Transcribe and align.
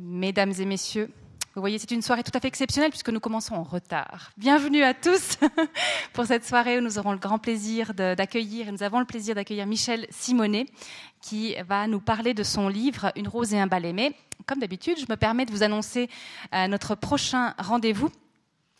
Mesdames 0.00 0.52
et 0.60 0.64
messieurs, 0.64 1.10
vous 1.56 1.60
voyez, 1.60 1.76
c'est 1.76 1.90
une 1.90 2.02
soirée 2.02 2.22
tout 2.22 2.30
à 2.32 2.38
fait 2.38 2.46
exceptionnelle 2.46 2.90
puisque 2.90 3.08
nous 3.08 3.18
commençons 3.18 3.56
en 3.56 3.64
retard. 3.64 4.30
Bienvenue 4.36 4.84
à 4.84 4.94
tous 4.94 5.38
pour 6.12 6.24
cette 6.24 6.46
soirée 6.46 6.78
où 6.78 6.80
nous 6.80 7.00
aurons 7.00 7.10
le 7.10 7.18
grand 7.18 7.40
plaisir 7.40 7.94
d'accueillir, 7.94 8.68
et 8.68 8.70
nous 8.70 8.84
avons 8.84 9.00
le 9.00 9.06
plaisir 9.06 9.34
d'accueillir 9.34 9.66
Michel 9.66 10.06
Simonet 10.10 10.66
qui 11.20 11.56
va 11.68 11.88
nous 11.88 11.98
parler 11.98 12.32
de 12.32 12.44
son 12.44 12.68
livre 12.68 13.10
Une 13.16 13.26
rose 13.26 13.54
et 13.54 13.58
un 13.58 13.66
bal 13.66 13.84
aimé. 13.84 14.14
Comme 14.46 14.60
d'habitude, 14.60 14.98
je 15.00 15.06
me 15.10 15.16
permets 15.16 15.46
de 15.46 15.50
vous 15.50 15.64
annoncer 15.64 16.08
euh, 16.54 16.68
notre 16.68 16.94
prochain 16.94 17.54
rendez-vous 17.58 18.12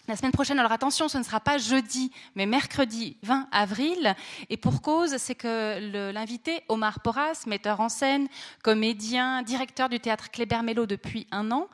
la 0.09 0.17
semaine 0.17 0.33
prochaine, 0.33 0.59
alors 0.59 0.73
attention, 0.73 1.07
ce 1.09 1.19
ne 1.19 1.23
sera 1.23 1.39
pas 1.39 1.59
jeudi, 1.59 2.11
mais 2.35 2.47
mercredi 2.47 3.19
20 3.25 3.47
avril. 3.53 4.15
Et 4.49 4.57
pour 4.57 4.81
cause, 4.81 5.19
c'est 5.19 5.35
que 5.35 6.13
l'invité, 6.13 6.63
Omar 6.69 7.01
Porras, 7.01 7.45
metteur 7.47 7.81
en 7.81 7.91
scène, 7.91 8.27
comédien, 8.63 9.43
directeur 9.43 9.91
du 9.91 10.01
théâtre 10.01 10.30
Kléber 10.30 10.63
Mello 10.63 10.87
depuis 10.87 11.27
un 11.30 11.51
an, 11.51 11.69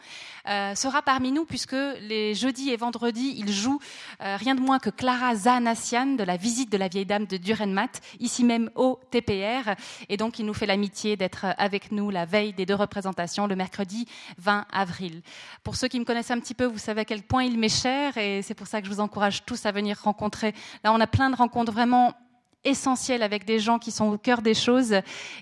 euh, 0.49 0.75
sera 0.75 1.01
parmi 1.01 1.31
nous 1.31 1.45
puisque 1.45 1.73
les 1.73 2.35
jeudis 2.35 2.71
et 2.71 2.77
vendredis, 2.77 3.37
il 3.39 3.53
joue 3.53 3.79
euh, 4.21 4.37
rien 4.37 4.57
de 4.57 4.61
moins 4.61 4.81
que 4.81 4.91
Clara 4.91 5.37
Zanassian 5.37 6.17
de 6.17 6.25
la 6.25 6.37
visite 6.37 6.73
de 6.73 6.77
la 6.77 6.89
vieille 6.89 7.07
dame 7.07 7.27
de 7.27 7.37
Durenmat, 7.37 8.01
ici 8.19 8.43
même 8.43 8.69
au 8.75 8.99
TPR. 9.13 9.77
Et 10.09 10.17
donc, 10.17 10.41
il 10.41 10.45
nous 10.45 10.55
fait 10.55 10.67
l'amitié 10.67 11.17
d'être 11.17 11.47
avec 11.57 11.93
nous 11.93 12.11
la 12.11 12.25
veille 12.25 12.53
des 12.53 12.67
deux 12.67 12.75
représentations, 12.75 13.47
le 13.47 13.55
mercredi 13.55 14.07
20 14.39 14.67
avril. 14.73 15.23
Pour 15.63 15.77
ceux 15.77 15.87
qui 15.87 16.01
me 16.01 16.05
connaissent 16.05 16.33
un 16.33 16.41
petit 16.41 16.55
peu, 16.55 16.65
vous 16.65 16.79
savez 16.79 17.03
à 17.03 17.05
quel 17.05 17.23
point 17.23 17.45
il 17.45 17.59
m'est 17.59 17.69
cher 17.69 18.19
c'est 18.43 18.55
pour 18.55 18.67
ça 18.67 18.81
que 18.81 18.87
je 18.87 18.93
vous 18.93 19.01
encourage 19.01 19.45
tous 19.45 19.67
à 19.67 19.73
venir 19.73 19.99
rencontrer. 20.03 20.55
Là, 20.83 20.93
on 20.93 21.01
a 21.01 21.07
plein 21.07 21.31
de 21.31 21.37
rencontres 21.37 21.73
vraiment 21.73 22.15
essentiel 22.65 23.23
avec 23.23 23.45
des 23.45 23.59
gens 23.59 23.79
qui 23.79 23.91
sont 23.91 24.07
au 24.07 24.19
cœur 24.19 24.43
des 24.43 24.55
choses. 24.55 24.95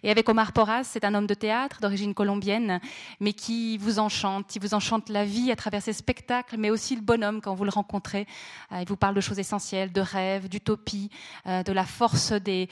Et 0.03 0.11
avec 0.11 0.29
Omar 0.29 0.53
Porras, 0.53 0.85
c'est 0.85 1.05
un 1.05 1.15
homme 1.15 1.27
de 1.27 1.35
théâtre 1.35 1.81
d'origine 1.81 2.15
colombienne, 2.15 2.81
mais 3.21 3.33
qui 3.33 3.79
vous 3.79 3.99
enchante, 3.99 4.47
qui 4.49 4.59
vous 4.59 4.75
enchante 4.75 5.09
la 5.09 5.25
vie 5.25 5.51
à 5.51 5.57
travers 5.57 5.83
ses 5.83 5.93
spectacles, 5.93 6.57
mais 6.59 6.71
aussi 6.71 6.97
le 6.97 7.03
bonhomme 7.03 7.41
quand 7.41 7.55
vous 7.55 7.65
le 7.65 7.71
rencontrez. 7.71 8.27
Euh, 8.73 8.81
il 8.81 8.89
vous 8.89 8.97
parle 8.97 9.15
de 9.15 9.21
choses 9.21 9.39
essentielles, 9.39 9.93
de 9.93 10.01
rêves, 10.01 10.49
d'utopie, 10.49 11.11
euh, 11.47 11.63
de 11.63 11.73
la 11.73 11.85
force 11.85 12.33
des, 12.33 12.69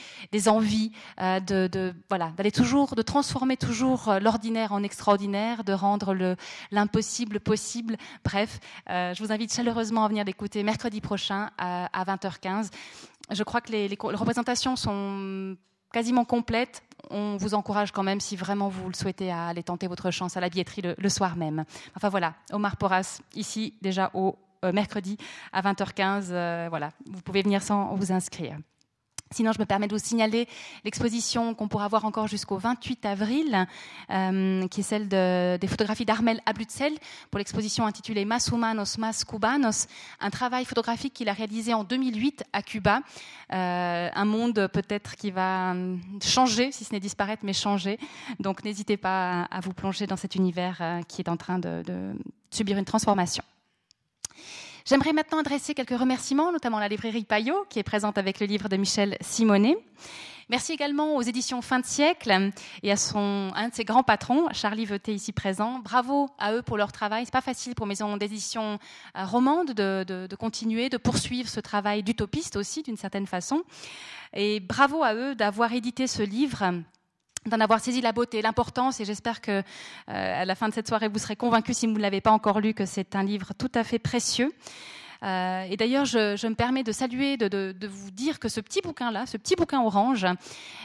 envies, 0.48 0.92
euh, 1.20 1.40
de, 1.40 1.68
de, 1.68 1.94
voilà, 2.08 2.32
d'aller 2.36 2.52
toujours, 2.52 2.94
de 2.94 3.02
transformer 3.02 3.56
toujours 3.56 4.14
l'ordinaire 4.20 4.72
en 4.72 4.82
extraordinaire, 4.82 5.64
de 5.64 5.72
rendre 5.72 6.14
le, 6.14 6.36
l'impossible 6.70 7.40
possible. 7.40 7.96
Bref, 8.24 8.58
je 8.88 9.22
vous 9.22 9.32
invite 9.32 9.52
chaleureusement 9.52 10.04
à 10.04 10.08
venir 10.08 10.24
l'écouter 10.24 10.62
mercredi 10.62 11.00
prochain 11.00 11.50
à 11.58 12.04
20h15. 12.04 12.70
Je 13.30 13.42
crois 13.42 13.60
que 13.60 13.72
les, 13.72 13.88
représentations 14.00 14.76
sont 14.76 15.56
quasiment 15.92 16.24
complètes. 16.24 16.82
On 17.10 17.36
vous 17.36 17.54
encourage 17.54 17.92
quand 17.92 18.02
même, 18.02 18.20
si 18.20 18.36
vraiment 18.36 18.68
vous 18.68 18.88
le 18.88 18.94
souhaitez, 18.94 19.30
à 19.30 19.46
aller 19.46 19.62
tenter 19.62 19.86
votre 19.86 20.10
chance 20.10 20.36
à 20.36 20.40
la 20.40 20.48
billetterie 20.48 20.82
le, 20.96 21.08
soir 21.08 21.36
même. 21.36 21.64
Enfin 21.96 22.08
voilà, 22.08 22.34
Omar 22.52 22.76
Porras, 22.76 23.20
ici 23.34 23.74
déjà 23.82 24.10
au 24.14 24.36
euh, 24.64 24.72
mercredi 24.72 25.16
à 25.52 25.62
20h15. 25.62 26.28
Euh, 26.30 26.66
voilà, 26.68 26.90
vous 27.06 27.22
pouvez 27.22 27.42
venir 27.42 27.62
sans 27.62 27.94
vous 27.94 28.12
inscrire. 28.12 28.58
Sinon, 29.32 29.52
je 29.52 29.60
me 29.60 29.64
permets 29.64 29.86
de 29.86 29.94
vous 29.94 30.04
signaler 30.04 30.48
l'exposition 30.84 31.54
qu'on 31.54 31.68
pourra 31.68 31.86
voir 31.86 32.04
encore 32.04 32.26
jusqu'au 32.26 32.58
28 32.58 33.06
avril, 33.06 33.64
euh, 34.10 34.66
qui 34.66 34.80
est 34.80 34.82
celle 34.82 35.06
de, 35.06 35.56
des 35.56 35.68
photographies 35.68 36.04
d'Armel 36.04 36.40
Ablutzel 36.46 36.92
pour 37.30 37.38
l'exposition 37.38 37.86
intitulée 37.86 38.24
Mas 38.24 38.48
Humanos, 38.48 38.98
Mas 38.98 39.24
Cubanos, 39.24 39.86
un 40.18 40.30
travail 40.30 40.64
photographique 40.64 41.12
qu'il 41.12 41.28
a 41.28 41.32
réalisé 41.32 41.72
en 41.74 41.84
2008 41.84 42.42
à 42.52 42.62
Cuba. 42.62 43.02
Euh, 43.52 44.08
un 44.12 44.24
monde 44.24 44.68
peut-être 44.72 45.14
qui 45.14 45.30
va 45.30 45.76
changer, 46.20 46.72
si 46.72 46.82
ce 46.82 46.92
n'est 46.92 46.98
disparaître, 46.98 47.44
mais 47.44 47.52
changer. 47.52 48.00
Donc 48.40 48.64
n'hésitez 48.64 48.96
pas 48.96 49.42
à, 49.42 49.60
vous 49.60 49.72
plonger 49.72 50.08
dans 50.08 50.16
cet 50.16 50.34
univers 50.34 50.78
euh, 50.80 51.02
qui 51.02 51.20
est 51.20 51.28
en 51.28 51.36
train 51.36 51.60
de 51.60 51.84
subir 52.50 52.78
une 52.78 52.84
transformation. 52.84 53.44
J'aimerais 54.90 55.12
maintenant 55.12 55.38
adresser 55.38 55.72
quelques 55.72 55.96
remerciements, 55.96 56.50
notamment 56.50 56.78
à 56.78 56.80
la 56.80 56.88
librairie 56.88 57.22
Payot, 57.22 57.64
qui 57.70 57.78
est 57.78 57.84
présente 57.84 58.18
avec 58.18 58.40
le 58.40 58.46
livre 58.46 58.68
de 58.68 58.76
Michel 58.76 59.16
Simonet. 59.20 59.78
Merci 60.48 60.72
également 60.72 61.14
aux 61.14 61.22
éditions 61.22 61.62
Fin 61.62 61.78
de 61.78 61.86
siècle 61.86 62.50
et 62.82 62.90
à 62.90 62.96
son, 62.96 63.52
un 63.54 63.68
de 63.68 63.74
ses 63.74 63.84
grands 63.84 64.02
patrons, 64.02 64.48
Charlie 64.52 64.86
Veté, 64.86 65.14
ici 65.14 65.30
présent. 65.30 65.78
Bravo 65.78 66.28
à 66.40 66.54
eux 66.54 66.62
pour 66.62 66.76
leur 66.76 66.90
travail. 66.90 67.24
C'est 67.24 67.32
pas 67.32 67.40
facile 67.40 67.76
pour 67.76 67.86
maison 67.86 68.16
d'édition 68.16 68.80
euh, 69.16 69.24
romande 69.24 69.74
de, 69.74 70.02
de, 70.02 70.26
de, 70.26 70.34
continuer, 70.34 70.88
de 70.88 70.96
poursuivre 70.96 71.48
ce 71.48 71.60
travail 71.60 72.02
d'utopiste 72.02 72.56
aussi, 72.56 72.82
d'une 72.82 72.96
certaine 72.96 73.28
façon. 73.28 73.62
Et 74.34 74.58
bravo 74.58 75.04
à 75.04 75.14
eux 75.14 75.36
d'avoir 75.36 75.72
édité 75.72 76.08
ce 76.08 76.24
livre 76.24 76.64
d'en 77.46 77.60
avoir 77.60 77.80
saisi 77.80 78.00
la 78.00 78.12
beauté, 78.12 78.42
l'importance, 78.42 79.00
et 79.00 79.04
j'espère 79.04 79.40
que 79.40 79.50
euh, 79.50 79.62
à 80.06 80.44
la 80.44 80.54
fin 80.54 80.68
de 80.68 80.74
cette 80.74 80.88
soirée, 80.88 81.08
vous 81.08 81.18
serez 81.18 81.36
convaincus, 81.36 81.78
si 81.78 81.86
vous 81.86 81.94
ne 81.94 82.00
l'avez 82.00 82.20
pas 82.20 82.32
encore 82.32 82.60
lu, 82.60 82.74
que 82.74 82.84
c'est 82.84 83.16
un 83.16 83.22
livre 83.22 83.52
tout 83.56 83.70
à 83.74 83.84
fait 83.84 83.98
précieux. 83.98 84.52
Euh, 85.22 85.66
et 85.68 85.76
d'ailleurs, 85.76 86.04
je, 86.04 86.46
me 86.46 86.54
permets 86.54 86.82
de 86.82 86.92
saluer, 86.92 87.36
de, 87.36 87.86
vous 87.86 88.10
dire 88.10 88.38
que 88.38 88.48
ce 88.48 88.60
petit 88.60 88.80
bouquin-là, 88.80 89.26
ce 89.26 89.36
petit 89.36 89.54
bouquin 89.54 89.82
orange, 89.82 90.26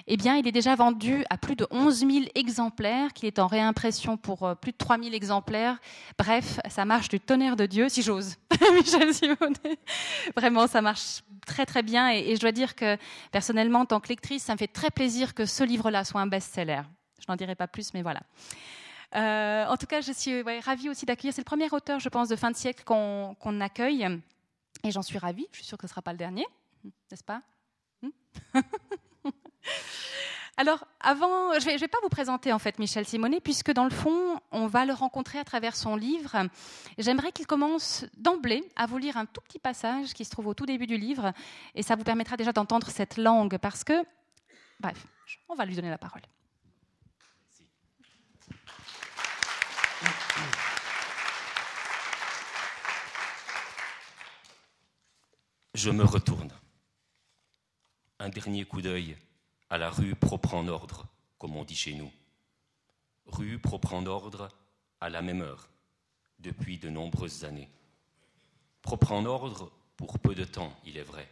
eh 0.08 0.18
bien, 0.18 0.36
il 0.36 0.48
est 0.48 0.52
déjà 0.52 0.76
vendu 0.76 1.24
à 1.30 1.38
plus 1.38 1.56
de 1.56 1.68
11 1.72 2.00
000 2.00 2.12
exemplaires, 2.36 3.14
qu'il 3.14 3.28
est 3.28 3.40
en 3.40 3.48
réimpression 3.48 4.18
pour 4.18 4.44
euh, 4.44 4.56
plus 4.56 4.72
de 4.72 4.78
3 4.78 4.98
000 4.98 5.14
exemplaires. 5.14 5.78
Bref, 6.18 6.60
ça 6.70 6.86
marche 6.86 7.10
du 7.10 7.20
tonnerre 7.20 7.56
de 7.56 7.66
Dieu, 7.66 7.90
si 7.90 8.02
j'ose. 8.02 8.36
Michel 8.74 9.14
Simonet. 9.14 9.80
Vraiment, 10.36 10.68
ça 10.68 10.82
marche 10.82 11.22
très 11.46 11.66
très 11.66 11.84
bien. 11.84 12.12
Et, 12.12 12.32
et, 12.32 12.36
je 12.36 12.42
dois 12.42 12.52
dire 12.52 12.76
que 12.76 12.98
personnellement, 13.32 13.80
en 13.80 13.86
tant 13.86 14.00
que 14.00 14.10
lectrice, 14.10 14.44
ça 14.44 14.54
me 14.54 14.58
fait 14.58 14.68
très 14.68 14.92
plaisir 14.92 15.34
que 15.34 15.46
ce 15.46 15.64
livre-là 15.64 16.04
soit 16.04 16.22
un 16.22 16.28
best-seller. 16.28 16.82
Je 17.20 17.26
n'en 17.30 17.36
dirai 17.36 17.56
pas 17.56 17.68
plus, 17.68 17.94
mais 17.94 18.02
voilà. 18.02 18.22
Euh, 19.16 19.66
en 19.68 19.78
tout 19.78 19.86
cas, 19.86 20.02
je 20.02 20.12
suis 20.12 20.42
ravie 20.42 20.90
aussi 20.90 21.06
d'accueillir. 21.06 21.34
C'est 21.34 21.42
le 21.42 21.46
premier 21.46 21.70
auteur, 21.72 22.00
je 22.00 22.10
pense, 22.10 22.28
de 22.28 22.36
fin 22.36 22.52
de 22.52 22.56
siècle 22.56 22.84
qu'on 22.84 23.36
qu 23.42 23.62
accueille. 23.62 24.08
Et 24.84 24.92
j'en 24.92 25.02
suis 25.02 25.18
ravie. 25.18 25.48
Je 25.52 25.58
suis 25.58 25.66
sûre 25.66 25.78
que 25.78 25.88
ce 25.88 25.92
ne 25.92 25.94
sera 25.94 26.02
pas 26.02 26.12
le 26.12 26.18
dernier, 26.18 26.46
n'est-ce 27.10 27.24
pas? 27.24 27.42
Hmm? 28.02 28.10
Alors, 30.58 30.86
avant, 31.02 31.52
je 31.60 31.66
ne 31.66 31.72
vais, 31.72 31.78
vais, 31.78 31.88
pas 31.90 31.98
vous 32.02 32.08
présenter 32.08 32.54
en 32.54 32.60
fait 32.60 32.80
Michel 32.80 33.06
Simonet, 33.06 33.42
puisque 33.42 33.74
dans 33.74 33.84
le 33.84 33.90
fond, 33.90 34.40
on 34.52 34.68
va 34.68 34.86
le 34.86 34.94
rencontrer 34.94 35.38
à 35.38 35.44
travers 35.44 35.76
son 35.76 35.98
livre. 35.98 36.48
J'aimerais 36.98 37.34
qu'il 37.34 37.46
commence 37.46 38.06
d'emblée 38.18 38.64
à 38.78 38.86
vous 38.86 38.98
lire 38.98 39.18
un 39.18 39.26
tout 39.26 39.42
petit 39.42 39.60
passage 39.60 40.14
qui 40.14 40.24
se 40.24 40.30
trouve 40.30 40.48
au 40.48 40.54
tout 40.54 40.66
début 40.66 40.88
du 40.88 40.96
livre, 40.96 41.34
et 41.74 41.84
ça 41.84 41.98
vous 41.98 42.06
permettra 42.06 42.38
déjà 42.38 42.54
d'entendre 42.54 42.88
cette 42.90 43.18
langue, 43.18 43.58
parce 43.58 43.84
que, 43.84 44.06
bref, 44.80 45.06
on 45.50 45.56
va 45.56 45.66
lui 45.66 45.76
donner 45.76 45.90
la 45.90 45.98
parole. 45.98 46.22
Je 55.76 55.90
me 55.90 56.06
retourne. 56.06 56.54
Un 58.20 58.30
dernier 58.30 58.64
coup 58.64 58.82
d'œil 58.82 59.18
à 59.70 59.78
la 59.78 59.90
rue 59.90 60.16
propre 60.16 60.54
en 60.54 60.70
ordre, 60.70 61.06
comme 61.38 61.58
on 61.58 61.66
dit 61.66 61.76
chez 61.76 61.94
nous. 61.96 62.10
Rue 63.26 63.60
propre 63.60 63.94
en 63.94 64.06
ordre 64.06 64.50
à 65.02 65.10
la 65.10 65.22
même 65.22 65.42
heure, 65.42 65.68
depuis 66.40 66.78
de 66.78 66.88
nombreuses 66.88 67.44
années. 67.44 67.70
Propre 68.84 69.12
en 69.12 69.26
ordre 69.26 69.70
pour 69.98 70.18
peu 70.18 70.34
de 70.34 70.46
temps, 70.46 70.74
il 70.86 70.96
est 70.96 71.04
vrai. 71.04 71.30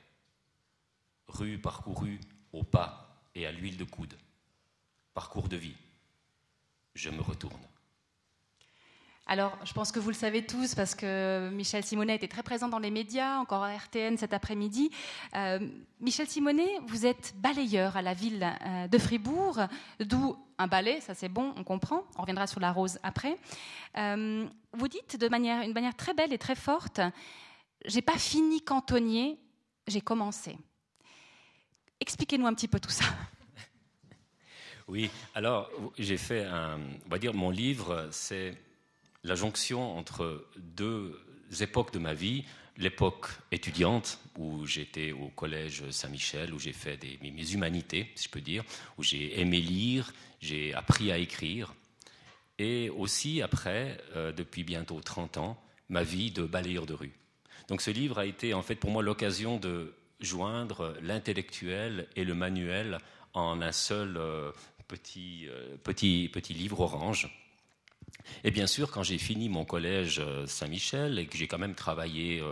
Rue 1.29 1.57
parcourue 1.57 2.19
au 2.51 2.63
pas 2.63 3.23
et 3.35 3.45
à 3.47 3.51
l'huile 3.53 3.77
de 3.77 3.85
coude. 3.85 4.17
Parcours 5.13 5.47
de 5.47 5.55
vie. 5.55 5.77
Je 6.95 7.09
me 7.09 7.21
retourne. 7.21 7.65
Alors, 9.25 9.57
je 9.63 9.71
pense 9.71 9.93
que 9.93 9.99
vous 9.99 10.09
le 10.09 10.15
savez 10.15 10.45
tous 10.45 10.75
parce 10.75 10.95
que 10.95 11.49
Michel 11.49 11.83
Simonet 11.83 12.15
était 12.15 12.27
très 12.27 12.43
présent 12.43 12.67
dans 12.67 12.79
les 12.79 12.91
médias, 12.91 13.37
encore 13.37 13.63
à 13.63 13.73
RTN 13.73 14.17
cet 14.17 14.33
après-midi. 14.33 14.91
Euh, 15.35 15.59
Michel 16.01 16.27
Simonet, 16.27 16.79
vous 16.87 17.05
êtes 17.05 17.33
balayeur 17.37 17.95
à 17.95 18.01
la 18.01 18.13
ville 18.13 18.43
euh, 18.43 18.87
de 18.89 18.97
Fribourg, 18.97 19.59
d'où 20.01 20.35
un 20.57 20.67
balai, 20.67 20.99
ça 20.99 21.13
c'est 21.13 21.29
bon, 21.29 21.53
on 21.55 21.63
comprend. 21.63 22.03
On 22.17 22.21
reviendra 22.21 22.47
sur 22.47 22.59
la 22.59 22.73
rose 22.73 22.99
après. 23.01 23.37
Euh, 23.97 24.45
vous 24.73 24.87
dites 24.89 25.17
de 25.17 25.29
manière, 25.29 25.61
une 25.61 25.73
manière 25.73 25.95
très 25.95 26.13
belle 26.13 26.33
et 26.33 26.37
très 26.37 26.55
forte 26.55 26.99
J'ai 27.85 28.01
pas 28.01 28.17
fini 28.17 28.61
cantonnier, 28.61 29.39
j'ai 29.87 30.01
commencé. 30.01 30.57
Expliquez-nous 32.01 32.45
un 32.45 32.53
petit 32.53 32.67
peu 32.67 32.79
tout 32.79 32.91
ça. 32.91 33.05
Oui, 34.89 35.09
alors 35.33 35.69
j'ai 35.97 36.17
fait 36.17 36.43
un. 36.43 36.77
On 37.05 37.09
va 37.09 37.17
dire, 37.17 37.33
mon 37.33 37.51
livre, 37.51 38.09
c'est 38.11 38.53
la 39.23 39.35
jonction 39.35 39.97
entre 39.97 40.45
deux 40.57 41.19
époques 41.61 41.93
de 41.93 41.99
ma 41.99 42.13
vie. 42.13 42.45
L'époque 42.77 43.27
étudiante, 43.51 44.19
où 44.37 44.65
j'étais 44.65 45.11
au 45.11 45.27
collège 45.27 45.89
Saint-Michel, 45.91 46.53
où 46.53 46.59
j'ai 46.59 46.73
fait 46.73 46.97
des, 46.97 47.19
mes 47.21 47.51
humanités, 47.51 48.11
si 48.15 48.25
je 48.25 48.29
peux 48.29 48.41
dire, 48.41 48.63
où 48.97 49.03
j'ai 49.03 49.39
aimé 49.39 49.61
lire, 49.61 50.11
j'ai 50.39 50.73
appris 50.73 51.11
à 51.11 51.17
écrire. 51.17 51.75
Et 52.57 52.89
aussi, 52.89 53.41
après, 53.41 53.97
euh, 54.15 54.31
depuis 54.31 54.63
bientôt 54.63 54.99
30 54.99 55.37
ans, 55.37 55.63
ma 55.89 56.03
vie 56.03 56.31
de 56.31 56.43
balayeur 56.43 56.85
de 56.85 56.93
rue. 56.93 57.13
Donc 57.67 57.81
ce 57.81 57.91
livre 57.91 58.19
a 58.19 58.25
été 58.25 58.53
en 58.53 58.61
fait 58.61 58.75
pour 58.75 58.91
moi 58.91 59.03
l'occasion 59.03 59.57
de 59.57 59.93
joindre 60.19 60.95
l'intellectuel 61.01 62.07
et 62.15 62.23
le 62.23 62.33
manuel 62.33 62.99
en 63.33 63.61
un 63.61 63.71
seul 63.71 64.17
euh, 64.17 64.51
petit, 64.87 65.47
euh, 65.47 65.75
petit, 65.83 66.29
petit 66.31 66.53
livre 66.53 66.81
orange. 66.81 67.29
Et 68.43 68.51
bien 68.51 68.67
sûr, 68.67 68.91
quand 68.91 69.03
j'ai 69.03 69.17
fini 69.17 69.49
mon 69.49 69.65
collège 69.65 70.21
Saint-Michel 70.47 71.19
et 71.19 71.25
que 71.27 71.37
j'ai 71.37 71.47
quand 71.47 71.57
même 71.57 71.75
travaillé, 71.75 72.43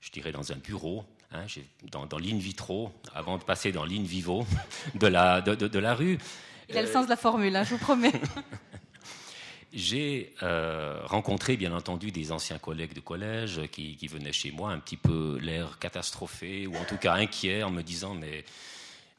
je 0.00 0.10
dirais, 0.10 0.32
dans 0.32 0.52
un 0.52 0.56
bureau, 0.56 1.04
hein, 1.32 1.44
dans, 1.90 2.06
dans 2.06 2.18
l'in 2.18 2.38
vitro, 2.38 2.92
avant 3.14 3.38
de 3.38 3.44
passer 3.44 3.72
dans 3.72 3.84
l'in 3.84 4.02
vivo 4.02 4.46
de 4.94 5.06
la, 5.06 5.40
de, 5.40 5.78
la 5.78 5.94
rue. 5.94 6.18
Il 6.68 6.76
a 6.78 6.82
le 6.82 6.88
sens 6.88 7.06
de 7.06 7.10
la 7.10 7.16
formule, 7.16 7.54
hein, 7.56 7.64
je 7.64 7.70
vous 7.70 7.78
promets. 7.78 8.12
J'ai 9.72 10.32
euh, 10.42 11.00
rencontré, 11.04 11.56
bien 11.56 11.72
entendu, 11.72 12.10
des 12.10 12.32
anciens 12.32 12.58
collègues 12.58 12.94
de 12.94 13.00
collège 13.00 13.60
qui, 13.70 14.06
venaient 14.06 14.32
chez 14.32 14.50
moi 14.50 14.70
un 14.70 14.78
petit 14.78 14.96
peu 14.96 15.38
l'air 15.42 15.78
catastrophé 15.78 16.66
ou 16.66 16.76
en 16.76 16.84
tout 16.84 16.96
cas 16.96 17.14
inquiet 17.14 17.62
en 17.62 17.70
me 17.70 17.82
disant 17.82 18.14
mais, 18.14 18.44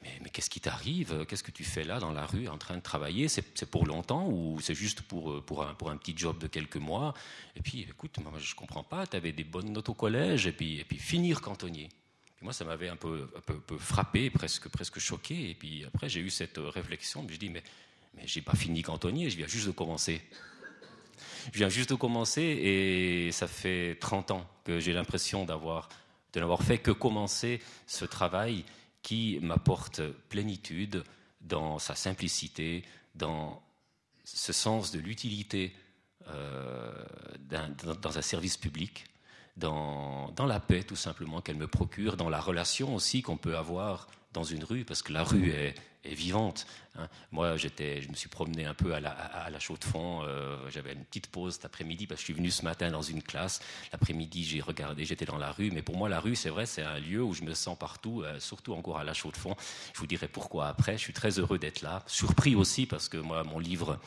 mais, 0.02 0.30
qu'est-ce 0.30 0.50
qui 0.50 0.60
t'arrive? 0.60 1.26
Qu'est-ce 1.28 1.44
que 1.44 1.52
tu 1.52 1.64
fais 1.64 1.84
là 1.84 2.00
dans 2.00 2.12
la 2.12 2.26
rue 2.26 2.48
en 2.48 2.58
train 2.58 2.76
de 2.76 2.82
travailler? 2.82 3.28
C'est 3.28 3.66
pour 3.70 3.86
longtemps 3.86 4.28
ou 4.30 4.60
c'est 4.62 4.76
juste 4.76 5.02
pour, 5.02 5.44
pour, 5.44 5.64
un, 5.64 5.74
pour 5.74 5.90
un 5.90 5.98
petit 5.98 6.14
job 6.16 6.38
de 6.38 6.48
quelques 6.48 6.78
mois? 6.78 7.14
Et 7.56 7.62
puis, 7.62 7.82
écoute, 7.82 8.18
moi, 8.20 8.32
je 8.38 8.52
ne 8.52 8.56
comprends 8.56 8.84
pas, 8.84 9.08
tu 9.08 9.18
avais 9.18 9.32
des 9.32 9.44
bonnes 9.44 9.72
notes 9.72 9.90
au 9.90 9.94
collège 9.94 10.48
et 10.48 10.52
puis, 10.52 10.80
et 10.80 10.84
puis 10.84 10.98
finir 10.98 11.42
cantonnier. 11.42 11.90
moi, 12.42 12.54
ça 12.54 12.64
m'avait 12.64 12.90
un 12.90 12.96
peu, 12.96 13.28
un 13.36 13.42
peu, 13.42 13.78
frappé, 13.78 14.30
presque, 14.30 14.70
presque 14.70 15.00
choqué. 15.00 15.50
Et 15.50 15.56
puis 15.56 15.84
après, 15.86 16.10
j'ai 16.10 16.20
eu 16.20 16.30
cette 16.30 16.60
réflexion. 16.60 17.26
Je 17.30 17.38
dis, 17.38 17.50
mais 17.50 17.64
mais 18.18 18.28
je 18.28 18.40
n'ai 18.40 18.44
pas 18.44 18.56
fini 18.56 18.82
cantonnier, 18.82 19.30
je 19.30 19.38
viens 19.38 19.48
juste 19.48 19.68
de 19.68 19.72
commencer. 19.72 20.22
Je 21.54 21.58
viens 21.60 21.70
juste 21.70 21.90
de 21.90 21.96
commencer 21.96 22.42
et 22.42 23.32
ça 23.32 23.48
fait 23.48 23.96
30 24.00 24.32
ans 24.32 24.48
que 24.66 24.80
j'ai 24.80 24.92
l'impression 24.92 25.46
d'avoir, 25.46 25.88
de 26.34 26.40
n'avoir 26.40 26.62
fait 26.62 26.78
que 26.78 26.92
commencer 26.92 27.62
ce 27.86 28.06
travail 28.06 28.66
qui 29.08 29.40
m'apporte 29.42 30.02
plénitude 30.28 31.02
dans 31.40 31.80
sa 31.80 31.96
simplicité, 31.96 32.84
dans 33.16 33.64
ce 34.26 34.52
sens 34.52 34.92
de 34.92 35.00
l'utilité 35.00 35.74
euh, 36.28 36.92
dans 38.02 38.18
un 38.18 38.22
service 38.22 38.58
public, 38.58 39.06
dans, 39.56 40.30
dans, 40.32 40.46
la 40.46 40.60
paix 40.60 40.84
tout 40.84 40.98
simplement 40.98 41.40
qu'elle 41.40 41.56
me 41.56 41.70
procure, 41.70 42.18
dans 42.18 42.28
la 42.28 42.42
relation 42.42 42.94
aussi 42.94 43.22
qu'on 43.22 43.38
peut 43.38 43.56
avoir 43.56 44.10
dans 44.34 44.44
une 44.44 44.66
rue, 44.66 44.84
parce 44.84 45.02
que 45.02 45.14
la 45.14 45.24
rue 45.24 45.52
est, 45.52 45.76
vivante. 46.14 46.66
Hein. 46.98 47.08
Moi, 47.32 47.58
j'étais, 47.58 48.02
je 48.02 48.10
me 48.10 48.16
suis 48.16 48.30
promené 48.30 48.66
un 48.66 48.74
peu 48.74 48.94
à 48.94 49.00
la, 49.00 49.12
à, 49.12 49.50
la 49.50 49.60
chaux 49.60 49.78
de 49.78 49.84
fond. 49.84 50.22
Euh, 50.24 50.58
j'avais 50.70 50.94
une 50.94 51.04
petite 51.04 51.28
pause 51.28 51.56
cet 51.56 51.66
après-midi 51.66 52.08
parce 52.08 52.20
que 52.20 52.22
je 52.22 52.26
suis 52.26 52.34
venu 52.34 52.52
ce 52.52 52.64
matin 52.64 52.90
dans 52.90 53.02
une 53.02 53.22
classe. 53.22 53.62
L'après-midi, 53.92 54.44
j'ai 54.44 54.62
regardé, 54.62 55.06
j'étais 55.06 55.26
dans 55.26 55.38
la 55.38 55.52
rue. 55.52 55.72
Mais 55.72 55.82
pour 55.82 55.98
moi, 55.98 56.10
la 56.10 56.20
rue, 56.20 56.36
c'est 56.36 56.50
vrai, 56.50 56.66
c'est 56.66 56.84
un 56.84 57.00
lieu 57.00 57.24
où 57.24 57.34
je 57.34 57.44
me 57.44 57.54
sens 57.54 57.78
partout, 57.78 58.24
euh, 58.24 58.40
surtout 58.40 58.74
encore 58.74 58.98
à 58.98 59.04
la 59.04 59.14
chaux 59.14 59.32
de 59.32 59.38
fond. 59.38 59.56
Je 59.94 60.00
vous 60.00 60.08
dirai 60.08 60.28
pourquoi 60.28 60.68
après. 60.68 60.94
Je 60.94 61.04
suis 61.04 61.14
très 61.14 61.40
heureux 61.40 61.60
d'être 61.60 61.82
là. 61.82 62.04
Surpris 62.08 62.56
aussi 62.56 62.86
parce 62.86 63.10
que 63.10 63.18
moi, 63.18 63.44
mon 63.44 63.60
livre 63.60 64.00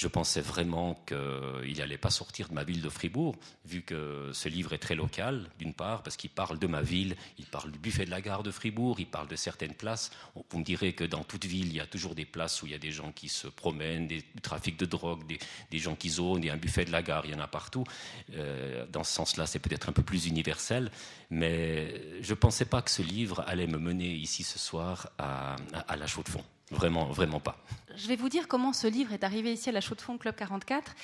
je 0.00 0.08
pensais 0.08 0.40
vraiment 0.40 0.94
qu'il 1.06 1.76
n'allait 1.76 1.98
pas 1.98 2.08
sortir 2.08 2.48
de 2.48 2.54
ma 2.54 2.64
ville 2.64 2.80
de 2.80 2.88
Fribourg, 2.88 3.36
vu 3.66 3.82
que 3.82 4.30
ce 4.32 4.48
livre 4.48 4.72
est 4.72 4.78
très 4.78 4.94
local, 4.94 5.50
d'une 5.58 5.74
part, 5.74 6.02
parce 6.02 6.16
qu'il 6.16 6.30
parle 6.30 6.58
de 6.58 6.66
ma 6.66 6.80
ville, 6.80 7.16
il 7.38 7.44
parle 7.44 7.70
du 7.70 7.78
buffet 7.78 8.06
de 8.06 8.10
la 8.10 8.22
gare 8.22 8.42
de 8.42 8.50
Fribourg, 8.50 8.98
il 8.98 9.06
parle 9.06 9.28
de 9.28 9.36
certaines 9.36 9.74
places. 9.74 10.10
Vous 10.34 10.58
me 10.58 10.64
direz 10.64 10.94
que 10.94 11.04
dans 11.04 11.22
toute 11.22 11.44
ville, 11.44 11.66
il 11.66 11.74
y 11.74 11.80
a 11.80 11.86
toujours 11.86 12.14
des 12.14 12.24
places 12.24 12.62
où 12.62 12.66
il 12.66 12.72
y 12.72 12.74
a 12.74 12.78
des 12.78 12.92
gens 12.92 13.12
qui 13.12 13.28
se 13.28 13.46
promènent, 13.46 14.06
des, 14.06 14.22
du 14.22 14.40
trafic 14.40 14.78
de 14.78 14.86
drogue, 14.86 15.22
des, 15.70 15.78
gens 15.78 15.94
qui 15.94 16.08
zonent, 16.08 16.48
a 16.48 16.54
un 16.54 16.56
buffet 16.56 16.86
de 16.86 16.92
la 16.92 17.02
gare, 17.02 17.26
il 17.26 17.32
y 17.32 17.34
en 17.34 17.40
a 17.40 17.46
partout. 17.46 17.84
Euh, 18.32 18.86
dans 18.86 19.04
ce 19.04 19.12
sens-là, 19.12 19.44
c'est 19.44 19.58
peut-être 19.58 19.90
un 19.90 19.92
peu 19.92 20.02
plus 20.02 20.26
universel, 20.26 20.90
mais 21.28 22.22
je 22.22 22.30
ne 22.30 22.36
pensais 22.36 22.64
pas 22.64 22.80
que 22.80 22.90
ce 22.90 23.02
livre 23.02 23.44
allait 23.46 23.66
me 23.66 23.78
mener 23.78 24.14
ici 24.14 24.44
ce 24.44 24.58
soir 24.58 25.10
à, 25.18 25.56
à 25.74 25.96
la 25.96 26.06
chaux 26.06 26.22
de 26.22 26.30
fond. 26.30 26.44
Vraiment, 26.70 27.06
vraiment 27.06 27.40
pas. 27.40 27.62
Je 28.00 28.08
vais 28.08 28.16
vous 28.16 28.30
dire 28.30 28.48
comment 28.48 28.72
ce 28.72 28.86
livre 28.86 29.12
est 29.12 29.24
arrivé 29.24 29.52
ici 29.52 29.68
à 29.68 29.72
la 29.72 29.82
Chaux 29.82 29.94
de 29.94 30.00
Fonds 30.00 30.16
Club 30.16 30.34
44. 30.34 30.94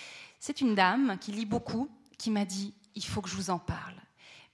C'est 0.41 0.63
une 0.63 0.75
dame 0.75 1.19
qui 1.21 1.31
lit 1.31 1.45
beaucoup 1.45 1.91
qui 2.17 2.31
m'a 2.31 2.47
dit 2.47 2.73
il 2.95 3.05
faut 3.05 3.21
que 3.21 3.29
je 3.29 3.37
vous 3.37 3.51
en 3.51 3.59
parle. 3.59 3.95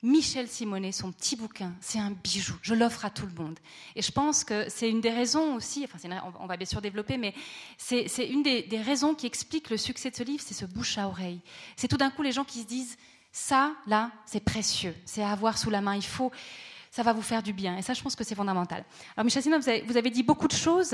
Michel 0.03 0.49
Simonet, 0.49 0.91
son 0.91 1.13
petit 1.13 1.37
bouquin, 1.37 1.73
c'est 1.81 2.01
un 2.01 2.11
bijou. 2.11 2.57
Je 2.61 2.75
l'offre 2.75 3.05
à 3.05 3.11
tout 3.11 3.27
le 3.27 3.33
monde. 3.33 3.61
Et 3.95 4.03
je 4.03 4.11
pense 4.11 4.43
que 4.43 4.69
c'est 4.69 4.91
une 4.91 5.01
des 5.01 5.13
raisons 5.13 5.55
aussi, 5.55 5.85
enfin, 5.85 5.99
on 6.41 6.47
va 6.47 6.57
bien 6.57 6.67
sûr 6.67 6.83
développer, 6.83 7.17
mais 7.17 7.33
c'est 7.79 8.27
une 8.29 8.43
des, 8.43 8.63
des, 8.65 8.83
raisons 8.83 9.15
qui 9.15 9.27
explique 9.27 9.71
le 9.71 9.77
succès 9.77 10.11
de 10.11 10.17
ce 10.17 10.25
livre, 10.25 10.43
c'est 10.45 10.55
ce 10.55 10.65
bouche 10.65 10.99
à 10.99 11.07
oreille. 11.07 11.41
C'est 11.77 11.87
tout 11.87 11.97
d'un 11.97 12.11
coup 12.11 12.23
les 12.23 12.33
gens 12.33 12.45
qui 12.45 12.63
se 12.63 12.67
disent 12.67 12.97
ça, 13.31 13.77
là, 13.87 14.11
c'est 14.27 14.45
précieux, 14.45 14.97
c'est 15.05 15.23
à 15.23 15.31
avoir 15.31 15.57
sous 15.59 15.71
la 15.71 15.81
main. 15.81 15.95
Il 15.95 16.05
faut, 16.05 16.33
ça 16.93 17.03
va 17.03 17.15
vous 17.15 17.23
faire 17.23 17.43
du 17.43 17.55
bien. 17.55 17.79
Et 17.79 17.83
ça, 17.83 17.95
je 17.95 18.03
pense 18.03 18.15
que 18.15 18.23
c'est 18.23 18.35
fondamental. 18.35 18.85
Alors, 19.17 19.25
Michel 19.25 19.43
Simonet, 19.43 19.83
vous 19.87 19.97
avez, 19.97 20.11
dit 20.11 20.23
beaucoup 20.23 20.47
de 20.47 20.53
choses. 20.53 20.93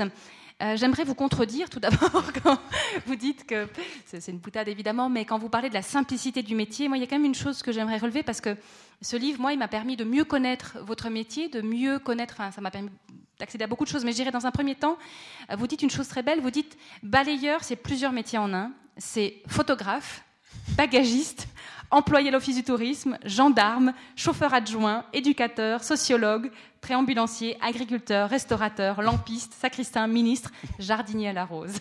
Euh, 0.61 0.77
j'aimerais 0.77 1.03
vous 1.03 1.13
contredire 1.13 1.69
tout 1.69 1.81
d'abord 1.81 2.23
quand 2.43 2.57
vous 3.05 3.15
dites 3.15 3.45
que 3.45 3.67
c'est 4.05 4.25
une 4.29 4.37
boutade 4.37 4.69
évidemment, 4.69 5.09
mais 5.09 5.25
quand 5.25 5.37
vous 5.37 5.49
parlez 5.49 5.67
de 5.67 5.73
la 5.73 5.81
simplicité 5.81 6.41
du 6.41 6.55
métier, 6.55 6.87
moi 6.87 6.97
il 6.97 7.01
y 7.01 7.03
a 7.03 7.07
quand 7.07 7.17
même 7.17 7.25
une 7.25 7.35
chose 7.35 7.61
que 7.61 7.73
j'aimerais 7.73 7.97
relever 7.97 8.23
parce 8.23 8.39
que 8.39 8.55
ce 9.01 9.17
livre, 9.17 9.41
moi, 9.41 9.51
il 9.51 9.59
m'a 9.59 9.67
permis 9.67 9.97
de 9.97 10.05
mieux 10.05 10.23
connaître 10.23 10.77
votre 10.81 11.09
métier, 11.09 11.49
de 11.49 11.61
mieux 11.61 11.99
connaître, 11.99 12.35
enfin 12.39 12.51
ça 12.51 12.61
m'a 12.61 12.71
permis 12.71 12.89
d'accéder 13.37 13.65
à 13.65 13.67
beaucoup 13.67 13.83
de 13.83 13.89
choses, 13.89 14.05
mais 14.05 14.11
je 14.11 14.17
dirais 14.17 14.31
dans 14.31 14.45
un 14.45 14.51
premier 14.51 14.75
temps, 14.75 14.97
euh, 15.51 15.57
vous 15.57 15.67
dites 15.67 15.81
une 15.81 15.89
chose 15.89 16.07
très 16.07 16.23
belle, 16.23 16.39
vous 16.39 16.51
dites 16.51 16.77
balayeur, 17.03 17.65
c'est 17.65 17.75
plusieurs 17.75 18.13
métiers 18.13 18.37
en 18.37 18.53
un, 18.53 18.71
c'est 18.97 19.41
photographe, 19.47 20.23
bagagiste, 20.69 21.47
employé 21.91 22.29
à 22.29 22.31
l'Office 22.31 22.55
du 22.55 22.63
tourisme, 22.63 23.17
gendarme, 23.25 23.93
chauffeur 24.15 24.53
adjoint, 24.53 25.05
éducateur, 25.13 25.83
sociologue, 25.83 26.51
préambulancier, 26.81 27.57
agriculteur, 27.61 28.29
restaurateur, 28.29 29.01
lampiste, 29.01 29.53
sacristain, 29.53 30.07
ministre, 30.07 30.51
jardinier 30.77 31.29
à 31.29 31.33
la 31.33 31.45
rose. 31.45 31.79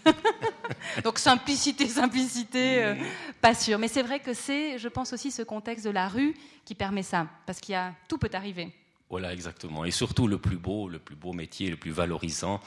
Donc 1.04 1.18
simplicité, 1.18 1.86
simplicité, 1.86 2.84
euh, 2.84 2.94
pas 3.40 3.54
sûr. 3.54 3.78
Mais 3.78 3.88
c'est 3.88 4.02
vrai 4.02 4.20
que 4.20 4.32
c'est, 4.32 4.78
je 4.78 4.88
pense 4.88 5.12
aussi, 5.12 5.30
ce 5.30 5.42
contexte 5.42 5.84
de 5.84 5.90
la 5.90 6.08
rue 6.08 6.34
qui 6.64 6.74
permet 6.74 7.02
ça, 7.02 7.26
parce 7.46 7.60
qu'il 7.60 7.72
y 7.72 7.76
a 7.76 7.94
tout 8.08 8.18
peut 8.18 8.30
arriver. 8.32 8.72
Voilà, 9.10 9.32
exactement. 9.32 9.84
Et 9.84 9.90
surtout 9.90 10.26
le 10.26 10.38
plus 10.38 10.58
beau, 10.58 10.88
le 10.88 10.98
plus 10.98 11.16
beau 11.16 11.32
métier, 11.32 11.70
le 11.70 11.76
plus 11.76 11.92
valorisant, 11.92 12.60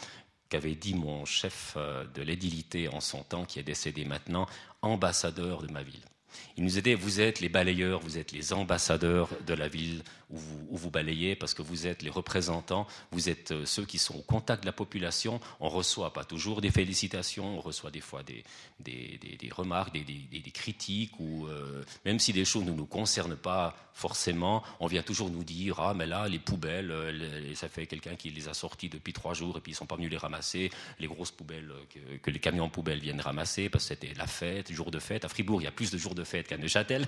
qu'avait 0.51 0.75
dit 0.75 0.94
mon 0.94 1.24
chef 1.25 1.74
euh, 1.77 2.03
de 2.13 2.21
l'édilité 2.21 2.89
en 2.89 3.00
son 3.00 3.24
temps, 3.24 3.45
qui 3.45 3.57
est 3.57 3.63
décédé 3.63 4.03
maintenant, 4.03 4.45
ambassadeur 4.81 5.63
de 5.63 5.71
ma 5.71 5.81
ville. 5.81 6.03
Il 6.57 6.65
nous 6.65 6.77
aidait, 6.77 6.94
vous 6.94 7.21
êtes 7.21 7.39
les 7.39 7.50
balayeurs, 7.50 8.01
vous 8.01 8.18
êtes 8.18 8.33
les 8.33 8.53
ambassadeurs 8.53 9.30
de 9.48 9.53
la 9.53 9.69
ville 9.69 10.03
où 10.31 10.78
vous, 10.78 10.89
balayez, 10.89 11.36
parce 11.36 11.54
que 11.54 11.62
vous 11.62 11.88
êtes 11.88 12.01
les 12.01 12.10
représentants, 12.10 12.88
vous 13.12 13.30
êtes 13.30 13.51
euh, 13.51 13.66
ceux 13.66 13.86
qui 13.86 13.98
sont 13.98 14.16
au 14.16 14.22
contact 14.22 14.63
de 14.63 14.66
la 14.66 14.74
population. 14.74 15.39
On 15.60 15.69
reçoit 15.69 16.13
pas 16.13 16.24
toujours 16.24 16.62
des 16.62 16.72
félicitations, 16.72 17.57
on 17.57 17.62
reçoit 17.62 17.92
des 17.92 18.01
fois 18.01 18.22
des, 18.24 18.44
remarques, 19.51 19.94
des, 19.94 20.51
critiques, 20.53 21.20
ou 21.20 21.48
euh, 21.48 21.84
même 22.06 22.20
si 22.20 22.34
des 22.34 22.46
choses 22.46 22.65
ne 22.65 22.72
nous 22.72 22.86
concernent 22.86 23.36
pas 23.36 23.75
forcément, 23.94 24.63
on 24.79 24.88
vient 24.88 25.03
toujours 25.03 25.29
nous 25.29 25.44
dire 25.44 25.79
ah 25.79 25.94
mais 25.94 26.08
là 26.08 26.27
les 26.27 26.39
poubelles, 26.39 26.91
euh, 26.91 27.53
ça 27.56 27.67
fait 27.67 27.86
quelqu'un 27.86 28.15
qui 28.15 28.29
les 28.29 28.48
a 28.48 28.53
sorties 28.53 28.89
depuis 28.89 29.13
trois 29.13 29.34
jours 29.34 29.58
et 29.58 29.62
puis 29.62 29.74
ils 29.74 29.75
sont 29.75 29.86
pas 29.86 29.96
venus 29.96 30.10
les 30.10 30.17
ramasser, 30.17 30.72
les 31.00 31.08
grosses 31.08 31.32
poubelles 31.32 31.72
que, 32.24 32.32
les 32.32 32.39
camions 32.39 32.70
poubelles 32.70 33.00
viennent 33.00 33.22
ramasser 33.22 33.70
parce 33.70 33.84
que 33.84 33.89
c'était 33.89 34.13
la 34.17 34.27
fête, 34.27 34.72
jour 34.72 34.91
de 34.91 35.00
fête. 35.00 35.25
À 35.25 35.29
Fribourg, 35.29 35.62
il 35.62 35.65
y 35.65 35.67
a 35.67 35.72
plus 35.72 35.91
de 35.91 35.98
jours 35.98 36.15
de 36.15 36.24
fête 36.24 36.48
qu'à 36.48 36.58
Neuchâtel. 36.58 37.06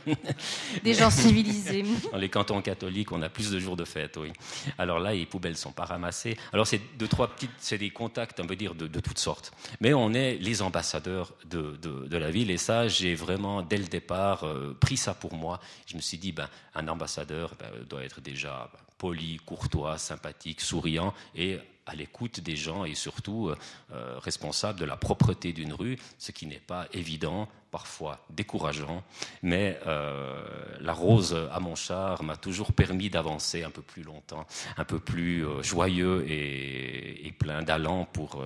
Des 0.84 0.94
gens 0.94 1.10
civilisés. 1.10 1.84
Dans 2.12 2.18
les 2.18 2.30
cantons 2.30 2.62
catholiques, 2.62 3.12
on 3.14 3.22
a 3.22 3.30
plus 3.30 3.52
de 3.52 3.60
jours 3.60 3.78
de 3.78 3.86
fête, 3.86 4.18
oui. 4.18 4.32
Alors 4.78 5.00
là, 5.00 5.14
les 5.14 5.26
poubelles 5.26 5.58
sont 5.58 5.72
pas 5.72 5.86
ramassées. 5.86 6.38
Alors 6.52 6.68
c'est 6.68 6.82
deux 6.98 7.08
trois 7.08 7.28
petites, 7.28 7.52
c'est 7.58 7.78
des 7.78 7.90
contacts, 7.90 8.40
on 8.40 8.48
peut 8.48 8.56
dire 8.56 8.76
de, 8.76 9.00
toutes 9.00 9.20
sortes. 9.20 9.54
Mais 9.80 9.94
on 9.94 10.14
est 10.14 10.36
les 10.36 10.62
ambassadeurs 10.62 11.34
de, 11.46 11.78
de, 11.82 12.18
la 12.18 12.32
ville 12.32 12.52
et 12.52 12.58
ça, 12.58 12.88
j'ai 12.88 13.16
vraiment 13.16 13.62
dès 13.62 13.78
le 13.78 13.86
départ 13.86 14.46
euh, 14.46 14.76
pris 14.80 14.98
ça 14.98 15.14
pour 15.14 15.34
moi. 15.34 15.60
Je 15.88 15.96
me 15.96 16.02
suis 16.02 16.18
dit, 16.18 16.32
ben 16.32 16.48
un 16.76 16.88
ambassadeur 16.88 17.56
ben, 17.60 17.70
doit 17.90 18.04
être 18.04 18.22
déjà 18.22 18.70
poli, 18.98 19.38
courtois, 19.46 19.98
sympathique, 19.98 20.62
souriant 20.62 21.14
et 21.36 21.60
à 21.86 21.96
l'écoute 21.96 22.40
des 22.40 22.56
gens 22.56 22.86
et 22.86 22.96
surtout 22.96 23.50
euh, 23.50 23.58
euh, 23.92 24.18
responsable 24.20 24.80
de 24.80 24.86
la 24.86 24.98
propreté 24.98 25.54
d'une 25.54 25.74
rue, 25.74 25.98
ce 26.18 26.32
qui 26.32 26.46
n'est 26.46 26.60
pas 26.60 26.88
évident, 26.94 27.48
parfois 27.72 28.26
décourageant, 28.30 29.04
mais 29.42 29.80
euh, 29.88 30.46
la 30.80 30.94
rose 30.94 31.36
à 31.52 31.60
mon 31.60 31.76
char 31.76 32.24
m'a 32.24 32.38
toujours 32.38 32.74
permis 32.74 33.10
d'avancer 33.10 33.64
un 33.64 33.72
peu 33.72 33.82
plus 33.82 34.04
longtemps, 34.04 34.46
un 34.78 34.86
peu 34.86 35.00
plus 35.00 35.46
joyeux 35.64 36.24
et, 36.30 37.28
et 37.28 37.32
plein 37.32 37.64
d'allant 37.64 38.06
pour 38.06 38.44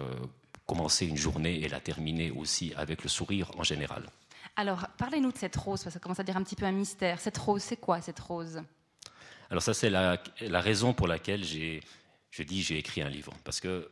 commencer 0.66 1.06
une 1.06 1.18
journée 1.18 1.62
et 1.62 1.68
la 1.68 1.80
terminer 1.80 2.32
aussi 2.32 2.74
avec 2.78 3.04
le 3.04 3.10
sourire 3.10 3.52
en 3.58 3.64
général. 3.64 4.04
Alors, 4.56 4.88
parlez-nous 4.98 5.32
de 5.32 5.38
cette 5.38 5.56
rose, 5.56 5.84
parce 5.84 5.86
que 5.86 5.92
ça 5.92 6.00
commence 6.00 6.20
à 6.20 6.24
dire 6.24 6.36
un 6.36 6.44
petit 6.44 6.56
peu 6.56 6.66
un 6.66 6.72
mystère. 6.72 7.20
Cette 7.20 7.38
rose, 7.38 7.62
c'est 7.62 7.78
quoi 7.78 8.02
cette 8.02 8.20
rose? 8.20 8.62
Alors 9.50 9.64
ça, 9.64 9.74
c'est 9.74 9.90
la, 9.90 10.20
raison 10.60 10.94
pour 10.94 11.08
laquelle 11.08 11.44
j'ai, 11.44 11.82
je 12.32 12.44
dis 12.44 12.64
j'ai 12.64 12.78
écrit 12.78 13.02
un 13.02 13.10
livre. 13.10 13.34
Parce 13.44 13.60
que 13.60 13.90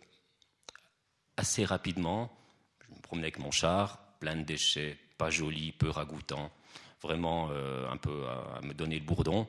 assez 1.37 1.65
rapidement, 1.65 2.31
je 2.87 2.93
me 2.95 3.01
promenais 3.01 3.25
avec 3.25 3.39
mon 3.39 3.51
char, 3.51 3.99
plein 4.19 4.35
de 4.35 4.43
déchets, 4.43 4.97
pas 5.17 5.29
joli, 5.29 5.71
peu 5.71 5.89
ragoûtant, 5.89 6.51
vraiment 7.01 7.49
euh, 7.51 7.89
un 7.89 7.97
peu 7.97 8.25
à, 8.27 8.61
me 8.61 8.73
donner 8.73 8.99
le 8.99 9.05
bourdon. 9.05 9.47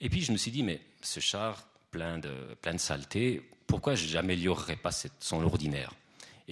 Et 0.00 0.08
puis 0.08 0.22
je 0.22 0.32
me 0.32 0.36
suis 0.36 0.50
dit, 0.50 0.62
mais 0.62 0.80
ce 1.00 1.20
char 1.20 1.66
plein 1.90 2.18
de, 2.18 2.54
plein 2.60 2.72
de 2.72 2.78
saleté, 2.78 3.42
pourquoi 3.66 3.94
je 3.94 4.06
pas 4.76 4.90
son 5.20 5.42
ordinaire? 5.42 5.94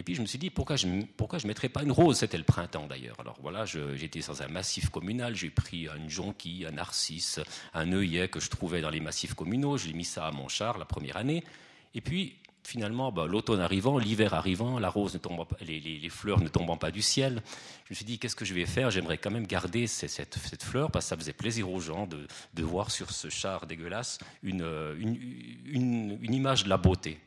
Et 0.00 0.02
puis 0.02 0.14
je 0.14 0.22
me 0.22 0.26
suis 0.26 0.38
dit, 0.38 0.48
pourquoi 0.48 0.76
je 0.76 0.86
ne 0.86 1.02
pourquoi 1.02 1.38
je 1.38 1.46
mettrais 1.46 1.68
pas 1.68 1.82
une 1.82 1.92
rose? 1.92 2.16
C'était 2.16 2.38
le 2.38 2.44
printemps 2.44 2.86
d'ailleurs. 2.86 3.16
Alors 3.20 3.36
voilà, 3.42 3.66
j'étais 3.66 4.20
dans 4.20 4.42
un 4.42 4.48
massif 4.48 4.88
communal, 4.88 5.36
j'ai 5.36 5.50
pris 5.50 5.88
une 5.94 6.08
jonquille, 6.08 6.64
un 6.64 6.70
narcisse, 6.70 7.38
un 7.74 7.92
œillet 7.92 8.28
que 8.28 8.40
je 8.40 8.48
trouvais 8.48 8.80
dans 8.80 8.88
les 8.88 9.00
massifs 9.00 9.34
communaux, 9.34 9.76
j'ai 9.76 9.92
mis 9.92 10.06
ça 10.06 10.26
à 10.26 10.30
mon 10.30 10.48
char 10.48 10.78
la 10.78 10.86
première 10.86 11.18
année. 11.18 11.44
Et 11.92 12.00
puis 12.00 12.36
finalement, 12.62 13.12
bah, 13.12 13.26
l'automne 13.26 13.60
arrivant, 13.60 13.98
l'hiver 13.98 14.32
arrivant, 14.32 14.78
la 14.78 14.88
rose 14.88 15.12
ne 15.12 15.18
tombant 15.18 15.44
pas, 15.44 15.58
les, 15.60 16.08
fleurs 16.08 16.40
ne 16.40 16.48
tombant 16.48 16.78
pas 16.78 16.90
du 16.90 17.02
ciel, 17.02 17.42
je 17.84 17.92
me 17.92 17.94
suis 17.94 18.06
dit, 18.06 18.18
qu'est-ce 18.18 18.36
que 18.36 18.46
je 18.46 18.54
vais 18.54 18.64
faire? 18.64 18.90
J'aimerais 18.90 19.18
quand 19.18 19.30
même 19.30 19.46
garder 19.46 19.86
cette, 19.86 20.38
fleur, 20.62 20.90
parce 20.90 21.04
que 21.04 21.08
ça 21.10 21.16
faisait 21.18 21.34
plaisir 21.34 21.70
aux 21.70 21.80
gens 21.80 22.06
de, 22.06 22.62
voir 22.62 22.90
sur 22.90 23.10
ce 23.10 23.28
char 23.28 23.66
dégueulasse 23.66 24.18
une, 24.42 24.64
une, 24.96 26.34
image 26.34 26.64
de 26.64 26.70
la 26.70 26.78
beauté. 26.78 27.20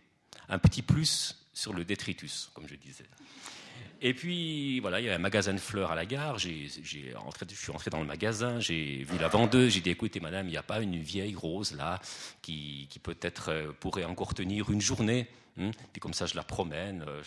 Un 0.50 0.58
petit 0.58 0.82
plus 0.82 1.43
sur 1.53 1.74
le 1.74 1.86
détritus, 1.86 2.50
comme 2.53 2.67
je 2.67 2.75
disais. 2.75 3.05
Et 4.01 4.13
puis, 4.13 4.81
voilà, 4.81 5.00
il 5.00 5.05
y 5.05 5.10
a 5.10 5.15
un 5.15 5.19
magasin 5.19 5.53
de 5.53 5.60
fleurs 5.60 5.91
à 5.91 5.95
la 5.95 6.05
gare. 6.05 6.38
J'ai, 6.38 6.67
j'ai 6.83 7.13
je 7.50 7.55
suis 7.55 7.72
entré 7.72 7.89
dans 7.89 8.01
le 8.01 8.05
magasin, 8.05 8.60
j'ai 8.60 9.05
vu 9.10 9.17
la 9.17 9.29
vendeuse, 9.29 9.72
j'ai 9.74 9.79
dit 9.79 9.91
écoutez, 9.91 10.19
madame, 10.19 10.48
il 10.48 10.51
n'y 10.51 10.57
a 10.57 10.63
pas 10.63 10.81
une 10.81 11.01
vieille 11.01 11.36
rose 11.36 11.74
là 11.74 12.01
qui, 12.41 12.88
qui 12.89 13.00
peut-être 13.00 13.50
euh, 13.50 13.72
pourrait 13.79 14.03
encore 14.03 14.33
tenir 14.33 14.69
une 14.72 14.81
journée? 14.81 15.29
Puis 15.55 16.00
comme 16.00 16.13
ça, 16.13 16.25
je 16.25 16.36
la 16.36 16.43
promène, 16.43 17.05
euh, 17.07 17.22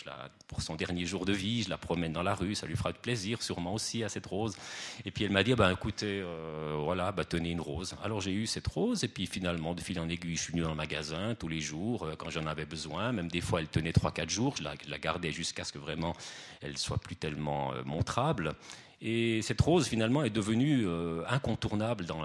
pour 0.49 0.61
son 0.61 0.75
dernier 0.75 1.07
jour 1.07 1.25
de 1.25 1.33
vie, 1.33 1.63
je 1.63 1.71
la 1.71 1.79
promène 1.79 2.13
dans 2.13 2.25
la 2.25 2.35
rue, 2.35 2.57
ça 2.57 2.67
lui 2.67 2.77
fera 2.77 2.93
plaisir, 2.93 3.41
sûrement 3.41 3.75
aussi 3.75 4.03
à 4.03 4.09
cette 4.09 4.27
rose. 4.27 4.57
Et 5.05 5.13
puis 5.13 5.25
elle 5.25 5.31
m'a 5.31 5.45
dit, 5.45 5.55
bah, 5.55 5.73
écoutez, 5.73 6.23
euh, 6.25 6.77
voilà, 6.83 7.13
bah, 7.13 7.25
tenez 7.25 7.51
une 7.51 7.61
rose. 7.61 7.95
Alors 8.03 8.21
j'ai 8.21 8.33
eu 8.33 8.47
cette 8.47 8.67
rose, 8.67 9.05
et 9.05 9.09
puis 9.09 9.27
finalement, 9.27 9.75
de 9.75 9.81
fil 9.81 10.01
en 10.01 10.09
aiguille, 10.09 10.37
je 10.37 10.43
suis 10.43 10.53
venu 10.53 10.63
dans 10.63 10.71
le 10.71 10.77
magasin 10.77 11.37
tous 11.37 11.49
les 11.49 11.61
jours, 11.61 12.05
euh, 12.05 12.17
quand 12.17 12.31
j'en 12.31 12.47
avais 12.47 12.67
besoin. 12.67 13.13
Même 13.13 13.29
des 13.29 13.41
fois, 13.41 13.61
elle 13.61 13.69
tenait 13.69 13.93
3-4 13.93 14.29
jours, 14.29 14.57
je 14.57 14.65
la, 14.65 14.99
gardais 14.99 15.31
jusqu'à 15.31 15.63
ce 15.63 15.73
que 15.73 15.79
vraiment 15.79 16.17
elle 16.63 16.79
soit 16.79 16.99
plus 16.99 17.17
tellement 17.17 17.73
montrable. 17.85 18.55
Et 19.01 19.43
cette 19.43 19.61
rose, 19.61 19.87
finalement, 19.87 20.25
est 20.25 20.31
devenue 20.31 20.87
incontournable 21.29 22.07
dans, 22.07 22.23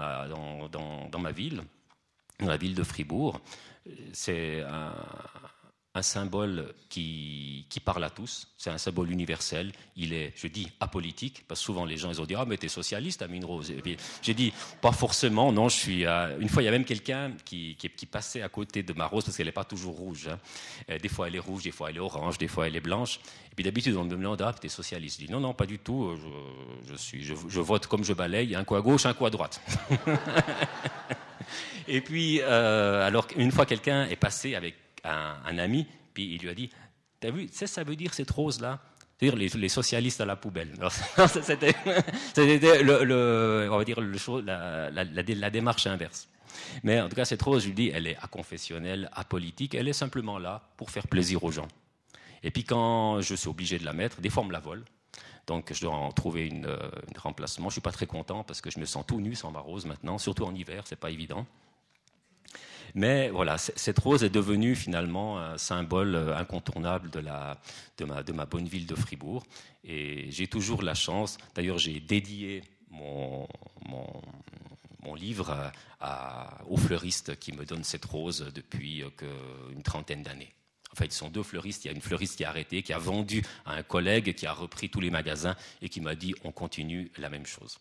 dans 0.68 1.18
ma 1.18 1.30
ville, 1.30 1.62
dans 2.40 2.46
la 2.46 2.56
ville 2.56 2.74
de 2.74 2.82
Fribourg. 2.82 3.40
C'est 4.12 4.62
un 4.62 4.94
un 5.94 6.02
symbole 6.02 6.72
qui, 6.88 7.66
qui, 7.68 7.78
parle 7.78 8.02
à 8.04 8.10
tous, 8.10 8.48
c'est 8.56 8.70
un 8.70 8.78
symbole 8.78 9.10
universel, 9.10 9.72
il 9.96 10.14
est, 10.14 10.32
je 10.36 10.46
dis, 10.46 10.70
apolitique, 10.80 11.44
parce 11.46 11.60
que 11.60 11.64
souvent 11.66 11.84
les 11.84 11.98
gens 11.98 12.10
ils 12.10 12.20
ont 12.20 12.24
dit, 12.24 12.34
ah 12.34 12.46
mais 12.46 12.56
t'es 12.56 12.68
socialiste, 12.68 13.20
Amine 13.20 13.44
Rose. 13.44 13.72
J'ai 14.22 14.34
dit, 14.34 14.54
pas 14.80 14.92
forcément, 14.92 15.52
non, 15.52 15.68
je 15.68 15.76
suis... 15.76 16.04
Une 16.40 16.48
fois, 16.48 16.62
il 16.62 16.64
y 16.64 16.68
a 16.68 16.70
même 16.70 16.86
quelqu'un 16.86 17.32
qui, 17.44 17.76
qui, 17.76 18.06
passait 18.06 18.40
à 18.40 18.48
côté 18.48 18.82
de 18.82 18.92
ma 18.94 19.06
rose, 19.06 19.24
parce 19.24 19.36
qu'elle 19.36 19.46
n'est 19.46 19.52
pas 19.52 19.64
toujours 19.64 19.94
rouge. 19.94 20.28
Hein. 20.28 20.38
Euh, 20.90 20.98
des 20.98 21.08
fois 21.08 21.28
elle 21.28 21.36
est 21.36 21.40
rouge, 21.40 21.64
des 21.64 21.70
fois 21.70 21.90
elle 21.90 21.96
est 21.96 22.00
orange, 22.00 22.38
des 22.38 22.48
fois 22.48 22.66
elle 22.66 22.76
est 22.76 22.80
blanche. 22.80 23.20
Et 23.50 23.54
puis 23.54 23.64
d'habitude 23.64 23.94
on 23.96 24.04
me 24.04 24.10
demande, 24.10 24.40
ah 24.40 24.54
t'es 24.58 24.68
socialiste. 24.68 25.20
Je 25.20 25.26
dis, 25.26 25.32
non, 25.32 25.40
non, 25.40 25.52
pas 25.52 25.66
du 25.66 25.78
tout, 25.78 26.16
je, 26.86 27.34
je 27.48 27.60
vote 27.60 27.86
comme 27.86 28.04
je 28.04 28.14
balaye, 28.14 28.54
un 28.54 28.64
coup 28.64 28.76
à 28.76 28.80
gauche, 28.80 29.04
un 29.04 29.12
coup 29.12 29.26
à 29.26 29.30
droite. 29.30 29.60
Et 31.88 32.00
puis, 32.00 32.40
euh, 32.40 33.06
alors 33.06 33.26
une 33.36 33.50
fois 33.50 33.66
quelqu'un 33.66 34.06
est 34.06 34.16
passé 34.16 34.54
avec 34.54 34.81
un, 35.04 35.58
ami, 35.58 35.86
puis 36.14 36.34
il 36.34 36.42
lui 36.42 36.48
a 36.48 36.54
dit 36.54 36.70
T'as 37.20 37.30
vu, 37.30 37.48
sais, 37.52 37.66
ça 37.66 37.84
veut 37.84 37.96
dire 37.96 38.14
cette 38.14 38.30
rose-là? 38.30 38.80
C'est-à-dire 39.18 39.56
les, 39.56 39.68
socialistes 39.68 40.20
à 40.20 40.26
la 40.26 40.34
poubelle. 40.34 40.74
C'était, 41.44 42.82
le, 42.82 43.68
on 43.70 43.78
va 43.78 43.84
dire 43.84 44.00
la, 44.00 44.90
la, 44.90 45.50
démarche 45.50 45.86
inverse. 45.86 46.28
Mais 46.82 47.00
en 47.00 47.08
tout 47.08 47.14
cas, 47.14 47.24
cette 47.24 47.40
rose, 47.40 47.62
je 47.62 47.68
lui 47.68 47.74
dis, 47.74 47.90
elle 47.94 48.08
est 48.08 48.16
aconfessionnelle, 48.16 49.08
apolitique, 49.12 49.76
elle 49.76 49.86
est 49.86 49.92
simplement 49.92 50.38
là 50.40 50.62
pour 50.76 50.90
faire 50.90 51.06
plaisir 51.06 51.44
aux 51.44 51.52
gens. 51.52 51.68
Et 52.42 52.50
puis 52.50 52.64
quand 52.64 53.20
je 53.20 53.36
suis 53.36 53.48
obligé 53.48 53.78
de 53.78 53.84
la 53.84 53.92
mettre, 53.92 54.20
des 54.20 54.28
fois 54.28 54.42
on 54.42 54.46
me 54.46 54.52
la 54.52 54.60
vole. 54.60 54.84
Donc 55.46 55.72
je 55.72 55.80
dois 55.80 55.94
en 55.94 56.10
trouver 56.10 56.46
une, 56.46 56.66
un 56.66 57.20
remplacement. 57.20 57.68
Je 57.68 57.74
suis 57.74 57.80
pas 57.80 57.92
très 57.92 58.06
content 58.06 58.42
parce 58.42 58.60
que 58.60 58.70
je 58.70 58.80
me 58.80 58.84
sens 58.84 59.04
tout 59.06 59.20
nu 59.20 59.36
sans 59.36 59.52
ma 59.52 59.60
rose 59.60 59.86
maintenant, 59.86 60.18
surtout 60.18 60.44
en 60.44 60.54
hiver, 60.54 60.82
c'est 60.86 60.98
pas 60.98 61.10
évident. 61.10 61.46
Mais 62.94 63.30
voilà, 63.30 63.56
cette 63.58 63.98
rose 63.98 64.22
est 64.22 64.30
devenue 64.30 64.74
finalement 64.74 65.38
un 65.38 65.56
symbole 65.56 66.14
euh, 66.14 66.36
incontournable 66.36 67.10
de, 67.10 67.22
ma, 68.32 68.46
bonne 68.46 68.66
ville 68.66 68.86
de 68.86 68.94
Fribourg. 68.94 69.44
Et 69.84 70.30
j'ai 70.30 70.46
toujours 70.46 70.82
la 70.82 70.94
chance, 70.94 71.38
d'ailleurs 71.54 71.78
j'ai 71.78 72.00
dédié 72.00 72.62
mon, 72.90 73.48
livre 75.16 75.72
à, 76.00 76.58
au 76.68 76.76
fleuriste 76.76 77.38
qui 77.38 77.52
me 77.52 77.64
donne 77.64 77.84
cette 77.84 78.04
rose 78.04 78.50
depuis 78.54 79.02
euh, 79.02 79.10
une 79.70 79.82
trentaine 79.82 80.22
d'années. 80.22 80.52
En 80.90 80.96
fait, 80.96 81.06
ils 81.06 81.12
sont 81.12 81.28
deux 81.28 81.42
fleuristes. 81.42 81.84
Il 81.84 81.88
y 81.88 81.90
a 81.90 81.94
une 81.94 82.02
fleuriste 82.02 82.36
qui 82.36 82.44
a 82.44 82.48
arrêté, 82.48 82.82
qui 82.82 82.92
a 82.92 82.98
vendu 82.98 83.42
à 83.64 83.74
un 83.74 83.82
collègue, 83.82 84.34
qui 84.34 84.46
a 84.46 84.52
repris 84.52 84.90
tous 84.90 85.00
les 85.00 85.10
magasins 85.10 85.54
et 85.80 85.88
qui 85.88 86.00
m'a 86.00 86.14
dit 86.14 86.34
on 86.44 86.50
continue 86.50 87.10
la 87.18 87.28
même 87.28 87.46
chose 87.46 87.78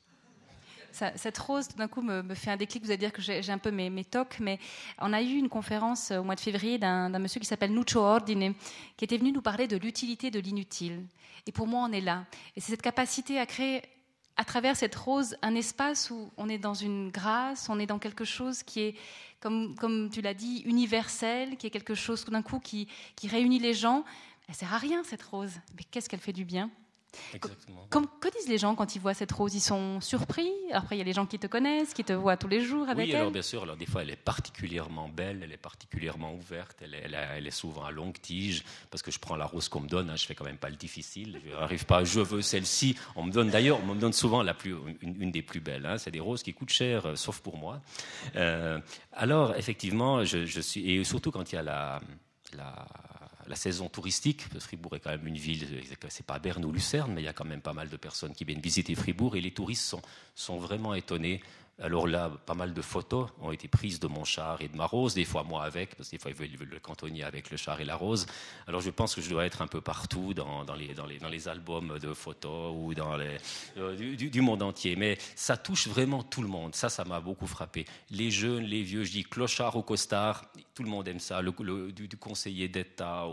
cette 0.93 1.38
rose, 1.38 1.67
tout 1.67 1.77
d'un 1.77 1.88
coup, 1.88 2.01
me, 2.01 2.33
fait 2.33 2.51
un 2.51 2.57
déclic. 2.57 2.83
Vous 2.83 2.89
allez 2.89 2.98
dire 2.98 3.13
que 3.13 3.21
j'ai 3.21 3.50
un 3.51 3.57
peu 3.57 3.71
mes, 3.71 3.89
mes, 3.89 4.05
tocs, 4.05 4.38
mais 4.39 4.60
on 5.00 5.13
a 5.13 5.21
eu 5.21 5.36
une 5.36 5.50
conférence 5.50 6.12
euh, 6.12 6.19
au 6.19 6.24
mois 6.24 6.36
de 6.36 6.39
février 6.39 6.77
d'un 6.77 7.10
monsieur 7.19 7.39
qui 7.39 7.45
s'appelle 7.45 7.74
Nuccio 7.74 8.01
Ordine, 8.01 8.53
qui 8.98 9.05
était 9.05 9.17
venu 9.17 9.31
nous 9.31 9.41
parler 9.41 9.67
de 9.67 9.77
l'utilité 9.77 10.31
de 10.31 10.39
l'inutile. 10.39 11.03
Et 11.48 11.51
pour 11.51 11.67
moi, 11.67 11.88
on 11.89 11.91
est 11.91 12.01
là. 12.01 12.25
Et 12.55 12.62
c'est 12.62 12.71
cette 12.71 12.81
capacité 12.81 13.39
à 13.39 13.45
créer, 13.45 13.81
à 14.38 14.43
travers 14.43 14.75
cette 14.75 14.95
rose, 14.95 15.36
un 15.41 15.55
espace 15.55 16.12
où 16.12 16.31
on 16.38 16.50
est 16.50 16.57
dans 16.57 16.74
une 16.74 17.10
grâce, 17.10 17.69
on 17.69 17.79
est 17.79 17.86
dans 17.86 18.00
quelque 18.00 18.25
chose 18.25 18.63
qui 18.63 18.81
est, 18.81 18.95
comme, 19.39 20.10
tu 20.12 20.21
l'as 20.21 20.33
dit, 20.33 20.62
universel, 20.65 21.57
qui 21.57 21.67
est 21.67 21.71
quelque 21.71 21.95
chose, 21.95 22.24
tout 22.24 22.31
d'un 22.31 22.43
coup, 22.43 22.60
qui, 22.60 22.88
qui 23.15 23.27
réunit 23.27 23.60
les 23.60 23.74
gens. 23.74 24.03
Elle 24.48 24.55
sert 24.55 24.74
à 24.74 24.77
rien, 24.77 25.03
cette 25.03 25.24
rose. 25.24 25.53
Mais 25.77 25.83
qu'est-ce 25.83 26.10
qu'elle 26.10 26.19
fait 26.19 26.33
du 26.33 26.45
bien? 26.45 26.69
Exactement. 27.34 27.88
que 27.89 28.30
disent 28.38 28.48
les 28.48 28.58
gens 28.58 28.75
quand 28.75 28.96
ils 28.96 29.00
voient 29.00 29.13
cette 29.13 29.32
rose? 29.32 29.53
Ils 29.53 29.62
sont 29.62 30.00
surpris? 30.01 30.50
Après, 30.72 30.96
il 30.96 31.00
y 31.00 31.01
a 31.01 31.06
les 31.06 31.13
gens 31.13 31.25
qui 31.25 31.39
te 31.39 31.48
connaissent, 31.48 31.94
qui 31.94 32.03
te 32.03 32.13
voient 32.13 32.38
tous 32.38 32.48
les 32.48 32.62
jours 32.62 32.88
avec 32.88 33.06
oui, 33.06 33.12
elle? 33.12 33.18
alors 33.18 33.32
bien 33.32 33.41
sûr, 33.41 33.63
alors, 33.63 33.75
des 33.75 33.86
fois, 33.86 34.01
elle 34.03 34.10
est 34.10 34.15
particulièrement 34.15 35.10
belle, 35.10 35.41
elle 35.44 35.51
est 35.51 35.58
particulièrement 35.58 36.34
ouverte, 36.34 36.77
elle 36.82 36.96
est, 36.96 37.12
elle, 37.36 37.48
est 37.48 37.51
souvent 37.51 37.84
à 37.84 37.91
longue 37.91 38.20
tige, 38.22 38.63
parce 38.89 39.01
que 39.01 39.12
je 39.12 39.20
prends 39.20 39.36
la 39.36 39.46
rose 39.46 39.68
qu'on 39.70 39.82
me 39.82 39.88
donne, 39.88 40.10
hein, 40.10 40.15
je 40.15 40.25
fais 40.25 40.36
quand 40.36 40.46
même 40.46 40.58
pas 40.58 40.70
le 40.70 40.75
difficile, 40.75 41.41
je 41.46 41.51
n'arrive 41.51 41.86
pas, 41.86 42.03
je 42.03 42.22
veux 42.22 42.41
celle-ci. 42.41 42.96
On 43.15 43.24
me 43.24 43.32
donne 43.32 43.50
d'ailleurs, 43.50 43.80
on 43.84 43.94
me 43.94 44.00
donne 44.00 44.13
souvent 44.13 44.44
la 44.44 44.53
plus, 44.53 44.75
une, 45.01 45.32
des 45.32 45.41
plus 45.41 45.60
belles. 45.60 45.86
Hein. 45.86 45.98
c'est 45.98 46.12
des 46.12 46.20
roses 46.20 46.44
qui 46.44 46.53
coûtent 46.53 46.70
cher, 46.70 47.06
euh, 47.06 47.15
sauf 47.15 47.39
pour 47.39 47.58
moi. 47.58 47.82
Euh, 48.36 48.80
alors, 49.13 49.56
effectivement, 49.56 50.24
je, 50.24 50.46
je, 50.46 50.62
suis, 50.62 50.89
et 50.91 51.03
surtout 51.03 51.32
quand 51.32 51.51
il 51.51 51.56
y 51.56 51.58
a 51.58 51.63
la, 51.63 52.01
la 52.56 52.86
la 53.48 53.55
saison 53.55 53.89
touristique, 53.89 54.45
Fribourg 54.60 54.95
est 54.95 55.00
quand 55.00 55.10
même 55.10 55.27
une 55.27 55.38
ville, 55.38 55.67
c'est 56.10 56.25
pas 56.25 56.39
Berne 56.39 56.63
ou 56.65 56.71
Lucerne, 56.71 57.13
mais 57.13 57.21
il 57.21 57.25
y 57.25 57.29
a 57.29 57.33
quand 57.33 57.45
même 57.45 57.62
pas 57.62 57.74
mal 57.74 57.89
de 57.89 57.98
personnes 57.98 58.33
qui 58.33 58.45
viennent 58.45 58.62
visiter 58.62 58.95
Fribourg 58.95 59.36
et 59.36 59.41
les 59.41 59.51
touristes 59.51 59.86
sont, 59.86 60.01
sont 60.36 60.57
vraiment 60.57 60.93
étonnés 60.93 61.41
alors 61.81 62.05
là, 62.05 62.31
pas 62.45 62.53
mal 62.53 62.74
de 62.74 62.81
photos 62.81 63.29
ont 63.41 63.51
été 63.51 63.67
prises 63.67 64.00
de 64.00 64.07
mon 64.07 64.24
char 64.24 64.62
et 64.62 64.67
de 64.67 64.77
ma 64.77 64.86
rose, 64.86 65.15
des 65.15 65.25
fois 65.25 65.43
moi 65.43 65.63
avec, 65.63 65.95
parce 65.95 66.10
que 66.10 66.15
des 66.15 66.19
fois 66.19 66.31
ils 66.31 66.57
veulent 66.57 66.69
le 66.69 66.79
cantonnier 66.79 67.24
avec 67.24 67.50
le 67.50 67.57
char 67.57 67.81
et 67.81 67.86
la 67.86 67.95
rose. 67.95 68.27
Alors 68.67 68.81
je 68.81 68.91
pense 68.91 69.15
que 69.15 69.21
je 69.21 69.29
dois 69.29 69.45
être 69.45 69.62
un 69.63 69.67
peu 69.67 69.81
partout 69.81 70.33
dans, 70.36 70.63
les, 70.77 70.93
dans, 70.93 71.07
les, 71.07 71.17
dans 71.17 71.29
les, 71.29 71.48
albums 71.48 71.98
de 71.98 72.13
photos 72.13 72.74
ou 72.77 72.93
dans 72.93 73.17
les, 73.17 73.38
euh, 73.77 74.15
du, 74.15 74.41
monde 74.41 74.62
entier. 74.62 74.95
Mais 74.95 75.17
ça 75.36 75.57
touche 75.57 75.88
vraiment 75.88 76.21
tout 76.21 76.43
le 76.43 76.48
monde. 76.48 76.75
Ça, 76.75 76.89
ça 76.89 77.03
m'a 77.03 77.19
beaucoup 77.19 77.48
frappé. 77.48 77.86
Les 78.12 78.29
jeunes, 78.29 78.63
les 78.63 78.83
vieux, 78.83 79.03
je 79.03 79.12
dis 79.12 79.24
clochard 79.24 79.75
ou 79.75 79.81
costard, 79.81 80.45
tout 80.73 80.83
le 80.83 80.89
monde 80.89 81.07
aime 81.07 81.19
ça. 81.19 81.41
Le, 81.41 81.91
du, 81.91 82.17
conseiller 82.17 82.67
d'État 82.67 83.25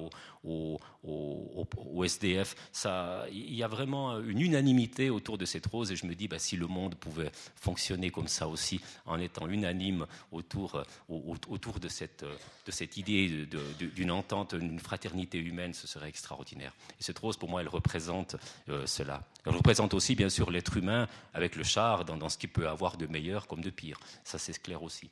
au, 0.45 0.79
au, 1.05 2.05
SDF, 2.05 2.55
il 3.33 3.55
y 3.55 3.63
a 3.63 3.69
vraiment 3.69 4.19
une 4.21 4.41
unanimité 4.41 5.11
autour 5.11 5.39
de 5.39 5.45
cette 5.45 5.67
rose 5.67 5.93
et 5.93 5.97
je 5.97 6.07
me 6.07 6.15
dis, 6.15 6.29
bah, 6.29 6.39
si 6.39 6.57
le 6.57 6.67
monde 6.67 6.95
pouvait 6.95 7.31
fonctionner 7.57 8.11
comme 8.11 8.29
ça 8.29 8.49
aussi, 8.49 8.81
en 9.07 9.19
étant 9.19 9.49
unanime 9.49 10.07
autour, 10.33 10.83
autour 11.09 11.81
de, 11.81 11.89
cette, 11.89 12.25
de 12.67 12.71
cette 12.71 12.97
idée 12.97 13.47
d'une 13.79 14.11
entente, 14.11 14.55
d'une 14.55 14.79
fraternité 14.79 15.39
humaine, 15.39 15.75
ce 15.75 15.87
serait 15.87 16.09
extraordinaire. 16.09 16.73
Et 16.99 17.03
cette 17.03 17.19
rose, 17.19 17.37
pour 17.37 17.49
moi, 17.49 17.61
elle 17.61 17.69
représente 17.69 18.37
euh, 18.69 18.87
cela. 18.87 19.23
Elle 19.45 19.55
représente 19.55 19.95
aussi, 19.95 20.15
bien 20.15 20.29
sûr, 20.29 20.51
l'être 20.51 20.77
humain 20.77 21.09
avec 21.35 21.57
le 21.57 21.65
char 21.65 22.05
dans, 22.05 22.17
dans 22.17 22.29
ce 22.29 22.39
qu'il 22.39 22.51
peut 22.51 22.69
avoir 22.69 22.97
de 22.97 23.07
meilleur 23.07 23.47
comme 23.47 23.61
de 23.61 23.71
pire. 23.71 23.99
Ça, 24.25 24.39
c'est 24.39 24.61
clair 24.61 24.83
aussi. 24.83 25.11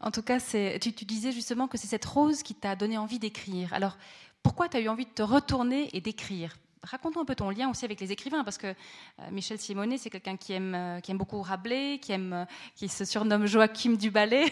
En 0.00 0.10
tout 0.10 0.22
cas, 0.22 0.38
tu, 0.40 1.04
disais 1.04 1.32
justement 1.32 1.68
que 1.68 1.78
c'est 1.78 1.86
cette 1.86 2.04
rose 2.04 2.42
qui 2.42 2.54
t'a 2.54 2.76
donné 2.76 2.98
envie 2.98 3.18
d'écrire. 3.18 3.72
Alors, 3.72 3.96
pourquoi 4.42 4.68
tu 4.68 4.76
as 4.76 4.80
eu 4.80 4.88
envie 4.88 5.06
de 5.06 5.10
te 5.10 5.22
retourner 5.22 5.88
et 5.92 6.00
d'écrire? 6.00 6.56
Raconte-nous 6.86 7.22
un 7.22 7.24
peu 7.24 7.34
ton 7.34 7.50
lien 7.50 7.68
aussi 7.68 7.84
avec 7.84 8.00
les 8.00 8.12
écrivains, 8.12 8.44
parce 8.44 8.58
que 8.58 8.68
euh, 8.68 9.30
Michel 9.32 9.58
Simonet, 9.58 9.98
c'est 9.98 10.10
quelqu'un 10.10 10.36
qui 10.36 10.52
aime, 10.52 10.74
euh, 10.74 11.00
qui 11.00 11.10
aime 11.10 11.18
beaucoup 11.18 11.42
Rabelais, 11.42 11.98
qui, 11.98 12.12
aime, 12.12 12.32
euh, 12.32 12.44
qui 12.74 12.88
se 12.88 13.04
surnomme 13.04 13.46
Joachim 13.46 13.96
du 13.96 14.10
ballet. 14.10 14.46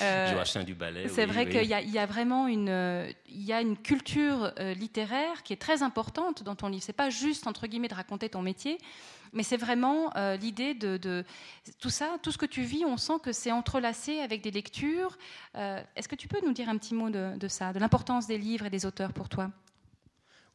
Joachim 0.00 0.62
du 0.64 0.74
ballet. 0.74 1.08
C'est 1.08 1.26
vrai 1.26 1.48
qu'il 1.48 1.64
y, 1.64 1.90
y, 1.90 1.98
a 1.98 2.06
vraiment 2.06 2.46
une, 2.46 3.12
il 3.28 3.42
y 3.42 3.52
a 3.52 3.60
une 3.60 3.76
culture 3.76 4.52
littéraire 4.58 5.42
qui 5.42 5.52
est 5.52 5.60
très 5.60 5.82
importante 5.82 6.42
dans 6.42 6.54
ton 6.54 6.68
livre. 6.68 6.82
C'est 6.82 6.92
pas 6.92 7.10
juste 7.10 7.46
entre 7.46 7.66
guillemets 7.66 7.88
de 7.88 7.94
raconter 7.94 8.28
ton 8.28 8.42
métier, 8.42 8.78
mais 9.32 9.42
c'est 9.42 9.56
vraiment 9.56 10.12
l'idée 10.40 10.74
de, 10.74 11.24
tout 11.80 11.90
ça, 11.90 12.16
tout 12.22 12.32
ce 12.32 12.38
que 12.38 12.46
tu 12.46 12.62
vis. 12.62 12.84
On 12.84 12.96
sent 12.96 13.14
que 13.22 13.32
c'est 13.32 13.52
entrelacé 13.52 14.20
avec 14.20 14.42
des 14.42 14.50
lectures. 14.50 15.16
Est-ce 15.54 16.08
que 16.08 16.16
tu 16.16 16.28
peux 16.28 16.44
nous 16.44 16.52
dire 16.52 16.68
un 16.68 16.76
petit 16.76 16.94
mot 16.94 17.10
de, 17.10 17.36
de 17.38 17.48
ça, 17.48 17.72
de 17.72 17.78
l'importance 17.78 18.26
des 18.26 18.38
livres 18.38 18.66
et 18.66 18.70
des 18.70 18.84
auteurs 18.84 19.12
pour 19.12 19.28
toi? 19.28 19.50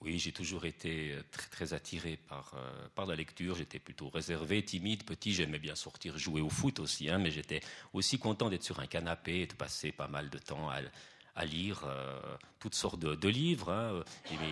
Oui, 0.01 0.17
j'ai 0.17 0.31
toujours 0.31 0.63
été 0.63 1.13
très, 1.29 1.49
très 1.49 1.73
attiré 1.73 2.15
par, 2.15 2.53
euh, 2.55 2.87
par 2.95 3.05
la 3.05 3.15
lecture. 3.15 3.55
J'étais 3.55 3.79
plutôt 3.79 4.07
réservé, 4.07 4.63
timide, 4.63 5.03
petit. 5.03 5.33
J'aimais 5.33 5.59
bien 5.59 5.75
sortir 5.75 6.17
jouer 6.17 6.39
au 6.39 6.49
foot 6.49 6.79
aussi, 6.79 7.09
hein, 7.09 7.17
mais 7.17 7.31
j'étais 7.31 7.59
aussi 7.91 8.17
content 8.17 8.49
d'être 8.49 8.63
sur 8.63 8.79
un 8.79 8.87
canapé 8.87 9.41
et 9.41 9.47
de 9.47 9.53
passer 9.53 9.91
pas 9.91 10.07
mal 10.07 10.29
de 10.29 10.37
temps 10.37 10.69
à, 10.69 10.79
à 11.39 11.45
lire 11.45 11.83
euh, 11.85 12.19
toutes 12.59 12.75
sortes 12.75 12.99
de, 12.99 13.29
livres. 13.29 13.71
Hein. 13.71 14.03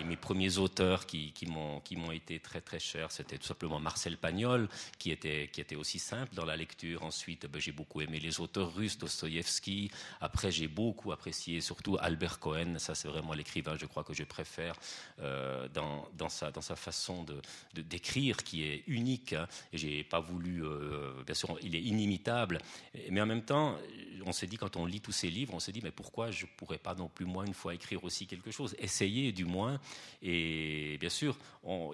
Mes, 0.06 0.16
premiers 0.16 0.56
auteurs 0.56 1.04
qui, 1.04 1.32
qui 1.32 1.46
m'ont 1.46 2.12
été 2.12 2.40
très 2.40 2.62
très 2.62 2.78
chers, 2.78 3.12
c'était 3.12 3.36
tout 3.36 3.46
simplement 3.46 3.78
Marcel 3.78 4.16
Pagnol, 4.16 4.68
qui 4.98 5.10
était, 5.10 5.50
qui 5.52 5.60
était 5.60 5.76
aussi 5.76 5.98
simple 5.98 6.34
dans 6.34 6.46
la 6.46 6.56
lecture. 6.56 7.02
Ensuite, 7.02 7.46
ben, 7.46 7.60
j'ai 7.60 7.72
beaucoup 7.72 8.00
aimé 8.00 8.18
les 8.18 8.40
auteurs 8.40 8.74
russes, 8.74 8.96
Dostoïevski. 8.96 9.90
Après, 10.22 10.50
j'ai 10.50 10.68
beaucoup 10.68 11.12
apprécié 11.12 11.60
surtout 11.60 11.98
Albert 12.00 12.38
Cohen. 12.38 12.78
Ça, 12.78 12.94
c'est 12.94 13.08
vraiment 13.08 13.34
l'écrivain, 13.34 13.76
je 13.76 13.84
crois, 13.84 14.04
que 14.04 14.14
je 14.14 14.24
préfère 14.24 14.74
euh, 15.20 15.68
dans, 15.68 16.08
dans, 16.16 16.30
sa, 16.30 16.50
dans 16.50 16.62
sa 16.62 16.76
façon 16.76 17.24
de 17.24 17.40
d'écrire, 17.74 18.38
qui 18.38 18.64
est 18.64 18.84
unique. 18.86 19.34
Hein. 19.34 19.46
Et 19.72 19.78
j'ai 19.78 20.04
pas 20.04 20.20
voulu, 20.20 20.64
euh, 20.64 21.22
bien 21.24 21.34
sûr, 21.34 21.58
il 21.62 21.76
est 21.76 21.82
inimitable. 21.82 22.60
Mais 23.10 23.20
en 23.20 23.26
même 23.26 23.44
temps, 23.44 23.76
on 24.24 24.32
s'est 24.32 24.46
dit, 24.46 24.56
quand 24.56 24.76
on 24.76 24.86
lit 24.86 25.00
tous 25.00 25.12
ces 25.12 25.30
livres, 25.30 25.54
on 25.54 25.60
s'est 25.60 25.72
dit, 25.72 25.80
mais 25.82 25.90
pourquoi 25.90 26.30
je 26.30 26.46
pourrais 26.56 26.77
pas 26.78 26.94
non 26.94 27.08
plus 27.08 27.26
moi 27.26 27.44
une 27.46 27.54
fois 27.54 27.74
écrire 27.74 28.04
aussi 28.04 28.26
quelque 28.26 28.50
chose, 28.50 28.74
essayer 28.78 29.32
du 29.32 29.44
moins. 29.44 29.80
Et 30.22 30.96
bien 30.98 31.10
sûr, 31.10 31.36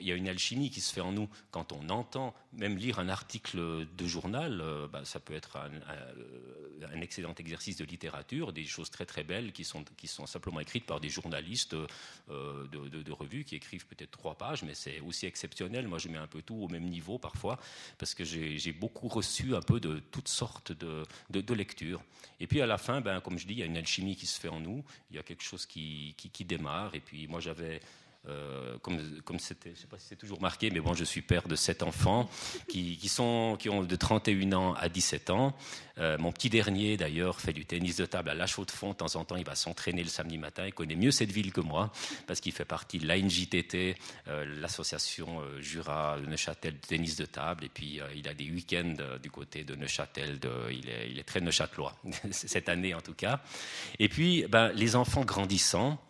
il 0.00 0.06
y 0.06 0.12
a 0.12 0.14
une 0.14 0.28
alchimie 0.28 0.70
qui 0.70 0.80
se 0.80 0.92
fait 0.92 1.00
en 1.00 1.12
nous 1.12 1.28
quand 1.50 1.72
on 1.72 1.88
entend, 1.88 2.34
même 2.52 2.76
lire 2.76 2.98
un 2.98 3.08
article 3.08 3.86
de 3.86 4.06
journal, 4.06 4.60
euh, 4.60 4.86
bah, 4.88 5.04
ça 5.04 5.20
peut 5.20 5.34
être 5.34 5.56
un, 5.56 7.00
excellent 7.00 7.34
exercice 7.34 7.76
de 7.76 7.84
littérature, 7.84 8.52
des 8.52 8.64
choses 8.64 8.90
très 8.90 9.04
très 9.04 9.24
belles 9.24 9.52
qui 9.52 9.64
sont, 9.64 9.84
qui 9.96 10.06
sont 10.06 10.26
simplement 10.26 10.60
écrites 10.60 10.86
par 10.86 11.00
des 11.00 11.08
journalistes 11.08 11.74
euh, 11.74 12.66
de, 12.68 13.02
de, 13.02 13.12
revues 13.12 13.44
qui 13.44 13.56
écrivent 13.56 13.86
peut-être 13.86 14.10
trois 14.10 14.36
pages, 14.36 14.62
mais 14.62 14.74
c'est 14.74 15.00
aussi 15.00 15.26
exceptionnel. 15.26 15.88
Moi, 15.88 15.98
je 15.98 16.08
mets 16.08 16.18
un 16.18 16.26
peu 16.26 16.42
tout 16.42 16.56
au 16.56 16.68
même 16.68 16.84
niveau 16.84 17.18
parfois 17.18 17.58
parce 17.98 18.14
que 18.14 18.24
j'ai 18.24 18.72
beaucoup 18.72 19.08
reçu 19.08 19.54
un 19.54 19.60
peu 19.60 19.80
de 19.80 19.98
toutes 19.98 20.28
sortes 20.28 20.72
de, 20.72 21.04
de, 21.30 21.54
lectures. 21.54 22.02
Et 22.40 22.46
puis 22.46 22.60
à 22.60 22.66
la 22.66 22.78
fin, 22.78 23.00
ben, 23.00 23.20
comme 23.20 23.38
je 23.38 23.46
dis, 23.46 23.54
il 23.54 23.58
y 23.60 23.62
a 23.62 23.66
une 23.66 23.76
alchimie 23.76 24.16
qui 24.16 24.26
se 24.26 24.40
fait 24.40 24.48
en 24.48 24.60
nous 24.60 24.73
il 25.10 25.16
y 25.16 25.18
a 25.18 25.22
quelque 25.22 25.42
chose 25.42 25.66
qui, 25.66 26.14
qui, 26.16 26.44
démarre. 26.44 26.94
Et 26.94 27.00
puis 27.00 27.28
moi, 27.28 27.40
j'avais 27.40 27.80
euh, 28.28 28.78
comme, 28.78 29.38
c'était, 29.38 29.70
je 29.70 29.74
ne 29.74 29.80
sais 29.80 29.86
pas 29.86 29.98
si 29.98 30.06
c'est 30.08 30.16
toujours 30.16 30.40
marqué, 30.40 30.70
mais 30.70 30.80
bon, 30.80 30.94
je 30.94 31.04
suis 31.04 31.20
père 31.20 31.46
de 31.46 31.56
sept 31.56 31.82
enfants 31.82 32.28
qui, 32.68 32.96
sont, 33.08 33.56
qui 33.58 33.68
ont 33.68 33.82
de 33.82 33.96
31 33.96 34.52
ans 34.52 34.74
à 34.74 34.88
17 34.88 35.30
ans. 35.30 35.54
Euh, 35.98 36.16
mon 36.18 36.32
petit 36.32 36.48
dernier, 36.48 36.96
d'ailleurs, 36.96 37.40
fait 37.40 37.52
du 37.52 37.66
tennis 37.66 37.96
de 37.96 38.06
table 38.06 38.30
à 38.30 38.34
La 38.34 38.46
Chaux-de-Fonds. 38.46 38.90
De 38.90 38.96
temps 38.96 39.16
en 39.16 39.24
temps, 39.24 39.36
il 39.36 39.44
va 39.44 39.54
s'entraîner 39.54 40.02
le 40.02 40.08
samedi 40.08 40.38
matin. 40.38 40.64
Il 40.66 40.72
connaît 40.72 40.96
mieux 40.96 41.10
cette 41.10 41.30
ville 41.30 41.52
que 41.52 41.60
moi 41.60 41.92
parce 42.26 42.40
qu'il 42.40 42.52
fait 42.52 42.64
partie 42.64 42.98
de 42.98 43.06
l'ANJTT, 43.06 43.96
euh, 44.28 44.60
l'association 44.60 45.42
Jura 45.60 46.18
de 46.18 46.26
Neuchâtel 46.26 46.74
de 46.74 46.86
tennis 46.86 47.16
de 47.16 47.26
table. 47.26 47.64
Et 47.64 47.68
puis, 47.68 48.00
il 48.16 48.26
a 48.26 48.34
des 48.34 48.50
week-ends 48.50 48.94
du 49.22 49.30
côté 49.30 49.64
de 49.64 49.74
Neuchâtel. 49.74 50.38
De, 50.40 50.50
il, 50.70 50.88
est, 50.88 51.10
il 51.10 51.18
est 51.18 51.24
très 51.24 51.40
neuchâtelois, 51.40 51.94
cette 52.30 52.68
année 52.68 52.94
en 52.94 53.00
tout 53.00 53.14
cas. 53.14 53.40
Et 53.98 54.08
puis, 54.08 54.46
ben, 54.48 54.72
les 54.72 54.96
enfants 54.96 55.24
grandissant, 55.24 56.00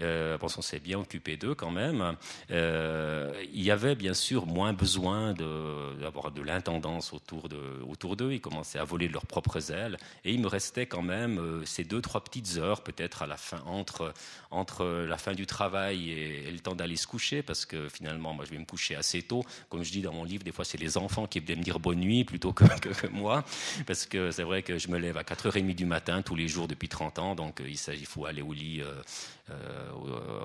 euh, 0.00 0.38
parce 0.38 0.54
qu'on 0.54 0.62
s'est 0.62 0.80
bien 0.80 0.98
occupé 0.98 1.36
d'eux 1.36 1.54
quand 1.54 1.70
même, 1.70 2.16
euh, 2.50 3.30
il 3.52 3.62
y 3.62 3.70
avait 3.70 3.94
bien 3.94 4.14
sûr 4.14 4.46
moins 4.46 4.72
besoin 4.72 5.34
d'avoir 5.34 6.30
de, 6.30 6.40
l'intendance 6.40 7.12
autour 7.12 7.48
d'eux. 7.48 8.32
Ils 8.32 8.40
commençaient 8.40 8.78
à 8.78 8.84
voler 8.84 9.08
leurs 9.08 9.26
propres 9.26 9.70
ailes. 9.70 9.98
Et 10.24 10.32
il 10.32 10.40
me 10.40 10.46
restait 10.46 10.86
quand 10.86 11.02
même 11.02 11.38
euh, 11.38 11.64
ces 11.66 11.84
deux, 11.84 12.00
trois 12.00 12.24
petites 12.24 12.56
heures, 12.56 12.82
peut-être 12.82 13.22
à 13.22 13.26
la 13.26 13.36
fin, 13.36 13.60
entre, 13.66 14.14
entre 14.50 14.86
la 14.86 15.18
fin 15.18 15.34
du 15.34 15.44
travail 15.44 16.10
et, 16.10 16.50
le 16.50 16.58
temps 16.58 16.74
d'aller 16.74 16.96
se 16.96 17.06
coucher, 17.06 17.42
parce 17.42 17.66
que 17.66 17.88
finalement, 17.88 18.32
moi, 18.32 18.44
je 18.46 18.50
vais 18.50 18.58
me 18.58 18.64
coucher 18.64 18.94
assez 18.94 19.22
tôt. 19.22 19.44
Comme 19.68 19.82
je 19.82 19.92
dis 19.92 20.00
dans 20.00 20.12
mon 20.12 20.24
livre, 20.24 20.44
des 20.44 20.52
fois, 20.52 20.64
c'est 20.64 20.78
les 20.78 20.96
enfants 20.96 21.26
qui 21.26 21.40
viennent 21.40 21.58
me 21.58 21.64
dire 21.64 21.80
bonne 21.80 22.00
nuit 22.00 22.24
plutôt 22.24 22.52
que, 22.52 22.64
moi, 23.08 23.44
parce 23.86 24.06
que 24.06 24.30
c'est 24.30 24.42
vrai 24.42 24.62
que 24.62 24.78
je 24.78 24.88
me 24.88 24.98
lève 24.98 25.18
à 25.18 25.22
4h30 25.22 25.74
du 25.74 25.84
matin 25.84 26.22
tous 26.22 26.34
les 26.34 26.48
jours 26.48 26.68
depuis 26.68 26.88
30 26.88 27.18
ans, 27.18 27.34
donc 27.34 27.60
il, 27.64 27.76
il 27.94 28.06
faut 28.06 28.24
aller 28.24 28.42
au 28.42 28.52
lit 28.52 28.82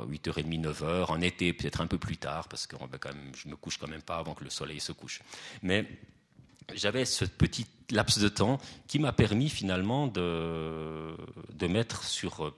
8h30, 0.10 0.62
9h, 0.62 1.06
en 1.12 1.22
été 1.22 1.54
peut-être 1.54 1.82
un 1.82 1.88
peu 1.88 1.98
plus 1.98 2.18
tard, 2.18 2.48
parce 2.48 2.68
que 2.68 2.76
je 3.36 3.50
me 3.50 3.56
couche 3.56 3.78
quand 3.78 3.88
même 3.88 4.02
pas 4.02 4.18
avant 4.18 4.34
que 4.34 4.44
le 4.44 4.50
soleil 4.50 4.80
se 4.80 4.92
couche. 4.92 5.22
Mais 5.62 5.86
j'avais 6.74 7.06
ce 7.06 7.26
petit 7.26 7.66
laps 7.92 8.20
de 8.20 8.30
temps 8.30 8.60
qui 8.88 9.00
m'a 9.00 9.14
permis 9.14 9.50
finalement 9.50 10.08
de, 10.08 11.16
de 11.54 11.68
mettre 11.68 12.04
sur 12.04 12.54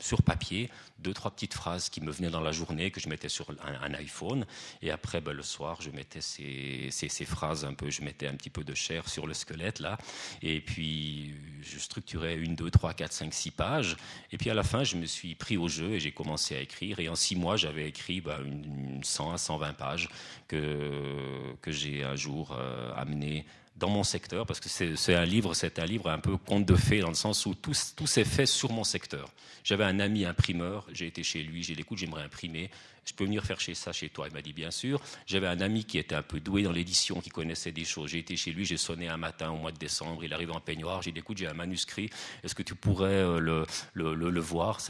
sur 0.00 0.22
papier 0.22 0.70
deux, 1.00 1.14
trois 1.14 1.30
petites 1.30 1.54
phrases 1.54 1.88
qui 1.88 2.00
me 2.00 2.10
venaient 2.10 2.30
dans 2.30 2.40
la 2.40 2.52
journée, 2.52 2.90
que 2.90 3.00
je 3.00 3.08
mettais 3.08 3.28
sur 3.28 3.46
un, 3.50 3.94
iPhone. 3.94 4.46
Et 4.82 4.90
après, 4.90 5.20
ben, 5.20 5.32
le 5.32 5.42
soir, 5.42 5.80
je 5.80 5.90
mettais 5.90 6.20
ces, 6.20 6.88
ces, 6.90 7.24
phrases 7.24 7.64
un 7.64 7.74
peu, 7.74 7.90
je 7.90 8.02
mettais 8.02 8.26
un 8.26 8.34
petit 8.34 8.50
peu 8.50 8.64
de 8.64 8.74
chair 8.74 9.08
sur 9.08 9.26
le 9.26 9.34
squelette, 9.34 9.80
là. 9.80 9.98
Et 10.42 10.60
puis, 10.60 11.34
je 11.62 11.78
structurais 11.78 12.36
une, 12.36 12.54
deux, 12.54 12.70
trois, 12.70 12.92
quatre, 12.94 13.12
cinq, 13.12 13.32
six 13.32 13.50
pages. 13.50 13.96
Et 14.32 14.38
puis, 14.38 14.50
à 14.50 14.54
la 14.54 14.62
fin, 14.62 14.84
je 14.84 14.96
me 14.96 15.06
suis 15.06 15.34
pris 15.34 15.56
au 15.56 15.68
jeu 15.68 15.92
et 15.92 16.00
j'ai 16.00 16.12
commencé 16.12 16.56
à 16.56 16.60
écrire. 16.60 17.00
Et 17.00 17.08
en 17.08 17.16
six 17.16 17.36
mois, 17.36 17.56
j'avais 17.56 17.88
écrit 17.88 18.20
ben, 18.20 18.38
une, 18.44 19.02
100 19.02 19.32
à 19.32 19.38
120 19.38 19.72
pages 19.74 20.08
que, 20.48 21.54
que 21.62 21.72
j'ai 21.72 22.04
un 22.04 22.16
jour 22.16 22.56
euh, 22.58 22.92
amené 22.96 23.46
dans 23.80 23.88
mon 23.88 24.04
secteur, 24.04 24.46
parce 24.46 24.60
que 24.60 24.68
c'est 24.68 25.14
un 25.14 25.24
livre, 25.24 25.54
c'est 25.54 25.78
un 25.78 25.86
livre 25.86 26.10
un 26.10 26.18
peu 26.18 26.36
conte 26.36 26.66
de 26.66 26.76
fées, 26.76 27.00
dans 27.00 27.08
le 27.08 27.14
sens 27.14 27.46
où 27.46 27.54
tout, 27.54 27.72
tout 27.96 28.06
s'est 28.06 28.24
fait 28.24 28.46
sur 28.46 28.70
mon 28.70 28.84
secteur. 28.84 29.28
J'avais 29.64 29.84
un 29.84 29.98
ami 29.98 30.24
imprimeur, 30.24 30.86
j'ai 30.92 31.06
été 31.06 31.22
chez 31.22 31.42
lui, 31.42 31.62
j'ai 31.62 31.74
dit 31.74 31.80
écoute, 31.80 31.98
j'aimerais 31.98 32.22
imprimer 32.22 32.70
je 33.04 33.14
peux 33.14 33.24
venir 33.24 33.44
faire 33.44 33.60
chez 33.60 33.74
ça 33.74 33.92
chez 33.92 34.08
toi 34.08 34.26
Il 34.28 34.34
m'a 34.34 34.42
dit 34.42 34.52
bien 34.52 34.70
sûr. 34.70 35.00
J'avais 35.26 35.46
un 35.46 35.60
ami 35.60 35.84
qui 35.84 35.98
était 35.98 36.14
un 36.14 36.22
peu 36.22 36.40
doué 36.40 36.62
dans 36.62 36.72
l'édition, 36.72 37.20
qui 37.20 37.30
connaissait 37.30 37.72
des 37.72 37.84
choses. 37.84 38.10
J'ai 38.10 38.18
été 38.18 38.36
chez 38.36 38.52
lui, 38.52 38.64
j'ai 38.64 38.76
sonné 38.76 39.08
un 39.08 39.16
matin 39.16 39.50
au 39.50 39.56
mois 39.56 39.72
de 39.72 39.78
décembre, 39.78 40.24
il 40.24 40.32
arrive 40.32 40.52
en 40.52 40.60
peignoir, 40.60 41.02
j'ai 41.02 41.12
dit 41.12 41.20
écoute, 41.20 41.38
j'ai 41.38 41.46
un 41.46 41.54
manuscrit, 41.54 42.10
est-ce 42.44 42.54
que 42.54 42.62
tu 42.62 42.74
pourrais 42.74 43.08
euh, 43.08 43.38
le, 43.38 43.66
le, 43.94 44.14
le, 44.14 44.40
voir? 44.40 44.80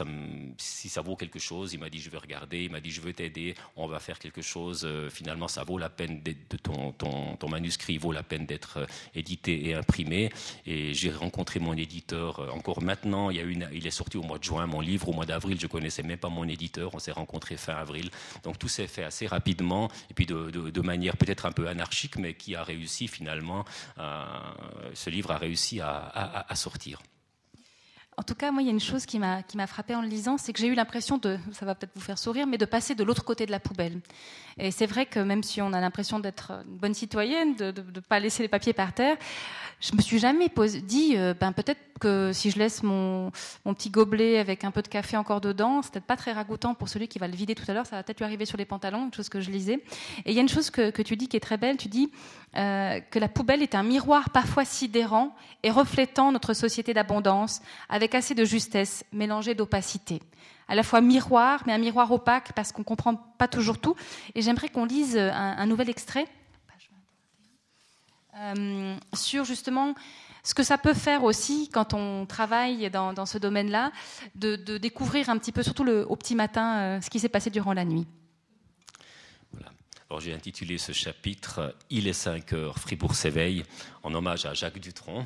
Si 0.57 0.89
ça 0.89 1.01
vaut 1.01 1.15
quelque 1.15 1.39
chose, 1.39 1.73
il 1.73 1.79
m'a 1.79 1.89
dit 1.89 1.99
je 1.99 2.09
vais 2.09 2.17
regarder, 2.17 2.63
il 2.63 2.71
m'a 2.71 2.79
dit 2.79 2.91
je 2.91 3.01
veux 3.01 3.13
t'aider, 3.13 3.55
on 3.75 3.87
va 3.87 3.99
faire 3.99 4.19
quelque 4.19 4.41
chose. 4.41 4.83
Euh, 4.85 5.09
finalement, 5.09 5.47
ça 5.47 5.63
vaut 5.63 5.77
la 5.77 5.89
peine 5.89 6.21
de 6.23 6.57
ton, 6.57 6.91
ton, 6.91 7.35
ton, 7.35 7.49
manuscrit, 7.49 7.97
vaut 7.97 8.11
la 8.11 8.23
peine 8.23 8.45
d'être 8.45 8.77
euh, 8.77 8.85
édité 9.15 9.67
et 9.67 9.73
imprimé. 9.73 10.31
Et 10.65 10.93
j'ai 10.93 11.11
rencontré 11.11 11.59
mon 11.59 11.73
éditeur 11.73 12.53
encore 12.53 12.81
maintenant. 12.81 13.29
Il, 13.29 13.69
il 13.73 13.87
est 13.87 13.91
sorti 13.91 14.17
au 14.17 14.23
mois 14.23 14.37
de 14.37 14.43
juin, 14.43 14.65
mon 14.67 14.81
livre, 14.81 15.09
au 15.09 15.13
mois 15.13 15.25
d'avril, 15.25 15.59
je 15.59 15.67
connaissais 15.67 16.03
même 16.03 16.17
pas 16.17 16.29
mon 16.29 16.47
éditeur. 16.47 16.93
On 16.93 16.99
s'est 16.99 17.11
rencontré 17.11 17.57
fin 17.57 17.73
avril. 17.73 18.10
Donc 18.43 18.59
tout 18.59 18.67
s'est 18.67 18.87
fait 18.87 19.03
assez 19.03 19.27
rapidement 19.27 19.89
et 20.09 20.13
puis 20.13 20.25
de, 20.25 20.81
manière 20.81 21.17
peut-être 21.17 21.45
un 21.45 21.51
peu 21.51 21.67
anarchique, 21.67 22.17
mais 22.17 22.33
qui 22.33 22.55
a 22.55 22.63
réussi 22.63 23.07
finalement, 23.07 23.65
ce 23.97 25.09
livre 25.09 25.31
a 25.31 25.37
réussi 25.37 25.79
à 25.81 26.55
sortir. 26.55 26.99
En 28.17 28.23
tout 28.23 28.35
cas, 28.35 28.51
moi, 28.51 28.61
il 28.61 28.65
y 28.65 28.69
a 28.69 28.73
une 28.73 28.79
chose 28.79 29.05
qui 29.05 29.19
m'a 29.19 29.67
frappé 29.67 29.95
en 29.95 30.01
le 30.01 30.07
lisant, 30.07 30.37
c'est 30.37 30.51
que 30.51 30.59
j'ai 30.59 30.67
eu 30.67 30.75
l'impression 30.75 31.17
de, 31.17 31.39
ça 31.53 31.65
va 31.65 31.75
peut-être 31.75 31.93
vous 31.95 32.01
faire 32.01 32.19
sourire, 32.19 32.45
mais 32.45 32.57
de 32.57 32.65
passer 32.65 32.93
de 32.93 33.03
l'autre 33.03 33.23
côté 33.23 33.45
de 33.45 33.51
la 33.51 33.59
poubelle. 33.59 34.01
Et 34.57 34.69
c'est 34.69 34.85
vrai 34.85 35.05
que 35.05 35.19
même 35.19 35.43
si 35.43 35.61
on 35.61 35.71
a 35.71 35.79
l'impression 35.79 36.19
d'être 36.19 36.51
une 36.67 36.77
bonne 36.77 36.93
citoyenne, 36.93 37.55
de 37.55 37.71
ne 37.71 37.99
pas 38.01 38.19
laisser 38.19 38.43
les 38.43 38.49
papiers 38.49 38.73
par 38.73 38.93
terre, 38.93 39.17
je 39.81 39.95
me 39.95 40.01
suis 40.01 40.19
jamais 40.19 40.49
dit, 40.83 41.17
euh, 41.17 41.33
ben 41.33 41.51
peut-être 41.51 41.79
que 41.99 42.31
si 42.33 42.51
je 42.51 42.59
laisse 42.59 42.83
mon, 42.83 43.31
mon, 43.65 43.73
petit 43.73 43.89
gobelet 43.89 44.37
avec 44.37 44.63
un 44.63 44.71
peu 44.71 44.81
de 44.81 44.87
café 44.87 45.17
encore 45.17 45.41
dedans, 45.41 45.81
c'est 45.81 45.91
peut-être 45.91 46.05
pas 46.05 46.15
très 46.15 46.31
ragoûtant 46.31 46.75
pour 46.75 46.87
celui 46.87 47.07
qui 47.07 47.19
va 47.19 47.27
le 47.27 47.35
vider 47.35 47.55
tout 47.55 47.63
à 47.67 47.73
l'heure, 47.73 47.85
ça 47.85 47.95
va 47.95 48.03
peut-être 48.03 48.19
lui 48.19 48.25
arriver 48.25 48.45
sur 48.45 48.57
les 48.57 48.65
pantalons, 48.65 49.05
une 49.05 49.13
chose 49.13 49.29
que 49.29 49.41
je 49.41 49.49
lisais. 49.49 49.83
Et 50.25 50.31
il 50.31 50.33
y 50.33 50.37
a 50.37 50.41
une 50.41 50.49
chose 50.49 50.69
que, 50.69 50.91
que 50.91 51.01
tu 51.01 51.17
dis 51.17 51.27
qui 51.27 51.37
est 51.37 51.41
très 51.41 51.57
belle, 51.57 51.77
tu 51.77 51.87
dis 51.87 52.11
euh, 52.57 52.99
que 52.99 53.17
la 53.17 53.27
poubelle 53.27 53.63
est 53.63 53.73
un 53.73 53.83
miroir 53.83 54.29
parfois 54.29 54.65
sidérant 54.65 55.35
et 55.63 55.71
reflétant 55.71 56.31
notre 56.31 56.53
société 56.53 56.93
d'abondance, 56.93 57.61
avec 57.89 58.13
assez 58.13 58.35
de 58.35 58.45
justesse, 58.45 59.03
mélangée 59.11 59.55
d'opacité 59.55 60.21
à 60.67 60.75
la 60.75 60.83
fois 60.83 61.01
miroir, 61.01 61.63
mais 61.65 61.73
un 61.73 61.77
miroir 61.77 62.09
opaque 62.13 62.53
parce 62.53 62.71
qu'on 62.71 62.83
comprend 62.83 63.15
pas 63.15 63.49
toujours 63.49 63.77
tout. 63.77 63.93
Et 64.35 64.41
j'aimerais 64.41 64.69
qu'on 64.69 64.85
lise 64.85 65.17
un, 65.17 65.57
un, 65.57 65.65
nouvel 65.65 65.89
extrait 65.89 66.25
euh, 68.37 68.95
sur 69.13 69.45
justement 69.45 69.95
ce 70.43 70.53
que 70.53 70.63
ça 70.63 70.77
peut 70.77 70.93
faire 70.93 71.23
aussi 71.23 71.69
quand 71.69 71.93
on 71.93 72.25
travaille 72.25 72.89
dans, 72.89 73.25
ce 73.25 73.37
domaine-là, 73.37 73.91
de, 74.35 74.55
découvrir 74.77 75.29
un 75.29 75.37
petit 75.37 75.51
peu, 75.51 75.63
surtout 75.63 75.87
au 75.87 76.15
petit 76.15 76.35
matin, 76.35 76.77
euh, 76.79 77.01
ce 77.01 77.09
qui 77.09 77.19
s'est 77.19 77.29
passé 77.29 77.49
durant 77.49 77.73
la 77.73 77.85
nuit. 77.85 78.07
Voilà. 79.51 79.71
Alors 80.09 80.19
j'ai 80.19 80.33
intitulé 80.33 80.77
ce 80.77 80.93
chapitre 80.93 81.75
Il 81.89 82.07
est 82.07 82.13
5 82.13 82.53
heures, 82.53 82.79
Fribourg 82.79 83.15
s'éveille, 83.15 83.63
en 84.03 84.13
hommage 84.13 84.45
à 84.45 84.53
Jacques 84.53 84.79
Dutronc. 84.79 85.25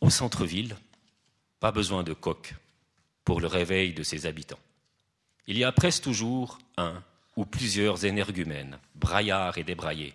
Au 0.00 0.08
centre-ville, 0.08 0.76
pas 1.60 1.72
besoin 1.72 2.02
de 2.02 2.14
coq 2.14 2.54
pour 3.24 3.40
le 3.40 3.46
réveil 3.46 3.92
de 3.92 4.02
ses 4.02 4.26
habitants. 4.26 4.58
Il 5.46 5.58
y 5.58 5.64
a 5.64 5.72
presque 5.72 6.04
toujours 6.04 6.58
un 6.76 7.02
ou 7.36 7.44
plusieurs 7.44 8.04
énergumènes, 8.04 8.78
braillards 8.94 9.58
et 9.58 9.64
débraillés, 9.64 10.14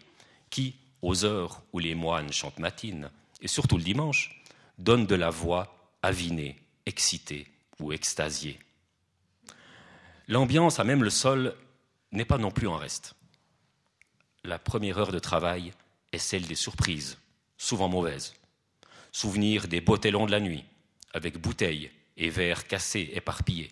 qui, 0.50 0.76
aux 1.02 1.26
heures 1.26 1.62
où 1.74 1.80
les 1.80 1.96
moines 1.96 2.32
chantent 2.32 2.60
matines, 2.60 3.10
et 3.42 3.48
surtout 3.48 3.78
le 3.78 3.84
dimanche, 3.84 4.42
donnent 4.78 5.06
de 5.06 5.16
la 5.16 5.30
voix 5.30 5.76
avinée, 6.02 6.58
excitée 6.86 7.48
ou 7.80 7.92
extasiée. 7.92 8.60
L'ambiance, 10.28 10.80
à 10.80 10.84
même 10.84 11.04
le 11.04 11.10
sol, 11.10 11.56
n'est 12.12 12.26
pas 12.26 12.38
non 12.38 12.52
plus 12.52 12.68
en 12.68 12.78
reste. 12.78 13.16
La 14.44 14.60
première 14.60 14.98
heure 14.98 15.12
de 15.12 15.20
travail 15.20 15.74
est 16.12 16.18
celle 16.18 16.46
des 16.48 16.56
surprises, 16.56 17.18
souvent 17.58 17.90
mauvaises. 17.90 18.36
Souvenir 19.12 19.68
des 19.68 19.82
botellons 19.82 20.26
de 20.26 20.32
la 20.32 20.40
nuit, 20.40 20.66
avec 21.14 21.40
bouteilles 21.40 21.92
et 22.18 22.30
verres 22.30 22.68
cassés 22.68 23.12
éparpillés. 23.14 23.72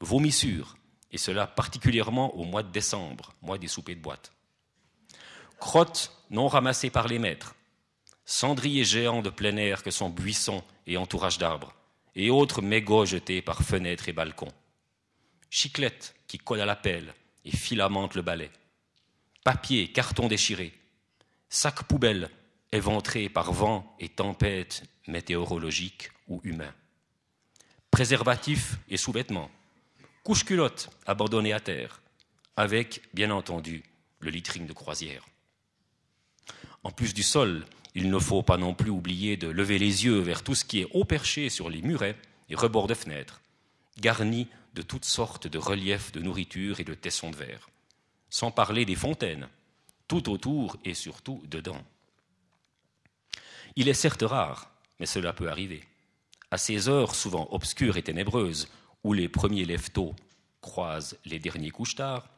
Vomissures, 0.00 0.76
et 1.10 1.18
cela 1.18 1.46
particulièrement 1.46 2.34
au 2.36 2.44
mois 2.44 2.62
de 2.62 2.70
décembre, 2.70 3.34
mois 3.42 3.58
des 3.58 3.68
soupers 3.68 3.96
de 3.96 4.00
boîte. 4.00 4.32
Crottes 5.58 6.12
non 6.30 6.48
ramassées 6.48 6.90
par 6.90 7.08
les 7.08 7.18
maîtres, 7.18 7.54
cendriers 8.24 8.84
géants 8.84 9.22
de 9.22 9.30
plein 9.30 9.56
air 9.56 9.82
que 9.82 9.90
sont 9.90 10.10
buissons 10.10 10.62
et 10.86 10.96
entourage 10.96 11.38
d'arbres, 11.38 11.74
et 12.14 12.30
autres 12.30 12.62
mégots 12.62 13.06
jetés 13.06 13.42
par 13.42 13.62
fenêtres 13.62 14.08
et 14.08 14.12
balcons. 14.12 14.52
Chiclettes 15.50 16.14
qui 16.26 16.38
collent 16.38 16.60
à 16.60 16.66
la 16.66 16.76
pelle 16.76 17.14
et 17.44 17.56
filamentent 17.56 18.14
le 18.14 18.22
balai. 18.22 18.50
Papier, 19.44 19.90
carton 19.90 20.28
déchiré. 20.28 20.74
Sacs 21.48 21.84
poubelles 21.84 22.28
éventrés 22.70 23.30
par 23.30 23.52
vent 23.52 23.96
et 23.98 24.10
tempêtes 24.10 24.82
météorologiques 25.06 26.10
ou 26.26 26.40
humains. 26.44 26.74
Préservatifs 27.90 28.76
et 28.90 28.98
sous-vêtements 28.98 29.50
couche-culotte 30.28 30.90
abandonnée 31.06 31.54
à 31.54 31.60
terre, 31.60 32.02
avec, 32.54 33.00
bien 33.14 33.30
entendu, 33.30 33.82
le 34.20 34.28
littering 34.28 34.66
de 34.66 34.74
croisière. 34.74 35.26
En 36.84 36.90
plus 36.90 37.14
du 37.14 37.22
sol, 37.22 37.64
il 37.94 38.10
ne 38.10 38.18
faut 38.18 38.42
pas 38.42 38.58
non 38.58 38.74
plus 38.74 38.90
oublier 38.90 39.38
de 39.38 39.48
lever 39.48 39.78
les 39.78 40.04
yeux 40.04 40.18
vers 40.18 40.44
tout 40.44 40.54
ce 40.54 40.66
qui 40.66 40.80
est 40.80 40.88
haut 40.92 41.06
perché 41.06 41.48
sur 41.48 41.70
les 41.70 41.80
murets 41.80 42.14
et 42.50 42.56
rebords 42.56 42.88
de 42.88 42.92
fenêtres, 42.92 43.40
garnis 44.00 44.48
de 44.74 44.82
toutes 44.82 45.06
sortes 45.06 45.46
de 45.46 45.56
reliefs 45.56 46.12
de 46.12 46.20
nourriture 46.20 46.78
et 46.78 46.84
de 46.84 46.92
tessons 46.92 47.30
de 47.30 47.36
verre, 47.36 47.70
sans 48.28 48.50
parler 48.50 48.84
des 48.84 48.96
fontaines, 48.96 49.48
tout 50.08 50.28
autour 50.28 50.76
et 50.84 50.92
surtout 50.92 51.42
dedans. 51.46 51.82
Il 53.76 53.88
est 53.88 53.94
certes 53.94 54.24
rare, 54.26 54.70
mais 55.00 55.06
cela 55.06 55.32
peut 55.32 55.48
arriver, 55.48 55.84
à 56.50 56.58
ces 56.58 56.90
heures 56.90 57.14
souvent 57.14 57.48
obscures 57.50 57.96
et 57.96 58.02
ténébreuses, 58.02 58.68
où 59.04 59.12
les 59.12 59.28
premiers 59.28 59.64
lève-tôt 59.64 60.14
croisent 60.60 61.16
les 61.24 61.38
derniers 61.38 61.70
couches-tard, 61.70 62.28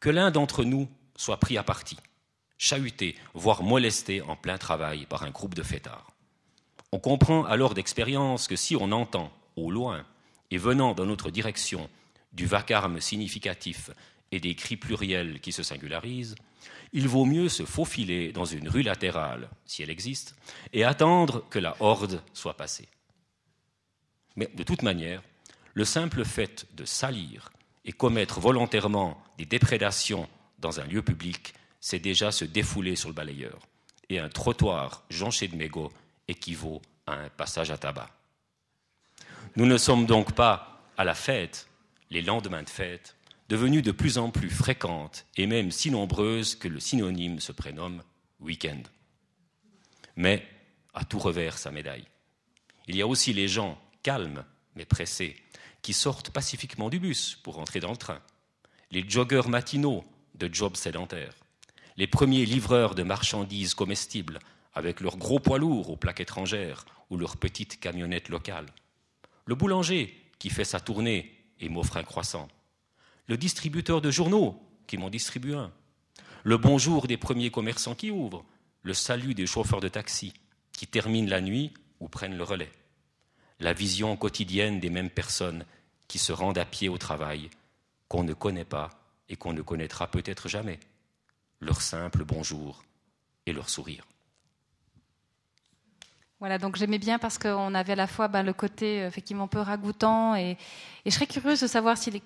que 0.00 0.10
l'un 0.10 0.30
d'entre 0.30 0.64
nous 0.64 0.88
soit 1.16 1.38
pris 1.38 1.56
à 1.56 1.62
partie, 1.62 1.98
chahuté, 2.58 3.16
voire 3.34 3.62
molesté 3.62 4.20
en 4.22 4.36
plein 4.36 4.58
travail 4.58 5.06
par 5.06 5.22
un 5.22 5.30
groupe 5.30 5.54
de 5.54 5.62
fêtards. 5.62 6.12
On 6.92 6.98
comprend 6.98 7.44
alors 7.44 7.74
d'expérience 7.74 8.46
que 8.46 8.56
si 8.56 8.76
on 8.76 8.92
entend, 8.92 9.32
au 9.56 9.70
loin, 9.70 10.04
et 10.50 10.58
venant 10.58 10.94
dans 10.94 11.06
notre 11.06 11.30
direction, 11.30 11.88
du 12.32 12.46
vacarme 12.46 13.00
significatif 13.00 13.90
et 14.32 14.40
des 14.40 14.54
cris 14.54 14.76
pluriels 14.76 15.40
qui 15.40 15.52
se 15.52 15.62
singularisent, 15.62 16.34
il 16.92 17.08
vaut 17.08 17.24
mieux 17.24 17.48
se 17.48 17.64
faufiler 17.64 18.32
dans 18.32 18.44
une 18.44 18.68
rue 18.68 18.82
latérale, 18.82 19.48
si 19.66 19.82
elle 19.82 19.90
existe, 19.90 20.36
et 20.72 20.84
attendre 20.84 21.44
que 21.50 21.58
la 21.58 21.76
horde 21.80 22.22
soit 22.32 22.56
passée. 22.56 22.88
Mais 24.36 24.48
de 24.54 24.62
toute 24.62 24.82
manière, 24.82 25.22
le 25.74 25.84
simple 25.84 26.24
fait 26.24 26.66
de 26.74 26.84
salir 26.84 27.50
et 27.84 27.92
commettre 27.92 28.40
volontairement 28.40 29.22
des 29.38 29.44
déprédations 29.44 30.28
dans 30.60 30.80
un 30.80 30.84
lieu 30.84 31.02
public, 31.02 31.52
c'est 31.80 31.98
déjà 31.98 32.32
se 32.32 32.44
défouler 32.44 32.96
sur 32.96 33.08
le 33.08 33.14
balayeur. 33.14 33.58
Et 34.08 34.18
un 34.18 34.28
trottoir 34.28 35.04
jonché 35.10 35.48
de 35.48 35.56
mégots 35.56 35.92
équivaut 36.28 36.80
à 37.06 37.14
un 37.14 37.28
passage 37.28 37.70
à 37.70 37.76
tabac. 37.76 38.10
Nous 39.56 39.66
ne 39.66 39.76
sommes 39.76 40.06
donc 40.06 40.32
pas 40.32 40.82
à 40.96 41.04
la 41.04 41.14
fête, 41.14 41.68
les 42.10 42.22
lendemains 42.22 42.62
de 42.62 42.70
fête, 42.70 43.16
devenus 43.48 43.82
de 43.82 43.92
plus 43.92 44.16
en 44.16 44.30
plus 44.30 44.50
fréquentes 44.50 45.26
et 45.36 45.46
même 45.46 45.70
si 45.70 45.90
nombreuses 45.90 46.54
que 46.54 46.68
le 46.68 46.80
synonyme 46.80 47.40
se 47.40 47.52
prénomme 47.52 48.02
week-end. 48.40 48.82
Mais 50.16 50.46
à 50.94 51.04
tout 51.04 51.18
revers 51.18 51.58
sa 51.58 51.70
médaille. 51.70 52.06
Il 52.86 52.96
y 52.96 53.02
a 53.02 53.06
aussi 53.06 53.32
les 53.32 53.48
gens 53.48 53.78
calmes 54.02 54.44
mais 54.76 54.84
pressés, 54.84 55.36
qui 55.84 55.92
sortent 55.92 56.30
pacifiquement 56.30 56.88
du 56.88 56.98
bus 56.98 57.38
pour 57.42 57.58
entrer 57.58 57.78
dans 57.78 57.90
le 57.90 57.98
train, 57.98 58.22
les 58.90 59.06
joggeurs 59.06 59.50
matinaux 59.50 60.02
de 60.34 60.48
jobs 60.52 60.76
sédentaires, 60.76 61.34
les 61.98 62.06
premiers 62.06 62.46
livreurs 62.46 62.94
de 62.94 63.02
marchandises 63.02 63.74
comestibles 63.74 64.38
avec 64.72 65.02
leurs 65.02 65.18
gros 65.18 65.40
poids 65.40 65.58
lourds 65.58 65.90
aux 65.90 65.96
plaques 65.96 66.20
étrangères 66.20 66.86
ou 67.10 67.18
leurs 67.18 67.36
petites 67.36 67.78
camionnettes 67.78 68.30
locales, 68.30 68.72
le 69.44 69.54
boulanger 69.54 70.18
qui 70.38 70.48
fait 70.48 70.64
sa 70.64 70.80
tournée 70.80 71.30
et 71.60 71.68
m'offre 71.68 71.98
un 71.98 72.02
croissant, 72.02 72.48
le 73.26 73.36
distributeur 73.36 74.00
de 74.00 74.10
journaux 74.10 74.58
qui 74.86 74.96
m'en 74.96 75.10
distribue 75.10 75.54
un, 75.54 75.70
le 76.44 76.56
bonjour 76.56 77.06
des 77.06 77.18
premiers 77.18 77.50
commerçants 77.50 77.94
qui 77.94 78.10
ouvrent, 78.10 78.46
le 78.82 78.94
salut 78.94 79.34
des 79.34 79.46
chauffeurs 79.46 79.80
de 79.80 79.88
taxi 79.88 80.32
qui 80.72 80.86
terminent 80.86 81.28
la 81.28 81.42
nuit 81.42 81.74
ou 82.00 82.08
prennent 82.08 82.38
le 82.38 82.42
relais 82.42 82.72
la 83.64 83.72
vision 83.72 84.14
quotidienne 84.14 84.78
des 84.78 84.90
mêmes 84.90 85.08
personnes 85.08 85.64
qui 86.06 86.18
se 86.18 86.32
rendent 86.32 86.58
à 86.58 86.66
pied 86.66 86.90
au 86.90 86.98
travail, 86.98 87.48
qu'on 88.08 88.22
ne 88.22 88.34
connaît 88.34 88.66
pas 88.66 88.90
et 89.30 89.36
qu'on 89.36 89.54
ne 89.54 89.62
connaîtra 89.62 90.06
peut-être 90.06 90.50
jamais, 90.50 90.78
leur 91.60 91.80
simple 91.80 92.26
bonjour 92.26 92.84
et 93.46 93.54
leur 93.54 93.70
sourire. 93.70 94.04
Voilà, 96.44 96.58
donc 96.58 96.76
j'aimais 96.76 96.98
bien 96.98 97.18
parce 97.18 97.38
qu'on 97.38 97.74
avait 97.74 97.94
à 97.94 97.96
la 97.96 98.06
fois 98.06 98.28
ben, 98.28 98.42
le 98.42 98.52
côté 98.52 99.00
euh, 99.00 99.08
effectivement 99.08 99.48
peu 99.48 99.60
ragoûtant 99.60 100.34
et, 100.34 100.58
je 101.06 101.10
serais 101.10 101.26
curieuse 101.26 101.62
de 101.62 101.66
savoir 101.66 101.96
si 101.96 102.10
les, 102.10 102.22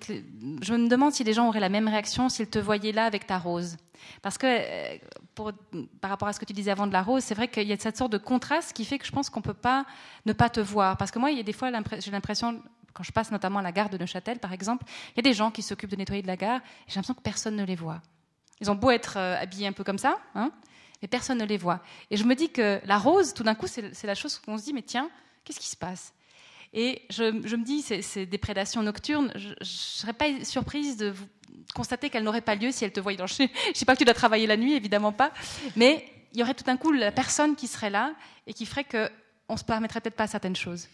je 0.61 0.73
me 0.73 0.89
demande 0.89 1.13
si 1.13 1.23
les 1.23 1.31
gens 1.31 1.47
auraient 1.47 1.61
la 1.61 1.69
même 1.69 1.87
réaction 1.87 2.27
s'ils 2.27 2.49
te 2.49 2.59
voyaient 2.59 2.91
là 2.91 3.05
avec 3.05 3.25
ta 3.25 3.37
rose. 3.37 3.77
Parce 4.21 4.37
que 4.37 4.45
euh, 4.45 4.97
par 6.01 6.09
rapport 6.09 6.27
à 6.27 6.33
ce 6.33 6.39
que 6.41 6.43
tu 6.43 6.51
disais 6.51 6.69
avant 6.69 6.85
de 6.85 6.91
la 6.91 7.01
rose, 7.01 7.23
c'est 7.23 7.33
vrai 7.33 7.47
qu'il 7.47 7.65
y 7.65 7.71
a 7.71 7.77
cette 7.77 7.95
sorte 7.95 8.11
de 8.11 8.17
contraste 8.17 8.73
qui 8.73 8.83
fait 8.83 8.99
que 8.99 9.05
je 9.05 9.11
pense 9.13 9.29
qu'on 9.29 9.39
ne 9.39 9.45
peut 9.45 9.53
pas 9.53 9.85
ne 10.25 10.33
pas 10.33 10.49
te 10.49 10.59
voir. 10.59 10.97
Parce 10.97 11.11
que 11.11 11.19
moi, 11.19 11.31
il 11.31 11.37
y 11.37 11.39
a 11.39 11.43
des 11.43 11.53
fois, 11.53 11.71
j'ai 11.99 12.11
l'impression, 12.11 12.61
quand 12.93 13.03
je 13.03 13.13
passe 13.13 13.31
notamment 13.31 13.59
à 13.59 13.63
la 13.63 13.71
gare 13.71 13.89
de 13.89 13.97
Neuchâtel, 13.97 14.39
par 14.39 14.51
exemple, 14.51 14.83
il 15.13 15.15
y 15.15 15.19
a 15.19 15.31
des 15.31 15.33
gens 15.33 15.49
qui 15.49 15.61
s'occupent 15.61 15.91
de 15.91 15.95
nettoyer 15.95 16.23
de 16.23 16.27
la 16.27 16.35
gare 16.35 16.59
et 16.59 16.89
j'ai 16.89 16.95
l'impression 16.95 17.13
que 17.13 17.21
personne 17.21 17.55
ne 17.55 17.63
les 17.63 17.77
voit. 17.77 18.01
Ils 18.59 18.69
ont 18.69 18.75
beau 18.75 18.91
être 18.91 19.15
euh, 19.15 19.41
habillés 19.41 19.67
un 19.67 19.71
peu 19.71 19.85
comme 19.85 19.97
ça, 19.97 20.17
hein, 20.35 20.51
mais 21.01 21.07
personne 21.07 21.37
ne 21.37 21.45
les 21.45 21.57
voit. 21.57 21.81
Et 22.11 22.17
je 22.17 22.23
me 22.23 22.35
dis 22.35 22.49
que 22.49 22.79
la 22.85 22.97
rose, 22.97 23.33
tout 23.33 23.43
d'un 23.43 23.55
coup, 23.55 23.67
c'est 23.67 24.03
la 24.03 24.15
chose 24.15 24.37
qu'on 24.39 24.57
se 24.57 24.63
dit, 24.63 24.73
mais 24.73 24.81
tiens, 24.81 25.09
qu'est-ce 25.43 25.59
qui 25.59 25.69
se 25.69 25.77
passe? 25.77 26.13
Et 26.73 27.01
je, 27.09 27.23
me 27.23 27.63
dis, 27.63 27.81
ces, 27.81 28.01
ces 28.01 28.25
déprédations 28.25 28.83
nocturnes, 28.83 29.31
je 29.35 29.49
ne 29.49 29.55
serais 29.63 30.13
pas 30.13 30.25
surprise 30.43 30.97
de 30.97 31.13
constater 31.73 32.09
qu'elle 32.09 32.23
n'aurait 32.23 32.41
pas 32.41 32.55
lieu 32.55 32.71
si 32.71 32.85
elle 32.85 32.91
te 32.91 32.99
voyait 32.99 33.17
dans 33.17 33.27
Je 33.27 33.43
ne 33.43 33.47
sais 33.73 33.85
pas 33.85 33.93
que 33.93 33.99
tu 33.99 34.05
dois 34.05 34.13
travailler 34.13 34.47
la 34.47 34.57
nuit, 34.57 34.73
évidemment 34.73 35.11
pas, 35.11 35.31
mais 35.75 36.05
il 36.33 36.39
y 36.39 36.43
aurait 36.43 36.53
tout 36.53 36.63
d'un 36.63 36.77
coup 36.77 36.91
la 36.91 37.11
personne 37.11 37.55
qui 37.55 37.67
serait 37.67 37.89
là 37.89 38.13
et 38.45 38.53
qui 38.53 38.65
ferait 38.65 38.83
qu'on 38.83 39.53
ne 39.53 39.57
se 39.57 39.63
permettrait 39.63 40.01
peut-être 40.01 40.15
pas 40.15 40.27
certaines 40.27 40.55
choses. 40.55 40.87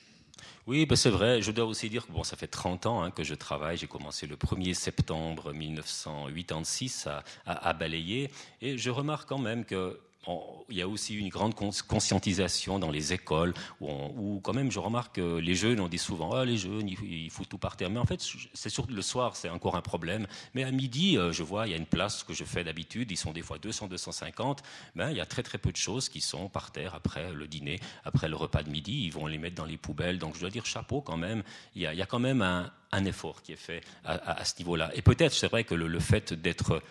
Oui, 0.68 0.86
ben 0.86 0.96
c'est 0.96 1.10
vrai. 1.10 1.42
Je 1.42 1.52
dois 1.52 1.66
aussi 1.66 1.90
dire 1.90 2.08
que 2.08 2.12
bon, 2.12 2.24
ça 2.24 2.36
fait 2.36 2.48
30 2.48 2.86
ans 2.88 3.04
hein, 3.04 3.12
que 3.12 3.24
je 3.24 3.36
travaille. 3.36 3.78
J'ai 3.78 3.88
commencé 3.88 4.26
le 4.26 4.36
1er 4.36 4.74
septembre 4.74 5.54
1986 5.54 7.08
à, 7.46 7.74
balayer. 7.74 8.32
Et 8.62 8.78
je 8.78 8.90
remarque 8.90 9.30
quand 9.30 9.38
même 9.38 9.64
que 9.66 10.00
il 10.70 10.78
y 10.78 10.82
a 10.82 10.88
aussi 10.88 11.16
une 11.16 11.30
grande 11.30 11.54
conscientisation 11.54 12.80
dans 12.80 12.90
les 12.90 13.14
écoles 13.14 13.54
où, 13.82 14.40
quand 14.44 14.54
même 14.54 14.72
je 14.72 14.80
remarque 14.80 15.16
que 15.16 15.38
les 15.38 15.56
jeunes 15.56 15.80
on 15.80 15.88
dit 15.88 15.98
souvent 15.98 16.34
ah, 16.34 16.46
les 16.46 16.58
jeunes 16.58 16.90
ils, 16.90 17.30
foutent 17.30 17.50
tout 17.50 17.58
par 17.58 17.78
terre. 17.78 17.90
Mais 17.90 18.00
en 18.00 18.06
fait 18.06 18.26
c'est 18.54 18.70
surtout 18.70 18.94
le 18.94 19.02
soir 19.02 19.36
c'est 19.36 19.50
encore 19.50 19.76
un 19.76 19.82
problème. 19.82 20.28
Mais 20.54 20.64
à 20.64 20.72
midi 20.72 21.18
euh, 21.18 21.32
je 21.32 21.44
vois 21.44 21.68
il 21.68 21.72
y 21.72 21.74
a 21.74 21.78
une 21.78 21.86
place 21.86 22.24
que 22.24 22.34
je 22.34 22.44
fais 22.44 22.64
d'habitude. 22.64 23.12
Ils 23.12 23.18
sont 23.18 23.32
des 23.32 23.42
fois 23.42 23.58
200 23.60 23.88
250 23.88 24.64
ben 24.96 25.12
il 25.12 25.18
y 25.18 25.22
a 25.22 25.26
très 25.26 25.44
très 25.44 25.58
peu 25.58 25.72
de 25.72 25.78
choses 25.78 26.10
qui 26.10 26.22
sont 26.22 26.50
par 26.50 26.72
terre 26.72 26.96
après 26.96 27.32
le 27.34 27.48
dîner 27.48 27.80
après 28.04 28.28
le 28.28 28.36
repas 28.36 28.64
de 28.64 28.70
midi. 28.70 29.06
Ils 29.06 29.12
vont 29.12 29.28
les 29.28 29.38
mettre 29.38 29.56
dans 29.56 29.66
les 29.66 29.78
poubelles. 29.78 30.18
Donc 30.18 30.36
je 30.36 30.40
dois 30.40 30.50
dire 30.50 30.66
chapeau 30.66 31.02
quand 31.02 31.18
même. 31.18 31.44
Il 31.76 31.82
y 31.82 31.88
a, 31.88 32.06
quand 32.06 32.20
même 32.20 32.42
un, 32.42 32.72
effort 33.06 33.42
qui 33.42 33.52
est 33.52 33.58
fait 33.58 33.82
à, 34.06 34.46
ce 34.46 34.58
niveau 34.58 34.78
là 34.78 34.90
et 34.96 35.02
peut-être 35.02 35.34
c'est 35.34 35.50
vrai 35.50 35.66
que 35.66 35.76
le 35.76 36.00
fait 36.00 36.34
d'être 36.34 36.82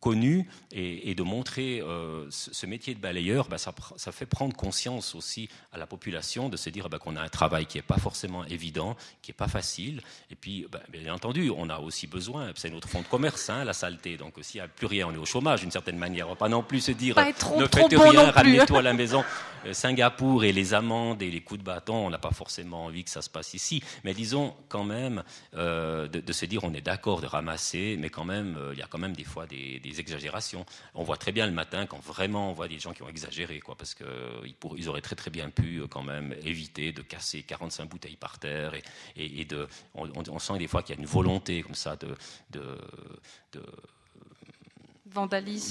connu 0.00 0.48
et, 0.72 1.14
de 1.14 1.22
montrer 1.22 1.80
euh, 1.80 2.26
ce, 2.30 2.66
métier 2.66 2.94
de 2.94 3.00
balayeur, 3.00 3.48
bah, 3.48 3.58
ça, 3.58 3.74
ça, 3.96 4.12
fait 4.12 4.26
prendre 4.26 4.56
conscience 4.56 5.14
aussi 5.14 5.48
à 5.72 5.78
la 5.78 5.86
population 5.86 6.48
de 6.48 6.56
se 6.56 6.70
dire 6.70 6.88
bah, 6.88 6.98
qu'on 6.98 7.16
a 7.16 7.20
un 7.20 7.28
travail 7.28 7.66
qui 7.66 7.76
n'est 7.78 7.82
pas 7.82 7.98
forcément 7.98 8.44
évident, 8.46 8.96
qui 9.20 9.30
n'est 9.30 9.36
pas 9.36 9.48
facile. 9.48 10.00
Et 10.30 10.36
puis, 10.36 10.66
bah, 10.70 10.80
bien 10.88 11.12
entendu, 11.12 11.50
on 11.54 11.68
a 11.68 11.78
aussi 11.78 12.06
besoin, 12.06 12.50
c'est 12.54 12.70
notre 12.70 12.88
fonds 12.88 13.02
de 13.02 13.06
commerce, 13.06 13.50
hein, 13.50 13.64
la 13.64 13.74
saleté. 13.74 14.16
Donc, 14.16 14.34
s'il 14.40 14.60
n'y 14.60 14.64
a 14.64 14.68
plus 14.68 14.86
rien, 14.86 15.08
on 15.08 15.12
est 15.12 15.18
au 15.18 15.26
chômage 15.26 15.60
d'une 15.60 15.70
certaine 15.70 15.98
manière. 15.98 16.26
On 16.26 16.30
ne 16.30 16.34
va 16.34 16.38
pas 16.38 16.48
non 16.48 16.62
plus 16.62 16.80
se 16.80 16.92
dire 16.92 17.16
ne 17.16 17.66
faites 17.66 17.92
rien, 17.92 18.30
ramenez-toi 18.30 18.78
à 18.78 18.82
la 18.82 18.92
maison. 18.94 19.22
Euh, 19.66 19.74
Singapour 19.74 20.44
et 20.44 20.52
les 20.52 20.72
amendes 20.72 21.20
et 21.20 21.30
les 21.30 21.42
coups 21.42 21.60
de 21.60 21.64
bâton, 21.64 22.06
on 22.06 22.10
n'a 22.10 22.18
pas 22.18 22.30
forcément 22.30 22.86
envie 22.86 23.04
que 23.04 23.10
ça 23.10 23.20
se 23.20 23.28
passe 23.28 23.52
ici. 23.52 23.82
Mais 24.04 24.14
disons 24.14 24.54
quand 24.70 24.84
même 24.84 25.22
euh, 25.54 26.08
de, 26.08 26.32
se 26.32 26.46
dire 26.46 26.64
on 26.64 26.72
est 26.72 26.80
d'accord 26.80 27.20
de 27.20 27.26
ramasser, 27.26 27.98
mais 28.00 28.08
quand 28.08 28.24
même, 28.24 28.56
il 28.72 28.78
y 28.78 28.82
a 28.82 28.86
quand 28.86 28.98
même 28.98 29.14
des 29.14 29.24
fois 29.24 29.46
des 29.46 29.78
des 29.89 29.89
exagérations. 29.98 30.64
On 30.94 31.02
voit 31.02 31.16
très 31.16 31.32
bien 31.32 31.46
le 31.46 31.52
matin 31.52 31.86
quand 31.86 32.00
vraiment 32.00 32.50
on 32.50 32.52
voit 32.52 32.68
des 32.68 32.78
gens 32.78 32.92
qui 32.92 33.02
ont 33.02 33.08
exagéré, 33.08 33.60
quoi, 33.60 33.76
parce 33.76 33.94
qu'ils 33.94 34.54
ils 34.76 34.88
auraient 34.88 35.00
très 35.00 35.16
très 35.16 35.30
bien 35.30 35.50
pu 35.50 35.82
quand 35.90 36.02
même 36.02 36.34
éviter 36.44 36.92
de 36.92 37.02
casser 37.02 37.42
45 37.42 37.88
bouteilles 37.88 38.16
par 38.16 38.38
terre 38.38 38.74
et, 39.16 39.44
de, 39.44 39.66
on, 39.94 40.38
sent 40.38 40.58
des 40.58 40.68
fois 40.68 40.82
qu'il 40.82 40.94
y 40.94 40.98
a 40.98 41.00
une 41.00 41.08
volonté 41.08 41.62
comme 41.62 41.74
ça 41.74 41.96
de 41.96 42.14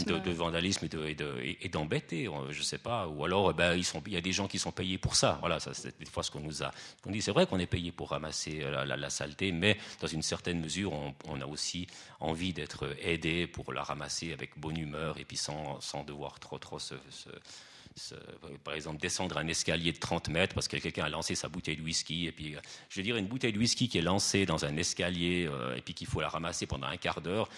De, 0.06 0.32
vandalisme 0.32 0.88
et 0.88 1.69
d'embêter, 1.69 2.30
je 2.49 2.60
ne 2.60 2.63
sais 2.63 2.78
pas. 2.78 3.08
Ou 3.08 3.23
alors, 3.25 3.52
eh 3.52 3.54
ben, 3.54 3.73
il 3.73 4.13
y 4.13 4.17
a 4.17 4.21
des 4.21 4.32
gens 4.32 4.47
qui 4.47 4.60
sont 4.60 4.71
payés 4.71 4.97
pour 4.97 5.15
ça. 5.15 5.38
Voilà, 5.39 5.60
c'est 5.60 5.97
des 5.97 6.06
fois 6.06 6.23
ce 6.23 6.32
qu'on 6.32 6.41
nous 6.41 6.63
a 6.63 6.71
on 7.06 7.12
dit. 7.12 7.21
C'est 7.21 7.32
vrai 7.32 7.45
qu'on 7.45 7.60
est 7.60 7.65
payé 7.65 7.91
pour 7.91 8.10
ramasser 8.10 8.62
euh, 8.62 8.86
la, 8.86 9.10
saleté, 9.10 9.52
mais 9.52 9.78
dans 10.02 10.08
une 10.08 10.21
certaine 10.21 10.60
mesure, 10.60 10.93
on, 11.25 11.41
a 11.41 11.45
aussi 11.45 11.88
envie 12.19 12.54
d'être 12.54 12.95
aidé 13.02 13.47
pour 13.47 13.73
la 13.73 13.84
ramasser 13.84 14.34
avec 14.34 14.58
bonne 14.60 14.78
humeur 14.78 15.17
et 15.19 15.25
puis 15.25 15.38
sans, 15.38 15.80
sans 15.82 16.04
devoir 16.04 16.39
trop, 16.39 16.58
trop 16.58 16.80
se 16.80 16.95
par 18.64 18.74
exemple, 18.74 19.00
descendre 19.00 19.38
un 19.38 19.48
escalier 19.48 19.92
de 19.92 19.98
30 19.98 20.30
mètres 20.30 20.54
parce 20.54 20.68
que 20.68 20.78
quelqu'un 20.78 21.06
a 21.06 21.10
lancé 21.10 21.36
sa 21.36 21.50
bouteille 21.50 21.78
de 21.78 21.82
whisky. 21.82 22.28
Et 22.28 22.32
puis, 22.32 22.56
euh, 22.56 22.60
je 22.90 22.98
veux 22.98 23.04
dire, 23.04 23.18
une 23.18 23.28
bouteille 23.28 23.54
de 23.54 23.60
whisky 23.60 23.90
qui 23.90 23.98
est 23.98 24.04
lancée 24.04 24.46
dans 24.46 24.66
un 24.66 24.76
escalier 24.78 25.48
euh, 25.50 25.76
et 25.76 25.82
puis 25.82 25.94
qu'il 25.94 26.08
faut 26.08 26.22
la 26.22 26.30
ramasser 26.30 26.66
pendant 26.66 26.88
un 26.88 26.98
quart 26.98 27.22
d'heure, 27.22 27.50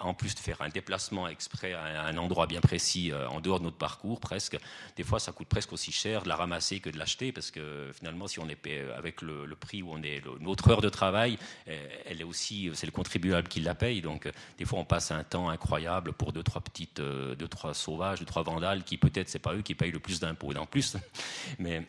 en 0.00 0.14
plus 0.14 0.34
de 0.34 0.40
faire 0.40 0.60
un 0.60 0.68
déplacement 0.68 1.26
exprès 1.26 1.72
à 1.72 2.04
un 2.04 2.16
endroit 2.18 2.46
bien 2.46 2.60
précis 2.60 3.10
euh, 3.10 3.28
en 3.28 3.40
dehors 3.40 3.58
de 3.58 3.64
notre 3.64 3.78
parcours, 3.78 4.20
presque, 4.20 4.58
des 4.96 5.02
fois, 5.02 5.18
ça 5.18 5.32
coûte 5.32 5.48
presque 5.48 5.72
aussi 5.72 5.90
cher 5.90 6.22
de 6.22 6.28
la 6.28 6.36
ramasser 6.36 6.80
que 6.80 6.90
de 6.90 6.98
l'acheter 6.98 7.32
parce 7.32 7.50
que 7.50 7.90
finalement, 7.94 8.26
si 8.26 8.38
on 8.38 8.48
est 8.48 8.58
avec 8.96 9.22
le, 9.22 9.48
prix 9.58 9.82
où 9.82 9.90
on 9.90 10.02
est, 10.02 10.22
notre 10.40 10.68
heure 10.70 10.80
de 10.80 10.88
travail, 10.88 11.38
elle 11.66 12.20
est 12.20 12.24
aussi, 12.24 12.70
c'est 12.74 12.86
le 12.86 12.92
contribuable 12.92 13.48
qui 13.48 13.60
la 13.60 13.74
paye. 13.74 14.02
Donc, 14.02 14.30
des 14.58 14.64
fois, 14.64 14.78
on 14.78 14.84
passe 14.84 15.10
un 15.10 15.24
temps 15.24 15.48
incroyable 15.48 16.12
pour 16.12 16.32
deux, 16.32 16.42
trois 16.42 16.60
petites, 16.60 17.00
deux, 17.00 17.48
trois 17.48 17.74
sauvages, 17.74 18.20
deux, 18.20 18.26
trois 18.26 18.42
vandales 18.42 18.84
qui 18.84 18.98
peut-être, 18.98 19.28
c'est 19.28 19.38
pas 19.38 19.54
eux 19.54 19.57
qui 19.62 19.74
payent 19.74 19.92
le 19.92 20.00
plus 20.00 20.20
d'impôts 20.20 20.54
en 20.56 20.66
plus. 20.66 20.96
Mais, 21.58 21.86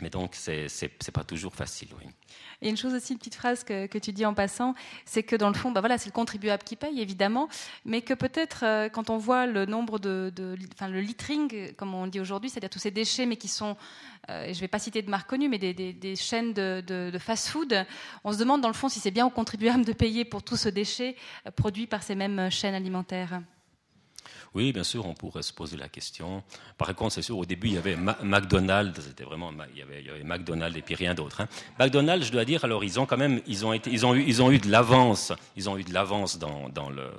mais 0.00 0.10
donc, 0.10 0.34
c'est 0.34 0.66
n'est 0.80 1.12
pas 1.12 1.24
toujours 1.24 1.54
facile. 1.54 1.88
Oui. 1.98 2.08
Et 2.62 2.68
une 2.68 2.76
chose 2.76 2.94
aussi, 2.94 3.12
une 3.12 3.18
petite 3.18 3.34
phrase 3.34 3.64
que, 3.64 3.86
que 3.86 3.98
tu 3.98 4.12
dis 4.12 4.24
en 4.24 4.34
passant, 4.34 4.74
c'est 5.04 5.22
que 5.22 5.36
dans 5.36 5.48
le 5.48 5.54
fond, 5.54 5.70
bah 5.70 5.80
voilà, 5.80 5.98
c'est 5.98 6.08
le 6.08 6.12
contribuable 6.12 6.62
qui 6.62 6.76
paye, 6.76 7.00
évidemment, 7.00 7.48
mais 7.84 8.02
que 8.02 8.14
peut-être 8.14 8.64
euh, 8.64 8.88
quand 8.88 9.10
on 9.10 9.18
voit 9.18 9.46
le 9.46 9.66
nombre 9.66 9.98
de, 9.98 10.32
de, 10.34 10.56
enfin 10.74 10.88
le 10.88 11.00
littering, 11.00 11.74
comme 11.74 11.94
on 11.94 12.06
dit 12.06 12.20
aujourd'hui, 12.20 12.50
c'est-à-dire 12.50 12.70
tous 12.70 12.78
ces 12.78 12.90
déchets, 12.90 13.26
mais 13.26 13.36
qui 13.36 13.48
sont, 13.48 13.76
euh, 14.30 14.44
je 14.46 14.50
ne 14.50 14.60
vais 14.60 14.68
pas 14.68 14.78
citer 14.78 15.02
de 15.02 15.10
marque 15.10 15.28
connue, 15.28 15.48
mais 15.48 15.58
des, 15.58 15.74
des, 15.74 15.92
des 15.92 16.16
chaînes 16.16 16.52
de, 16.52 16.80
de 16.86 17.18
fast-food, 17.18 17.86
on 18.24 18.32
se 18.32 18.38
demande 18.38 18.60
dans 18.60 18.68
le 18.68 18.74
fond 18.74 18.88
si 18.88 19.00
c'est 19.00 19.10
bien 19.10 19.26
au 19.26 19.30
contribuable 19.30 19.84
de 19.84 19.92
payer 19.92 20.24
pour 20.24 20.42
tout 20.42 20.56
ce 20.56 20.68
déchet 20.68 21.16
euh, 21.46 21.50
produit 21.50 21.86
par 21.86 22.02
ces 22.02 22.14
mêmes 22.14 22.50
chaînes 22.50 22.74
alimentaires. 22.74 23.40
Oui, 24.54 24.72
bien 24.72 24.84
sûr, 24.84 25.06
on 25.06 25.14
pourrait 25.14 25.42
se 25.42 25.52
poser 25.52 25.76
la 25.76 25.88
question. 25.88 26.42
Par 26.76 26.94
contre, 26.94 27.14
c'est 27.14 27.22
sûr, 27.22 27.38
au 27.38 27.44
début, 27.44 27.68
il 27.68 27.74
y 27.74 27.78
avait 27.78 27.96
McDonald's, 27.96 29.00
c'était 29.00 29.24
vraiment, 29.24 29.52
il 29.72 29.78
y, 29.78 29.82
avait, 29.82 30.24
McDonald's 30.24 30.76
et 30.76 30.82
puis 30.82 30.94
rien 30.94 31.14
d'autre. 31.14 31.40
Hein. 31.40 31.48
McDonald's, 31.78 32.26
je 32.26 32.32
dois 32.32 32.44
dire, 32.44 32.64
alors 32.64 32.84
ils 32.84 32.98
ont 32.98 33.06
quand 33.06 33.16
même, 33.16 33.40
ils 33.46 33.64
ont 33.66 33.72
ils 33.72 34.06
ont 34.06 34.14
eu, 34.14 34.24
ils 34.26 34.42
ont 34.42 34.50
eu 34.50 34.58
de 34.58 34.70
l'avance, 34.70 35.32
ils 35.56 35.68
ont 35.68 35.76
eu 35.76 35.84
de 35.84 35.92
l'avance 35.92 36.38
dans, 36.38 36.68
dans, 36.68 36.90
le, 36.90 37.10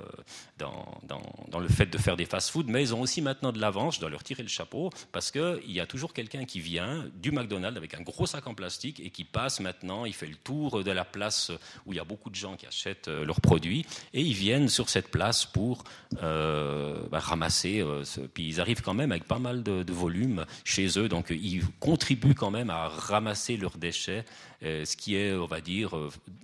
dans, 0.60 1.60
le 1.60 1.68
fait 1.68 1.86
de 1.86 1.98
faire 1.98 2.16
des 2.16 2.24
fast-food, 2.24 2.68
mais 2.68 2.82
ils 2.82 2.94
ont 2.94 3.00
aussi 3.00 3.20
maintenant 3.22 3.52
de 3.52 3.60
l'avance. 3.60 3.96
Je 3.96 4.00
dois 4.00 4.10
leur 4.10 4.22
tirer 4.22 4.42
le 4.42 4.48
chapeau 4.48 4.90
parce 5.12 5.30
que 5.30 5.60
il 5.66 5.72
y 5.72 5.80
a 5.80 5.86
toujours 5.86 6.12
quelqu'un 6.12 6.44
qui 6.44 6.60
vient 6.60 7.04
du 7.14 7.32
McDonald's 7.32 7.76
avec 7.76 7.94
un 7.94 8.02
gros 8.02 8.26
sac 8.26 8.46
en 8.46 8.54
plastique 8.54 9.00
et 9.00 9.10
qui 9.10 9.24
passe 9.24 9.60
maintenant, 9.60 10.04
il 10.04 10.14
fait 10.14 10.26
le 10.26 10.36
tour 10.36 10.82
de 10.82 10.90
la 10.90 11.04
place 11.04 11.52
où 11.86 11.92
il 11.92 11.96
y 11.96 12.00
a 12.00 12.04
beaucoup 12.04 12.30
de 12.30 12.34
gens 12.34 12.56
qui 12.56 12.66
achètent 12.66 13.08
euh, 13.08 13.24
leurs 13.24 13.40
produits 13.40 13.84
et 14.14 14.20
ils 14.20 14.34
viennent 14.34 14.68
sur 14.68 14.88
cette 14.88 15.10
place 15.10 15.46
pour 15.46 15.84
euh, 16.22 17.02
bah, 17.10 17.18
ramasser. 17.18 17.80
Euh, 17.80 18.04
puis 18.32 18.48
ils 18.48 18.60
arrivent 18.60 18.82
quand 18.82 18.94
même 18.94 19.12
avec 19.12 19.24
pas 19.24 19.38
mal 19.38 19.62
de, 19.62 19.90
volume 19.90 20.46
chez 20.64 20.98
eux, 20.98 21.08
donc 21.08 21.30
ils 21.30 21.64
contribuent 21.80 22.34
quand 22.34 22.50
même 22.50 22.70
à 22.70 22.88
ramasser 22.88 23.56
leurs 23.56 23.76
déchets, 23.76 24.24
ce 24.62 24.96
qui 24.96 25.16
est, 25.16 25.32
on 25.32 25.46
va 25.46 25.60
dire, 25.60 25.90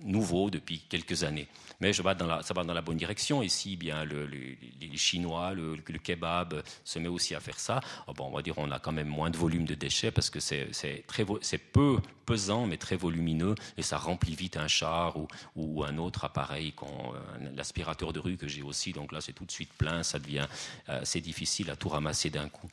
nouveau 0.03 0.49
depuis 0.49 0.81
quelques 0.89 1.23
années. 1.23 1.47
Mais 1.79 1.93
ça 1.93 2.01
va 2.01 2.15
dans 2.15 2.73
la 2.73 2.81
bonne 2.81 2.97
direction. 2.97 3.43
Ici, 3.43 3.75
bien, 3.75 4.03
le, 4.03 4.25
les 4.25 4.97
Chinois, 4.97 5.53
le, 5.53 5.75
kebab 5.77 6.63
se 6.83 6.97
met 6.99 7.07
aussi 7.07 7.35
à 7.35 7.39
faire 7.39 7.59
ça. 7.59 7.81
Oh, 8.07 8.13
bon, 8.13 8.25
on 8.25 8.31
va 8.31 8.41
dire, 8.41 8.57
on 8.57 8.71
a 8.71 8.79
quand 8.79 8.91
même 8.91 9.07
moins 9.07 9.29
de 9.29 9.37
volume 9.37 9.65
de 9.65 9.75
déchets 9.75 10.11
parce 10.11 10.29
que 10.29 10.39
c'est 10.39 10.71
peu 11.71 11.99
pesant 12.25 12.67
mais 12.67 12.77
très 12.77 12.97
volumineux 12.97 13.55
et 13.77 13.81
ça 13.83 13.97
remplit 13.97 14.35
vite 14.35 14.57
un 14.57 14.67
char 14.67 15.15
ou, 15.55 15.83
un 15.83 15.97
autre 15.97 16.25
appareil, 16.25 16.73
l'aspirateur 17.55 18.11
de 18.11 18.19
rue 18.19 18.37
que 18.37 18.47
j'ai 18.47 18.63
aussi. 18.63 18.91
Donc 18.91 19.11
là, 19.11 19.21
c'est 19.21 19.33
tout 19.33 19.45
de 19.45 19.51
suite 19.51 19.73
plein, 19.73 20.03
ça 20.03 20.19
devient 20.19 20.47
euh, 20.89 21.01
c'est 21.03 21.21
difficile 21.21 21.69
à 21.69 21.75
tout 21.75 21.89
ramasser 21.89 22.29
d'un 22.29 22.49
coup. 22.49 22.69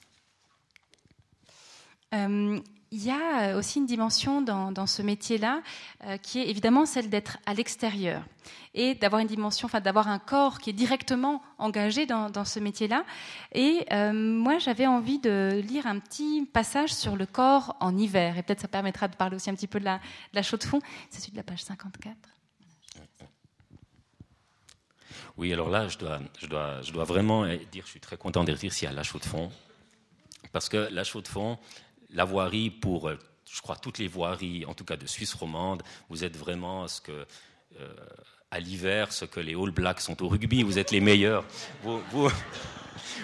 Euh, 2.14 2.60
il 2.94 3.04
y 3.04 3.11
a 3.11 3.50
euh, 3.50 3.59
aussi 3.59 3.78
une 3.78 3.87
dimension 3.87 4.40
dans, 4.40 4.87
ce 4.87 5.02
métier-là 5.02 5.62
qui 6.22 6.38
est 6.38 6.48
évidemment 6.48 6.87
celle 6.87 7.09
d'être 7.09 7.38
à 7.46 7.54
l'extérieur 7.54 8.22
et 8.74 8.94
d'avoir 8.94 9.20
une 9.20 9.26
dimension, 9.26 9.66
enfin 9.66 9.80
d'avoir 9.80 10.09
un 10.09 10.18
corps 10.18 10.59
qui 10.59 10.70
est 10.70 10.74
directement 10.74 11.42
engagé 11.59 12.07
dans, 12.07 12.44
ce 12.44 12.61
métier-là. 12.61 13.04
Et 13.52 13.87
moi, 14.12 14.59
j'avais 14.59 14.87
envie 14.87 15.18
de 15.18 15.62
lire 15.66 15.87
un 15.87 15.98
petit 15.98 16.46
passage 16.52 16.92
sur 16.92 17.16
le 17.16 17.24
corps 17.24 17.76
en 17.80 17.96
hiver, 17.96 18.37
et 18.37 18.42
peut-être 18.42 18.61
ça 18.61 18.68
permettra 18.68 19.09
de 19.09 19.16
parler 19.16 19.37
aussi 19.37 19.48
un 19.48 19.54
petit 19.54 19.66
peu 19.66 19.80
de 19.80 19.85
la, 19.85 20.00
de 20.35 20.42
chaux 20.42 20.59
de 20.59 20.64
fond. 20.64 20.80
C'est 21.09 21.20
celui 21.20 21.33
de 21.33 21.37
la 21.38 21.44
page 21.44 21.62
54. 21.62 22.16
Oui, 25.37 25.52
alors 25.52 25.68
là, 25.68 25.88
je 25.88 25.98
dois, 25.98 26.20
je 26.38 26.46
dois, 26.46 26.80
je 26.83 26.92
dois 26.92 27.04
vraiment 27.04 27.44
dire, 27.46 27.85
je 27.85 27.90
suis 27.90 28.00
très 28.00 28.16
content 28.16 28.44
s'il 28.46 28.85
y 28.85 28.87
a 28.87 28.92
la 28.92 29.02
chaux 29.02 29.18
de 29.18 29.24
fond. 29.24 29.50
Parce 30.52 30.68
que 30.68 30.88
la 30.92 31.02
chaux 31.02 31.20
de 31.20 31.28
fond, 31.28 31.59
la 32.14 32.24
voirie 32.24 32.70
pour, 32.70 33.09
euh, 33.09 33.18
je 33.50 33.61
crois, 33.61 33.77
toutes 33.77 33.98
les 33.98 34.09
voiries, 34.09 34.64
en 34.64 34.74
tout 34.74 34.85
cas 34.85 34.96
de 34.96 35.07
Suisse 35.07 35.35
romande, 35.35 35.83
vous 36.09 36.24
êtes 36.24 36.37
vraiment 36.37 36.88
ce 36.88 37.00
que, 37.00 37.27
euh, 37.81 37.94
à 38.50 38.61
l'hiver, 38.61 39.12
ce 39.12 39.24
que 39.24 39.40
les 39.40 39.55
All 39.55 39.70
Blacks 39.70 40.00
sont 40.00 40.22
au 40.22 40.29
rugby, 40.29 40.62
vous 40.62 40.79
êtes 40.79 40.92
les 40.92 41.00
meilleurs. 41.00 41.44
Vous, 41.83 42.00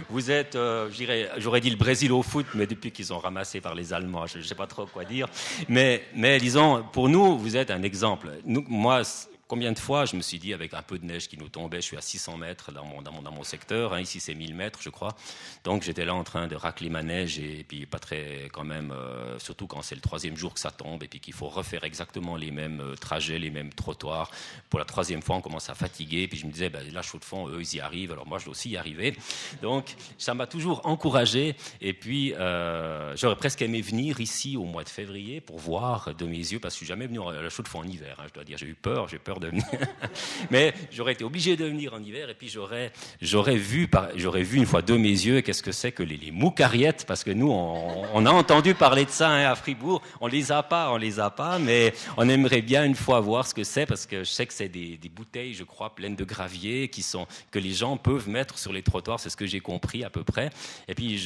vous, 0.09 0.31
êtes, 0.31 0.57
euh, 0.57 0.91
j'aurais 1.39 1.61
dit 1.61 1.71
le 1.71 1.77
Brésil 1.77 2.13
au 2.13 2.23
foot, 2.23 2.47
mais 2.55 2.67
depuis 2.67 2.91
qu'ils 2.91 3.13
ont 3.13 3.19
ramassé 3.19 3.61
par 3.61 3.75
les 3.75 3.93
Allemands, 3.93 4.27
je 4.27 4.39
ne 4.39 4.43
sais 4.43 4.57
pas 4.57 4.67
trop 4.67 4.87
quoi 4.87 5.05
dire. 5.05 5.29
Mais, 5.69 6.05
mais 6.15 6.39
disons, 6.39 6.85
pour 6.93 7.09
nous, 7.09 7.39
vous 7.39 7.57
êtes 7.57 7.71
un 7.71 7.83
exemple. 7.83 8.31
Moi, 8.45 9.03
Combien 9.51 9.73
de 9.73 9.81
fois 9.81 10.05
je 10.05 10.15
me 10.15 10.23
suis 10.23 10.39
dit, 10.39 10.55
avec 10.55 10.75
un 10.75 10.83
peu 10.83 10.97
de 10.97 11.05
neige 11.05 11.27
qui 11.27 11.37
nous 11.37 11.49
tombait, 11.49 11.79
je 11.79 11.87
suis 11.87 11.97
à 11.97 12.01
600 12.01 12.37
mètres 12.37 12.71
dans 12.71 12.85
mon, 12.85 13.43
secteur, 13.43 13.95
hein, 13.95 14.01
ici 14.01 14.21
c'est 14.21 14.37
1000 14.37 14.55
mètres, 14.55 14.79
je 14.81 14.91
crois. 14.91 15.17
Donc 15.65 15.83
j'étais 15.83 16.05
là 16.05 16.15
en 16.15 16.23
train 16.23 16.47
de 16.47 16.55
racler 16.55 16.89
ma 16.89 17.03
neige 17.03 17.41
et, 17.41 17.65
puis 17.67 17.85
pas 17.85 17.99
très, 17.99 18.49
quand 18.53 18.63
même, 18.63 18.93
euh, 18.93 19.41
surtout 19.41 19.67
quand 19.67 19.83
c'est 19.83 19.97
le 19.97 20.01
troisième 20.01 20.37
jour 20.37 20.55
que 20.55 20.61
ça 20.61 20.71
tombe 20.71 21.03
et 21.03 21.09
puis 21.09 21.19
qu'il 21.19 21.35
faut 21.35 21.49
refaire 21.49 21.83
exactement 21.83 22.37
les 22.37 22.53
mêmes 22.53 22.81
euh, 22.81 22.95
trajets, 22.95 23.41
les 23.41 23.51
mêmes 23.51 23.73
trottoirs. 23.73 24.31
Pour 24.69 24.79
la 24.79 24.85
troisième 24.85 25.21
fois, 25.21 25.35
on 25.35 25.41
commence 25.41 25.69
à 25.69 25.75
fatiguer. 25.75 26.29
Puis 26.29 26.39
je 26.39 26.47
me 26.47 26.53
disais, 26.53 26.71
ben, 26.71 26.89
là, 26.93 27.03
chaud 27.03 27.19
de 27.19 27.25
fond, 27.25 27.49
eux, 27.49 27.61
ils 27.61 27.75
y 27.75 27.81
arrivent, 27.81 28.13
alors 28.13 28.29
moi, 28.29 28.39
je 28.39 28.45
dois 28.45 28.53
aussi 28.53 28.71
y 28.71 28.77
arriver. 28.77 29.17
Donc 29.63 29.97
ça 30.17 30.33
m'a 30.33 30.47
toujours 30.47 30.87
encouragé. 30.87 31.57
Et 31.81 31.93
puis 31.93 32.35
euh, 32.35 33.17
j'aurais 33.17 33.35
presque 33.35 33.63
aimé 33.63 33.81
venir 33.81 34.21
ici 34.21 34.57
au 34.57 34.65
mois 34.65 34.85
de 34.85 34.89
février 34.89 35.41
pour 35.41 35.59
voir 35.59 36.15
de 36.15 36.25
mes 36.25 36.37
yeux, 36.37 36.61
parce 36.61 36.75
que 36.75 36.79
je 36.79 36.85
suis 36.85 36.87
jamais 36.87 37.09
venu 37.09 37.21
à 37.21 37.43
la 37.43 37.51
chaux 37.51 37.65
de 37.65 37.69
fond 37.69 37.81
en 37.81 37.89
hiver. 37.89 38.15
Hein, 38.21 38.27
je 38.29 38.35
dois 38.35 38.45
dire, 38.45 38.57
j'ai 38.57 38.69
eu 38.69 38.77
peur, 38.77 39.09
j'ai 39.09 39.19
peur 39.19 39.40
de 39.41 39.49
venir. 39.49 39.65
Mais 40.51 40.75
j'aurais 40.91 41.13
été 41.13 41.25
obligé 41.25 41.57
de 41.57 41.65
venir 41.65 41.95
en 41.95 42.03
hiver 42.03 42.29
et 42.29 42.35
puis 42.35 42.49
j'aurais, 42.49 42.93
j'aurais 43.21 43.57
vu, 43.57 43.89
j'aurais 44.17 44.43
vu 44.43 44.59
une 44.59 44.67
fois 44.67 44.83
de 44.83 44.97
mes 44.97 45.09
yeux 45.09 45.41
qu'est-ce 45.41 45.63
que 45.63 45.73
c'est 45.73 45.93
que 45.93 46.03
les, 46.03 46.17
les, 46.17 46.31
moucariettes, 46.31 47.05
parce 47.07 47.25
que 47.25 47.31
nous, 47.31 47.51
on, 47.51 48.27
a 48.27 48.31
entendu 48.31 48.75
parler 48.75 49.05
de 49.05 49.11
ça 49.11 49.31
hein, 49.31 49.51
à 49.51 49.55
Fribourg. 49.55 50.03
On 50.21 50.27
les 50.27 50.53
a 50.53 50.63
pas, 50.63 50.93
on 50.93 50.97
les 50.97 51.19
a 51.19 51.31
pas, 51.31 51.59
mais 51.59 51.93
on 52.17 52.29
aimerait 52.29 52.63
bien 52.63 52.85
une 52.85 52.95
fois 52.95 53.21
voir 53.21 53.47
ce 53.47 53.55
que 53.55 53.65
c'est 53.65 53.87
parce 53.87 54.07
que 54.07 54.23
je 54.25 54.31
sais 54.31 54.47
que 54.47 54.53
c'est 54.53 54.69
des, 54.69 54.97
des, 54.97 55.09
bouteilles, 55.09 55.55
je 55.55 55.65
crois, 55.65 55.95
pleines 55.95 56.17
de 56.17 56.25
gravier 56.25 56.89
qui 56.89 57.03
sont, 57.03 57.27
que 57.51 57.59
les 57.59 57.73
gens 57.73 57.97
peuvent 57.97 58.29
mettre 58.29 58.59
sur 58.59 58.73
les 58.73 58.83
trottoirs. 58.83 59.21
C'est 59.21 59.31
ce 59.31 59.37
que 59.37 59.47
j'ai 59.47 59.61
compris 59.61 60.05
à 60.05 60.11
peu 60.11 60.25
près. 60.25 60.51
Et 60.89 60.95
puis, 60.95 61.19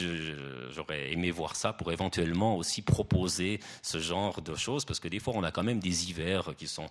j'aurais 0.70 1.12
aimé 1.12 1.31
voir 1.31 1.57
ça 1.57 1.72
pour 1.72 1.92
éventuellement 1.92 2.57
aussi 2.57 2.83
proposer 2.83 3.61
ce 3.83 3.98
genre 3.98 4.40
de 4.40 4.55
choses 4.55 4.85
parce 4.85 5.00
que 5.00 5.09
des 5.09 5.18
fois, 5.18 5.35
on 5.37 5.42
a 5.42 5.50
quand 5.50 5.62
même 5.62 5.81
des 5.81 6.11
hivers 6.11 6.55
qui 6.57 6.66
sont 6.66 6.87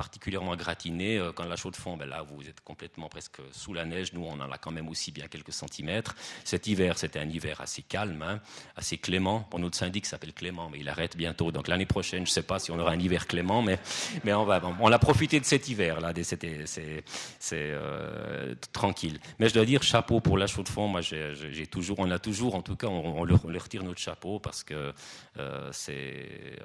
particulièrement 0.00 0.56
gratiné. 0.56 1.18
Euh, 1.18 1.30
quand 1.30 1.44
la 1.44 1.56
chaux 1.56 1.70
de 1.70 1.76
fond, 1.76 1.98
ben 1.98 2.08
là, 2.08 2.22
vous 2.22 2.48
êtes 2.48 2.62
complètement 2.62 3.10
presque 3.10 3.40
sous 3.52 3.74
la 3.74 3.84
neige. 3.84 4.14
Nous, 4.14 4.24
on 4.24 4.40
en 4.40 4.50
a 4.50 4.56
quand 4.56 4.70
même 4.70 4.88
aussi 4.88 5.12
bien 5.12 5.26
quelques 5.28 5.52
centimètres. 5.52 6.14
Cet 6.42 6.66
hiver, 6.68 6.96
c'était 6.96 7.18
un 7.18 7.28
hiver 7.28 7.60
assez 7.60 7.82
calme, 7.82 8.22
hein, 8.22 8.40
assez 8.76 8.96
clément. 8.96 9.40
Pour 9.40 9.60
notre 9.60 9.76
syndic 9.76 10.06
s'appelle 10.06 10.32
Clément, 10.32 10.70
mais 10.70 10.78
il 10.78 10.88
arrête 10.88 11.18
bientôt. 11.18 11.52
Donc 11.52 11.68
l'année 11.68 11.84
prochaine, 11.84 12.24
je 12.24 12.30
ne 12.30 12.34
sais 12.38 12.42
pas 12.42 12.58
si 12.58 12.70
on 12.70 12.78
aura 12.78 12.92
un 12.92 12.98
hiver 12.98 13.26
clément, 13.26 13.60
mais, 13.60 13.78
mais 14.24 14.32
on, 14.32 14.44
va, 14.44 14.62
on 14.80 14.90
a 14.90 14.98
profité 14.98 15.38
de 15.38 15.44
cet 15.44 15.68
hiver, 15.68 16.00
là. 16.00 16.14
C'est, 16.16 17.52
euh, 17.52 18.54
tranquille. 18.72 19.20
Mais 19.38 19.50
je 19.50 19.54
dois 19.54 19.66
dire, 19.66 19.82
chapeau 19.82 20.20
pour 20.20 20.38
la 20.38 20.46
chaux 20.46 20.62
de 20.62 20.70
fond. 20.70 20.88
Moi, 20.88 21.02
j'ai, 21.02 21.66
toujours, 21.66 21.98
on 21.98 22.10
a 22.10 22.18
toujours, 22.18 22.54
en 22.54 22.62
tout 22.62 22.76
cas, 22.76 22.86
on, 22.86 23.24
leur, 23.24 23.42
retire 23.42 23.82
notre 23.82 24.00
chapeau 24.00 24.38
parce 24.38 24.64
que 24.64 24.94
euh, 25.38 25.70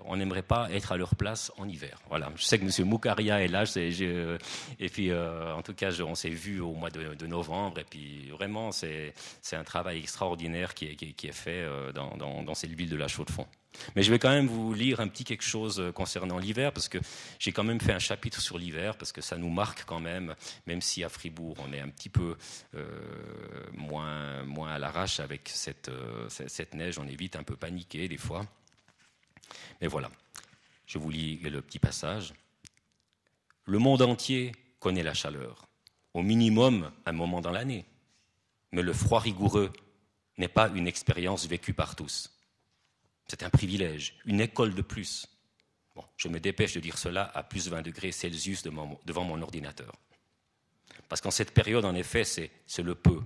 on 0.06 0.16
n'aimerait 0.16 0.42
pas 0.42 0.72
être 0.72 0.94
à 0.94 0.98
leur 0.98 1.16
place 1.16 1.52
en 1.58 1.68
hiver. 1.68 2.00
Voilà. 2.08 2.32
Je 2.38 2.46
sais 2.46 2.58
que 2.58 2.64
M. 2.64 2.88
Moukari 2.88 3.25
Maria 3.26 3.44
est 3.44 3.48
là. 3.48 3.64
et 4.80 4.90
puis, 4.90 5.14
en 5.14 5.62
tout 5.62 5.74
cas, 5.74 5.92
on 6.02 6.16
s'est 6.16 6.30
vu 6.30 6.60
au 6.60 6.74
mois 6.74 6.90
de, 6.90 7.28
novembre. 7.28 7.80
Et 7.80 7.86
puis, 7.86 8.30
vraiment, 8.30 8.72
c'est 8.72 9.14
un 9.54 9.64
travail 9.64 10.00
extraordinaire 10.00 10.74
qui 10.74 10.86
est, 10.88 11.32
fait 11.32 11.66
dans, 11.94 12.16
dans, 12.18 12.56
cette 12.56 12.72
ville 12.72 12.90
de 12.90 12.98
la 12.98 13.08
Chaux-de-Fonds. 13.08 13.48
Mais 13.96 14.04
je 14.04 14.12
vais 14.12 14.20
quand 14.20 14.30
même 14.30 14.48
vous 14.48 14.74
lire 14.74 15.00
un 15.00 15.08
petit 15.08 15.24
quelque 15.24 15.44
chose 15.44 15.80
euh, 15.80 15.92
concernant 15.92 16.38
l'hiver, 16.38 16.72
parce 16.72 16.88
que 16.88 16.98
j'ai 17.40 17.52
quand 17.52 17.64
même 17.64 17.80
fait 17.80 17.94
un 17.94 18.00
chapitre 18.00 18.42
sur 18.42 18.58
l'hiver, 18.58 18.98
parce 18.98 19.12
que 19.12 19.22
ça 19.22 19.38
nous 19.38 19.50
marque 19.50 19.86
quand 19.86 20.00
même, 20.00 20.36
même 20.66 20.82
si 20.82 21.04
à 21.04 21.10
Fribourg 21.10 21.58
on 21.60 21.74
est 21.74 21.80
un 21.80 21.90
petit 21.90 22.10
peu 22.10 22.38
euh, 22.76 22.86
moins, 23.74 24.44
à 24.68 24.80
l'arrache 24.80 25.20
avec 25.20 25.52
euh, 25.90 26.30
cette 26.30 26.74
neige, 26.74 27.00
on 27.00 27.08
est 27.08 27.16
vite 27.16 27.36
un 27.36 27.44
peu 27.44 27.56
paniqué 27.56 28.08
des 28.08 28.18
fois. 28.18 28.46
Mais 29.82 29.88
voilà, 29.88 30.10
je 30.88 30.98
vous 30.98 31.10
lis 31.10 31.38
le 31.38 31.62
petit 31.62 31.80
passage. 31.80 32.34
Le 33.66 33.80
monde 33.80 34.02
entier 34.04 34.52
connaît 34.80 35.04
la 35.04 35.14
chaleur, 35.14 35.68
au 36.14 36.22
minimum 36.22 36.92
un 37.06 37.12
moment 37.12 37.42
dans 37.42 37.52
l'année. 37.52 37.86
Mais 38.72 38.82
le 38.82 38.94
froid 38.94 39.20
rigoureux 39.20 39.74
n'est 40.38 40.48
pas 40.48 40.70
une 40.70 40.88
expérience 40.88 41.48
vécue 41.48 41.74
par 41.74 41.96
tous. 41.96 42.32
C'est 43.28 43.44
un 43.44 43.50
privilège, 43.50 44.18
une 44.26 44.42
école 44.42 44.76
de 44.76 44.82
plus. 44.82 45.28
Je 46.18 46.28
me 46.28 46.40
dépêche 46.40 46.74
de 46.74 46.80
dire 46.80 46.98
cela 46.98 47.32
à 47.34 47.42
plus 47.42 47.70
20 47.70 47.82
degrés 47.82 48.12
Celsius 48.12 48.64
devant 48.64 49.24
mon 49.24 49.42
ordinateur. 49.42 49.94
Parce 51.10 51.22
qu'en 51.22 51.32
cette 51.32 51.52
période, 51.52 51.86
en 51.86 51.96
effet, 51.96 52.24
c'est 52.24 52.84
le 52.84 52.96
peu, 52.96 53.22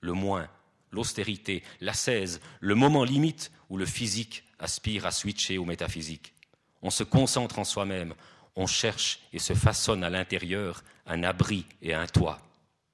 le 0.00 0.12
moins, 0.12 0.48
l'austérité, 0.90 1.62
l'ascèse, 1.80 2.40
le 2.60 2.74
moment 2.74 3.04
limite 3.04 3.52
où 3.68 3.76
le 3.76 3.86
physique 3.86 4.44
aspire 4.58 5.06
à 5.06 5.10
switcher 5.10 5.58
au 5.58 5.64
métaphysique. 5.64 6.34
On 6.82 6.90
se 6.90 7.04
concentre 7.04 7.58
en 7.58 7.64
soi-même, 7.64 8.14
on 8.56 8.66
cherche 8.66 9.20
et 9.32 9.38
se 9.38 9.54
façonne 9.54 10.04
à 10.04 10.10
l'intérieur 10.10 10.82
un 11.06 11.22
abri 11.22 11.66
et 11.82 11.94
un 11.94 12.06
toit, 12.06 12.40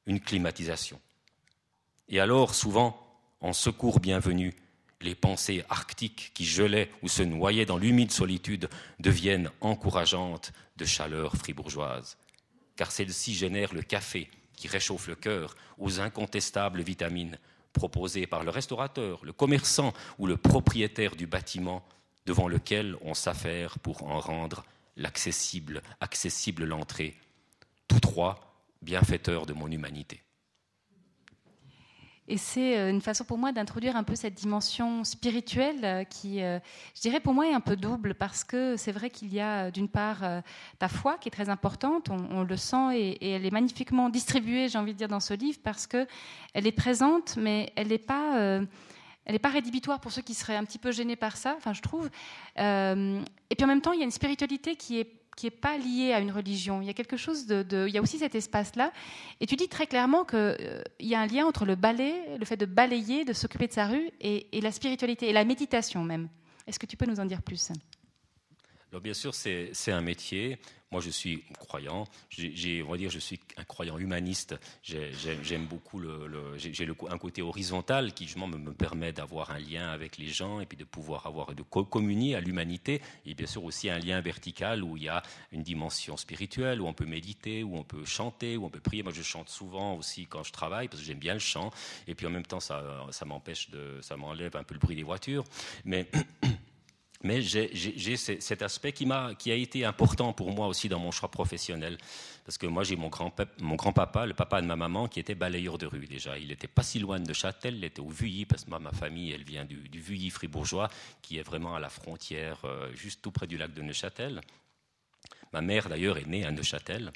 une 0.07 0.21
climatisation. 0.21 1.01
Et 2.09 2.21
alors, 2.21 2.55
souvent, 2.55 3.07
en 3.41 3.53
secours 3.53 4.01
bienvenu, 4.01 4.55
les 5.01 5.15
pensées 5.15 5.65
arctiques 5.69 6.33
qui 6.35 6.45
gelaient 6.45 6.91
ou 7.03 7.09
se 7.09 7.23
noyaient 7.23 7.67
dans 7.67 7.79
l'humide 7.79 8.11
solitude 8.11 8.69
deviennent 8.99 9.51
encourageantes 9.61 10.53
de 10.77 10.85
chaleur 10.85 11.35
fribourgeoise. 11.37 12.19
Car 12.77 12.93
celles-ci 12.93 13.35
génèrent 13.35 13.75
le 13.75 13.83
café 13.83 14.31
qui 14.57 14.69
réchauffe 14.69 15.09
le 15.09 15.15
cœur 15.15 15.55
aux 15.79 16.01
incontestables 16.01 16.83
vitamines 16.83 17.39
proposées 17.73 18.27
par 18.27 18.45
le 18.45 18.51
restaurateur, 18.51 19.25
le 19.25 19.33
commerçant 19.33 19.95
ou 20.19 20.27
le 20.27 20.37
propriétaire 20.37 21.17
du 21.17 21.27
bâtiment 21.27 21.85
devant 22.27 22.49
lequel 22.49 22.97
on 23.03 23.15
s'affaire 23.15 23.79
pour 23.79 24.03
en 24.03 24.21
rendre 24.21 24.65
l'accessible, 25.01 25.83
accessible 26.01 26.65
l'entrée. 26.65 27.17
Tous 27.89 28.01
trois 28.01 28.39
bienfaiteurs 28.83 29.47
de 29.47 29.53
mon 29.53 29.71
humanité. 29.71 30.23
Et 32.29 32.37
c'est 32.37 32.79
euh, 32.79 32.91
une 32.91 33.01
façon 33.01 33.25
pour 33.25 33.39
moi 33.39 33.51
d'introduire 33.51 33.97
un 33.97 34.05
peu 34.05 34.15
cette 34.15 34.35
dimension 34.35 35.03
spirituelle 35.03 35.85
euh, 35.85 36.05
qui, 36.05 36.41
euh, 36.43 36.61
je 36.95 37.01
dirais 37.01 37.19
pour 37.19 37.35
moi, 37.35 37.49
est 37.49 37.53
un 37.53 37.61
peu 37.61 37.75
double 37.75 38.15
parce 38.15 38.45
que 38.45 38.77
c'est 38.77 38.93
vrai 38.93 39.11
qu'il 39.11 39.35
y 39.35 39.41
a 39.41 39.73
d'une 39.73 39.89
part 39.89 40.23
ta 40.79 40.89
foi 40.89 41.19
qui 41.19 41.29
est 41.29 41.33
très 41.33 41.49
importante, 41.49 42.09
on, 42.09 42.45
le 42.45 42.57
sent 42.57 42.97
et, 42.97 43.33
elle 43.33 43.45
est 43.45 43.51
magnifiquement 43.51 44.11
distribuée, 44.11 44.69
j'ai 44.69 44.79
envie 44.79 44.93
de 44.93 44.99
dire, 44.99 45.09
dans 45.09 45.19
ce 45.19 45.35
livre 45.35 45.59
parce 45.65 45.89
que 45.89 46.07
elle 46.55 46.69
est 46.69 46.73
présente, 46.73 47.37
mais 47.37 47.73
elle 47.75 47.89
n'est 47.89 47.99
pas 47.99 48.61
elle 49.25 49.35
n'est 49.35 49.39
pas 49.39 49.51
rédhibitoire 49.51 50.01
pour 50.01 50.13
ceux 50.13 50.23
qui 50.23 50.35
seraient 50.35 50.57
un 50.57 50.65
petit 50.65 50.79
peu 50.79 50.93
gênés 50.93 51.17
par 51.17 51.37
ça, 51.37 51.55
enfin 51.57 51.73
je 51.73 51.83
trouve. 51.83 52.11
et 52.57 53.55
puis 53.57 53.65
en 53.65 53.69
même 53.69 53.83
temps, 53.83 53.93
il 53.93 53.99
y 53.99 54.03
a 54.03 54.07
une 54.07 54.11
spiritualité 54.11 54.77
qui 54.77 54.99
est 54.99 55.21
qui 55.41 55.47
n'est 55.47 55.51
pas 55.51 55.79
lié 55.79 56.13
à 56.13 56.21
une 56.21 56.31
religion. 56.31 56.83
Il 56.83 56.87
y 56.87 56.91
a 56.91 56.93
quelque 56.93 57.17
chose 57.17 57.47
de, 57.47 57.87
il 57.89 57.95
y 57.95 57.99
a 57.99 58.03
aussi 58.03 58.19
cet 58.19 58.35
espace-là. 58.35 58.93
Et 59.41 59.47
tu 59.47 59.57
dis 59.57 59.69
très 59.69 59.87
clairement 59.87 60.25
qu'il 60.25 60.39
euh, 60.39 60.83
y 61.01 61.15
a 61.15 61.21
un 61.21 61.27
lien 61.27 61.47
entre 61.47 61.65
le 61.65 61.77
balai, 61.77 62.37
le 62.39 62.45
fait 62.45 62.59
de 62.59 62.67
balayer, 62.67 63.25
de 63.25 63.33
s'occuper 63.33 63.67
de 63.67 63.73
sa 63.73 63.87
rue, 63.87 64.11
et, 64.21 64.49
et 64.57 64.61
la 64.61 64.71
spiritualité, 64.71 65.31
et 65.31 65.33
la 65.33 65.45
méditation 65.45 66.05
même. 66.05 66.29
Est-ce 66.67 66.79
que 66.79 66.85
tu 66.85 66.99
peux 66.99 67.07
nous 67.07 67.21
en 67.21 67.25
dire 67.25 67.43
plus? 67.43 67.73
Alors 68.93 69.01
bien 69.01 69.15
sûr, 69.15 69.35
c'est 69.35 69.93
un 69.93 70.03
métier. 70.03 70.59
Moi, 70.93 71.01
je 71.01 71.11
suis 71.11 71.45
croyant. 71.57 72.05
On 72.37 72.91
va 72.91 72.97
dire, 72.97 73.11
je 73.11 73.21
suis 73.21 73.39
un 73.57 73.63
croyant 73.63 73.97
humaniste. 73.97 74.57
J'aime 74.83 75.67
beaucoup 75.67 76.01
le, 76.01 76.57
j'ai 76.57 76.89
un 77.09 77.19
côté 77.19 77.43
horizontal 77.43 78.13
qui 78.13 78.25
justement 78.25 78.49
me, 78.49 78.59
me 78.59 78.73
permet 78.73 79.13
d'avoir 79.13 79.53
un 79.53 79.61
lien 79.61 79.89
avec 79.91 80.19
les 80.19 80.27
gens 80.27 80.59
et 80.59 80.67
puis 80.67 80.77
de 80.77 80.83
pouvoir 80.83 81.27
avoir 81.27 81.55
de 81.55 81.63
communier 81.63 82.35
à 82.35 82.41
l'humanité. 82.41 83.01
Et 83.25 83.35
bien 83.35 83.47
sûr 83.47 83.63
aussi 83.63 83.89
un 83.89 84.01
lien 84.01 84.21
vertical 84.21 84.83
où 84.83 84.97
il 84.97 85.05
y 85.05 85.09
a 85.09 85.23
une 85.53 85.63
dimension 85.63 86.17
spirituelle 86.17 86.81
où 86.81 86.89
on 86.89 86.93
peut 86.93 87.07
méditer, 87.07 87.63
où 87.63 87.77
on 87.77 87.85
peut 87.85 88.05
chanter, 88.05 88.57
où 88.57 88.65
on 88.65 88.71
peut 88.71 88.81
prier. 88.81 89.05
Moi, 89.05 89.13
je 89.13 89.23
chante 89.23 89.49
souvent 89.49 89.95
aussi 89.95 90.27
quand 90.27 90.43
je 90.43 90.51
travaille 90.51 90.89
parce 90.89 91.01
que 91.03 91.07
j'aime 91.07 91.21
bien 91.21 91.35
le 91.35 91.39
chant. 91.39 91.71
Et 92.09 92.17
puis 92.17 92.27
en 92.27 92.31
même 92.31 92.47
temps, 92.47 92.59
ça, 92.59 93.07
ça 93.13 93.25
m'empêche 93.25 93.71
de, 93.71 94.01
ça 94.03 94.17
m'enlève 94.17 94.57
un 94.57 94.65
peu 94.65 94.75
le 94.75 94.81
bruit 94.81 94.97
des 94.97 95.05
voitures. 95.05 95.45
Mais 95.85 96.11
mais 97.23 97.43
j'ai 97.43 98.17
cet 98.17 98.63
aspect 98.63 98.93
qui, 98.93 99.11
a, 99.11 99.35
qui 99.35 99.51
a 99.53 99.55
été 99.55 99.85
important 99.85 100.33
pour 100.33 100.53
moi 100.53 100.67
aussi 100.67 100.89
dans 100.89 100.99
mon 100.99 101.11
choix 101.11 101.31
professionnel. 101.31 101.99
Parce 102.45 102.57
que 102.57 102.67
moi, 102.67 102.83
j'ai 102.83 102.97
mon 102.97 103.09
grand-papa, 103.09 104.27
le 104.27 104.35
papa 104.35 104.61
de 104.63 104.67
ma 104.67 104.77
maman, 104.77 105.07
qui 105.07 105.21
était 105.21 105.35
balayeur 105.35 105.79
de 105.79 105.87
rue 105.87 106.07
déjà. 106.07 106.39
Il 106.39 106.49
n'était 106.49 106.67
pas 106.67 106.83
si 106.83 106.99
loin 106.99 107.21
de 107.21 107.33
Châtel, 107.33 107.77
il 107.77 107.85
était 107.85 108.01
au 108.01 108.09
Vuilly, 108.09 108.47
parce 108.47 108.65
que 108.65 108.71
ma 108.71 108.93
famille, 108.93 109.33
elle 109.33 109.45
vient 109.45 109.65
du, 109.65 109.89
du 109.89 110.01
Vuilly 110.01 110.31
fribourgeois, 110.31 110.89
qui 111.23 111.39
est 111.39 111.43
vraiment 111.43 111.77
à 111.77 111.81
la 111.81 111.91
frontière, 111.91 112.65
euh, 112.65 112.91
juste 112.95 113.23
tout 113.23 113.31
près 113.31 113.47
du 113.47 113.57
lac 113.57 113.73
de 113.75 113.83
Neuchâtel. 113.83 114.41
Ma 115.53 115.61
mère, 115.61 115.89
d'ailleurs, 115.89 116.17
est 116.17 116.27
née 116.27 116.45
à 116.45 116.51
Neuchâtel. 116.51 117.13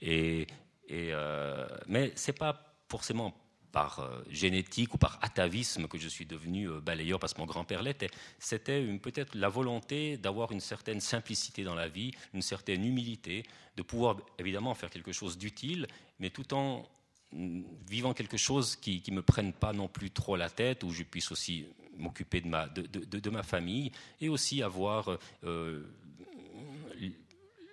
Et 0.00 0.46
euh, 0.90 1.66
mais 1.86 2.12
ce 2.16 2.30
n'est 2.30 2.36
pas 2.36 2.74
forcément 2.88 3.34
par 3.72 4.00
euh, 4.00 4.22
génétique 4.28 4.94
ou 4.94 4.98
par 4.98 5.18
atavisme 5.22 5.88
que 5.88 5.98
je 5.98 6.08
suis 6.08 6.26
devenu 6.26 6.68
euh, 6.68 6.80
balayeur 6.80 7.18
parce 7.18 7.34
que 7.34 7.40
mon 7.40 7.46
grand-père 7.46 7.82
l'était. 7.82 8.10
C'était 8.38 8.82
peut-être 8.98 9.34
la 9.34 9.48
volonté 9.48 10.16
d'avoir 10.18 10.52
une 10.52 10.60
certaine 10.60 11.00
simplicité 11.00 11.64
dans 11.64 11.74
la 11.74 11.88
vie, 11.88 12.12
une 12.34 12.42
certaine 12.42 12.84
humilité, 12.84 13.44
de 13.76 13.82
pouvoir 13.82 14.18
évidemment 14.38 14.74
faire 14.74 14.90
quelque 14.90 15.12
chose 15.12 15.38
d'utile, 15.38 15.86
mais 16.20 16.30
tout 16.30 16.54
en 16.54 16.86
mm, 17.32 17.62
vivant 17.88 18.12
quelque 18.12 18.36
chose 18.36 18.76
qui 18.76 19.02
ne 19.08 19.16
me 19.16 19.22
prenne 19.22 19.52
pas 19.52 19.72
non 19.72 19.88
plus 19.88 20.10
trop 20.10 20.36
la 20.36 20.50
tête, 20.50 20.84
où 20.84 20.90
je 20.90 21.02
puisse 21.02 21.32
aussi 21.32 21.66
m'occuper 21.96 22.40
de 22.40 22.48
ma, 22.48 22.68
de, 22.68 22.82
de, 22.86 23.30
ma 23.30 23.42
famille 23.42 23.92
et 24.20 24.28
aussi 24.28 24.62
avoir 24.62 25.18
euh, 25.44 25.82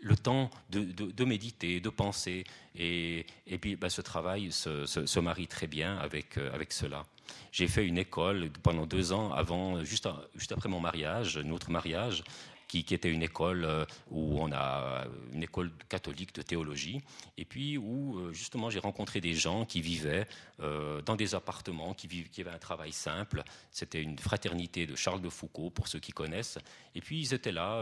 le 0.02 0.16
temps 0.16 0.50
de, 0.70 1.26
méditer, 1.26 1.80
de 1.80 1.90
penser. 1.90 2.44
Et, 2.76 3.26
puis 3.60 3.76
bah, 3.76 3.90
ce 3.90 4.02
travail 4.02 4.52
se, 4.52 5.20
marie 5.20 5.48
très 5.48 5.68
bien 5.68 5.98
avec, 5.98 6.38
euh, 6.38 6.54
avec 6.54 6.72
cela. 6.72 7.06
J'ai 7.52 7.68
fait 7.68 7.86
une 7.86 7.98
école 7.98 8.50
pendant 8.64 8.86
deux 8.86 9.14
ans 9.14 9.32
avant, 9.34 9.84
juste, 9.84 10.08
juste 10.36 10.52
après 10.52 10.70
mon 10.70 10.80
mariage, 10.80 11.38
notre 11.38 11.70
mariage 11.70 12.24
qui, 12.70 12.94
était 12.94 13.10
une 13.10 13.24
école 13.24 13.66
euh, 13.66 13.86
où 14.12 14.40
on 14.40 14.52
a 14.52 15.06
une 15.34 15.44
école 15.44 15.72
catholique 15.90 16.34
de 16.36 16.42
théologie, 16.42 17.02
et 17.38 17.46
puis 17.46 17.78
où 17.78 18.20
euh, 18.20 18.32
justement 18.32 18.70
j'ai 18.70 18.80
rencontré 18.80 19.20
des 19.20 19.34
gens 19.34 19.66
qui 19.66 19.82
vivaient 19.82 20.28
euh, 20.62 21.02
dans 21.02 21.16
des 21.16 21.34
appartements, 21.36 21.94
qui, 21.94 22.08
qui 22.08 22.42
avaient 22.42 22.52
un 22.52 22.60
travail 22.60 22.92
simple. 22.92 23.44
C'était 23.72 24.02
une 24.02 24.18
fraternité 24.20 24.86
de 24.86 24.96
Charles 24.96 25.22
de 25.22 25.30
Foucault, 25.30 25.72
pour 25.72 25.88
ceux 25.88 26.00
qui 26.00 26.12
connaissent. 26.12 26.60
Et 26.94 27.02
puis 27.02 27.20
ils 27.20 27.34
étaient 27.34 27.52
là 27.52 27.82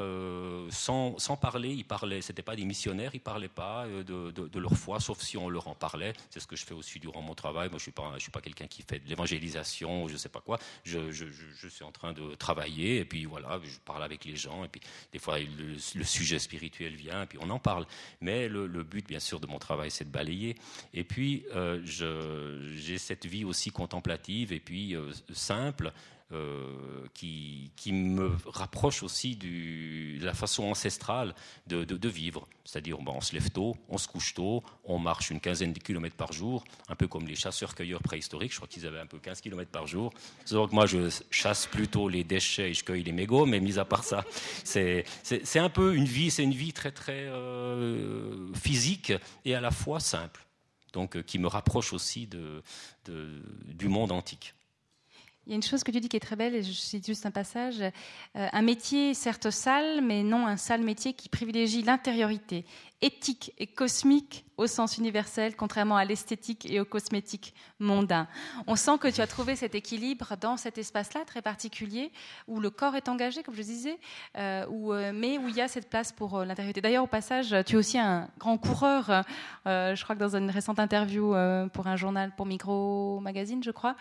sans, 0.69 1.17
sans, 1.17 1.36
parler, 1.36 1.73
ils 1.73 1.86
parlaient. 1.86 2.21
C'était 2.21 2.41
pas 2.41 2.56
des 2.56 2.65
missionnaires, 2.65 3.12
ils 3.13 3.19
parlaient 3.19 3.47
pas 3.47 3.86
de, 3.88 4.60
leur 4.60 4.73
foi, 4.73 5.00
sauf 5.00 5.19
si 5.21 5.38
on 5.38 5.50
leur 5.50 5.67
en 5.67 5.76
parlait. 5.76 6.13
C'est 6.30 6.39
ce 6.39 6.47
que 6.47 6.56
je 6.56 6.65
fais 6.65 6.73
aussi 6.73 7.00
durant 7.00 7.21
mon 7.21 7.36
travail. 7.36 7.69
Moi, 7.69 7.78
je 7.78 7.84
suis 7.84 7.91
pas, 7.91 8.13
suis 8.19 8.32
pas 8.32 8.41
quelqu'un 8.41 8.67
qui 8.67 8.84
fait 8.84 9.00
de 9.00 9.10
l'évangélisation, 9.10 10.08
je 10.08 10.17
sais 10.17 10.30
pas 10.30 10.41
quoi. 10.41 10.60
Je, 10.84 11.12
je, 11.12 11.26
je, 11.28 11.67
suis 11.67 11.84
en 11.84 11.91
train 11.91 12.13
de 12.13 12.36
travailler, 12.36 12.97
et 12.97 13.06
puis 13.06 13.26
voilà, 13.26 13.60
je 13.63 13.80
parle 13.80 14.04
avec 14.04 14.26
les 14.26 14.36
gens, 14.36 14.63
et 14.63 14.67
puis 14.67 14.77
des 15.12 15.20
fois 15.20 15.38
le, 15.40 15.78
sujet 16.04 16.40
spirituel 16.40 16.96
vient, 16.96 17.26
puis 17.26 17.38
on 17.42 17.50
en 17.50 17.60
parle. 17.60 17.86
Mais 18.22 18.48
le, 18.48 18.68
but, 18.84 19.06
bien 19.08 19.20
sûr, 19.20 19.40
de 19.40 19.48
mon 19.48 19.60
travail, 19.60 19.92
c'est 19.92 20.06
de 20.06 20.12
balayer. 20.12 20.56
Et 20.94 21.04
puis, 21.04 21.46
euh, 21.56 21.82
j'ai 22.76 22.98
cette 22.98 23.26
vie 23.26 23.44
aussi 23.44 23.70
contemplative 23.72 24.54
et 24.54 24.60
puis 24.60 24.96
euh, 24.96 25.12
simple 25.32 25.92
euh, 26.34 27.06
qui, 27.13 27.72
me 27.94 28.36
rapproche 28.46 29.02
aussi 29.02 29.38
de 29.38 30.21
la 30.25 30.34
façon 30.34 30.65
ancestrale 30.65 31.34
de, 31.67 32.08
vivre. 32.10 32.46
C'est-à-dire, 32.65 32.98
bon, 32.98 33.13
on 33.15 33.21
se 33.21 33.34
lève 33.34 33.50
tôt, 33.50 33.78
on 33.88 33.98
se 33.98 34.10
couche 34.10 34.34
tôt, 34.34 34.62
on 34.84 35.00
marche 35.00 35.32
une 35.32 35.40
quinzaine 35.40 35.71
de 35.71 35.80
kilomètres 35.80 36.17
par 36.17 36.34
jour, 36.34 36.65
un 36.90 36.96
peu 36.96 37.08
comme 37.08 37.28
les 37.28 37.36
chasseurs-cueilleurs 37.36 38.02
préhistoriques. 38.02 38.52
Je 38.52 38.58
crois 38.58 38.67
qu'ils 38.67 38.86
avaient 38.86 39.00
un 39.00 39.06
peu 39.06 39.19
15 39.19 39.40
kilomètres 39.40 39.71
par 39.71 39.88
jour. 39.88 40.13
Donc 40.52 40.73
moi, 40.73 40.86
je 40.86 41.10
chasse 41.32 41.65
plutôt 41.65 42.10
les 42.10 42.25
déchets 42.25 42.71
et 42.71 42.73
je 42.73 42.84
cueille 42.84 43.04
les 43.04 43.13
mégots, 43.13 43.46
mais 43.46 43.62
mis 43.62 43.80
à 43.80 43.86
part 43.86 44.04
ça, 44.04 44.25
c'est 44.65 45.06
un 45.56 45.69
peu 45.69 45.96
une 45.96 46.04
vie, 46.04 46.30
c'est 46.30 46.44
une 46.44 46.54
vie 46.54 46.73
très 46.73 46.92
très 46.92 47.23
euh, 47.30 48.54
physique 48.54 49.13
et 49.46 49.56
à 49.56 49.62
la 49.62 49.71
fois 49.71 50.02
simple. 50.02 50.46
Donc, 50.92 51.15
euh, 51.15 51.21
qui 51.21 51.40
me 51.40 51.48
rapproche 51.48 51.94
aussi 51.94 52.28
du 52.28 53.88
monde 53.88 54.12
antique. 54.12 54.56
Il 55.48 55.52
y 55.52 55.54
a 55.54 55.56
une 55.56 55.63
chose 55.63 55.81
que 55.85 55.91
tu 55.91 56.02
dis 56.02 56.10
qui 56.10 56.17
est 56.17 56.19
très 56.19 56.35
belle, 56.35 56.56
et 56.56 56.62
je 56.62 56.73
cite 56.73 57.06
juste 57.06 57.25
un 57.25 57.31
passage. 57.31 57.79
Euh, 57.79 57.89
un 58.52 58.62
métier, 58.62 59.13
certes 59.13 59.50
sale, 59.50 60.02
mais 60.02 60.21
non 60.21 60.45
un 60.45 60.58
sale 60.58 60.81
métier 60.81 61.13
qui 61.13 61.29
privilégie 61.29 61.83
l'intériorité, 61.83 62.65
éthique 63.02 63.54
et 63.58 63.67
cosmique 63.67 64.45
au 64.58 64.65
sens 64.65 64.98
universel, 64.98 65.56
contrairement 65.56 65.98
à 65.98 66.06
l'esthétique 66.06 66.69
et 66.69 66.79
au 66.79 66.85
cosmétique 66.85 67.54
mondain. 67.79 68.27
On 68.65 68.75
sent 68.75 68.98
que 69.00 69.08
tu 69.08 69.21
as 69.21 69.27
trouvé 69.27 69.56
cet 69.56 69.75
équilibre 69.75 70.35
dans 70.41 70.58
cet 70.58 70.79
espace-là 70.79 71.23
très 71.25 71.43
particulier, 71.43 72.12
où 72.48 72.60
le 72.60 72.71
corps 72.71 72.95
est 72.95 73.08
engagé, 73.08 73.43
comme 73.43 73.56
je 73.56 73.62
disais, 73.62 74.00
euh, 74.35 74.65
euh, 74.67 75.12
mais 75.13 75.37
où 75.37 75.48
il 75.48 75.56
y 75.56 75.62
a 75.62 75.67
cette 75.67 75.89
place 75.89 76.12
pour 76.12 76.37
euh, 76.37 76.45
l'intériorité. 76.45 76.81
D'ailleurs, 76.81 77.04
au 77.04 77.08
passage, 77.08 77.56
tu 77.65 77.75
es 77.75 77.77
aussi 77.77 78.00
un 78.00 78.29
grand 78.39 78.58
coureur. 78.58 79.23
Je 79.65 80.04
crois 80.04 80.15
que 80.15 80.19
dans 80.19 80.35
une 80.35 80.50
récente 80.50 80.79
interview 80.79 81.35
pour 81.73 81.87
un 81.87 81.95
journal, 81.95 82.33
pour 82.35 82.45
Micro 82.45 83.19
Magazine, 83.19 83.63
je 83.63 83.71
crois, 83.71 83.95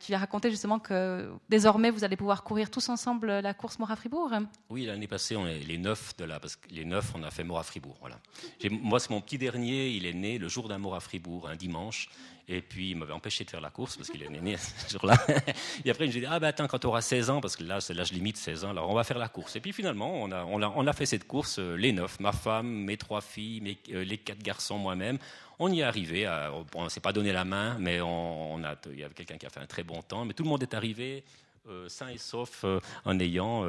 tu 0.00 0.14
as 0.14 0.18
raconté 0.18 0.50
justement 0.50 0.78
que 0.78 1.32
désormais, 1.48 1.90
vous 1.90 2.04
allez 2.04 2.16
pouvoir 2.16 2.42
courir 2.42 2.70
tous 2.70 2.88
ensemble 2.88 3.28
la 3.28 3.54
course 3.54 3.78
Mora-Fribourg. 3.78 4.30
Oui, 4.70 4.86
l'année 4.86 5.06
passée, 5.06 5.36
on 5.36 5.46
est 5.46 5.60
les 5.60 5.78
neuf 5.78 6.16
de 6.16 6.24
la, 6.24 6.40
parce 6.40 6.56
que 6.56 6.68
les 6.70 6.84
neuf, 6.84 7.12
on 7.14 7.22
a 7.22 7.30
fait 7.30 7.44
Mora-Fribourg. 7.44 7.96
Voilà. 8.00 8.16
Moi, 8.70 9.00
c'est 9.00 9.10
mon 9.10 9.20
petit 9.20 9.38
dernier. 9.38 9.88
Il 9.88 10.06
est 10.06 10.12
né 10.12 10.38
le 10.38 10.48
jour 10.48 10.68
mort 10.78 10.94
à 10.94 11.00
Fribourg, 11.00 11.48
un 11.48 11.56
dimanche. 11.56 12.08
Et 12.46 12.60
puis, 12.60 12.90
il 12.90 12.96
m'avait 12.96 13.12
empêché 13.12 13.44
de 13.44 13.50
faire 13.50 13.60
la 13.60 13.70
course 13.70 13.96
parce 13.96 14.10
qu'il 14.10 14.22
est 14.22 14.28
né 14.28 14.56
ce 14.86 14.92
jour-là. 14.92 15.16
Et 15.84 15.90
après, 15.90 16.04
il 16.04 16.08
me 16.08 16.12
dit 16.12 16.26
Ah, 16.26 16.38
ben 16.38 16.48
attends, 16.48 16.66
quand 16.66 16.78
tu 16.78 16.86
auras 16.86 17.00
16 17.00 17.30
ans, 17.30 17.40
parce 17.40 17.56
que 17.56 17.64
là, 17.64 17.80
c'est 17.80 17.94
l'âge 17.94 18.12
limite, 18.12 18.36
16 18.36 18.64
ans, 18.64 18.70
alors 18.70 18.90
on 18.90 18.94
va 18.94 19.04
faire 19.04 19.18
la 19.18 19.28
course. 19.28 19.56
Et 19.56 19.60
puis 19.60 19.72
finalement, 19.72 20.12
on 20.22 20.30
a, 20.30 20.44
on 20.44 20.86
a, 20.86 20.92
fait 20.92 21.06
cette 21.06 21.26
course, 21.26 21.58
euh, 21.58 21.74
les 21.76 21.92
neuf, 21.92 22.20
ma 22.20 22.32
femme, 22.32 22.68
mes 22.68 22.96
trois 22.96 23.22
filles, 23.22 23.78
euh, 23.92 24.04
les 24.04 24.18
quatre 24.18 24.42
garçons, 24.42 24.78
moi-même. 24.78 25.18
On 25.58 25.72
y 25.72 25.80
est 25.80 25.84
arrivé. 25.84 26.28
On 26.74 26.84
ne 26.84 26.88
s'est 26.88 27.00
pas 27.00 27.12
donné 27.12 27.32
la 27.32 27.44
main, 27.44 27.76
mais 27.78 28.00
on, 28.00 28.62
a, 28.64 28.74
il 28.90 28.98
y 28.98 29.04
avait 29.04 29.14
quelqu'un 29.14 29.38
qui 29.38 29.46
a 29.46 29.50
fait 29.50 29.60
un 29.60 29.66
très 29.66 29.84
bon 29.84 30.02
temps. 30.02 30.24
Mais 30.24 30.34
tout 30.34 30.42
le 30.42 30.48
monde 30.48 30.62
est 30.62 30.74
arrivé. 30.74 31.22
Euh, 31.66 31.88
sain 31.88 32.08
et 32.08 32.18
sauf 32.18 32.60
euh, 32.64 32.78
en 33.06 33.18
ayant 33.18 33.62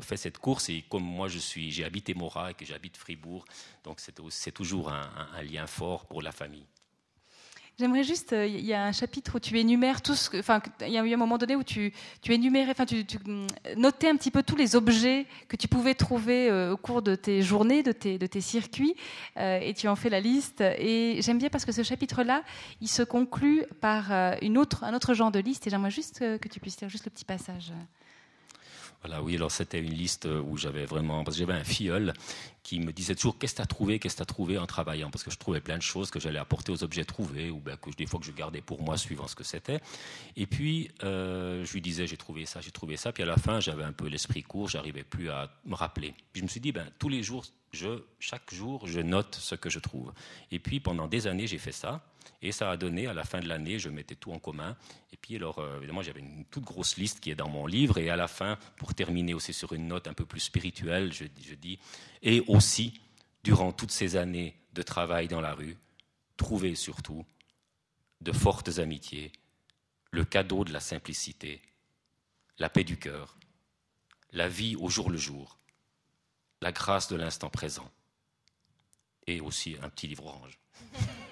fait 0.00 0.16
cette 0.16 0.38
course. 0.38 0.68
Et 0.68 0.84
comme 0.88 1.04
moi, 1.04 1.28
je 1.28 1.38
suis, 1.38 1.70
j'ai 1.70 1.84
habité 1.84 2.14
Morat 2.14 2.50
et 2.50 2.54
que 2.54 2.64
j'habite 2.64 2.96
Fribourg, 2.96 3.44
donc 3.84 4.00
c'est, 4.00 4.52
toujours 4.52 4.90
un, 4.90 5.42
lien 5.42 5.66
fort 5.66 6.06
pour 6.06 6.22
la 6.22 6.32
famille. 6.32 6.66
J'aimerais 7.78 8.04
juste, 8.04 8.32
il 8.32 8.36
euh, 8.36 8.46
y 8.46 8.72
a 8.72 8.86
un 8.86 8.92
chapitre 8.92 9.34
où 9.34 9.38
tu 9.38 9.58
énumères 9.58 10.00
tout 10.00 10.14
ce 10.14 10.30
que, 10.30 10.38
enfin, 10.38 10.62
il 10.80 10.88
y 10.88 10.96
a 10.96 11.04
eu 11.04 11.12
un 11.12 11.18
moment 11.18 11.36
donné 11.36 11.56
où 11.56 11.62
tu, 11.62 11.92
tu 12.22 12.32
énumérais, 12.32 12.70
enfin, 12.70 12.86
tu, 12.86 13.04
mm, 13.04 13.46
notais 13.76 14.08
un 14.08 14.16
petit 14.16 14.30
peu 14.30 14.42
tous 14.42 14.56
les 14.56 14.76
objets 14.76 15.26
que 15.46 15.56
tu 15.56 15.68
pouvais 15.68 15.94
trouver 15.94 16.48
euh, 16.48 16.72
au 16.72 16.78
cours 16.78 17.02
de 17.02 17.14
tes 17.14 17.42
journées, 17.42 17.82
de 17.82 17.92
tes, 17.92 18.16
de 18.16 18.26
tes 18.26 18.40
circuits, 18.40 18.96
euh, 19.36 19.60
et 19.60 19.74
tu 19.74 19.88
en 19.88 19.96
fais 19.96 20.08
la 20.08 20.20
liste. 20.20 20.62
Et 20.62 21.20
j'aime 21.20 21.36
bien 21.36 21.50
parce 21.50 21.66
que 21.66 21.72
ce 21.72 21.82
chapitre-là, 21.82 22.44
il 22.80 22.88
se 22.88 23.02
conclut 23.02 23.66
par 23.82 24.10
euh, 24.10 24.36
une 24.40 24.56
autre, 24.56 24.82
un 24.82 24.94
autre 24.94 25.12
genre 25.12 25.30
de 25.30 25.40
liste, 25.40 25.66
et 25.66 25.70
j'aimerais 25.70 25.90
juste 25.90 26.20
que 26.20 26.48
tu 26.48 26.60
puisses 26.60 26.80
lire 26.80 26.88
juste 26.88 27.04
le 27.04 27.10
petit 27.10 27.26
passage. 27.26 27.74
Oui, 29.22 29.36
alors 29.36 29.50
c'était 29.50 29.80
une 29.80 29.94
liste 29.94 30.26
où 30.26 30.56
j'avais 30.56 30.84
vraiment, 30.84 31.24
parce 31.24 31.36
que 31.36 31.40
j'avais 31.40 31.58
un 31.58 31.64
filleul 31.64 32.12
qui 32.66 32.80
me 32.80 32.92
disait 32.92 33.14
toujours 33.14 33.38
qu'est-ce 33.38 33.52
que 33.52 33.58
tu 33.58 33.62
as 33.62 33.66
trouvé, 33.66 33.98
qu'est-ce 34.00 34.14
que 34.14 34.18
tu 34.18 34.22
as 34.22 34.26
trouvé 34.26 34.58
en 34.58 34.66
travaillant, 34.66 35.08
parce 35.08 35.22
que 35.22 35.30
je 35.30 35.38
trouvais 35.38 35.60
plein 35.60 35.76
de 35.76 35.82
choses 35.82 36.10
que 36.10 36.18
j'allais 36.18 36.40
apporter 36.40 36.72
aux 36.72 36.82
objets 36.82 37.04
trouvés, 37.04 37.48
ou 37.48 37.60
bien 37.60 37.76
que 37.76 37.90
des 37.90 38.06
fois 38.06 38.18
que 38.18 38.26
je 38.26 38.32
gardais 38.32 38.60
pour 38.60 38.82
moi, 38.82 38.96
suivant 38.96 39.28
ce 39.28 39.36
que 39.36 39.44
c'était. 39.44 39.80
Et 40.36 40.46
puis, 40.46 40.90
euh, 41.04 41.64
je 41.64 41.72
lui 41.72 41.80
disais, 41.80 42.08
j'ai 42.08 42.16
trouvé 42.16 42.44
ça, 42.44 42.60
j'ai 42.60 42.72
trouvé 42.72 42.96
ça, 42.96 43.12
puis 43.12 43.22
à 43.22 43.26
la 43.26 43.36
fin, 43.36 43.60
j'avais 43.60 43.84
un 43.84 43.92
peu 43.92 44.08
l'esprit 44.08 44.42
court, 44.42 44.68
j'arrivais 44.68 45.04
plus 45.04 45.30
à 45.30 45.48
me 45.64 45.76
rappeler. 45.76 46.12
Puis 46.32 46.40
je 46.40 46.42
me 46.42 46.48
suis 46.48 46.60
dit, 46.60 46.72
ben, 46.72 46.90
tous 46.98 47.08
les 47.08 47.22
jours, 47.22 47.44
je, 47.72 48.02
chaque 48.18 48.52
jour, 48.52 48.84
je 48.88 48.98
note 48.98 49.36
ce 49.36 49.54
que 49.54 49.70
je 49.70 49.78
trouve. 49.78 50.12
Et 50.50 50.58
puis, 50.58 50.80
pendant 50.80 51.06
des 51.06 51.28
années, 51.28 51.46
j'ai 51.46 51.58
fait 51.58 51.70
ça. 51.70 52.02
Et 52.42 52.52
ça 52.52 52.70
a 52.70 52.76
donné, 52.76 53.06
à 53.06 53.14
la 53.14 53.24
fin 53.24 53.40
de 53.40 53.48
l'année, 53.48 53.78
je 53.78 53.88
mettais 53.88 54.14
tout 54.14 54.32
en 54.32 54.38
commun. 54.38 54.76
Et 55.12 55.16
puis, 55.16 55.36
alors, 55.36 55.58
euh, 55.58 55.78
évidemment, 55.78 56.02
j'avais 56.02 56.20
une 56.20 56.44
toute 56.46 56.64
grosse 56.64 56.96
liste 56.96 57.20
qui 57.20 57.30
est 57.30 57.34
dans 57.34 57.48
mon 57.48 57.66
livre. 57.66 57.98
Et 57.98 58.10
à 58.10 58.16
la 58.16 58.28
fin, 58.28 58.58
pour 58.76 58.94
terminer 58.94 59.34
aussi 59.34 59.52
sur 59.52 59.72
une 59.72 59.88
note 59.88 60.06
un 60.06 60.14
peu 60.14 60.24
plus 60.24 60.40
spirituelle, 60.40 61.12
je, 61.12 61.24
je 61.46 61.54
dis, 61.54 61.78
et 62.22 62.42
aussi, 62.48 63.00
durant 63.44 63.72
toutes 63.72 63.92
ces 63.92 64.16
années 64.16 64.56
de 64.72 64.82
travail 64.82 65.28
dans 65.28 65.40
la 65.40 65.54
rue, 65.54 65.76
trouver 66.36 66.74
surtout 66.74 67.24
de 68.20 68.32
fortes 68.32 68.78
amitiés, 68.78 69.32
le 70.10 70.24
cadeau 70.24 70.64
de 70.64 70.72
la 70.72 70.80
simplicité, 70.80 71.62
la 72.58 72.68
paix 72.68 72.84
du 72.84 72.96
cœur, 72.96 73.36
la 74.32 74.48
vie 74.48 74.76
au 74.76 74.88
jour 74.88 75.10
le 75.10 75.18
jour, 75.18 75.58
la 76.60 76.72
grâce 76.72 77.08
de 77.08 77.16
l'instant 77.16 77.50
présent, 77.50 77.90
et 79.26 79.40
aussi 79.40 79.76
un 79.82 79.88
petit 79.88 80.08
livre 80.08 80.26
orange. 80.26 80.58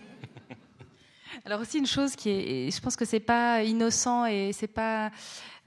Alors 1.47 1.61
aussi 1.61 1.77
une 1.77 1.87
chose 1.87 2.17
qui 2.17 2.31
est, 2.31 2.71
je 2.75 2.81
pense 2.81 2.97
que 2.97 3.05
c'est 3.05 3.21
pas 3.21 3.63
innocent 3.63 4.25
et 4.25 4.53
c'est 4.55 4.67
pas 4.67 5.11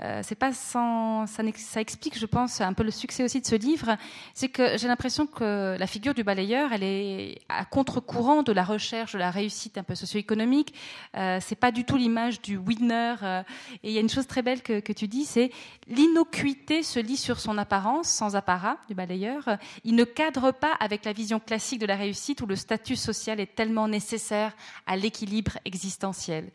euh, 0.02 0.22
c'est 0.24 0.36
pas 0.36 0.54
sans, 0.54 1.26
ça, 1.26 1.43
ça, 1.56 1.82
explique, 1.82 2.18
je 2.18 2.26
pense, 2.26 2.62
un 2.62 2.74
peu 2.74 2.84
le 2.84 2.91
succès 2.91 3.24
aussi 3.24 3.41
de 3.41 3.45
ce 3.48 3.56
livre, 3.56 3.98
c'est 4.36 4.50
que 4.50 4.78
j'ai 4.78 4.88
l'impression 4.88 5.26
que 5.26 5.76
la 5.78 5.88
figure 5.88 6.14
du 6.14 6.24
balayeur, 6.24 6.72
elle 6.72 6.84
est 6.84 7.39
à 7.50 7.66
contre-courant 7.66 8.43
de 8.43 8.52
la 8.52 8.64
recherche 8.64 9.14
de 9.14 9.18
la 9.18 9.32
réussite 9.32 9.78
un 9.78 9.84
peu 9.84 9.95
socio-économique. 9.95 10.74
Euh, 11.16 11.39
c'est 11.41 11.56
pas 11.56 11.72
du 11.72 11.84
tout 11.84 11.98
l'image 11.98 12.41
du 12.41 12.58
winner. 12.58 13.16
Euh, 13.24 13.43
et 13.84 13.89
il 13.89 13.91
y 13.91 13.98
a 13.98 14.02
une 14.02 14.10
chose 14.10 14.28
très 14.28 14.43
belle 14.43 14.62
que, 14.62 14.80
que 14.80 14.93
tu 14.93 15.08
dis, 15.08 15.26
c'est 15.26 15.52
l'innocuité 15.88 16.84
se 16.84 17.00
lit 17.00 17.18
sur 17.18 17.39
son 17.39 17.58
apparence, 17.58 18.08
sans 18.08 18.36
apparat 18.36 18.78
du 18.88 18.93
balayeur. 18.93 19.58
Il 19.84 19.95
ne 19.95 20.04
cadre 20.04 20.52
pas 20.52 20.74
avec 20.80 21.06
la 21.06 21.14
vision 21.14 21.39
classique 21.39 21.80
de 21.80 21.86
la 21.88 21.95
réussite 21.95 22.41
où 22.41 22.45
le 22.45 22.56
statut 22.56 22.95
social 22.95 23.39
est 23.39 23.56
tellement 23.56 23.88
nécessaire 23.88 24.56
à 24.86 24.95
l'équilibre 24.95 25.58
existentiel. 25.66 26.52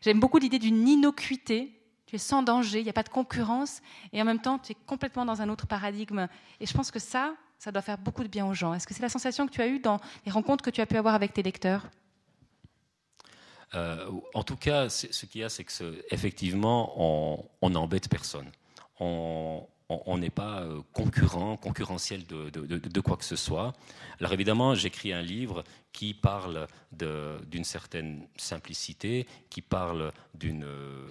J'aime 0.00 0.20
beaucoup 0.20 0.38
l'idée 0.38 0.58
d'une 0.58 0.86
innocuité 0.86 1.77
tu 2.08 2.16
es 2.16 2.18
sans 2.18 2.42
danger, 2.42 2.80
il 2.80 2.84
n'y 2.84 2.90
a 2.90 2.94
pas 2.94 3.02
de 3.02 3.10
concurrence, 3.10 3.82
et 4.14 4.22
en 4.22 4.24
même 4.24 4.40
temps, 4.40 4.58
tu 4.58 4.72
es 4.72 4.76
complètement 4.86 5.26
dans 5.26 5.42
un 5.42 5.50
autre 5.50 5.66
paradigme. 5.66 6.26
Et 6.58 6.64
je 6.64 6.72
pense 6.72 6.90
que 6.90 6.98
ça, 6.98 7.34
ça 7.58 7.70
doit 7.70 7.82
faire 7.82 7.98
beaucoup 7.98 8.22
de 8.22 8.28
bien 8.28 8.46
aux 8.46 8.54
gens. 8.54 8.72
Est-ce 8.72 8.86
que 8.86 8.94
c'est 8.94 9.02
la 9.02 9.10
sensation 9.10 9.46
que 9.46 9.52
tu 9.52 9.60
as 9.60 9.68
eue 9.68 9.78
dans 9.78 10.00
les 10.24 10.32
rencontres 10.32 10.64
que 10.64 10.70
tu 10.70 10.80
as 10.80 10.86
pu 10.86 10.96
avoir 10.96 11.14
avec 11.14 11.34
tes 11.34 11.42
lecteurs? 11.42 11.86
Euh, 13.74 14.10
En 14.32 14.42
tout 14.42 14.56
cas, 14.56 14.88
ce 14.88 15.26
qu'il 15.26 15.42
y 15.42 15.44
a, 15.44 15.50
c'est 15.50 15.64
que 15.64 16.02
effectivement, 16.10 17.46
on 17.60 17.70
n'embête 17.70 18.08
personne. 18.08 18.50
On, 19.00 20.18
n'est 20.18 20.30
pas 20.30 20.62
euh, 20.62 20.80
concurrent, 20.92 21.56
concurrentiel 21.56 22.26
de, 22.26 23.00
quoi 23.00 23.16
que 23.16 23.24
ce 23.24 23.36
soit. 23.36 23.74
Alors 24.18 24.32
évidemment, 24.32 24.74
j'écris 24.74 25.12
un 25.12 25.22
livre 25.22 25.62
qui 25.92 26.14
parle 26.14 26.66
d'une 26.92 27.64
certaine 27.64 28.26
simplicité, 28.36 29.26
qui 29.50 29.62
parle 29.62 30.12
d'une, 30.34 30.64
euh, 30.64 31.06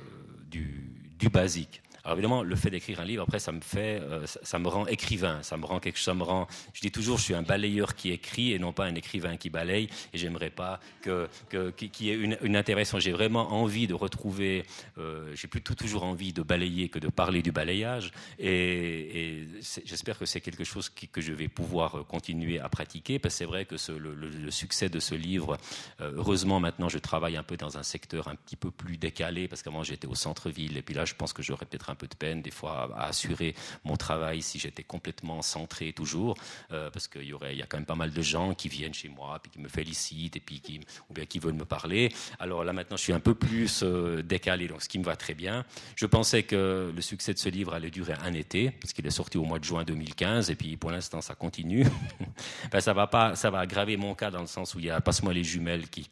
du, 0.49 1.29
basique. 1.29 1.81
Alors 2.07 2.17
évidemment, 2.17 2.41
le 2.41 2.55
fait 2.55 2.69
d'écrire 2.69 3.01
un 3.01 3.03
livre, 3.03 3.23
après, 3.23 3.39
ça 3.39 3.51
me 3.51 3.59
fait, 3.59 3.99
euh, 4.01 4.25
ça, 4.25 4.59
me 4.59 4.69
rend 4.69 4.87
écrivain, 4.87 5.43
ça 5.43 5.57
me 5.57 5.65
rend 5.65 5.81
quelque, 5.81 5.99
ça 5.99 6.13
me 6.13 6.23
rend. 6.23 6.47
Je 6.71 6.79
dis 6.79 6.89
toujours, 6.89 7.17
je 7.17 7.23
suis 7.23 7.33
un 7.33 7.41
balayeur 7.41 7.95
qui 7.95 8.11
écrit 8.11 8.53
et 8.53 8.59
non 8.59 8.71
pas 8.71 8.85
un 8.85 8.95
écrivain 8.95 9.35
qui 9.35 9.49
balaye. 9.49 9.89
Et 10.13 10.17
j'aimerais 10.17 10.49
pas 10.49 10.79
que 11.01 11.27
qu'il 11.49 11.91
qui 11.91 12.05
y 12.05 12.11
ait 12.11 12.15
une, 12.15 12.37
une 12.43 12.55
interaction. 12.55 12.97
J'ai 12.97 13.11
vraiment 13.11 13.51
envie 13.51 13.87
de 13.87 13.93
retrouver. 13.93 14.63
Euh, 14.97 15.35
J'ai 15.35 15.49
plutôt 15.49 15.75
toujours 15.75 16.03
envie 16.03 16.31
de 16.31 16.43
balayer 16.43 16.87
que 16.87 16.99
de 16.99 17.09
parler 17.09 17.41
du 17.41 17.51
balayage. 17.51 18.13
Et, 18.39 19.45
j'espère 19.83 20.17
que 20.17 20.25
c'est 20.25 20.39
quelque 20.39 20.63
chose 20.63 20.89
que 20.89 21.19
je 21.19 21.33
vais 21.33 21.49
pouvoir 21.49 22.05
continuer 22.07 22.57
à 22.61 22.69
pratiquer, 22.69 23.19
parce 23.19 23.33
que 23.33 23.39
c'est 23.39 23.45
vrai 23.45 23.65
que 23.65 23.75
le, 23.91 24.15
le, 24.15 24.29
le, 24.29 24.51
succès 24.67 24.89
de 24.89 24.99
ce 24.99 25.15
livre, 25.15 25.57
euh, 26.01 26.11
heureusement 26.17 26.59
maintenant, 26.59 26.89
je 26.89 26.97
travaille 26.97 27.37
un 27.37 27.43
peu 27.43 27.55
dans 27.55 27.77
un 27.77 27.83
secteur 27.83 28.27
un 28.27 28.35
petit 28.35 28.57
peu 28.57 28.69
plus 28.69 28.97
décalé, 28.97 29.47
parce 29.47 29.61
qu'avant 29.63 29.81
j'étais 29.81 30.07
au 30.07 30.15
centre-ville, 30.15 30.75
et 30.75 30.81
puis 30.81 30.93
là, 30.93 31.05
je 31.05 31.13
pense 31.13 31.31
que 31.31 31.41
j'aurais 31.41 31.65
peut-être 31.65 31.89
un 31.89 31.95
peu 31.95 32.07
de 32.07 32.15
peine 32.15 32.41
des 32.41 32.51
fois 32.51 32.89
à, 32.97 33.07
assurer 33.07 33.55
mon 33.85 33.95
travail 33.95 34.41
si 34.41 34.59
j'étais 34.59 34.83
complètement 34.83 35.41
centré 35.41 35.93
toujours, 35.93 36.35
euh, 36.73 36.89
parce 36.89 37.07
qu'il 37.07 37.23
y 37.23 37.31
aurait, 37.31 37.55
y 37.55 37.61
a 37.61 37.65
quand 37.65 37.77
même 37.77 37.85
pas 37.85 37.95
mal 37.95 38.11
de 38.11 38.21
gens 38.21 38.53
qui 38.53 38.67
viennent 38.67 38.93
chez 38.93 39.07
moi, 39.07 39.39
puis 39.41 39.49
qui 39.49 39.59
me 39.59 39.69
félicitent, 39.69 40.35
et 40.35 40.41
puis 40.41 40.59
qui, 40.59 40.81
ou 41.09 41.13
bien 41.13 41.25
qui 41.25 41.39
veulent 41.39 41.53
me 41.53 41.65
parler. 41.65 42.11
Alors 42.39 42.65
là 42.65 42.73
maintenant, 42.73 42.97
je 42.97 43.03
suis 43.03 43.13
un 43.13 43.21
peu 43.21 43.35
plus 43.35 43.83
euh, 43.83 44.21
décalé, 44.21 44.67
donc 44.67 44.81
ce 44.81 44.89
qui 44.89 44.99
me 44.99 45.05
va 45.05 45.15
très 45.15 45.33
bien. 45.33 45.63
Je 45.95 46.05
pensais 46.07 46.43
que 46.43 46.91
le 46.93 47.01
succès 47.01 47.33
de 47.33 47.39
ce 47.39 47.47
livre 47.47 47.73
allait 47.73 47.89
durer 47.89 48.15
un 48.21 48.33
été, 48.33 48.71
parce 48.71 48.91
qu'il 48.91 49.07
est 49.07 49.11
sorti 49.11 49.37
au 49.37 49.45
mois 49.45 49.59
de 49.59 49.63
juin 49.63 49.85
2015, 49.85 50.49
et 50.49 50.55
puis 50.55 50.75
pour 50.75 50.91
l'instant 50.91 51.21
ça 51.21 51.35
continue. 51.35 51.85
ben, 52.71 52.81
ça 52.81 52.91
va 52.91 53.07
pas, 53.07 53.35
ça 53.35 53.49
va 53.49 53.59
aggraver 53.59 53.95
mon 53.95 54.13
cas 54.13 54.29
dans 54.29 54.41
le 54.41 54.47
sens 54.47 54.56
où 54.75 54.79
il 54.79 54.85
y 54.85 54.89
a 54.89 54.99
passe-moi 55.01 55.33
les 55.33 55.43
jumelles 55.43 55.87
qui 55.89 56.09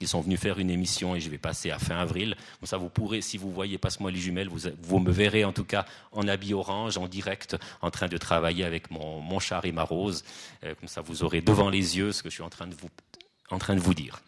qui 0.00 0.06
sont 0.06 0.20
venus 0.20 0.40
faire 0.40 0.58
une 0.58 0.70
émission 0.70 1.14
et 1.14 1.20
je 1.20 1.30
vais 1.30 1.38
passer 1.38 1.70
à 1.70 1.78
fin 1.78 1.96
avril. 1.96 2.36
Comme 2.58 2.66
ça, 2.66 2.76
vous 2.76 2.88
pourrez, 2.88 3.20
si 3.20 3.38
vous 3.38 3.52
voyez 3.52 3.78
Passe-moi 3.78 4.10
les 4.10 4.18
jumelles, 4.18 4.48
vous, 4.48 4.68
vous, 4.82 4.98
me 4.98 5.12
verrez 5.12 5.44
en 5.44 5.52
tout 5.52 5.64
cas 5.64 5.86
en 6.12 6.26
habit 6.26 6.54
orange, 6.54 6.98
en 6.98 7.06
direct, 7.06 7.56
en 7.82 7.90
train 7.90 8.08
de 8.08 8.16
travailler 8.16 8.64
avec 8.64 8.90
mon, 8.90 9.20
mon 9.20 9.38
char 9.38 9.64
et 9.64 9.72
ma 9.72 9.84
rose. 9.84 10.24
Euh, 10.64 10.74
comme 10.74 10.88
ça, 10.88 11.02
vous 11.02 11.22
aurez 11.22 11.40
devant 11.40 11.70
les 11.70 11.96
yeux 11.96 12.10
ce 12.10 12.22
que 12.22 12.30
je 12.30 12.34
suis 12.34 12.42
en 12.42 12.50
train 12.50 12.66
de 12.66 12.74
vous, 12.74 12.88
en 13.50 13.58
train 13.58 13.76
de 13.76 13.80
vous 13.80 13.94
dire. 13.94 14.20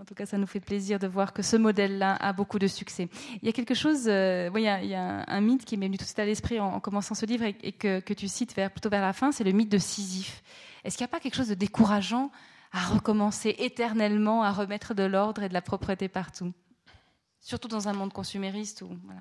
En 0.00 0.04
tout 0.04 0.14
cas, 0.14 0.24
ça 0.24 0.38
nous 0.38 0.46
fait 0.46 0.60
plaisir 0.60 0.98
de 0.98 1.06
voir 1.06 1.34
que 1.34 1.42
ce 1.42 1.56
modèle-là 1.56 2.14
a 2.14 2.32
beaucoup 2.32 2.58
de 2.58 2.68
succès. 2.68 3.08
Il 3.42 3.46
y 3.46 3.48
a 3.48 3.52
quelque 3.52 3.74
chose, 3.74 4.04
euh, 4.06 4.48
il, 4.54 4.62
y 4.62 4.94
a, 4.94 5.24
un 5.26 5.40
mythe 5.40 5.64
qui 5.64 5.76
m'est 5.76 5.86
venu 5.86 5.98
tout 5.98 6.04
de 6.04 6.08
suite 6.08 6.20
à 6.20 6.24
l'esprit 6.24 6.58
en, 6.58 6.74
en, 6.74 6.80
commençant 6.80 7.14
ce 7.14 7.26
livre 7.26 7.44
et, 7.44 7.56
et 7.62 7.72
que, 7.72 8.00
que, 8.00 8.14
tu 8.14 8.28
cites 8.28 8.54
vers, 8.54 8.70
plutôt 8.70 8.88
vers 8.88 9.02
la 9.02 9.12
fin, 9.12 9.30
c'est 9.32 9.44
le 9.44 9.52
mythe 9.52 9.68
de 9.68 9.78
Sisyphe. 9.78 10.42
Est-ce 10.84 10.96
qu'il 10.96 11.04
n'y 11.04 11.10
a 11.10 11.12
pas 11.12 11.20
quelque 11.20 11.36
chose 11.36 11.48
de 11.48 11.54
décourageant 11.54 12.30
à 12.72 12.80
recommencer 12.86 13.54
éternellement, 13.58 14.42
à 14.42 14.52
remettre 14.52 14.94
de 14.94 15.02
l'ordre 15.02 15.42
et 15.42 15.48
de 15.48 15.54
la 15.54 15.62
propreté 15.62 16.08
partout? 16.08 16.52
Surtout 17.40 17.68
dans 17.68 17.88
un 17.88 17.92
monde 17.92 18.12
consumériste 18.12 18.82
où 18.82 18.98
voilà. 19.04 19.20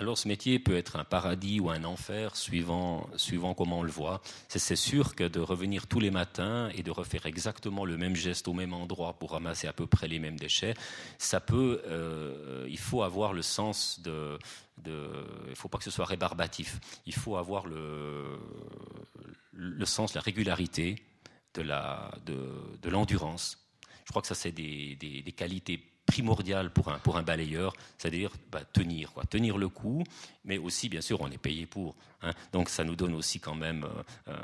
Alors 0.00 0.16
ce 0.16 0.28
métier 0.28 0.60
peut 0.60 0.76
être 0.76 0.94
un 0.94 1.02
paradis 1.02 1.58
ou 1.58 1.70
un 1.70 1.82
enfer 1.82 2.36
suivant, 2.36 3.10
suivant 3.16 3.54
comment 3.54 3.80
on 3.80 3.82
le 3.82 3.90
voit. 3.90 4.22
C'est 4.46 4.76
sûr 4.76 5.16
que 5.16 5.24
de 5.24 5.40
revenir 5.40 5.88
tous 5.88 5.98
les 5.98 6.12
matins 6.12 6.70
et 6.76 6.84
de 6.84 6.92
refaire 6.92 7.26
exactement 7.26 7.84
le 7.84 7.96
même 7.96 8.14
geste 8.14 8.46
au 8.46 8.52
même 8.52 8.72
endroit 8.74 9.18
pour 9.18 9.32
ramasser 9.32 9.66
à 9.66 9.72
peu 9.72 9.88
près 9.88 10.06
les 10.06 10.20
mêmes 10.20 10.38
déchets, 10.38 10.74
ça 11.18 11.40
peut, 11.40 11.82
euh, 11.86 12.64
il 12.68 12.78
faut 12.78 13.02
avoir 13.02 13.32
le 13.32 13.42
sens 13.42 14.00
de, 14.00 14.38
il 14.86 14.92
ne 15.50 15.54
faut 15.56 15.68
pas 15.68 15.78
que 15.78 15.84
ce 15.84 15.90
soit 15.90 16.06
rébarbatif. 16.06 16.78
Il 17.06 17.14
faut 17.14 17.36
avoir 17.36 17.66
le, 17.66 18.38
le 19.52 19.84
sens, 19.84 20.14
la 20.14 20.20
régularité, 20.20 21.02
de 21.54 21.62
l'endurance. 22.88 23.56
De, 23.56 23.88
de 23.88 24.02
Je 24.04 24.10
crois 24.10 24.22
que 24.22 24.28
ça 24.28 24.36
c'est 24.36 24.52
des, 24.52 24.94
des, 24.94 25.22
des 25.22 25.32
qualités 25.32 25.87
primordial 26.08 26.70
pour 26.70 26.88
un, 26.88 26.98
pour 26.98 27.16
un 27.16 27.22
balayeur, 27.22 27.74
c'est-à-dire 27.98 28.30
bah, 28.50 28.62
tenir, 28.72 29.12
quoi, 29.12 29.24
tenir 29.24 29.58
le 29.58 29.68
coup, 29.68 30.02
mais 30.48 30.58
aussi, 30.58 30.88
bien 30.88 31.02
sûr, 31.02 31.20
on 31.20 31.30
est 31.30 31.38
payé 31.38 31.66
pour. 31.66 31.94
Hein. 32.20 32.32
donc 32.52 32.68
ça 32.68 32.82
nous 32.82 32.96
donne 32.96 33.14
aussi 33.14 33.38
quand 33.38 33.54
même 33.54 33.86
euh, 34.26 34.34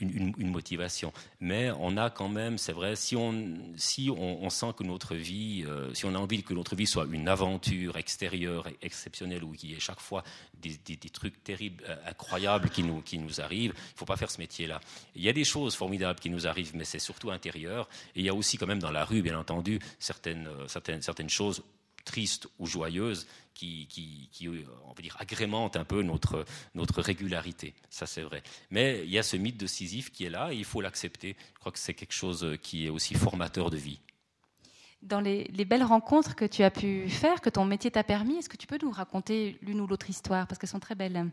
une, 0.00 0.34
une, 0.36 0.50
motivation. 0.50 1.12
Mais 1.38 1.70
on 1.78 1.96
a 1.96 2.10
quand 2.10 2.28
même, 2.28 2.58
c'est 2.58 2.72
vrai, 2.72 2.96
si 2.96 3.14
on, 3.14 3.56
si 3.76 4.10
on, 4.10 4.50
sent 4.50 4.72
que 4.76 4.82
notre 4.82 5.14
vie, 5.14 5.64
euh, 5.64 5.94
si 5.94 6.06
on 6.06 6.14
a 6.16 6.18
envie 6.18 6.42
que 6.42 6.54
notre 6.54 6.74
vie 6.74 6.88
soit 6.88 7.06
une 7.12 7.28
aventure 7.28 7.96
extérieure 7.98 8.66
exceptionnelle, 8.82 9.44
où 9.44 9.54
il 9.62 9.70
y 9.70 9.74
ait 9.74 9.80
chaque 9.80 10.00
fois 10.00 10.24
des, 10.60 10.76
trucs 11.12 11.44
terribles, 11.44 11.84
euh, 11.88 11.94
incroyables 12.08 12.68
qui 12.70 12.82
nous, 12.82 13.00
qui 13.02 13.18
nous 13.18 13.40
arrivent, 13.40 13.74
il 13.76 13.92
ne 13.94 13.98
faut 13.98 14.06
pas 14.06 14.16
faire 14.16 14.30
ce 14.30 14.38
métier-là. 14.38 14.80
Il 15.14 15.22
y 15.22 15.28
a 15.28 15.32
des 15.32 15.44
choses 15.44 15.76
formidables 15.76 16.18
qui 16.18 16.30
nous 16.30 16.48
arrivent, 16.48 16.74
mais 16.74 16.84
c'est 16.84 16.98
surtout 16.98 17.30
intérieur. 17.30 17.88
Et 18.16 18.20
il 18.20 18.24
y 18.24 18.28
a 18.28 18.34
aussi 18.34 18.56
quand 18.56 18.66
même 18.66 18.80
dans 18.80 18.90
la 18.90 19.04
rue, 19.04 19.22
bien 19.22 19.38
entendu, 19.38 19.78
certaines, 20.00 20.48
certaines 20.66 21.02
certaines, 21.02 21.28
choses 21.28 21.62
tristes 22.04 22.48
ou 22.58 22.66
joyeuses 22.66 23.26
qui, 23.54 23.86
qui, 23.88 24.48
on 24.48 24.92
va 24.92 25.02
dire, 25.02 25.16
agrémentent 25.18 25.76
un 25.76 25.84
peu 25.84 26.02
notre, 26.02 26.44
notre 26.74 27.00
régularité. 27.00 27.74
Ça, 27.88 28.06
c'est 28.06 28.22
vrai. 28.22 28.42
Mais 28.70 29.02
il 29.04 29.10
y 29.10 29.18
a 29.18 29.22
ce 29.22 29.36
mythe 29.36 29.56
de 29.56 29.66
Sisyphe 29.66 30.10
qui 30.10 30.24
est 30.24 30.30
là 30.30 30.52
et 30.52 30.56
il 30.56 30.64
faut 30.64 30.80
l'accepter. 30.80 31.36
Je 31.54 31.60
crois 31.60 31.72
que 31.72 31.78
c'est 31.78 31.94
quelque 31.94 32.12
chose 32.12 32.58
qui 32.62 32.86
est 32.86 32.90
aussi 32.90 33.14
formateur 33.14 33.70
de 33.70 33.76
vie. 33.76 34.00
Dans 35.02 35.20
les, 35.20 35.44
les, 35.44 35.64
belles 35.64 35.82
rencontres 35.84 36.34
que 36.34 36.46
tu 36.46 36.62
as 36.62 36.70
pu 36.70 37.08
faire, 37.10 37.42
que 37.42 37.50
ton 37.50 37.66
métier 37.66 37.90
t'a 37.90 38.02
permis, 38.02 38.36
est-ce 38.36 38.48
que 38.48 38.56
tu 38.56 38.66
peux 38.66 38.78
nous 38.80 38.90
raconter 38.90 39.58
l'une 39.60 39.80
ou 39.80 39.86
l'autre 39.86 40.08
histoire? 40.08 40.46
Parce 40.46 40.58
qu'elles 40.58 40.70
sont 40.70 40.80
très 40.80 40.94
belles. 40.94 41.30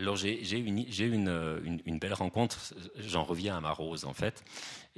Alors 0.00 0.16
j'ai 0.16 0.58
eu 0.58 0.64
une, 0.64 1.80
une, 1.84 1.98
belle 1.98 2.14
rencontre, 2.14 2.58
j'en 2.96 3.22
reviens 3.22 3.58
à 3.58 3.60
ma 3.60 3.70
rose 3.70 4.06
en 4.06 4.14
fait. 4.14 4.42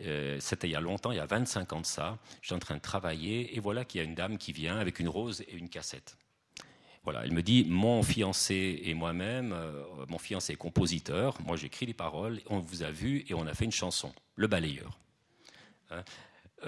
Euh, 0.01 0.39
c'était 0.41 0.69
il 0.69 0.71
y 0.71 0.77
a 0.77 0.81
longtemps, 0.81 1.11
il 1.11 1.17
y 1.17 1.21
a 1.21 1.27
25 1.27 1.73
ans 1.73 1.81
de 1.81 1.87
ça. 1.87 2.19
Je 2.41 2.47
suis 2.47 2.55
en 2.55 2.61
train 2.61 2.77
de 2.77 2.81
travailler 2.81 3.57
et 3.57 3.61
voilà 3.61 3.85
qu'il 3.85 4.01
y 4.01 4.05
a 4.05 4.05
une 4.05 4.15
dame 4.15 4.39
qui 4.39 4.53
vient 4.53 4.79
avec 4.79 5.01
une 5.01 5.09
rose 5.09 5.43
et 5.49 5.55
une 5.55 5.69
cassette. 5.69 6.17
Voilà, 7.03 7.25
elle 7.25 7.33
me 7.33 7.43
dit 7.43 7.65
mon 7.69 8.05
fiancé 8.05 8.81
et 8.85 8.95
moi-même, 8.95 9.53
euh, 9.53 9.83
mon 10.09 10.19
fiancé 10.19 10.53
est 10.53 10.57
compositeur, 10.57 11.37
moi 11.43 11.57
j'écris 11.57 11.87
les 11.87 11.95
paroles, 11.95 12.41
on 12.49 12.61
vous 12.61 12.85
a 12.85 12.93
vu 12.93 13.25
et 13.29 13.35
on 13.35 13.45
a 13.49 13.55
fait 13.55 13.65
une 13.65 13.73
chanson, 13.73 14.13
Le 14.37 14.47
balayeur. 14.47 15.01
Hein, 15.91 16.05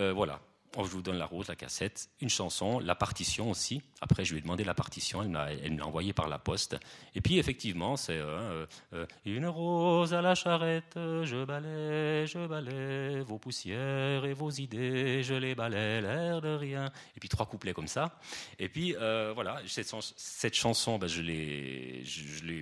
euh, 0.01 0.13
voilà, 0.13 0.41
je 0.83 0.91
vous 0.91 1.03
donne 1.03 1.19
la 1.19 1.27
rose, 1.27 1.49
la 1.49 1.57
cassette, 1.57 2.09
une 2.21 2.29
chanson, 2.29 2.79
la 2.81 2.95
partition 2.95 3.51
aussi. 3.51 3.83
Après, 4.01 4.25
je 4.25 4.33
lui 4.33 4.39
ai 4.39 4.43
demandé 4.43 4.65
la 4.65 4.75
partition, 4.75 5.23
elle 5.23 5.29
me 5.29 5.79
l'a 5.79 5.87
envoyée 5.87 6.13
par 6.13 6.29
la 6.29 6.39
poste. 6.39 6.77
Et 7.15 7.21
puis, 7.21 7.39
effectivement, 7.39 7.97
c'est 7.97 8.19
euh, 8.19 8.67
euh, 8.93 9.07
une 9.25 9.47
rose 9.47 10.13
à 10.13 10.21
la 10.21 10.35
charrette, 10.35 10.95
je 10.97 11.45
balais, 11.45 12.27
je 12.27 12.47
balais 12.47 13.21
vos 13.21 13.39
poussières 13.39 14.25
et 14.25 14.35
vos 14.35 14.51
idées, 14.51 15.23
je 15.23 15.35
les 15.35 15.55
balais, 15.55 16.01
l'air 16.01 16.41
de 16.41 16.55
rien. 16.55 16.87
Et 17.17 17.21
puis, 17.21 17.29
trois 17.29 17.47
couplets 17.47 17.73
comme 17.73 17.89
ça. 17.89 18.19
Et 18.59 18.69
puis, 18.69 18.95
euh, 18.97 19.33
voilà, 19.35 19.61
cette, 19.67 20.55
chanson, 20.55 20.99
ben, 20.99 21.07
je 21.07 21.23
l'ai 21.23 22.05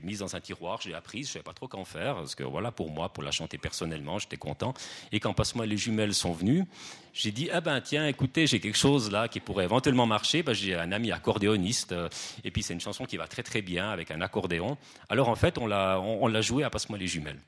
mise 0.03 0.21
dans 0.21 0.37
un 0.37 0.41
tiroir, 0.41 0.81
je 0.81 0.89
l'ai 0.89 0.95
apprise, 0.95 1.27
je 1.27 1.31
ne 1.31 1.33
savais 1.35 1.45
pas 1.45 1.55
trop 1.55 1.69
qu'en 1.69 1.85
faire, 1.85 2.17
parce 2.17 2.35
que 2.35 2.45
voilà, 2.45 2.71
pour 2.71 2.91
moi, 2.91 3.13
pour 3.13 3.23
la 3.23 3.31
chanter 3.31 3.59
personnellement, 3.59 4.19
j'étais 4.19 4.37
content. 4.37 4.75
Et 5.11 5.21
quand 5.21 5.33
Passe-moi 5.33 5.67
les 5.67 5.77
jumelles 5.77 6.15
sont 6.15 6.33
venues, 6.33 6.67
j'ai 7.13 7.31
dit, 7.31 7.51
ah 7.53 7.61
ben 7.61 7.81
tiens, 7.81 8.07
écoutez, 8.07 8.47
j'ai 8.47 8.61
quelque 8.61 8.79
chose 8.79 9.11
là 9.11 9.29
qui 9.29 9.41
pourrait 9.41 9.65
éventuellement 9.65 10.07
marcher. 10.07 10.43
Ben, 10.43 10.55
j'ai 10.55 10.75
un 10.75 10.93
ami 10.93 11.13
accordéoniste, 11.13 11.93
euh, 11.93 12.09
et 12.45 12.51
puis 12.51 12.63
c'est 12.63 12.75
une 12.75 12.81
chanson 12.81 13.05
qui 13.05 13.17
va 13.17 13.27
très 13.27 13.43
très 13.43 13.63
bien 13.63 13.91
avec 13.91 14.11
un 14.11 14.21
accordéon. 14.21 14.79
Alors 15.09 15.29
en 15.29 15.37
fait, 15.37 15.59
on 15.59 15.67
l'a 15.67 16.01
on, 16.01 16.25
on 16.25 16.43
joué 16.43 16.65
à 16.65 16.71
Passe-moi 16.71 16.99
les 16.99 17.07
jumelles. 17.07 17.41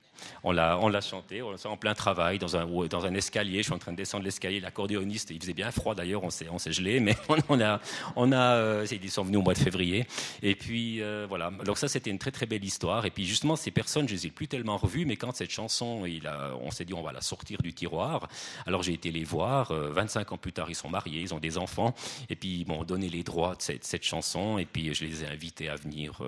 On 0.42 0.52
l'a, 0.52 0.78
on 0.80 0.88
l'a 0.88 1.00
chanté, 1.00 1.42
on 1.42 1.54
en 1.64 1.76
plein 1.76 1.94
travail, 1.94 2.38
dans 2.38 2.56
un, 2.56 2.66
dans 2.66 3.06
un 3.06 3.14
escalier. 3.14 3.58
Je 3.58 3.64
suis 3.64 3.72
en 3.72 3.78
train 3.78 3.92
de 3.92 3.96
descendre 3.96 4.24
l'escalier. 4.24 4.60
L'accordéoniste, 4.60 5.30
il 5.30 5.40
faisait 5.40 5.52
bien 5.52 5.70
froid 5.70 5.94
d'ailleurs, 5.94 6.24
on 6.24 6.30
s'est, 6.30 6.48
on 6.50 6.58
s'est 6.58 6.72
gelé, 6.72 7.00
mais 7.00 7.16
on, 7.48 7.60
a, 7.60 7.80
on 8.16 8.32
a, 8.32 8.54
euh, 8.54 8.86
ils 8.90 9.10
sont 9.10 9.24
venus 9.24 9.38
au 9.38 9.42
mois 9.42 9.54
de 9.54 9.58
février. 9.58 10.06
Et 10.42 10.54
puis 10.54 11.02
euh, 11.02 11.26
voilà. 11.28 11.50
Donc 11.64 11.78
ça, 11.78 11.88
c'était 11.88 12.10
une 12.10 12.18
très 12.18 12.30
très 12.30 12.46
belle 12.46 12.64
histoire. 12.64 13.06
Et 13.06 13.10
puis 13.10 13.24
justement, 13.24 13.56
ces 13.56 13.70
personnes, 13.70 14.08
je 14.08 14.14
les 14.14 14.26
ai 14.26 14.30
plus 14.30 14.48
tellement 14.48 14.76
revues, 14.76 15.06
mais 15.06 15.16
quand 15.16 15.34
cette 15.34 15.50
chanson, 15.50 16.04
il 16.06 16.26
a, 16.26 16.52
on 16.60 16.70
s'est 16.70 16.84
dit, 16.84 16.94
on 16.94 17.02
va 17.02 17.12
la 17.12 17.20
sortir 17.20 17.62
du 17.62 17.72
tiroir. 17.72 18.28
Alors 18.66 18.82
j'ai 18.82 18.92
été 18.92 19.10
les 19.10 19.24
voir. 19.24 19.72
25 19.72 20.20
euh, 20.30 20.34
ans 20.34 20.38
plus 20.38 20.52
tard, 20.52 20.66
ils 20.68 20.74
sont 20.74 20.88
mariés, 20.88 21.20
ils 21.20 21.34
ont 21.34 21.38
des 21.38 21.58
enfants, 21.58 21.94
et 22.28 22.36
puis 22.36 22.60
ils 22.60 22.68
m'ont 22.68 22.84
donné 22.84 23.08
les 23.08 23.22
droits 23.22 23.54
de 23.54 23.62
cette, 23.62 23.84
cette, 23.84 24.04
chanson. 24.04 24.58
Et 24.58 24.66
puis 24.66 24.94
je 24.94 25.04
les 25.04 25.24
ai 25.24 25.26
invités 25.26 25.68
à 25.68 25.76
venir 25.76 26.20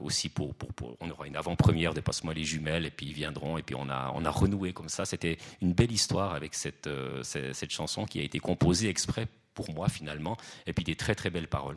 aussi 0.00 0.28
pour, 0.28 0.54
pour, 0.54 0.96
on 1.00 1.10
aura 1.10 1.26
une 1.26 1.36
avant-première 1.36 1.94
de 1.94 2.00
Passe-moi 2.00 2.34
les 2.34 2.44
jumelles 2.44 2.87
et 2.88 2.90
puis 2.90 3.06
ils 3.06 3.12
viendront, 3.12 3.58
et 3.58 3.62
puis 3.62 3.74
on 3.74 3.88
a, 3.88 4.12
on 4.14 4.24
a 4.24 4.30
renoué 4.30 4.72
comme 4.72 4.88
ça. 4.88 5.04
C'était 5.04 5.38
une 5.62 5.72
belle 5.72 5.92
histoire 5.92 6.34
avec 6.34 6.54
cette, 6.54 6.86
euh, 6.86 7.22
cette, 7.22 7.70
chanson 7.70 8.06
qui 8.06 8.18
a 8.18 8.22
été 8.22 8.38
composée 8.40 8.88
exprès 8.88 9.28
pour 9.54 9.72
moi 9.72 9.88
finalement, 9.88 10.36
et 10.66 10.72
puis 10.72 10.84
des 10.84 10.96
très 10.96 11.14
très 11.14 11.30
belles 11.30 11.48
paroles. 11.48 11.76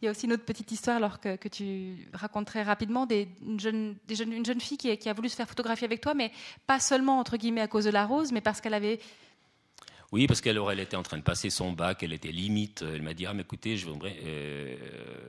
Il 0.00 0.06
y 0.06 0.08
a 0.08 0.12
aussi 0.12 0.24
une 0.24 0.32
autre 0.32 0.46
petite 0.46 0.72
histoire 0.72 0.96
alors 0.96 1.20
que, 1.20 1.36
que 1.36 1.48
tu 1.48 2.08
racontes 2.14 2.46
très 2.46 2.62
rapidement 2.62 3.04
des, 3.04 3.28
une, 3.46 3.60
jeune, 3.60 3.96
des 4.06 4.14
jeunes, 4.14 4.32
une 4.32 4.46
jeune 4.46 4.60
fille 4.60 4.78
qui, 4.78 4.96
qui, 4.96 5.08
a 5.10 5.12
voulu 5.12 5.28
se 5.28 5.36
faire 5.36 5.46
photographier 5.46 5.84
avec 5.84 6.00
toi, 6.00 6.14
mais 6.14 6.32
pas 6.66 6.80
seulement 6.80 7.18
entre 7.18 7.36
guillemets 7.36 7.60
à 7.60 7.68
cause 7.68 7.84
de 7.84 7.90
la 7.90 8.06
rose, 8.06 8.32
mais 8.32 8.40
parce 8.40 8.62
qu'elle 8.62 8.72
avait 8.72 8.98
oui, 10.12 10.26
parce 10.26 10.40
qu'elle 10.40 10.60
elle 10.72 10.80
était 10.80 10.96
en 10.96 11.04
train 11.04 11.18
de 11.18 11.22
passer 11.22 11.50
son 11.50 11.70
bac, 11.70 12.02
elle 12.02 12.12
était 12.12 12.32
limite. 12.32 12.82
Elle 12.82 13.02
m'a 13.02 13.14
dit 13.14 13.26
ah 13.26 13.32
mais 13.32 13.42
écoutez, 13.42 13.76
je 13.76 13.86
voudrais, 13.86 14.16
euh, 14.24 14.74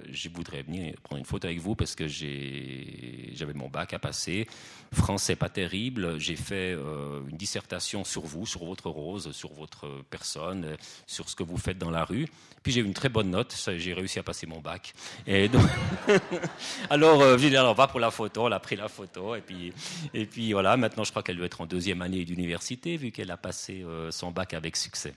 je 0.09 0.27
voudrais 0.29 0.63
venir 0.63 0.95
prendre 1.03 1.19
une 1.19 1.25
photo 1.25 1.47
avec 1.47 1.59
vous 1.59 1.75
parce 1.75 1.93
que 1.93 2.07
j'avais 2.07 3.53
mon 3.53 3.69
bac 3.69 3.93
à 3.93 3.99
passer. 3.99 4.47
Français 4.91 5.35
pas 5.35 5.49
terrible. 5.49 6.19
J'ai 6.19 6.35
fait 6.35 6.73
euh, 6.73 7.21
une 7.29 7.37
dissertation 7.37 8.03
sur 8.03 8.23
vous, 8.23 8.47
sur 8.47 8.65
votre 8.65 8.89
rose, 8.89 9.31
sur 9.33 9.53
votre 9.53 9.87
personne, 10.09 10.75
sur 11.05 11.29
ce 11.29 11.35
que 11.35 11.43
vous 11.43 11.57
faites 11.57 11.77
dans 11.77 11.91
la 11.91 12.03
rue. 12.03 12.27
Puis 12.63 12.73
j'ai 12.73 12.81
eu 12.81 12.85
une 12.85 12.93
très 12.93 13.09
bonne 13.09 13.29
note. 13.29 13.55
J'ai 13.77 13.93
réussi 13.93 14.17
à 14.17 14.23
passer 14.23 14.47
mon 14.47 14.61
bac. 14.61 14.93
Et 15.27 15.47
donc, 15.47 15.65
alors 16.89 17.21
euh, 17.21 17.37
dit 17.37 17.55
alors 17.55 17.75
va 17.75 17.85
pour 17.85 17.99
la 17.99 18.09
photo. 18.09 18.47
Elle 18.47 18.53
a 18.53 18.59
pris 18.59 18.77
la 18.77 18.87
photo 18.87 19.35
et 19.35 19.41
puis 19.41 19.73
et 20.15 20.25
puis 20.25 20.53
voilà. 20.53 20.75
Maintenant 20.75 21.03
je 21.03 21.11
crois 21.11 21.21
qu'elle 21.21 21.37
doit 21.37 21.45
être 21.45 21.61
en 21.61 21.67
deuxième 21.67 22.01
année 22.01 22.25
d'université 22.25 22.97
vu 22.97 23.11
qu'elle 23.11 23.29
a 23.29 23.37
passé 23.37 23.85
son 24.09 24.31
bac 24.31 24.55
avec 24.55 24.70
succès. 24.75 25.13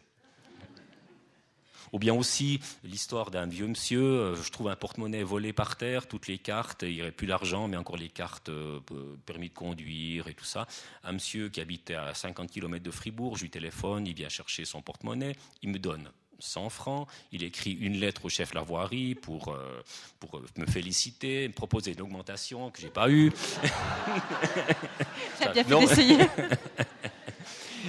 Ou 1.94 1.98
bien 2.00 2.12
aussi 2.12 2.60
l'histoire 2.82 3.30
d'un 3.30 3.46
vieux 3.46 3.68
monsieur, 3.68 4.02
euh, 4.02 4.34
je 4.34 4.50
trouve 4.50 4.68
un 4.68 4.74
porte-monnaie 4.74 5.22
volé 5.22 5.52
par 5.52 5.76
terre, 5.76 6.08
toutes 6.08 6.26
les 6.26 6.38
cartes, 6.38 6.82
il 6.82 6.96
n'y 6.96 7.02
aurait 7.02 7.12
plus 7.12 7.28
d'argent, 7.28 7.68
mais 7.68 7.76
encore 7.76 7.96
les 7.96 8.08
cartes, 8.08 8.48
euh, 8.48 8.80
permis 9.26 9.48
de 9.48 9.54
conduire 9.54 10.26
et 10.26 10.34
tout 10.34 10.44
ça. 10.44 10.66
Un 11.04 11.12
monsieur 11.12 11.50
qui 11.50 11.60
habitait 11.60 11.94
à 11.94 12.12
50 12.12 12.50
km 12.50 12.82
de 12.82 12.90
Fribourg, 12.90 13.36
je 13.36 13.42
lui 13.42 13.50
téléphone, 13.50 14.08
il 14.08 14.14
vient 14.14 14.28
chercher 14.28 14.64
son 14.64 14.82
porte-monnaie, 14.82 15.36
il 15.62 15.68
me 15.68 15.78
donne 15.78 16.10
100 16.40 16.68
francs, 16.68 17.08
il 17.30 17.44
écrit 17.44 17.72
une 17.72 17.98
lettre 17.98 18.24
au 18.24 18.28
chef 18.28 18.54
Lavoirie 18.54 19.14
pour, 19.14 19.54
euh, 19.54 19.82
pour 20.18 20.42
me 20.56 20.66
féliciter, 20.66 21.46
me 21.46 21.52
proposer 21.54 21.92
une 21.92 22.00
augmentation 22.00 22.70
que 22.70 22.80
j'ai 22.80 22.90
pas 22.90 23.08
eue. 23.08 23.30
J'ai 25.40 25.52
bien 25.52 25.64
fait 25.64 25.78
d'essayer. 25.78 26.18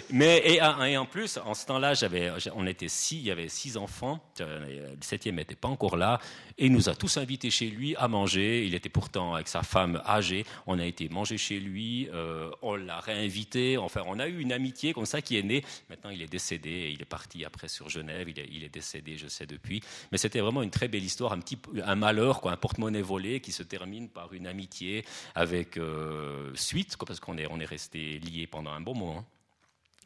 Mais 0.10 0.42
et, 0.46 0.62
en 0.62 1.06
plus, 1.06 1.38
en 1.38 1.54
ce 1.54 1.66
temps-là, 1.66 1.94
on 2.56 2.68
était 2.68 2.88
six, 2.88 3.18
il 3.18 3.24
y 3.24 3.32
avait 3.32 3.50
six 3.50 3.78
enfants. 3.78 4.20
Euh, 4.42 4.96
le 4.96 5.02
septième 5.02 5.36
n'était 5.36 5.56
pas 5.56 5.68
encore 5.68 5.98
là, 5.98 6.20
et 6.58 6.68
il 6.68 6.72
nous 6.72 6.90
a 6.90 6.96
tous 6.96 7.18
invités 7.18 7.50
chez 7.50 7.68
lui 7.68 7.96
à 7.96 8.08
manger. 8.08 8.66
Il 8.66 8.76
était 8.76 8.90
pourtant 8.90 9.36
avec 9.36 9.48
sa 9.48 9.64
femme 9.64 10.02
âgée. 10.06 10.46
On 10.68 10.80
a 10.80 10.86
été 10.86 11.10
manger 11.10 11.38
chez 11.38 11.60
lui. 11.60 12.10
Euh, 12.14 12.50
on 12.62 12.76
l'a 12.76 13.00
réinvité. 13.00 13.78
Enfin, 13.78 14.02
on 14.06 14.20
a 14.20 14.28
eu 14.28 14.40
une 14.40 14.52
amitié 14.52 14.94
comme 14.94 15.06
ça 15.06 15.22
qui 15.22 15.38
est 15.38 15.44
née. 15.44 15.64
Maintenant, 15.90 16.10
il 16.10 16.22
est 16.22 16.32
décédé. 16.32 16.92
Il 16.94 17.02
est 17.02 17.06
parti 17.06 17.46
après 17.46 17.68
sur 17.68 17.90
Genève. 17.90 18.30
Il 18.30 18.64
est, 18.64 18.70
décédé, 18.70 19.18
je 19.18 19.28
sais 19.28 19.46
depuis. 19.46 19.82
Mais 20.12 20.18
c'était 20.18 20.40
vraiment 20.40 20.64
une 20.64 20.72
très 20.72 20.88
belle 20.88 21.04
histoire, 21.04 21.34
un 21.34 21.40
petit, 21.40 21.58
un 21.84 21.96
malheur, 21.96 22.42
quoi, 22.42 22.52
un 22.52 22.58
porte-monnaie 22.58 23.02
volé 23.02 23.40
qui 23.40 23.52
se 23.52 23.64
termine 23.64 24.10
par 24.10 24.34
une 24.34 24.48
amitié 24.48 25.06
avec 25.34 25.78
euh, 25.78 26.52
suite, 26.56 26.98
parce 26.98 27.20
qu'on 27.20 27.38
est, 27.38 27.48
on 27.50 27.60
est 27.60 27.66
resté 27.66 28.20
liés 28.20 28.48
pendant 28.48 28.72
un 28.72 28.82
bon 28.82 28.96
moment 28.96 29.26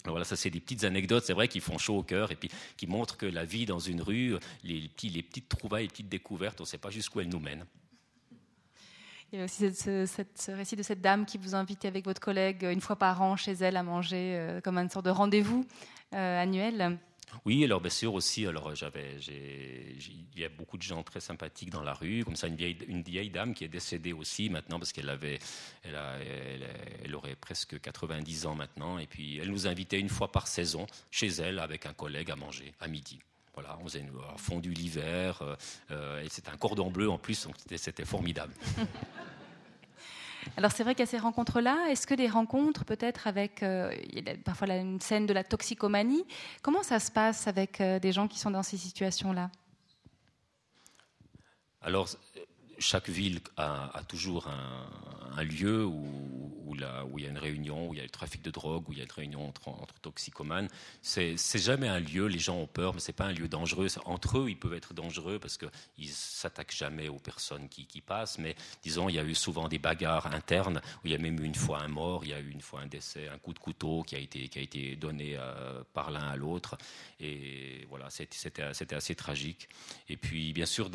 voilà, 0.05 0.23
ça 0.23 0.35
c'est 0.35 0.49
des 0.49 0.59
petites 0.59 0.83
anecdotes, 0.83 1.25
c'est 1.25 1.33
vrai, 1.33 1.47
qui 1.47 1.59
font 1.59 1.77
chaud 1.77 1.97
au 1.97 2.03
cœur 2.03 2.31
et 2.31 2.35
puis 2.35 2.49
qui 2.77 2.87
montrent 2.87 3.17
que 3.17 3.25
la 3.25 3.45
vie 3.45 3.65
dans 3.65 3.79
une 3.79 4.01
rue, 4.01 4.35
les, 4.63 4.87
petites 4.89 5.49
trouvailles, 5.49 5.83
les 5.83 5.89
petites 5.89 6.09
découvertes, 6.09 6.59
on 6.61 6.63
ne 6.63 6.67
sait 6.67 6.77
pas 6.77 6.89
jusqu'où 6.89 7.19
elles 7.19 7.29
nous 7.29 7.39
mènent. 7.39 7.65
Il 9.31 9.37
y 9.37 9.41
a 9.41 9.45
aussi 9.45 9.71
ce, 9.73 10.51
récit 10.51 10.75
de 10.75 10.81
cette 10.81 11.01
dame 11.01 11.25
qui 11.25 11.37
vous 11.37 11.53
invite 11.53 11.85
avec 11.85 12.05
votre 12.05 12.21
collègue 12.21 12.63
une 12.63 12.81
fois 12.81 12.95
par 12.95 13.21
an 13.21 13.35
chez 13.35 13.51
elle 13.51 13.77
à 13.77 13.83
manger 13.83 14.37
euh, 14.37 14.61
comme 14.61 14.77
une 14.77 14.89
sorte 14.89 15.05
de 15.05 15.11
rendez-vous 15.11 15.67
euh, 16.15 16.41
annuel. 16.41 16.97
Oui, 17.45 17.63
alors 17.63 17.81
bien 17.81 17.89
sûr 17.89 18.13
aussi. 18.13 18.45
Alors 18.45 18.75
j'avais, 18.75 19.17
il 19.27 20.39
y 20.39 20.45
a 20.45 20.49
beaucoup 20.49 20.77
de 20.77 20.83
gens 20.83 21.03
très 21.03 21.19
sympathiques 21.19 21.69
dans 21.69 21.83
la 21.83 21.93
rue, 21.93 22.23
comme 22.23 22.35
ça 22.35 22.47
une 22.47 22.55
vieille, 22.55 22.77
une 22.87 23.03
dame 23.31 23.53
qui 23.53 23.63
est 23.63 23.69
décédée 23.69 24.13
aussi 24.13 24.49
maintenant 24.49 24.79
parce 24.79 24.91
qu'elle 24.91 25.09
avait, 25.09 25.39
elle, 25.83 27.15
aurait 27.15 27.35
presque 27.35 27.79
90 27.79 28.45
ans 28.45 28.55
maintenant, 28.55 28.97
et 28.99 29.07
puis 29.07 29.37
elle 29.39 29.49
nous 29.49 29.67
invitait 29.67 29.99
une 29.99 30.09
fois 30.09 30.31
par 30.31 30.47
saison 30.47 30.85
chez 31.11 31.27
elle 31.27 31.59
avec 31.59 31.85
un 31.85 31.93
collègue 31.93 32.31
à 32.31 32.35
manger 32.35 32.73
à 32.79 32.87
midi. 32.87 33.19
Voilà, 33.53 33.77
on 33.81 33.83
faisait 33.85 34.03
un 34.03 34.37
fondu 34.37 34.71
l'hiver, 34.71 35.41
euh, 35.41 35.55
euh, 35.91 36.23
et 36.23 36.29
c'était 36.29 36.49
un 36.49 36.57
cordon 36.57 36.89
bleu 36.89 37.09
en 37.09 37.17
plus, 37.17 37.45
donc 37.45 37.55
c'était 37.75 38.05
formidable. 38.05 38.53
Alors 40.57 40.71
c'est 40.71 40.83
vrai 40.83 40.95
qu'à 40.95 41.05
ces 41.05 41.17
rencontres-là, 41.17 41.87
est-ce 41.89 42.07
que 42.07 42.13
des 42.13 42.27
rencontres 42.27 42.85
peut-être 42.85 43.27
avec 43.27 43.63
euh, 43.63 43.93
parfois 44.45 44.67
une 44.75 45.01
scène 45.01 45.25
de 45.25 45.33
la 45.33 45.43
toxicomanie, 45.43 46.25
comment 46.61 46.83
ça 46.83 46.99
se 46.99 47.11
passe 47.11 47.47
avec 47.47 47.81
euh, 47.81 47.99
des 47.99 48.11
gens 48.11 48.27
qui 48.27 48.39
sont 48.39 48.51
dans 48.51 48.63
ces 48.63 48.77
situations-là? 48.77 49.49
Alors 51.81 52.09
chaque 52.79 53.09
ville 53.09 53.41
a, 53.57 54.01
toujours 54.07 54.47
un, 54.47 55.43
lieu 55.43 55.85
où, 55.85 56.38
où, 57.11 57.19
il 57.19 57.25
y 57.25 57.27
a 57.27 57.29
une 57.29 57.37
réunion, 57.37 57.89
où 57.89 57.93
il 57.93 57.97
y 57.97 57.99
a 57.99 58.03
le 58.03 58.09
trafic 58.09 58.41
de 58.41 58.51
drogue, 58.51 58.87
où 58.89 58.93
il 58.93 58.97
y 58.97 59.01
a 59.01 59.03
une 59.03 59.11
réunion 59.11 59.47
entre, 59.47 59.99
toxicomanes. 60.01 60.67
C'est 61.01 61.37
jamais 61.55 61.87
un 61.87 61.99
lieu, 61.99 62.27
les 62.27 62.39
gens 62.39 62.57
ont 62.57 62.67
peur, 62.67 62.93
mais 62.93 62.99
c'est 62.99 63.13
pas 63.13 63.25
un 63.25 63.33
lieu 63.33 63.47
dangereux. 63.47 63.87
Entre 64.05 64.39
eux, 64.39 64.49
ils 64.49 64.57
peuvent 64.57 64.73
être 64.73 64.93
dangereux 64.93 65.39
parce 65.39 65.57
qu'ils 65.57 66.09
s'attaquent 66.09 66.75
jamais 66.75 67.09
aux 67.09 67.19
personnes 67.19 67.67
qui, 67.69 68.01
passent. 68.01 68.37
Mais 68.37 68.55
disons, 68.81 69.09
il 69.09 69.15
y 69.15 69.19
a 69.19 69.23
eu 69.23 69.35
souvent 69.35 69.67
des 69.67 69.79
bagarres 69.79 70.33
internes, 70.33 70.81
où 71.03 71.07
il 71.07 71.11
y 71.11 71.15
a 71.15 71.17
même 71.17 71.39
eu 71.39 71.45
une 71.45 71.55
fois 71.55 71.81
un 71.81 71.87
mort, 71.87 72.23
il 72.23 72.29
y 72.29 72.33
a 72.33 72.39
eu 72.39 72.49
une 72.49 72.61
fois 72.61 72.81
un 72.81 72.87
décès, 72.87 73.27
un 73.27 73.37
coup 73.37 73.53
de 73.53 73.59
couteau 73.59 74.03
qui 74.03 74.15
a 74.15 74.19
été, 74.19 74.47
qui 74.47 74.59
a 74.59 74.61
été 74.61 74.95
donné 74.95 75.35
euh, 75.37 75.83
par 75.93 76.11
l'un 76.11 76.29
à 76.29 76.35
l'autre. 76.35 76.77
Et 77.19 77.85
voilà, 77.89 78.09
c'était 78.09 78.63
assez 78.63 79.15
tragique. 79.15 79.69
Et 80.07 80.17
puis, 80.17 80.53
bien 80.53 80.65
sûr, 80.65 80.89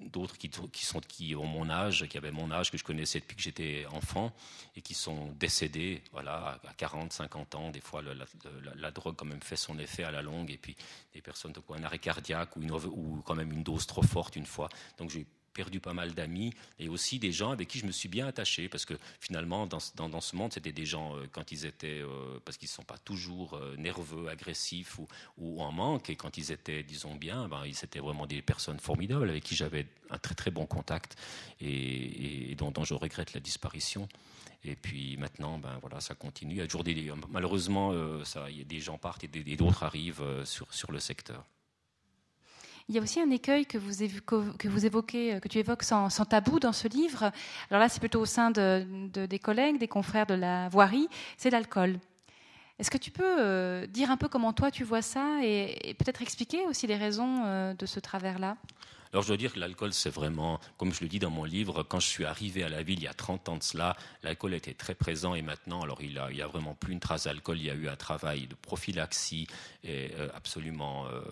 d'autres 0.00 0.36
qui, 0.36 0.50
qui 0.50 0.84
sont 0.84 1.00
qui 1.00 1.34
ont 1.34 1.46
mon 1.46 1.70
âge, 1.70 2.06
qui 2.08 2.18
avaient 2.18 2.30
mon 2.30 2.50
âge, 2.50 2.70
que 2.70 2.78
je 2.78 2.84
connaissais 2.84 3.20
depuis 3.20 3.36
que 3.36 3.42
j'étais 3.42 3.86
enfant, 3.92 4.32
et 4.74 4.82
qui 4.82 4.94
sont 4.96 5.32
décédés, 5.38 6.02
voilà, 6.12 6.60
à 6.66 6.74
40, 6.74 7.12
50 7.12 7.54
ans. 7.54 7.70
Des 7.70 7.80
fois, 7.80 8.02
la, 8.02 8.90
drogue 8.90 9.16
quand 9.16 9.26
même 9.26 9.42
fait 9.42 9.56
son 9.56 9.78
effet 9.78 10.04
à 10.04 10.10
la 10.10 10.22
longue, 10.22 10.50
et 10.50 10.58
puis 10.58 10.76
des 11.14 11.20
personnes 11.20 11.52
qui 11.52 11.60
ont 11.68 11.74
un 11.74 11.84
arrêt 11.84 11.98
cardiaque 11.98 12.56
ou, 12.56 12.62
une, 12.62 12.72
ou 12.72 13.22
quand 13.24 13.34
même 13.34 13.52
une 13.52 13.62
dose 13.62 13.86
trop 13.86 14.02
forte 14.02 14.36
une 14.36 14.46
fois. 14.46 14.68
Donc 14.98 15.10
j'ai 15.10 15.26
perdu 15.56 15.80
pas 15.80 15.94
mal 15.94 16.12
d'amis 16.12 16.52
et 16.78 16.90
aussi 16.90 17.18
des 17.18 17.32
gens 17.32 17.50
avec 17.50 17.68
qui 17.68 17.78
je 17.78 17.86
me 17.86 17.92
suis 17.92 18.10
bien 18.10 18.26
attaché 18.26 18.68
parce 18.68 18.84
que 18.84 18.92
finalement 19.20 19.66
dans, 19.66 19.78
dans, 19.96 20.20
ce 20.20 20.36
monde 20.36 20.52
c'était 20.52 20.72
des 20.72 20.84
gens 20.84 21.16
euh, 21.16 21.26
quand 21.32 21.50
ils 21.50 21.64
étaient 21.64 22.02
euh, 22.02 22.38
parce 22.44 22.58
qu'ils 22.58 22.68
ne 22.68 22.72
sont 22.72 22.82
pas 22.82 22.98
toujours 22.98 23.54
euh, 23.54 23.74
nerveux, 23.78 24.28
agressifs 24.28 24.98
ou, 24.98 25.08
ou, 25.38 25.62
en 25.62 25.72
manque 25.72 26.10
et 26.10 26.16
quand 26.16 26.36
ils 26.36 26.52
étaient 26.52 26.82
disons 26.82 27.14
bien, 27.14 27.48
ben, 27.48 27.62
ils 27.64 27.82
étaient 27.82 28.00
vraiment 28.00 28.26
des 28.26 28.42
personnes 28.42 28.78
formidables 28.78 29.30
avec 29.30 29.44
qui 29.44 29.56
j'avais 29.56 29.86
un 30.10 30.18
très 30.18 30.34
très 30.34 30.50
bon 30.50 30.66
contact 30.66 31.16
et, 31.62 32.54
dont, 32.58 32.70
dont, 32.70 32.84
je 32.84 32.92
regrette 32.92 33.32
la 33.32 33.40
disparition. 33.40 34.08
Et 34.64 34.76
puis 34.76 35.16
maintenant, 35.16 35.58
ben 35.58 35.78
voilà, 35.80 36.00
ça 36.00 36.14
continue. 36.14 36.54
Il 36.54 36.90
y 36.90 36.94
des, 36.94 37.12
malheureusement, 37.30 37.92
ça, 38.24 38.50
il 38.50 38.58
y 38.58 38.60
a 38.60 38.64
des 38.64 38.80
gens 38.80 38.98
partent 38.98 39.24
et 39.24 39.56
d'autres 39.56 39.82
arrivent 39.84 40.24
sur, 40.44 40.72
sur 40.72 40.92
le 40.92 40.98
secteur. 40.98 41.44
Il 42.88 42.94
y 42.94 42.98
a 42.98 43.02
aussi 43.02 43.20
un 43.20 43.30
écueil 43.30 43.66
que 43.66 43.78
vous, 43.78 44.02
évoquez, 44.86 45.34
euh, 45.34 45.40
que 45.40 45.48
tu 45.48 45.58
évoques 45.58 45.82
sans, 45.82 46.08
tabou 46.28 46.60
dans 46.60 46.72
ce 46.72 46.86
livre. 46.86 47.32
Alors 47.70 47.80
là, 47.80 47.88
c'est 47.88 47.98
plutôt 47.98 48.20
au 48.20 48.26
sein 48.26 48.52
de, 48.52 49.08
des 49.26 49.38
collègues, 49.40 49.78
des 49.78 49.88
confrères 49.88 50.26
de 50.26 50.34
la 50.34 50.68
voirie, 50.68 51.08
c'est 51.36 51.50
l'alcool. 51.50 51.98
Est-ce 52.78 52.90
que 52.90 52.98
tu 52.98 53.10
peux 53.10 53.24
euh, 53.40 53.86
dire 53.86 54.10
un 54.10 54.16
peu 54.16 54.28
comment 54.28 54.52
toi 54.52 54.70
tu 54.70 54.84
vois 54.84 55.02
ça 55.02 55.38
et, 55.42 55.96
peut-être 55.98 56.22
expliquer 56.22 56.64
aussi 56.66 56.86
les 56.86 56.96
raisons 56.96 57.42
euh, 57.44 57.74
de 57.74 57.86
ce 57.86 57.98
travers-là? 57.98 58.56
Alors 59.16 59.22
je 59.22 59.28
dois 59.28 59.38
dire 59.38 59.54
que 59.54 59.58
l'alcool, 59.58 59.94
c'est 59.94 60.10
vraiment, 60.10 60.60
comme 60.76 60.92
je 60.92 61.00
le 61.00 61.08
dis 61.08 61.18
dans 61.18 61.30
mon 61.30 61.44
livre, 61.44 61.82
quand 61.82 62.00
je 62.00 62.06
suis 62.06 62.26
arrivé 62.26 62.62
à 62.62 62.68
la 62.68 62.82
ville 62.82 62.98
il 62.98 63.04
y 63.04 63.08
a 63.08 63.14
30 63.14 63.48
ans 63.48 63.56
de 63.56 63.62
cela, 63.62 63.96
l'alcool 64.22 64.52
était 64.52 64.74
très 64.74 64.94
présent 64.94 65.34
et 65.34 65.40
maintenant, 65.40 65.80
alors 65.80 66.02
il 66.02 66.20
n'y 66.34 66.42
a, 66.42 66.46
vraiment 66.46 66.74
plus 66.74 66.92
une 66.92 67.00
trace 67.00 67.24
d'alcool, 67.24 67.56
il 67.56 67.64
y 67.64 67.70
a 67.70 67.74
eu 67.74 67.88
un 67.88 67.96
travail 67.96 68.46
de 68.46 68.54
prophylaxie 68.54 69.46
euh, 69.88 70.28
absolument 70.34 71.06
euh, 71.06 71.22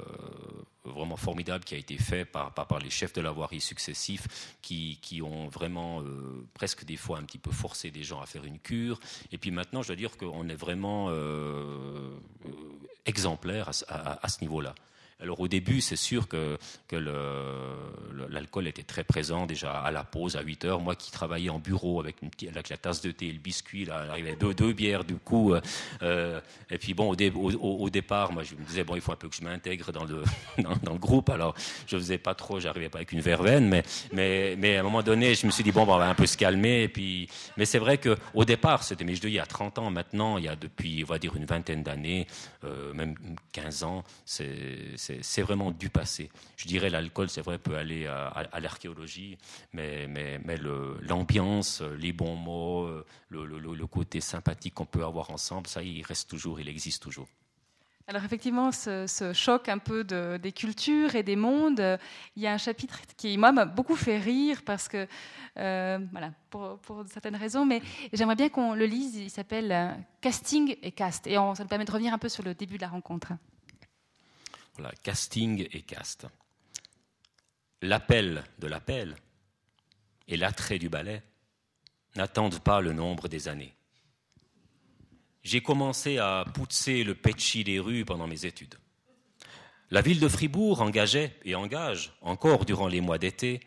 vraiment 0.86 1.18
formidable 1.18 1.62
qui 1.62 1.74
a 1.74 1.76
été 1.76 1.98
fait 1.98 2.24
par, 2.24 2.54
par, 2.54 2.78
les 2.78 2.88
chefs 2.88 3.12
de 3.12 3.20
la 3.20 3.32
voirie 3.32 3.60
successifs 3.60 4.56
qui, 4.62 4.98
qui 5.02 5.20
ont 5.20 5.48
vraiment 5.48 6.00
euh, 6.00 6.46
presque 6.54 6.86
des 6.86 6.96
fois 6.96 7.18
un 7.18 7.24
petit 7.24 7.36
peu 7.36 7.50
forcé 7.50 7.90
des 7.90 8.02
gens 8.02 8.22
à 8.22 8.24
faire 8.24 8.46
une 8.46 8.60
cure. 8.60 8.98
Et 9.30 9.36
puis 9.36 9.50
maintenant, 9.50 9.82
je 9.82 9.88
dois 9.88 9.96
dire 9.96 10.16
qu'on 10.16 10.48
est 10.48 10.54
vraiment 10.54 11.12
exemplaire 13.04 13.68
à 13.88 14.28
ce 14.30 14.40
niveau-là. 14.40 14.74
Alors 15.24 15.40
au 15.40 15.48
début, 15.48 15.80
c'est 15.80 15.96
sûr 15.96 16.28
que, 16.28 16.58
l'alcool 18.28 18.68
était 18.68 18.82
très 18.82 19.04
présent 19.04 19.46
déjà 19.46 19.72
à 19.72 19.90
la 19.90 20.04
pause 20.04 20.36
à 20.36 20.42
8 20.42 20.66
heures. 20.66 20.80
Moi 20.80 20.94
qui 20.94 21.10
travaillais 21.10 21.48
en 21.48 21.58
bureau 21.58 21.98
avec, 21.98 22.16
la 22.52 22.76
tasse 22.76 23.00
de 23.00 23.10
thé 23.10 23.28
et 23.28 23.32
le 23.32 23.38
biscuit, 23.38 23.86
là, 23.86 24.04
arrivait 24.10 24.36
deux, 24.36 24.52
deux 24.52 24.74
bières 24.74 25.02
du 25.02 25.16
coup. 25.16 25.54
Euh, 26.02 26.40
et 26.70 26.76
puis 26.76 26.92
bon, 26.92 27.10
au, 27.14 27.90
départ, 27.90 28.32
moi 28.32 28.42
je 28.42 28.54
me 28.54 28.64
disais, 28.64 28.84
bon, 28.84 28.96
il 28.96 29.00
faut 29.00 29.12
un 29.12 29.16
peu 29.16 29.30
que 29.30 29.34
je 29.34 29.42
m'intègre 29.42 29.92
dans 29.92 30.04
le, 30.04 30.22
dans, 30.58 30.92
le 30.92 30.98
groupe. 30.98 31.30
Alors 31.30 31.54
je 31.86 31.96
faisais 31.96 32.18
pas 32.18 32.34
trop, 32.34 32.60
j'arrivais 32.60 32.90
pas 32.90 32.98
avec 32.98 33.12
une 33.12 33.22
verveine, 33.22 33.66
mais, 33.66 33.82
mais, 34.12 34.56
mais 34.58 34.76
à 34.76 34.80
un 34.80 34.82
moment 34.82 35.02
donné, 35.02 35.34
je 35.34 35.46
me 35.46 35.50
suis 35.50 35.64
dit, 35.64 35.72
bon, 35.72 35.82
on 35.82 35.96
va 35.96 36.06
un 36.06 36.14
peu 36.14 36.26
se 36.26 36.36
calmer. 36.36 36.82
Et 36.82 36.88
puis, 36.88 37.30
mais 37.56 37.64
c'est 37.64 37.78
vrai 37.78 37.96
qu'au 37.96 38.44
départ, 38.44 38.82
c'était, 38.82 39.04
mais 39.04 39.14
je 39.14 39.24
il 39.24 39.32
y 39.32 39.40
a 39.40 39.46
30 39.46 39.78
ans 39.78 39.90
maintenant, 39.90 40.36
il 40.36 40.44
y 40.44 40.48
a 40.48 40.54
depuis, 40.54 41.02
on 41.02 41.10
va 41.10 41.18
dire, 41.18 41.34
une 41.34 41.46
vingtaine 41.46 41.82
d'années, 41.82 42.26
euh, 42.64 42.92
même 42.92 43.14
15 43.52 43.84
ans, 43.84 44.04
c'est 44.26 45.13
c'est 45.22 45.42
vraiment 45.42 45.70
du 45.70 45.90
passé. 45.90 46.30
Je 46.56 46.66
dirais 46.66 46.90
l'alcool, 46.90 47.28
c'est 47.28 47.42
vrai, 47.42 47.58
peut 47.58 47.76
aller 47.76 48.06
à, 48.06 48.60
l'archéologie, 48.60 49.38
mais, 49.72 50.06
mais, 50.08 50.40
mais 50.44 50.56
l'ambiance, 51.02 51.82
les 51.98 52.12
bons 52.12 52.36
mots, 52.36 52.88
le, 53.28 53.46
le 53.46 53.86
côté 53.86 54.20
sympathique 54.20 54.74
qu'on 54.74 54.86
peut 54.86 55.04
avoir 55.04 55.30
ensemble, 55.30 55.66
ça, 55.66 55.82
il 55.82 56.02
reste 56.02 56.28
toujours, 56.30 56.60
il 56.60 56.68
existe 56.68 57.02
toujours. 57.02 57.28
Alors 58.06 58.22
effectivement, 58.22 58.70
ce, 58.70 59.32
choc 59.34 59.70
un 59.70 59.78
peu 59.78 60.04
des 60.04 60.52
cultures 60.52 61.14
et 61.14 61.22
des 61.22 61.36
mondes, 61.36 61.98
il 62.36 62.42
y 62.42 62.46
a 62.46 62.52
un 62.52 62.58
chapitre 62.58 62.98
qui, 63.16 63.38
moi, 63.38 63.50
m'a 63.50 63.64
beaucoup 63.64 63.96
fait 63.96 64.18
rire 64.18 64.60
parce 64.64 64.88
que, 64.88 65.06
euh, 65.56 65.98
voilà, 66.12 66.32
pour, 66.50 66.78
certaines 67.10 67.36
raisons, 67.36 67.64
mais 67.64 67.80
j'aimerais 68.12 68.36
bien 68.36 68.50
qu'on 68.50 68.74
le 68.74 68.84
lise. 68.84 69.16
Il 69.16 69.30
s'appelle 69.30 69.72
euh, 69.72 69.90
Casting 70.20 70.76
et 70.82 70.92
Cast. 70.92 71.26
Et 71.26 71.34
ça 71.34 71.64
me 71.64 71.68
permet 71.68 71.86
de 71.86 71.90
revenir 71.90 72.12
un 72.12 72.18
peu 72.18 72.28
sur 72.28 72.42
le 72.42 72.52
début 72.52 72.76
de 72.76 72.82
la 72.82 72.88
rencontre. 72.88 73.32
Voilà, 74.76 74.92
casting 75.02 75.68
et 75.72 75.82
cast. 75.82 76.26
L'appel 77.82 78.44
de 78.58 78.66
l'appel 78.66 79.14
et 80.26 80.36
l'attrait 80.36 80.78
du 80.78 80.88
ballet 80.88 81.22
n'attendent 82.16 82.60
pas 82.60 82.80
le 82.80 82.92
nombre 82.92 83.28
des 83.28 83.48
années. 83.48 83.74
J'ai 85.42 85.60
commencé 85.60 86.18
à 86.18 86.44
pousser 86.54 87.04
le 87.04 87.14
petchi 87.14 87.64
des 87.64 87.78
rues 87.78 88.04
pendant 88.04 88.26
mes 88.26 88.46
études. 88.46 88.76
La 89.90 90.00
ville 90.00 90.18
de 90.18 90.28
Fribourg 90.28 90.80
engageait 90.80 91.36
et 91.44 91.54
engage 91.54 92.12
encore 92.22 92.64
durant 92.64 92.88
les 92.88 93.02
mois 93.02 93.18
d'été 93.18 93.60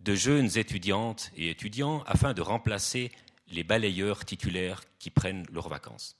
de 0.00 0.14
jeunes 0.14 0.56
étudiantes 0.56 1.32
et 1.36 1.50
étudiants 1.50 2.02
afin 2.06 2.32
de 2.32 2.42
remplacer 2.42 3.10
les 3.48 3.64
balayeurs 3.64 4.24
titulaires 4.24 4.82
qui 4.98 5.10
prennent 5.10 5.46
leurs 5.52 5.68
vacances. 5.68 6.16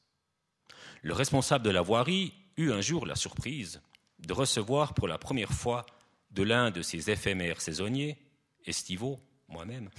Le 1.02 1.14
responsable 1.14 1.64
de 1.64 1.70
la 1.70 1.82
voirie 1.82 2.34
eut 2.56 2.72
un 2.72 2.80
jour 2.80 3.06
la 3.06 3.14
surprise 3.14 3.80
de 4.20 4.32
recevoir 4.32 4.94
pour 4.94 5.08
la 5.08 5.18
première 5.18 5.52
fois 5.52 5.86
de 6.30 6.42
l'un 6.42 6.70
de 6.70 6.82
ses 6.82 7.10
éphémères 7.10 7.60
saisonniers, 7.60 8.18
estivaux, 8.66 9.18
moi-même, 9.48 9.90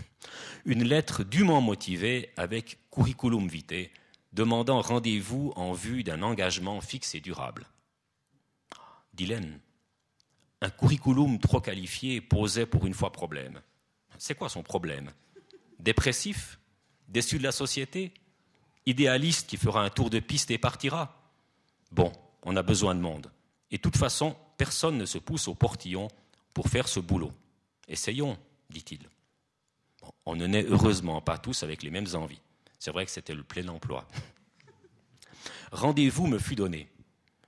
une 0.66 0.84
lettre 0.84 1.24
dûment 1.24 1.62
motivée 1.62 2.32
avec 2.38 2.78
curriculum 2.92 3.48
vitae, 3.48 3.90
demandant 4.34 4.82
rendez-vous 4.82 5.54
en 5.56 5.74
vue 5.74 6.04
d'un 6.04 6.22
engagement 6.22 6.82
fixe 6.82 7.16
et 7.16 7.22
durable. 7.22 7.66
Dylan, 9.14 9.60
un 10.62 10.70
curriculum 10.70 11.40
trop 11.40 11.62
qualifié 11.62 12.22
posait 12.22 12.66
pour 12.66 12.86
une 12.86 12.94
fois 12.94 13.12
problème. 13.12 13.62
C'est 14.18 14.36
quoi 14.36 14.50
son 14.50 14.64
problème? 14.64 15.12
Dépressif? 15.80 16.60
Déçu 17.08 17.38
de 17.38 17.44
la 17.44 17.52
société? 17.52 18.14
Idéaliste 18.86 19.48
qui 19.48 19.58
fera 19.58 19.84
un 19.84 19.90
tour 19.90 20.10
de 20.10 20.20
piste 20.20 20.52
et 20.52 20.58
partira? 20.58 21.16
Bon, 21.92 22.12
on 22.44 22.56
a 22.56 22.64
besoin 22.64 22.96
de 22.96 23.00
monde. 23.00 23.32
Et 23.72 23.78
de 23.78 23.82
toute 23.82 23.98
façon, 23.98 24.36
personne 24.58 24.98
ne 24.98 25.06
se 25.06 25.18
pousse 25.18 25.48
au 25.48 25.56
portillon 25.56 26.08
pour 26.54 26.70
faire 26.70 26.88
ce 26.88 27.00
boulot. 27.00 27.32
Essayons, 27.88 28.38
dit-il. 28.70 29.00
on 30.26 30.36
ne 30.36 30.48
naît 30.48 30.66
heureusement 30.68 31.22
pas 31.22 31.38
tous 31.38 31.64
avec 31.64 31.84
les 31.84 31.90
mêmes 31.90 32.08
envies. 32.14 32.42
C'est 32.80 32.92
vrai 32.92 33.06
que 33.06 33.12
c'était 33.12 33.36
le 33.36 33.44
plein 33.44 33.68
emploi. 33.68 34.08
Rendez-vous 35.72 36.28
me 36.28 36.40
fut 36.40 36.56
donné. 36.56 36.90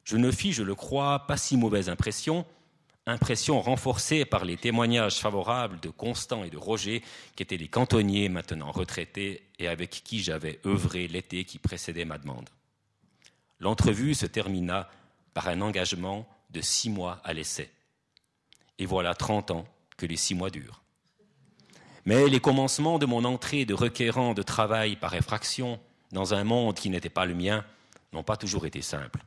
Je 0.03 0.17
ne 0.17 0.32
fis, 0.32 0.53
je 0.53 0.63
le 0.63 0.76
crois, 0.76 1.28
pas 1.28 1.38
si 1.38 1.55
mauvaise 1.55 1.89
impression, 1.89 2.45
impression 3.05 3.61
renforcée 3.61 4.26
par 4.26 4.45
les 4.45 4.57
témoignages 4.57 5.20
favorables 5.20 5.80
de 5.80 5.89
Constant 5.89 6.43
et 6.43 6.49
de 6.49 6.57
Roger, 6.57 7.03
qui 7.36 7.43
étaient 7.43 7.57
les 7.57 7.67
cantonniers 7.67 8.30
maintenant 8.30 8.72
retraités 8.72 9.43
et 9.59 9.67
avec 9.67 9.89
qui 9.89 10.22
j'avais 10.22 10.59
œuvré 10.65 11.07
l'été 11.07 11.45
qui 11.45 11.59
précédait 11.59 12.05
ma 12.05 12.17
demande. 12.17 12.49
L'entrevue 13.59 14.13
se 14.13 14.26
termina 14.26 14.89
par 15.40 15.48
un 15.48 15.62
engagement 15.62 16.28
de 16.50 16.60
six 16.60 16.90
mois 16.90 17.22
à 17.24 17.32
l'essai. 17.32 17.72
Et 18.78 18.86
voilà 18.86 19.14
30 19.14 19.52
ans 19.52 19.66
que 19.96 20.06
les 20.06 20.18
six 20.18 20.36
mois 20.36 20.50
durent. 20.50 20.84
Mais 22.04 22.28
les 22.28 22.42
commencements 22.42 23.00
de 23.00 23.06
mon 23.06 23.24
entrée 23.24 23.64
de 23.64 23.74
requérant 23.74 24.34
de 24.34 24.42
travail 24.42 24.98
par 24.98 25.14
effraction 25.14 25.80
dans 26.12 26.34
un 26.34 26.44
monde 26.44 26.76
qui 26.76 26.90
n'était 26.90 27.10
pas 27.10 27.26
le 27.26 27.36
mien 27.36 27.64
n'ont 28.12 28.22
pas 28.22 28.36
toujours 28.36 28.66
été 28.66 28.82
simples. 28.82 29.24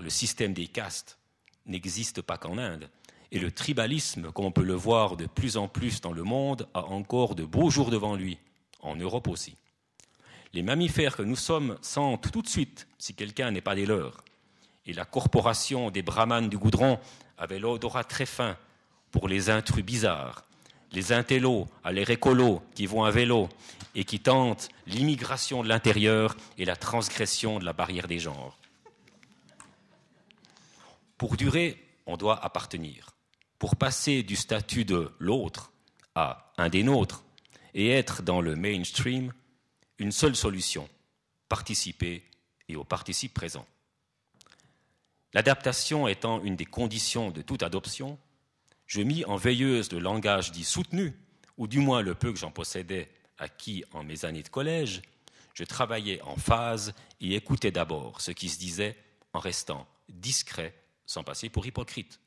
Le 0.00 0.08
système 0.08 0.54
des 0.54 0.68
castes 0.68 1.18
n'existe 1.66 2.22
pas 2.22 2.38
qu'en 2.38 2.56
Inde, 2.56 2.88
et 3.32 3.40
le 3.40 3.50
tribalisme, 3.50 4.30
comme 4.30 4.44
on 4.44 4.52
peut 4.52 4.62
le 4.62 4.74
voir 4.74 5.16
de 5.16 5.26
plus 5.26 5.56
en 5.56 5.66
plus 5.66 6.00
dans 6.00 6.12
le 6.12 6.22
monde, 6.22 6.68
a 6.74 6.84
encore 6.84 7.34
de 7.34 7.44
beaux 7.44 7.70
jours 7.70 7.90
devant 7.90 8.14
lui, 8.14 8.38
en 8.82 8.94
Europe 8.94 9.26
aussi. 9.26 9.56
Les 10.52 10.62
mammifères 10.62 11.16
que 11.16 11.22
nous 11.22 11.34
sommes 11.34 11.76
sentent 11.82 12.30
tout 12.30 12.42
de 12.42 12.48
suite 12.48 12.86
si 12.98 13.14
quelqu'un 13.14 13.50
n'est 13.50 13.60
pas 13.60 13.74
des 13.74 13.86
leurs. 13.86 14.22
Et 14.86 14.92
la 14.92 15.04
corporation 15.04 15.90
des 15.90 16.02
brahmanes 16.02 16.48
du 16.48 16.58
goudron 16.58 16.98
avait 17.38 17.58
l'odorat 17.58 18.04
très 18.04 18.26
fin 18.26 18.56
pour 19.10 19.28
les 19.28 19.50
intrus 19.50 19.84
bizarres, 19.84 20.44
les 20.92 21.12
intellos 21.12 21.68
à 21.84 21.92
l'air 21.92 22.08
qui 22.74 22.86
vont 22.86 23.04
à 23.04 23.10
vélo 23.10 23.48
et 23.94 24.04
qui 24.04 24.20
tentent 24.20 24.68
l'immigration 24.86 25.62
de 25.62 25.68
l'intérieur 25.68 26.36
et 26.58 26.64
la 26.64 26.76
transgression 26.76 27.58
de 27.58 27.64
la 27.64 27.72
barrière 27.72 28.08
des 28.08 28.18
genres. 28.18 28.58
Pour 31.18 31.36
durer, 31.36 31.80
on 32.06 32.16
doit 32.16 32.44
appartenir. 32.44 33.10
Pour 33.58 33.76
passer 33.76 34.22
du 34.22 34.34
statut 34.34 34.84
de 34.84 35.12
l'autre 35.18 35.70
à 36.14 36.52
un 36.58 36.68
des 36.68 36.82
nôtres 36.82 37.22
et 37.74 37.90
être 37.90 38.22
dans 38.22 38.40
le 38.40 38.56
mainstream, 38.56 39.32
une 39.98 40.12
seule 40.12 40.34
solution, 40.34 40.88
participer 41.48 42.24
et 42.68 42.76
au 42.76 42.84
participe 42.84 43.34
présent. 43.34 43.66
L'adaptation 45.34 46.08
étant 46.08 46.42
une 46.42 46.56
des 46.56 46.66
conditions 46.66 47.30
de 47.30 47.42
toute 47.42 47.62
adoption, 47.62 48.18
je 48.86 49.00
mis 49.00 49.24
en 49.24 49.36
veilleuse 49.36 49.90
le 49.92 49.98
langage 49.98 50.52
dit 50.52 50.64
soutenu, 50.64 51.16
ou 51.56 51.66
du 51.66 51.78
moins 51.78 52.02
le 52.02 52.14
peu 52.14 52.32
que 52.32 52.38
j'en 52.38 52.50
possédais 52.50 53.10
acquis 53.38 53.84
en 53.92 54.04
mes 54.04 54.24
années 54.24 54.42
de 54.42 54.48
collège, 54.48 55.02
je 55.54 55.64
travaillais 55.64 56.20
en 56.22 56.36
phase 56.36 56.94
et 57.20 57.34
écoutais 57.34 57.70
d'abord 57.70 58.20
ce 58.20 58.30
qui 58.30 58.48
se 58.48 58.58
disait 58.58 58.96
en 59.32 59.38
restant 59.38 59.86
discret 60.08 60.74
sans 61.06 61.24
passer 61.24 61.48
pour 61.48 61.66
hypocrite. 61.66 62.20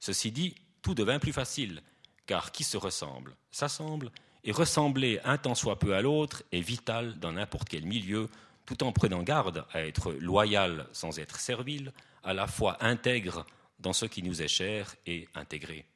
Ceci 0.00 0.30
dit, 0.30 0.54
tout 0.82 0.94
devint 0.94 1.18
plus 1.18 1.32
facile, 1.32 1.82
car 2.26 2.52
qui 2.52 2.64
se 2.64 2.76
ressemble 2.76 3.36
s'assemble, 3.50 4.12
et 4.44 4.52
ressembler 4.52 5.20
un 5.24 5.36
tant 5.36 5.54
soit 5.54 5.78
peu 5.78 5.94
à 5.94 6.00
l'autre 6.00 6.42
est 6.52 6.60
vital 6.60 7.18
dans 7.18 7.32
n'importe 7.32 7.68
quel 7.68 7.84
milieu, 7.84 8.28
tout 8.68 8.84
en 8.84 8.92
prenant 8.92 9.22
garde 9.22 9.64
à 9.72 9.80
être 9.80 10.12
loyal 10.12 10.86
sans 10.92 11.18
être 11.18 11.40
servile, 11.40 11.90
à 12.22 12.34
la 12.34 12.46
fois 12.46 12.76
intègre 12.84 13.46
dans 13.78 13.94
ce 13.94 14.04
qui 14.04 14.22
nous 14.22 14.42
est 14.42 14.48
cher 14.48 14.94
et 15.06 15.26
intégré. 15.34 15.86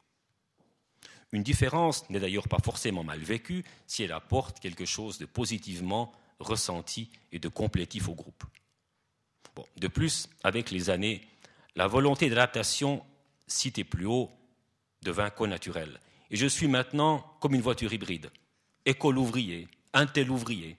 Une 1.33 1.43
différence 1.43 2.09
n'est 2.09 2.19
d'ailleurs 2.19 2.49
pas 2.49 2.61
forcément 2.65 3.05
mal 3.05 3.19
vécue 3.19 3.63
si 3.87 4.05
elle 4.05 4.13
apporte 4.13 4.59
quelque 4.59 4.87
chose 4.87 5.19
de 5.19 5.27
positivement 5.27 6.13
ressenti 6.39 7.11
et 7.31 7.39
de 7.39 7.49
complétif 7.49 8.09
au 8.09 8.15
groupe. 8.15 8.45
de 9.77 9.89
plus, 9.89 10.31
avec 10.43 10.71
les 10.71 10.89
années, 10.89 11.21
la 11.77 11.87
volonté 11.87 12.31
d'adaptation, 12.31 13.05
citée 13.47 13.85
plus 13.85 14.07
haut, 14.07 14.31
devint 15.03 15.29
connaturelle. 15.29 16.01
Et 16.31 16.37
je 16.37 16.47
suis 16.47 16.69
maintenant 16.69 17.37
comme 17.39 17.55
une 17.55 17.61
voiture 17.61 17.93
hybride, 17.93 18.31
école 18.87 19.19
ouvrier, 19.19 19.69
un 19.93 20.07
tel 20.07 20.31
ouvrier, 20.31 20.79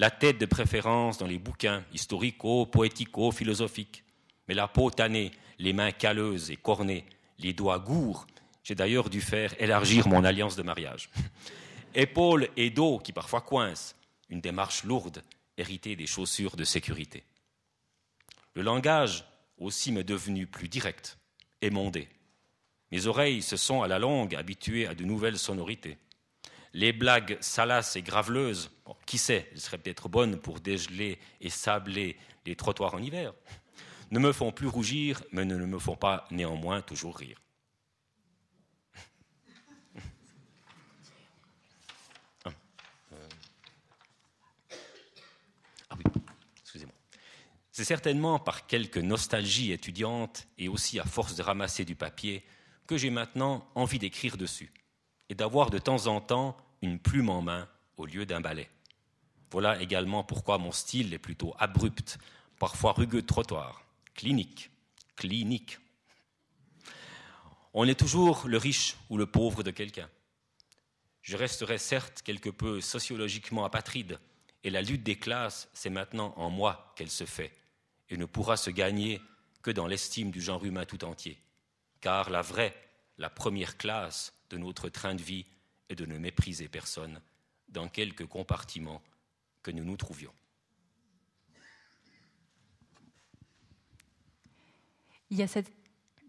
la 0.00 0.10
tête 0.10 0.38
de 0.38 0.46
préférence 0.46 1.18
dans 1.18 1.26
les 1.26 1.38
bouquins 1.38 1.84
historico, 1.92 2.64
poético, 2.64 3.30
philosophiques, 3.32 4.02
mais 4.48 4.54
la 4.54 4.66
peau 4.66 4.90
tannée, 4.90 5.30
les 5.58 5.74
mains 5.74 5.92
calleuses 5.92 6.50
et 6.50 6.56
cornées, 6.56 7.04
les 7.38 7.52
doigts 7.52 7.78
gourds. 7.78 8.26
J'ai 8.64 8.74
d'ailleurs 8.74 9.10
dû 9.10 9.20
faire 9.20 9.54
élargir 9.60 10.08
mon 10.08 10.24
alliance 10.24 10.56
de 10.56 10.62
mariage. 10.62 11.10
Épaules 11.94 12.48
et 12.56 12.70
dos 12.70 12.98
qui 12.98 13.12
parfois 13.12 13.42
coincent, 13.42 13.94
une 14.30 14.40
démarche 14.40 14.84
lourde, 14.84 15.22
héritée 15.58 15.96
des 15.96 16.06
chaussures 16.06 16.56
de 16.56 16.64
sécurité. 16.64 17.22
Le 18.54 18.62
langage 18.62 19.26
aussi 19.58 19.92
m'est 19.92 20.02
devenu 20.02 20.46
plus 20.46 20.68
direct, 20.70 21.18
émondé. 21.60 22.08
Mes 22.90 23.06
oreilles 23.06 23.42
se 23.42 23.58
sont 23.58 23.82
à 23.82 23.88
la 23.88 23.98
longue 23.98 24.34
habituées 24.34 24.86
à 24.86 24.94
de 24.94 25.04
nouvelles 25.04 25.38
sonorités. 25.38 25.98
Les 26.72 26.92
blagues 26.92 27.36
salaces 27.40 27.96
et 27.96 28.02
graveleuses, 28.02 28.70
qui 29.06 29.18
sait, 29.18 29.48
elles 29.52 29.60
seraient 29.60 29.78
peut-être 29.78 30.08
bonnes 30.08 30.40
pour 30.40 30.60
dégeler 30.60 31.18
et 31.40 31.50
sabler 31.50 32.16
les 32.46 32.56
trottoirs 32.56 32.94
en 32.94 33.02
hiver 33.02 33.32
ne 34.10 34.18
me 34.18 34.32
font 34.32 34.52
plus 34.52 34.66
rougir, 34.66 35.22
mais 35.32 35.44
ne 35.44 35.56
me 35.64 35.78
font 35.78 35.96
pas 35.96 36.26
néanmoins 36.30 36.82
toujours 36.82 37.16
rire. 37.16 37.40
Ah, 42.44 42.50
euh. 43.12 43.28
ah 45.90 45.96
oui, 45.96 46.04
excusez-moi. 46.60 46.94
C'est 47.70 47.84
certainement 47.84 48.40
par 48.40 48.66
quelque 48.66 48.98
nostalgie 48.98 49.72
étudiante 49.72 50.48
et 50.58 50.68
aussi 50.68 50.98
à 50.98 51.04
force 51.04 51.36
de 51.36 51.42
ramasser 51.42 51.84
du 51.84 51.94
papier 51.94 52.44
que 52.88 52.96
j'ai 52.96 53.10
maintenant 53.10 53.70
envie 53.76 54.00
d'écrire 54.00 54.36
dessus 54.36 54.72
et 55.30 55.34
d'avoir 55.34 55.70
de 55.70 55.78
temps 55.78 56.08
en 56.08 56.20
temps 56.20 56.56
une 56.82 56.98
plume 56.98 57.30
en 57.30 57.40
main 57.40 57.66
au 57.96 58.04
lieu 58.04 58.26
d'un 58.26 58.42
balai. 58.42 58.68
Voilà 59.50 59.80
également 59.80 60.24
pourquoi 60.24 60.58
mon 60.58 60.72
style 60.72 61.14
est 61.14 61.18
plutôt 61.18 61.54
abrupt, 61.58 62.18
parfois 62.58 62.92
rugueux 62.92 63.22
trottoir 63.22 63.82
clinique. 64.14 64.70
Clinique. 65.16 65.78
On 67.72 67.88
est 67.88 67.98
toujours 67.98 68.46
le 68.46 68.58
riche 68.58 68.96
ou 69.08 69.16
le 69.16 69.24
pauvre 69.24 69.62
de 69.62 69.70
quelqu'un. 69.70 70.10
Je 71.22 71.38
resterai 71.38 71.78
certes 71.78 72.20
quelque 72.22 72.50
peu 72.50 72.82
sociologiquement 72.82 73.64
apatride, 73.64 74.18
et 74.62 74.68
la 74.68 74.82
lutte 74.82 75.02
des 75.02 75.16
classes, 75.16 75.70
c'est 75.72 75.88
maintenant 75.88 76.34
en 76.36 76.50
moi 76.50 76.92
qu'elle 76.96 77.10
se 77.10 77.24
fait, 77.24 77.52
et 78.10 78.18
ne 78.18 78.26
pourra 78.26 78.58
se 78.58 78.68
gagner 78.68 79.22
que 79.62 79.70
dans 79.70 79.86
l'estime 79.86 80.30
du 80.30 80.42
genre 80.42 80.64
humain 80.66 80.84
tout 80.84 81.04
entier. 81.04 81.38
Car 82.02 82.28
la 82.28 82.42
vraie, 82.42 82.76
la 83.16 83.30
première 83.30 83.78
classe 83.78 84.34
de 84.50 84.58
notre 84.58 84.88
train 84.88 85.14
de 85.14 85.22
vie 85.22 85.46
est 85.88 85.94
de 85.94 86.06
ne 86.06 86.18
mépriser 86.18 86.68
personne 86.68 87.20
dans 87.68 87.88
quelque 87.88 88.24
compartiment 88.24 89.02
que 89.62 89.70
nous 89.70 89.84
nous 89.84 89.96
trouvions. 89.96 90.32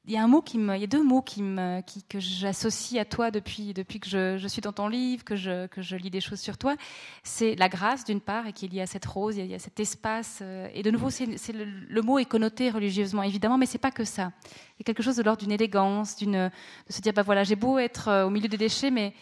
Il 0.06 0.14
y 0.14 0.18
a 0.18 0.24
un 0.24 0.28
mot 0.28 0.42
qui 0.42 0.58
me, 0.58 0.76
il 0.76 0.82
y 0.82 0.84
a 0.84 0.88
deux 0.88 1.04
mots 1.04 1.22
qui 1.22 1.44
qui, 1.86 2.04
que 2.04 2.20
j'associe 2.20 3.00
à 3.00 3.06
toi 3.06 3.30
depuis, 3.30 3.74
depuis 3.74 4.00
que 4.00 4.08
je, 4.08 4.48
suis 4.48 4.62
dans 4.62 4.74
ton 4.74 4.88
livre, 4.88 5.24
que 5.24 5.36
je, 5.36 5.68
que 5.68 5.82
je 5.84 5.96
lis 5.96 6.10
des 6.10 6.22
choses 6.22 6.40
sur 6.40 6.58
toi. 6.58 6.76
C'est 7.24 7.56
la 7.56 7.70
grâce 7.70 8.04
d'une 8.04 8.20
part, 8.20 8.48
et 8.48 8.54
qu'il 8.54 8.74
y 8.74 8.82
a 8.82 8.88
cette 8.88 9.06
rose, 9.06 9.38
il 9.38 9.46
y 9.46 9.54
a, 9.54 9.60
cet 9.60 9.80
espace. 9.80 10.40
Euh, 10.42 10.68
et 10.74 10.82
de 10.82 10.90
nouveau, 10.90 11.12
c'est, 11.12 11.28
le, 11.54 11.66
le, 11.66 12.02
mot 12.02 12.18
est 12.18 12.26
connoté 12.26 12.72
religieusement, 12.72 13.22
évidemment, 13.22 13.60
mais 13.60 13.68
c'est 13.68 13.78
pas 13.78 13.92
que 13.92 14.04
ça. 14.04 14.32
Il 14.48 14.80
y 14.80 14.82
a 14.82 14.86
quelque 14.86 15.04
chose 15.04 15.18
de 15.18 15.24
l'ordre 15.24 15.42
d'une 15.42 15.52
élégance, 15.52 16.16
d'une, 16.16 16.50
de 16.88 16.94
se 16.94 17.02
dire, 17.02 17.14
bah 17.14 17.22
voilà, 17.22 17.44
j'ai 17.44 17.56
beau 17.56 17.78
être 17.78 18.08
euh, 18.08 18.26
au 18.26 18.32
milieu 18.32 18.48
des 18.48 18.58
déchets, 18.58 18.90
mais 18.90 19.14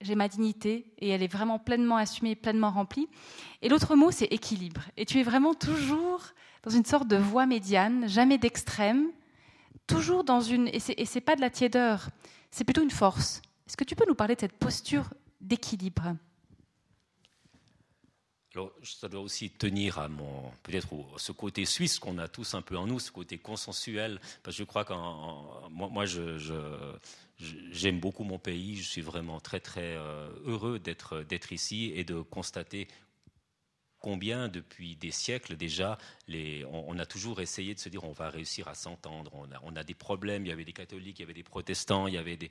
j'ai 0.00 0.16
ma 0.16 0.26
dignité 0.26 0.86
et 0.98 1.10
elle 1.10 1.22
est 1.22 1.32
vraiment 1.32 1.60
pleinement 1.60 1.96
assumée, 1.96 2.34
pleinement 2.34 2.70
remplie. 2.70 3.08
Et 3.62 3.68
l'autre 3.68 3.94
mot, 3.94 4.10
c'est 4.10 4.26
équilibre. 4.26 4.82
Et 4.96 5.04
tu 5.04 5.20
es 5.20 5.22
vraiment 5.22 5.54
toujours 5.54 6.22
dans 6.64 6.70
une 6.72 6.84
sorte 6.84 7.06
de 7.06 7.16
voie 7.16 7.46
médiane, 7.46 8.08
jamais 8.08 8.38
d'extrême, 8.38 9.06
toujours 9.86 10.24
dans 10.24 10.40
une. 10.40 10.68
Et 10.68 10.80
c'est 10.80 11.20
pas 11.20 11.36
de 11.36 11.40
la 11.40 11.50
tiédeur, 11.50 12.08
c'est 12.50 12.64
plutôt 12.64 12.82
une 12.82 12.90
force. 12.90 13.42
Est-ce 13.66 13.76
que 13.76 13.84
tu 13.84 13.96
peux 13.96 14.06
nous 14.06 14.14
parler 14.14 14.34
de 14.34 14.40
cette 14.40 14.58
posture 14.58 15.12
d'équilibre? 15.40 16.16
Alors, 18.54 18.70
ça 18.84 19.08
doit 19.08 19.20
aussi 19.20 19.50
tenir 19.50 19.98
à 19.98 20.08
mon, 20.08 20.52
peut-être 20.62 20.86
ce 21.16 21.32
côté 21.32 21.64
suisse 21.64 21.98
qu'on 21.98 22.18
a 22.18 22.28
tous 22.28 22.54
un 22.54 22.62
peu 22.62 22.76
en 22.76 22.86
nous, 22.86 23.00
ce 23.00 23.10
côté 23.10 23.36
consensuel. 23.36 24.20
Parce 24.44 24.56
que 24.56 24.62
je 24.62 24.64
crois 24.64 24.84
qu'en, 24.84 25.68
moi, 25.70 26.04
j'aime 26.06 27.98
beaucoup 27.98 28.22
mon 28.22 28.38
pays. 28.38 28.76
Je 28.76 28.88
suis 28.88 29.00
vraiment 29.00 29.40
très, 29.40 29.58
très 29.58 29.96
euh, 29.96 30.28
heureux 30.44 30.78
d'être, 30.78 31.22
d'être 31.22 31.52
ici 31.52 31.90
et 31.96 32.04
de 32.04 32.20
constater 32.20 32.86
combien 34.04 34.48
depuis 34.48 34.96
des 34.96 35.10
siècles 35.10 35.56
déjà, 35.56 35.96
on, 36.70 36.98
a 36.98 37.06
toujours 37.06 37.40
essayé 37.40 37.74
de 37.74 37.80
se 37.80 37.88
dire 37.88 38.04
on 38.04 38.12
va 38.12 38.28
réussir 38.28 38.68
à 38.68 38.74
s'entendre. 38.74 39.32
On 39.62 39.76
a, 39.76 39.82
des 39.82 39.94
problèmes, 39.94 40.44
il 40.44 40.50
y 40.50 40.52
avait 40.52 40.66
des 40.66 40.74
catholiques, 40.74 41.20
il 41.20 41.22
y 41.22 41.24
avait 41.24 41.32
des 41.32 41.42
protestants, 41.42 42.06
il 42.06 42.12
y 42.12 42.18
avait, 42.18 42.36
des, 42.36 42.50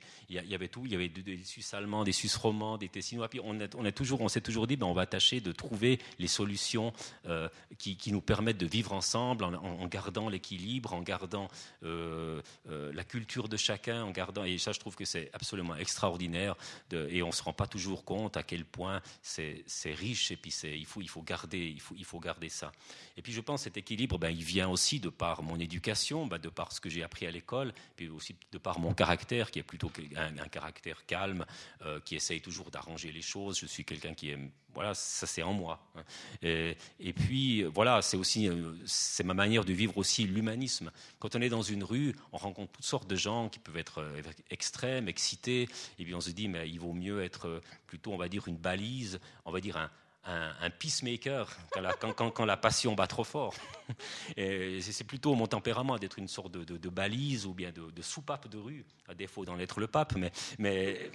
tout, 0.68 0.82
il 0.84 0.90
y 0.90 0.94
avait 0.96 1.08
des, 1.08 1.44
Suisses 1.44 1.72
allemands, 1.72 2.02
des 2.02 2.10
Suisses 2.10 2.34
romans, 2.34 2.76
des 2.76 2.88
Tessinois. 2.88 3.28
Puis 3.28 3.38
on, 3.38 3.56
on, 3.76 3.92
toujours, 3.92 4.20
on 4.20 4.28
s'est 4.28 4.40
toujours 4.40 4.66
dit 4.66 4.74
ben, 4.74 4.86
on 4.86 4.94
va 4.94 5.06
tâcher 5.06 5.40
de 5.40 5.52
trouver 5.52 6.00
les 6.18 6.26
solutions 6.26 6.92
euh, 7.26 7.48
qui, 7.78 8.10
nous 8.10 8.20
permettent 8.20 8.58
de 8.58 8.66
vivre 8.66 8.92
ensemble 8.92 9.44
en, 9.44 9.86
gardant 9.86 10.28
l'équilibre, 10.28 10.92
en 10.92 11.02
gardant 11.02 11.46
euh, 11.84 12.42
euh, 12.68 12.92
la 12.92 13.04
culture 13.04 13.48
de 13.48 13.56
chacun, 13.56 14.02
en 14.02 14.10
gardant. 14.10 14.42
Et 14.42 14.58
ça, 14.58 14.72
je 14.72 14.80
trouve 14.80 14.96
que 14.96 15.04
c'est 15.04 15.30
absolument 15.32 15.76
extraordinaire. 15.76 16.56
et 16.92 17.22
on 17.22 17.28
ne 17.28 17.32
se 17.32 17.44
rend 17.44 17.52
pas 17.52 17.68
toujours 17.68 18.04
compte 18.04 18.36
à 18.36 18.42
quel 18.42 18.64
point 18.64 19.00
c'est 19.22 19.62
riche 19.84 20.32
et 20.32 20.36
puis 20.36 20.52
il 20.64 21.08
faut 21.08 21.22
garder 21.22 21.43
il 21.52 21.80
faut, 21.80 22.20
garder 22.20 22.48
ça. 22.48 22.72
Et 23.16 23.22
puis 23.22 23.32
je 23.32 23.40
pense 23.40 23.60
que 23.60 23.64
cet 23.64 23.76
équilibre, 23.76 24.18
ben, 24.18 24.30
il 24.30 24.42
vient 24.42 24.68
aussi 24.68 25.00
de 25.00 25.08
par 25.08 25.42
mon 25.42 25.58
éducation, 25.58 26.26
ben, 26.26 26.38
de 26.38 26.48
par 26.48 26.72
ce 26.72 26.80
que 26.80 26.88
j'ai 26.88 27.02
appris 27.02 27.26
à 27.26 27.30
l'école, 27.30 27.72
puis 27.96 28.08
aussi 28.08 28.36
de 28.52 28.58
par 28.58 28.78
mon 28.78 28.94
caractère, 28.94 29.50
qui 29.50 29.58
est 29.58 29.62
plutôt 29.62 29.90
un, 30.16 30.48
caractère 30.48 31.04
calme, 31.06 31.44
euh, 31.82 32.00
qui 32.00 32.16
essaye 32.16 32.40
toujours 32.40 32.70
d'arranger 32.70 33.12
les 33.12 33.22
choses. 33.22 33.58
Je 33.58 33.66
suis 33.66 33.84
quelqu'un 33.84 34.14
qui 34.14 34.30
aime 34.30 34.50
voilà, 34.74 34.92
ça 34.94 35.26
c'est 35.26 35.42
en 35.42 35.52
moi. 35.52 35.80
Hein. 35.94 36.02
Et, 36.42 37.12
puis 37.12 37.62
voilà, 37.62 38.02
c'est 38.02 38.16
aussi 38.16 38.48
euh, 38.48 38.74
c'est 38.84 39.24
ma 39.24 39.34
manière 39.34 39.64
de 39.64 39.72
vivre 39.72 39.96
aussi 39.96 40.24
l'humanisme. 40.24 40.90
Quand 41.20 41.36
on 41.36 41.40
est 41.40 41.48
dans 41.48 41.62
une 41.62 41.84
rue, 41.84 42.14
on 42.32 42.38
rencontre 42.38 42.72
toutes 42.72 42.84
sortes 42.84 43.08
de 43.08 43.16
gens 43.16 43.48
qui 43.48 43.60
peuvent 43.60 43.76
être 43.76 44.00
euh, 44.00 44.22
extrêmes, 44.50 45.08
excités, 45.08 45.68
et 45.98 46.04
puis 46.04 46.14
on 46.14 46.20
se 46.20 46.30
dit 46.30 46.48
mais 46.48 46.68
il 46.68 46.80
vaut 46.80 46.92
mieux 46.92 47.22
être 47.22 47.62
plutôt 47.86 48.12
on 48.12 48.16
va 48.16 48.28
dire 48.28 48.48
une 48.48 48.56
balise, 48.56 49.20
on 49.44 49.52
va 49.52 49.60
dire 49.60 49.76
un, 49.76 49.90
un, 50.26 50.70
peacemaker 50.70 51.56
quand 51.72 52.44
la, 52.44 52.56
passion 52.56 52.94
bat 52.94 53.06
trop 53.06 53.24
fort. 53.24 53.54
c'est 54.36 55.04
plutôt 55.06 55.34
mon 55.34 55.46
tempérament 55.46 55.98
d'être 55.98 56.18
une 56.18 56.28
sorte 56.28 56.52
de, 56.52 56.88
balise 56.88 57.46
ou 57.46 57.54
bien 57.54 57.72
de, 57.72 58.02
soupape 58.02 58.48
de 58.48 58.58
rue, 58.58 58.84
à 59.08 59.14
défaut 59.14 59.44
d'en 59.44 59.58
être 59.58 59.80
le 59.80 59.86
pape. 59.86 60.14
Mais, 60.58 61.10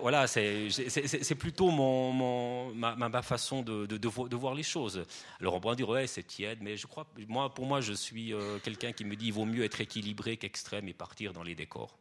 voilà, 0.00 0.26
c'est 0.26 1.34
plutôt 1.38 1.70
ma, 1.70 3.22
façon 3.22 3.62
de, 3.62 4.36
voir 4.36 4.54
les 4.54 4.62
choses. 4.62 5.04
Alors 5.40 5.54
on 5.54 5.60
pourrait 5.60 5.76
dire, 5.76 5.88
ouais, 5.88 6.06
c'est 6.06 6.22
tiède, 6.22 6.58
mais 6.60 6.76
je 6.76 6.86
crois, 6.86 7.06
moi, 7.28 7.52
pour 7.52 7.66
moi, 7.66 7.80
je 7.80 7.92
suis 7.92 8.32
euh, 8.32 8.58
quelqu'un 8.58 8.92
qui 8.92 9.04
me 9.04 9.16
dit, 9.16 9.26
il 9.26 9.32
vaut 9.32 9.44
mieux 9.44 9.64
être 9.64 9.80
équilibré 9.80 10.36
qu'extrême 10.36 10.88
et 10.88 10.94
partir 10.94 11.32
dans 11.32 11.42
les 11.42 11.54
décors. 11.54 11.96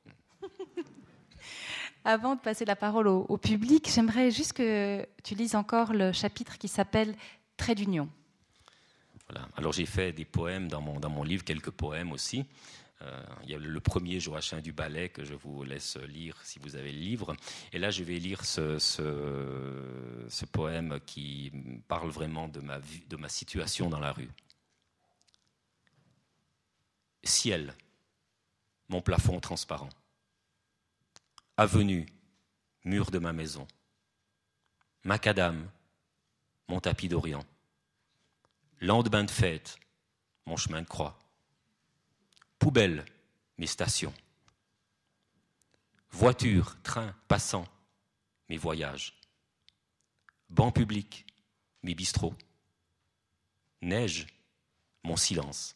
Avant 2.04 2.36
de 2.36 2.40
passer 2.40 2.66
la 2.66 2.76
parole 2.76 3.08
au, 3.08 3.38
public, 3.38 3.88
j'aimerais 3.94 4.32
juste 4.32 4.54
que 4.54 5.06
tu 5.24 5.36
lises 5.36 5.56
encore 5.56 5.94
le 5.94 6.12
chapitre 6.12 6.58
qui 6.58 6.68
s'appelle 6.68 7.16
Trait 7.58 7.76
d'union. 7.76 8.10
Voilà. 9.30 9.48
Alors 9.56 9.72
j'ai 9.72 9.86
fait 9.86 10.12
des 10.12 10.26
poèmes 10.26 10.68
dans 10.68 10.82
mon, 10.82 11.00
dans 11.00 11.10
mon 11.10 11.24
livre, 11.24 11.44
quelques 11.44 11.70
poèmes 11.70 12.12
aussi. 12.12 12.46
Euh, 13.04 13.24
il 13.44 13.52
y 13.52 13.56
a 13.56 13.60
le 13.60 13.80
premier 13.80 14.20
Joachim 14.20 14.62
du 14.62 14.74
Ballet 14.74 15.10
que 15.10 15.24
je 15.24 15.36
vous 15.36 15.64
laisse 15.64 15.98
lire 15.98 16.40
si 16.44 16.58
vous 16.60 16.76
avez 16.76 16.92
le 16.92 17.00
livre. 17.00 17.36
Et 17.72 17.80
là, 17.80 17.92
je 17.92 18.04
vais 18.04 18.18
lire 18.18 18.46
ce, 18.46 18.80
ce, 18.80 20.46
poème 20.46 21.00
qui 21.06 21.52
parle 21.88 22.10
vraiment 22.10 22.48
de 22.48 22.60
ma, 22.60 22.80
de 22.80 23.16
ma 23.16 23.30
situation 23.30 23.90
dans 23.90 24.00
la 24.00 24.12
rue. 24.12 24.30
Ciel, 27.24 27.76
mon 28.90 29.02
plafond 29.02 29.40
transparent 29.40 29.90
avenue, 31.62 32.08
mur 32.86 33.12
de 33.12 33.20
ma 33.20 33.34
maison. 33.34 33.68
Macadam, 35.04 35.70
mon 36.68 36.80
tapis 36.80 37.08
d'Orient. 37.08 37.46
Lendemain 38.80 39.24
de 39.24 39.30
fête, 39.30 39.78
mon 40.48 40.58
chemin 40.58 40.82
de 40.82 40.88
croix. 40.88 41.20
Poubelle, 42.58 43.06
mes 43.60 43.68
stations. 43.68 44.14
Voiture, 46.10 46.82
train, 46.82 47.16
passant, 47.28 47.68
mes 48.50 48.58
voyages. 48.58 49.14
Banc 50.50 50.72
public, 50.72 51.28
mes 51.84 51.94
bistrots. 51.94 52.36
Neige, 53.84 54.26
mon 55.04 55.16
silence. 55.16 55.76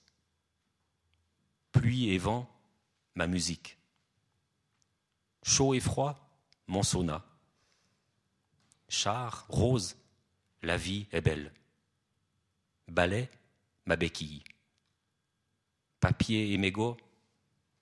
Pluie 1.72 2.10
et 2.10 2.18
vent, 2.18 2.50
ma 3.14 3.28
musique. 3.28 3.78
Chaud 5.48 5.76
et 5.76 5.80
froid, 5.80 6.18
mon 6.66 6.82
sauna. 6.82 7.24
Char, 8.89 9.46
rose, 9.48 9.96
la 10.64 10.76
vie 10.76 11.06
est 11.12 11.22
belle. 11.22 11.54
Balai, 12.88 13.30
ma 13.86 13.96
béquille. 13.96 14.43
Papier 16.00 16.52
et 16.52 16.58
mégot, 16.58 16.98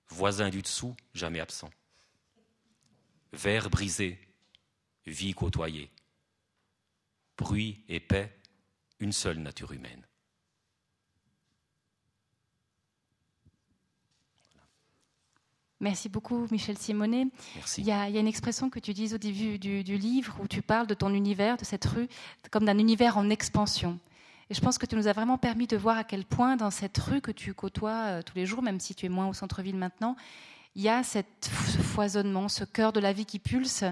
voisin 0.09 0.49
du 0.49 0.61
dessous, 0.61 0.93
jamais 1.14 1.39
absent. 1.39 1.70
Verre 3.32 3.70
brisé, 3.70 4.20
vie 5.05 5.34
côtoyée. 5.34 5.89
Bruit 7.38 7.86
et 7.88 8.01
paix, 8.01 8.38
une 8.99 9.14
seule 9.14 9.39
nature 9.39 9.72
humaine. 9.72 10.05
Merci 15.84 16.07
beaucoup, 16.07 16.47
Michel 16.49 16.77
Simonet. 16.77 17.27
Il, 17.77 17.84
y 17.84 17.91
a, 17.91 18.07
une 18.07 18.25
expression 18.25 18.69
que 18.69 18.79
tu 18.79 18.93
dis 18.93 19.13
au 19.13 19.17
début 19.17 19.59
du, 19.59 19.97
livre 19.97 20.34
où 20.41 20.47
tu 20.47 20.61
parles 20.61 20.88
de 20.88 20.93
ton 20.93 21.13
univers, 21.13 21.57
de 21.57 21.65
cette 21.65 21.84
rue, 21.84 22.07
comme 22.51 22.63
d'un 22.63 22.77
univers 22.77 23.17
en 23.17 23.29
expansion. 23.29 23.99
Et 24.49 24.53
je 24.53 24.61
pense 24.61 24.77
que 24.77 24.86
tu 24.86 24.95
nous 24.95 25.09
as 25.09 25.11
vraiment 25.11 25.38
permis 25.38 25.67
de 25.67 25.75
voir 25.75 25.97
à 25.97 26.05
quel 26.05 26.23
point 26.23 26.55
dans 26.55 26.71
cette 26.71 26.97
rue 26.97 27.19
que 27.19 27.31
tu 27.31 27.53
côtoies 27.53 28.05
euh, 28.05 28.21
tous 28.21 28.38
les 28.38 28.45
jours, 28.45 28.63
même 28.63 28.79
si 28.79 28.95
tu 28.95 29.07
es 29.07 29.09
moins 29.09 29.27
au 29.27 29.34
centre-ville 29.34 29.75
maintenant, 29.75 30.15
il 30.77 30.84
y 30.84 30.88
a 30.88 31.03
cette, 31.03 31.51
ce 31.67 31.79
foisonnement, 31.79 32.47
ce 32.47 32.63
cœur 32.63 32.93
de 32.93 33.01
la 33.01 33.11
vie 33.11 33.25
qui 33.25 33.39
pulse, 33.39 33.84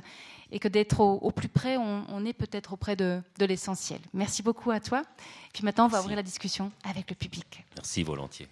et 0.54 0.60
que 0.60 0.70
d'être 0.70 1.02
au, 1.02 1.32
plus 1.32 1.50
près, 1.50 1.76
on, 1.76 2.26
est 2.26 2.34
peut-être 2.34 2.72
auprès 2.72 2.96
de, 2.96 3.22
l'essentiel. 3.38 4.00
Merci 4.14 4.44
beaucoup 4.44 4.72
à 4.72 4.80
toi. 4.80 5.02
Et 5.02 5.52
puis 5.54 5.64
maintenant, 5.66 5.86
on 5.86 5.90
va 5.90 6.00
ouvrir 6.00 6.16
la 6.16 6.24
discussion 6.24 6.72
avec 6.86 7.10
le 7.10 7.18
public. 7.18 7.66
Merci 7.76 8.04
volontiers. 8.04 8.48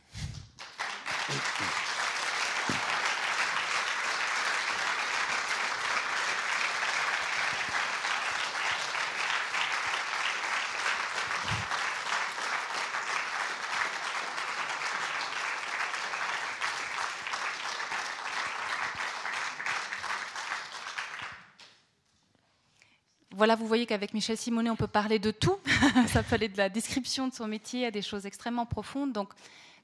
Voilà, 23.40 23.56
vous 23.56 23.68
voyez 23.68 23.86
qu'avec 23.86 24.14
Michel 24.14 24.36
Simonet, 24.36 24.70
on 24.70 24.76
peut 24.76 24.86
parler 24.86 25.18
de 25.18 25.32
tout. 25.32 25.56
Ça 26.08 26.24
peut 26.24 26.36
aller 26.36 26.50
de 26.50 26.58
la 26.58 26.68
description 26.68 27.30
de 27.30 27.34
son 27.34 27.48
métier 27.48 27.86
à 27.86 27.92
des 27.92 28.02
choses 28.02 28.26
extrêmement 28.26 28.66
profondes. 28.66 29.14
Donc, 29.14 29.30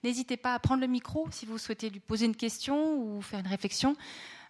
n'hésitez 0.03 0.35
pas 0.35 0.53
à 0.53 0.59
prendre 0.59 0.81
le 0.81 0.87
micro 0.87 1.29
si 1.31 1.45
vous 1.45 1.57
souhaitez 1.57 1.89
lui 1.89 2.01
poser 2.01 2.25
une 2.25 2.35
question 2.35 2.97
ou 2.97 3.21
faire 3.21 3.39
une 3.39 3.47
réflexion. 3.47 3.95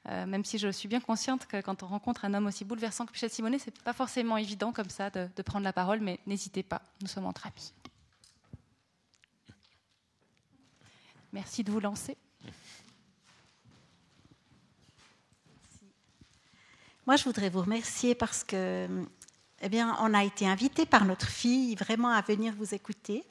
Euh, 0.09 0.25
même 0.25 0.43
si 0.43 0.57
je 0.57 0.69
suis 0.69 0.87
bien 0.87 1.01
consciente 1.01 1.45
que 1.45 1.61
quand 1.61 1.83
on 1.83 1.85
rencontre 1.85 2.25
un 2.25 2.33
homme 2.33 2.47
aussi 2.47 2.65
bouleversant 2.65 3.05
que 3.05 3.11
Michel 3.11 3.29
Simonet, 3.29 3.59
c'est 3.59 3.79
pas 3.83 3.93
forcément 3.93 4.37
évident 4.37 4.71
comme 4.71 4.89
ça 4.89 5.11
de, 5.11 5.29
de 5.35 5.41
prendre 5.43 5.63
la 5.63 5.73
parole, 5.73 5.99
mais 5.99 6.19
n'hésitez 6.25 6.63
pas, 6.63 6.81
nous 7.01 7.07
sommes 7.07 7.27
entre 7.27 7.45
amis. 7.45 7.73
Merci 11.31 11.63
de 11.63 11.71
vous 11.71 11.79
lancer. 11.79 12.17
Moi, 17.07 17.17
je 17.17 17.23
voudrais 17.23 17.49
vous 17.51 17.61
remercier 17.61 18.15
parce 18.15 18.43
que, 18.43 18.87
eh 19.61 19.69
bien, 19.69 19.95
on 20.01 20.11
a 20.15 20.23
été 20.23 20.47
invité 20.47 20.87
par 20.87 21.05
notre 21.05 21.27
fille 21.27 21.75
vraiment 21.75 22.09
à 22.09 22.21
venir 22.21 22.55
vous 22.57 22.73
écouter. 22.73 23.23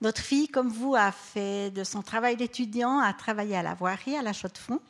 Notre 0.00 0.20
fille, 0.20 0.48
comme 0.48 0.70
vous, 0.70 0.96
a 0.96 1.12
fait 1.12 1.70
de 1.70 1.84
son 1.84 2.02
travail 2.02 2.36
d'étudiant, 2.36 2.98
a 2.98 3.12
travaillé 3.12 3.54
à 3.54 3.62
la 3.62 3.74
voirie, 3.74 4.16
à 4.16 4.22
la 4.22 4.32
Chaux-de-Fonds. 4.32 4.80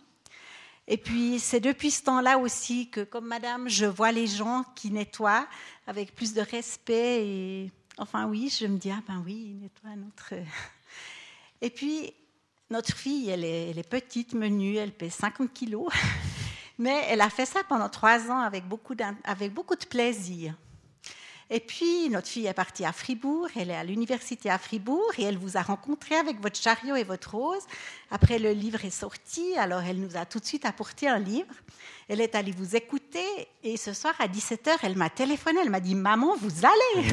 Et 0.89 0.97
puis, 0.97 1.39
c'est 1.39 1.61
depuis 1.61 1.91
ce 1.91 2.05
temps-là 2.05 2.39
aussi 2.39 2.89
que, 2.89 3.03
comme 3.05 3.27
madame, 3.27 3.69
je 3.69 3.85
vois 3.85 4.13
les 4.13 4.27
gens 4.27 4.65
qui 4.75 4.91
nettoient 4.91 5.47
avec 5.87 6.15
plus 6.15 6.33
de 6.33 6.41
respect. 6.41 7.27
Et, 7.27 7.71
enfin, 7.99 8.27
oui, 8.29 8.49
je 8.49 8.67
me 8.67 8.79
dis, 8.79 8.91
ah 8.91 9.03
ben 9.07 9.23
oui, 9.27 9.51
ils 9.51 9.59
nettoient 9.59 9.95
notre. 9.95 10.33
Et 11.61 11.69
puis, 11.69 12.15
notre 12.71 12.97
fille, 12.97 13.29
elle 13.29 13.45
est, 13.45 13.71
elle 13.71 13.79
est 13.79 13.89
petite, 13.89 14.33
menue, 14.33 14.77
elle 14.77 14.93
pèse 14.93 15.13
50 15.13 15.53
kilos. 15.53 15.93
Mais 16.79 17.05
elle 17.09 17.21
a 17.21 17.31
fait 17.31 17.47
ça 17.47 17.61
pendant 17.69 17.89
trois 17.89 18.31
ans 18.31 18.41
avec 18.41 18.67
beaucoup, 18.67 18.95
de 18.95 19.87
plaisir. 19.89 20.55
Et 21.49 21.61
puis, 21.61 22.11
notre 22.11 22.27
fille 22.27 22.47
est 22.47 22.55
partie 22.55 22.85
à 22.85 22.93
Fribourg, 22.93 23.47
elle 23.55 23.71
est 23.71 23.77
à 23.77 23.85
l'université 23.85 24.51
à 24.51 24.59
Fribourg 24.59 25.13
et 25.17 25.23
elle 25.23 25.39
vous 25.39 25.57
a 25.57 25.63
rencontré 25.63 26.17
avec 26.17 26.41
votre 26.41 26.61
chariot 26.61 26.97
et 26.97 27.05
votre 27.05 27.37
rose. 27.37 27.63
Après, 28.11 28.41
le 28.41 28.51
livre 28.51 28.85
est 28.85 28.91
sorti, 28.91 29.57
alors 29.57 29.83
elle 29.83 30.01
nous 30.01 30.17
a 30.17 30.27
tout 30.27 30.41
de 30.41 30.45
suite 30.45 30.65
apporté 30.65 31.07
un 31.09 31.21
livre. 31.21 31.55
Elle 32.09 32.21
est 32.21 32.35
allée 32.35 32.51
vous 32.51 32.75
écouter 32.75 33.25
et 33.63 33.77
ce 33.77 33.93
soir 33.93 34.15
à 34.19 34.27
17h, 34.27 34.71
elle 34.83 34.97
m'a 34.97 35.09
téléphoné, 35.09 35.61
elle 35.63 35.71
m'a 35.71 35.81
dit 35.81 35.95
Maman, 35.95 36.35
vous 36.37 36.67
allez 36.67 37.09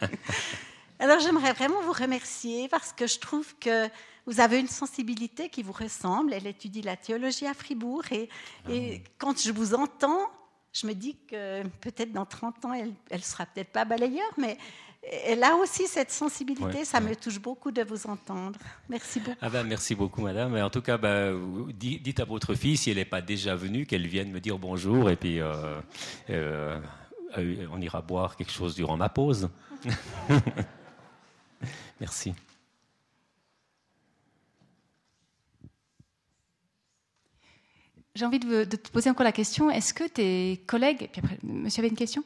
Alors, 0.98 1.18
j'aimerais 1.20 1.52
vraiment 1.52 1.80
vous 1.82 1.92
remercier 1.92 2.68
parce 2.68 2.92
que 2.92 3.06
je 3.06 3.18
trouve 3.18 3.54
que 3.58 3.88
vous 4.26 4.40
avez 4.40 4.58
une 4.60 4.68
sensibilité 4.68 5.48
qui 5.48 5.62
vous 5.62 5.72
ressemble. 5.72 6.32
Elle 6.32 6.46
étudie 6.46 6.82
la 6.82 6.96
théologie 6.96 7.46
à 7.46 7.54
Fribourg. 7.54 8.04
Et, 8.10 8.28
et 8.70 9.02
quand 9.18 9.40
je 9.40 9.52
vous 9.52 9.74
entends, 9.74 10.30
je 10.72 10.86
me 10.86 10.94
dis 10.94 11.16
que 11.28 11.62
peut-être 11.80 12.12
dans 12.12 12.24
30 12.24 12.64
ans, 12.64 12.72
elle 12.72 12.94
ne 13.12 13.18
sera 13.18 13.46
peut-être 13.46 13.70
pas 13.70 13.84
balayeur, 13.84 14.30
mais 14.38 14.56
elle 15.26 15.42
a 15.44 15.56
aussi 15.56 15.86
cette 15.86 16.10
sensibilité. 16.10 16.84
ça 16.84 17.00
me 17.00 17.14
touche 17.14 17.38
beaucoup 17.38 17.70
de 17.70 17.82
vous 17.82 18.06
entendre. 18.06 18.58
Merci 18.88 19.20
beaucoup. 19.20 19.36
Ah 19.40 19.50
ben, 19.50 19.64
merci 19.64 19.94
beaucoup, 19.94 20.22
madame. 20.22 20.54
En 20.56 20.70
tout 20.70 20.80
cas, 20.80 20.96
ben, 20.96 21.38
dites 21.76 22.20
à 22.20 22.24
votre 22.24 22.54
fille, 22.54 22.76
si 22.76 22.90
elle 22.90 22.96
n'est 22.96 23.04
pas 23.04 23.20
déjà 23.20 23.54
venue, 23.54 23.86
qu'elle 23.86 24.06
vienne 24.06 24.30
me 24.30 24.40
dire 24.40 24.58
bonjour. 24.58 25.10
Et 25.10 25.16
puis. 25.16 25.40
Euh, 25.40 25.80
euh, 26.30 26.80
on 27.72 27.80
ira 27.80 28.00
boire 28.00 28.36
quelque 28.36 28.52
chose 28.52 28.76
durant 28.76 28.96
ma 28.96 29.08
pause. 29.08 29.48
Merci. 32.00 32.34
J'ai 38.16 38.24
envie 38.24 38.38
de, 38.38 38.62
te 38.62 38.90
poser 38.90 39.10
encore 39.10 39.24
la 39.24 39.32
question. 39.32 39.70
Est-ce 39.70 39.92
que 39.92 40.04
tes 40.04 40.62
collègues, 40.68 41.08
puis 41.10 41.20
après, 41.20 41.36
monsieur 41.42 41.80
avait 41.80 41.88
une 41.88 41.96
question. 41.96 42.22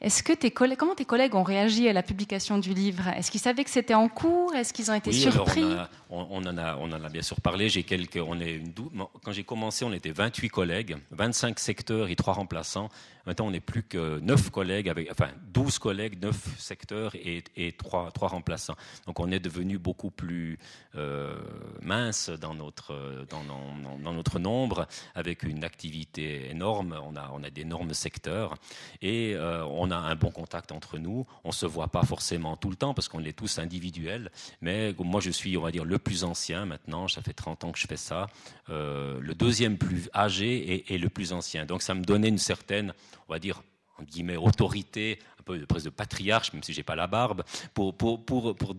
Est-ce 0.00 0.22
que 0.22 0.32
tes 0.32 0.50
collègues, 0.50 0.78
comment 0.78 0.94
tes 0.94 1.04
collègues 1.04 1.34
ont 1.34 1.42
réagi 1.42 1.88
à 1.88 1.92
la 1.92 2.02
publication 2.02 2.58
du 2.58 2.74
livre? 2.74 3.08
Est-ce 3.08 3.30
qu'ils 3.30 3.40
savaient 3.40 3.64
que 3.64 3.70
c'était 3.70 3.94
en 3.94 4.08
cours? 4.08 4.54
Est-ce 4.54 4.72
qu'ils 4.72 4.90
ont 4.90 4.94
été 4.94 5.12
surpris? 5.12 5.64
on, 6.10 6.46
en 6.46 6.58
a, 6.58 6.76
on 6.76 6.92
en 6.92 7.04
a 7.04 7.08
bien 7.08 7.22
sûr 7.22 7.40
parlé. 7.40 7.68
J'ai 7.68 7.82
quelques, 7.82 8.16
on 8.24 8.40
est 8.40 8.54
une, 8.54 8.72
quand 9.24 9.32
j'ai 9.32 9.44
commencé, 9.44 9.84
on 9.84 9.92
était 9.92 10.10
28 10.10 10.48
collègues, 10.50 10.96
25 11.10 11.58
secteurs 11.58 12.08
et 12.08 12.16
3 12.16 12.34
remplaçants. 12.34 12.88
Maintenant, 13.26 13.48
on 13.48 13.50
n'est 13.50 13.60
plus 13.60 13.82
que 13.82 14.20
9 14.20 14.50
collègues, 14.50 14.88
avec, 14.88 15.10
enfin 15.10 15.30
12 15.52 15.80
collègues, 15.80 16.22
9 16.22 16.60
secteurs 16.60 17.14
et, 17.16 17.42
et 17.56 17.72
3, 17.72 18.12
3 18.12 18.28
remplaçants. 18.28 18.76
Donc 19.06 19.18
on 19.18 19.32
est 19.32 19.40
devenu 19.40 19.78
beaucoup 19.78 20.12
plus 20.12 20.58
euh, 20.94 21.36
mince 21.82 22.30
dans 22.30 22.54
notre, 22.54 23.26
dans, 23.28 23.42
dans, 23.42 23.98
dans, 23.98 24.12
notre 24.12 24.38
nombre, 24.38 24.86
avec 25.16 25.42
une 25.42 25.64
activité 25.64 26.50
énorme. 26.50 26.96
On 27.04 27.16
a, 27.16 27.30
on 27.32 27.42
a 27.42 27.50
d'énormes 27.50 27.94
secteurs 27.94 28.54
et 29.02 29.34
euh, 29.34 29.64
on 29.64 29.85
a 29.90 29.96
un 29.96 30.14
bon 30.14 30.30
contact 30.30 30.72
entre 30.72 30.98
nous. 30.98 31.26
On 31.44 31.48
ne 31.48 31.54
se 31.54 31.66
voit 31.66 31.88
pas 31.88 32.02
forcément 32.02 32.56
tout 32.56 32.70
le 32.70 32.76
temps 32.76 32.94
parce 32.94 33.08
qu'on 33.08 33.24
est 33.24 33.36
tous 33.36 33.58
individuels. 33.58 34.30
Mais 34.60 34.94
moi, 34.98 35.20
je 35.20 35.30
suis, 35.30 35.56
on 35.56 35.62
va 35.62 35.70
dire, 35.70 35.84
le 35.84 35.98
plus 35.98 36.24
ancien 36.24 36.66
maintenant. 36.66 37.08
Ça 37.08 37.22
fait 37.22 37.32
30 37.32 37.64
ans 37.64 37.72
que 37.72 37.78
je 37.78 37.86
fais 37.86 37.96
ça. 37.96 38.26
Euh, 38.70 39.18
le 39.20 39.34
deuxième 39.34 39.78
plus 39.78 40.10
âgé 40.14 40.92
et, 40.92 40.98
le 40.98 41.08
plus 41.08 41.32
ancien. 41.32 41.66
Donc 41.66 41.82
ça 41.82 41.94
me 41.94 42.04
donnait 42.04 42.28
une 42.28 42.38
certaine 42.38 42.92
on 43.28 43.32
va 43.32 43.38
dire, 43.38 43.62
en 43.98 44.04
guillemets, 44.04 44.36
autorité, 44.36 45.18
un 45.40 45.42
peu 45.42 45.58
presque 45.66 45.86
de 45.86 45.90
patriarche, 45.90 46.52
même 46.52 46.62
si 46.62 46.72
j'ai 46.72 46.82
pas 46.82 46.96
la 46.96 47.06
barbe, 47.06 47.42
pour, 47.74 47.96
pour, 47.96 48.24
pour, 48.24 48.54
pour 48.54 48.76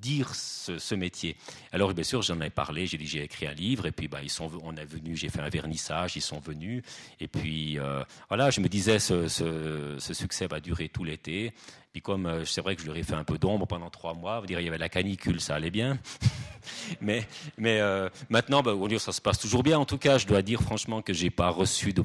dire 0.00 0.34
ce, 0.34 0.94
métier. 0.94 1.36
Alors 1.72 1.92
bien 1.94 2.04
sûr, 2.04 2.22
j'en 2.22 2.40
ai 2.40 2.50
parlé, 2.50 2.86
j'ai 2.86 3.22
écrit 3.22 3.46
un 3.46 3.52
livre 3.52 3.86
et 3.86 3.92
puis 3.92 4.08
bah, 4.08 4.20
ils 4.22 4.30
sont, 4.30 4.50
on 4.62 4.76
est 4.76 4.84
venu, 4.84 5.16
j'ai 5.16 5.28
fait 5.28 5.40
un 5.40 5.48
vernissage, 5.48 6.16
ils 6.16 6.22
sont 6.22 6.40
venus 6.40 6.82
et 7.20 7.28
puis 7.28 7.78
euh, 7.78 8.02
voilà, 8.28 8.50
je 8.50 8.60
me 8.60 8.68
disais 8.68 8.98
ce, 8.98 9.98
succès 9.98 10.46
va 10.46 10.60
durer 10.60 10.88
tout 10.88 11.04
l'été. 11.04 11.52
Puis 11.92 12.02
comme 12.02 12.26
euh, 12.26 12.44
c'est 12.44 12.60
vrai 12.60 12.76
que 12.76 12.82
je 12.82 12.86
leur 12.86 12.96
ai 12.96 13.02
fait 13.02 13.14
un 13.14 13.24
peu 13.24 13.38
d'ombre 13.38 13.66
pendant 13.66 13.90
trois 13.90 14.14
mois, 14.14 14.40
vous 14.40 14.46
dire 14.46 14.60
il 14.60 14.64
y 14.64 14.68
avait 14.68 14.78
la 14.78 14.88
canicule, 14.88 15.40
ça 15.40 15.54
allait 15.54 15.70
bien. 15.70 15.98
mais 17.00 17.26
mais 17.56 17.80
euh, 17.80 18.10
maintenant, 18.28 18.62
bah, 18.62 18.74
ça 18.98 19.12
se 19.12 19.20
passe 19.20 19.38
toujours 19.38 19.62
bien. 19.62 19.78
En 19.78 19.86
tout 19.86 19.96
cas, 19.96 20.18
je 20.18 20.26
dois 20.26 20.42
dire 20.42 20.60
franchement 20.60 21.00
que 21.00 21.12
j'ai 21.12 21.30
pas 21.30 21.48
reçu 21.48 21.92
de, 21.92 22.02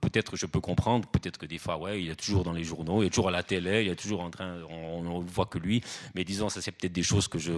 peut-être 0.00 0.36
je 0.36 0.46
peux 0.46 0.60
comprendre, 0.60 1.08
peut-être 1.08 1.38
que 1.38 1.46
des 1.46 1.58
fois, 1.58 1.78
ouais, 1.78 2.02
il 2.02 2.10
est 2.10 2.16
toujours 2.16 2.44
dans 2.44 2.52
les 2.52 2.64
journaux, 2.64 3.02
il 3.02 3.06
est 3.06 3.10
toujours 3.10 3.28
à 3.28 3.32
la 3.32 3.42
télé, 3.42 3.84
il 3.84 3.88
est 3.88 3.96
toujours 3.96 4.20
en 4.20 4.30
train, 4.30 4.56
on 4.68 5.02
ne 5.02 5.26
voit 5.26 5.46
que 5.46 5.58
lui. 5.58 5.82
Mais 6.14 6.24
disons, 6.24 6.50
ça 6.50 6.60
c'est 6.60 6.72
peut-être 6.72 6.92
des 6.92 7.02
choses 7.02 7.28
que 7.28 7.38
je 7.38 7.52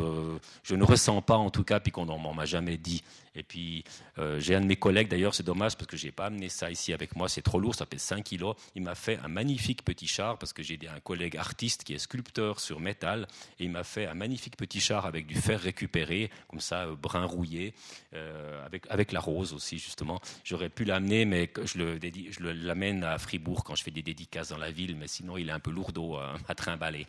je 0.63 0.75
ne 0.77 0.85
ressens 0.85 1.21
pas 1.23 1.37
en 1.37 1.51
tout 1.51 1.65
cas, 1.65 1.81
puis 1.81 1.91
qu'on 1.91 2.07
m'en 2.07 2.33
m'a 2.33 2.45
jamais 2.45 2.77
dit. 2.77 3.03
Et 3.35 3.43
puis, 3.43 3.85
euh, 4.19 4.41
j'ai 4.41 4.55
un 4.55 4.61
de 4.61 4.67
mes 4.67 4.77
collègues, 4.77 5.09
d'ailleurs, 5.09 5.35
c'est 5.35 5.45
dommage 5.45 5.77
parce 5.77 5.87
que 5.87 5.97
je 5.97 6.07
n'ai 6.07 6.13
pas 6.13 6.27
amené 6.27 6.49
ça 6.49 6.71
ici 6.71 6.93
avec 6.93 7.15
moi, 7.15 7.29
c'est 7.29 7.43
trop 7.43 7.61
lourd, 7.61 7.75
ça 7.75 7.87
pèse 7.87 8.03
5 8.03 8.25
kilos. 8.25 8.57
Il 8.75 8.83
m'a 8.83 8.95
fait 8.95 9.19
un 9.19 9.29
magnifique 9.29 9.85
petit 9.85 10.09
char 10.09 10.39
parce 10.39 10.53
que 10.53 10.63
j'ai 10.63 10.79
un 10.89 11.01
collègue 11.01 11.37
artiste 11.37 11.85
qui 11.85 11.95
est 11.95 11.99
sculpteur 11.99 12.59
sur 12.59 12.81
métal 12.81 13.29
et 13.59 13.65
il 13.65 13.71
m'a 13.71 13.85
fait 13.85 14.07
un 14.07 14.15
magnifique 14.15 14.57
petit 14.57 14.81
char 14.81 15.07
avec 15.07 15.27
du 15.27 15.37
fer 15.37 15.61
récupéré, 15.61 16.31
comme 16.49 16.61
ça, 16.61 16.87
euh, 16.87 16.97
brun 16.97 17.25
rouillé, 17.25 17.75
euh, 18.15 18.67
avec, 18.67 18.85
avec 18.91 19.13
la 19.13 19.21
rose 19.21 19.53
aussi, 19.53 19.79
justement. 19.79 20.21
J'aurais 20.45 20.69
pu 20.69 20.85
l'amener, 20.85 21.25
mais 21.25 21.53
je 21.65 22.43
l'amène 22.67 23.05
à 23.05 23.19
Fribourg 23.19 23.63
quand 23.63 23.77
je 23.77 23.85
fais 23.85 23.91
des 23.93 24.03
dédicaces 24.03 24.49
dans 24.49 24.59
la 24.59 24.73
ville, 24.73 24.97
mais 24.97 25.07
sinon, 25.07 25.37
il 25.37 25.49
est 25.49 25.53
un 25.53 25.61
peu 25.61 25.71
lourdeau 25.71 26.17
à, 26.17 26.35
à 26.49 26.55
trimballer. 26.55 27.07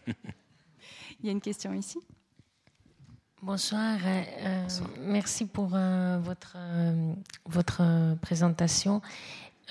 il 1.19 1.25
y 1.25 1.29
a 1.29 1.31
une 1.31 1.41
question 1.41 1.73
ici? 1.73 1.99
Bonsoir. 3.43 3.97
Euh, 4.05 4.23
euh, 4.45 4.67
merci 4.99 5.47
pour 5.47 5.71
euh, 5.73 6.19
votre, 6.19 6.57
votre 7.47 7.81
présentation. 8.21 9.01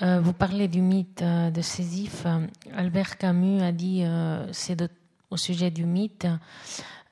vous 0.01 0.33
parlez 0.33 0.67
du 0.67 0.81
mythe 0.81 1.23
de 1.23 1.61
Sisyphe. 1.61 2.25
Albert 2.75 3.17
Camus 3.17 3.61
a 3.61 3.71
dit 3.71 4.03
c'est 4.51 4.77
au 5.29 5.37
sujet 5.37 5.71
du 5.71 5.85
mythe, 5.85 6.27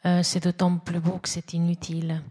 c'est 0.03 0.43
d'autant 0.43 0.77
plus 0.77 0.99
beau 0.99 1.19
que 1.19 1.29
c'est 1.29 1.53
inutile. 1.53 2.21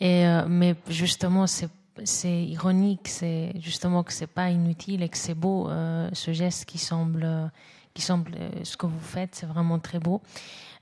Et, 0.00 0.24
mais 0.48 0.76
justement, 0.88 1.46
c'est 1.46 1.68
c'est 2.04 2.42
ironique, 2.42 3.06
c'est 3.06 3.52
justement 3.60 4.02
que 4.02 4.12
c'est 4.12 4.26
pas 4.26 4.50
inutile 4.50 5.02
et 5.02 5.08
que 5.08 5.18
c'est 5.18 5.34
beau 5.34 5.68
ce 6.12 6.32
geste 6.32 6.64
qui 6.64 6.78
semble, 6.78 7.50
qui 7.92 8.02
semble 8.02 8.32
ce 8.62 8.76
que 8.76 8.86
vous 8.86 9.00
faites, 9.00 9.34
c'est 9.34 9.46
vraiment 9.46 9.78
très 9.78 9.98
beau. 9.98 10.22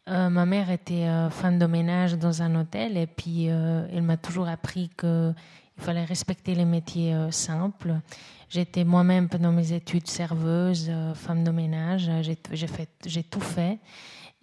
Euh, 0.09 0.28
ma 0.30 0.46
mère 0.46 0.70
était 0.70 1.07
euh, 1.07 1.30
femme 1.30 1.61
de 1.61 1.66
ménage 1.66 2.18
dans 2.18 2.42
un 2.42 2.61
hôtel 2.61 2.96
et 2.96 3.07
puis 3.07 3.46
euh, 3.48 3.86
elle 3.92 4.03
m'a 4.03 4.16
toujours 4.16 4.48
appris 4.48 4.90
qu'il 4.98 5.34
fallait 5.76 6.05
respecter 6.05 6.57
les 6.57 6.64
métiers 6.64 7.14
simples. 7.30 8.00
J'étais 8.48 8.84
moi-même 8.84 9.28
pendant 9.28 9.53
mes 9.53 9.72
études 9.72 10.09
serveuse, 10.09 10.90
femme 11.14 11.44
de 11.44 11.50
ménage, 11.50 12.11
j'ai, 12.20 13.22
tout 13.22 13.40
fait. 13.40 13.78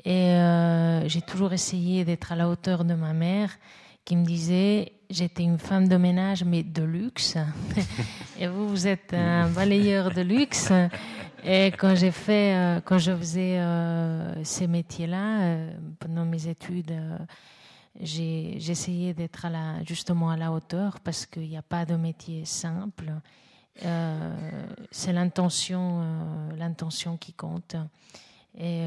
Et 0.03 0.33
j'ai 1.05 1.21
toujours 1.21 1.53
essayé 1.53 2.05
d'être 2.05 2.31
à 2.31 2.35
la 2.35 2.49
hauteur 2.49 2.85
de 2.85 2.95
ma 2.95 3.13
mère 3.13 3.51
qui 4.05 4.15
me 4.15 4.25
disait 4.25 4.93
j'étais 5.11 5.43
une 5.43 5.59
femme 5.59 5.87
de 5.87 5.97
ménage 5.97 6.43
mais 6.43 6.63
de 6.63 6.81
luxe. 6.81 7.37
Et 8.39 8.47
vous 8.47 8.67
vous 8.67 8.87
êtes 8.87 9.13
un 9.13 9.47
balayeur 9.49 10.11
de 10.11 10.21
luxe 10.21 10.71
et 11.43 11.67
quand 11.77 11.95
j'ai 11.95 12.11
fait, 12.11 12.55
euh, 12.55 12.81
quand 12.81 12.97
je 12.97 13.15
faisais 13.15 13.59
euh, 13.59 14.43
ces 14.43 14.67
métiers-là, 14.67 15.41
euh, 15.41 15.71
pendant 15.99 16.25
mes 16.25 16.47
études, 16.47 16.93
j'ai 17.99 18.55
essayé 18.55 19.13
d'être 19.13 19.47
justement 19.85 20.29
à 20.29 20.37
la 20.37 20.51
hauteur 20.51 20.99
parce 20.99 21.25
qu'il 21.25 21.49
n'y 21.49 21.57
a 21.57 21.61
pas 21.61 21.85
de 21.85 21.95
métier 21.95 22.45
simple. 22.45 23.11
C'est 24.91 25.13
l'intention, 25.13 26.03
l'intention 26.57 27.17
qui 27.17 27.33
compte. 27.33 27.75
Et 28.57 28.85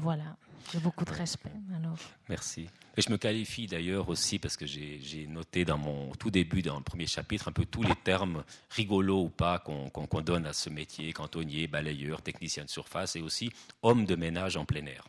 voilà, 0.00 0.36
j'ai 0.72 0.78
beaucoup 0.78 1.04
de 1.04 1.12
respect. 1.12 1.52
Alors. 1.74 1.98
Merci. 2.28 2.68
Et 2.96 3.02
je 3.02 3.10
me 3.10 3.16
qualifie 3.16 3.66
d'ailleurs 3.66 4.08
aussi 4.08 4.38
parce 4.38 4.56
que 4.56 4.66
j'ai 4.66 5.26
noté 5.28 5.64
dans 5.64 5.78
mon 5.78 6.10
tout 6.12 6.30
début, 6.30 6.62
dans 6.62 6.76
le 6.76 6.82
premier 6.82 7.06
chapitre, 7.06 7.48
un 7.48 7.52
peu 7.52 7.64
tous 7.64 7.82
les 7.82 7.94
termes 7.94 8.44
rigolos 8.70 9.24
ou 9.24 9.28
pas 9.28 9.58
qu'on 9.58 10.20
donne 10.20 10.46
à 10.46 10.52
ce 10.52 10.70
métier, 10.70 11.12
cantonnier, 11.12 11.66
balayeur, 11.66 12.22
technicien 12.22 12.64
de 12.64 12.70
surface 12.70 13.16
et 13.16 13.20
aussi 13.20 13.50
homme 13.82 14.04
de 14.04 14.16
ménage 14.16 14.56
en 14.56 14.64
plein 14.64 14.86
air. 14.86 15.06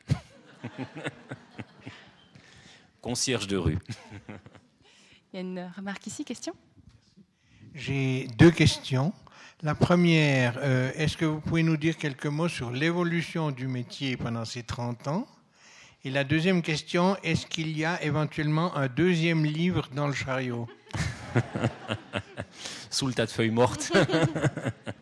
Concierge 3.01 3.47
de 3.47 3.57
rue. 3.57 3.79
Il 5.33 5.35
y 5.35 5.37
a 5.37 5.41
une 5.41 5.71
remarque 5.75 6.05
ici, 6.07 6.23
question? 6.23 6.53
J'ai 7.73 8.27
deux 8.37 8.51
questions. 8.51 9.13
La 9.63 9.75
première, 9.75 10.57
euh, 10.57 10.91
est-ce 10.95 11.17
que 11.17 11.25
vous 11.25 11.39
pouvez 11.39 11.63
nous 11.63 11.77
dire 11.77 11.97
quelques 11.97 12.25
mots 12.25 12.47
sur 12.47 12.71
l'évolution 12.71 13.51
du 13.51 13.67
métier 13.67 14.17
pendant 14.17 14.43
ces 14.43 14.63
30 14.63 15.07
ans? 15.07 15.27
Et 16.03 16.09
la 16.09 16.23
deuxième 16.23 16.63
question, 16.63 17.15
est-ce 17.23 17.45
qu'il 17.45 17.77
y 17.77 17.85
a 17.85 18.01
éventuellement 18.03 18.75
un 18.75 18.87
deuxième 18.87 19.45
livre 19.45 19.87
dans 19.93 20.07
le 20.07 20.13
chariot? 20.13 20.67
Sous 22.89 23.05
le 23.07 23.13
tas 23.13 23.27
de 23.27 23.31
feuilles 23.31 23.51
mortes. 23.51 23.91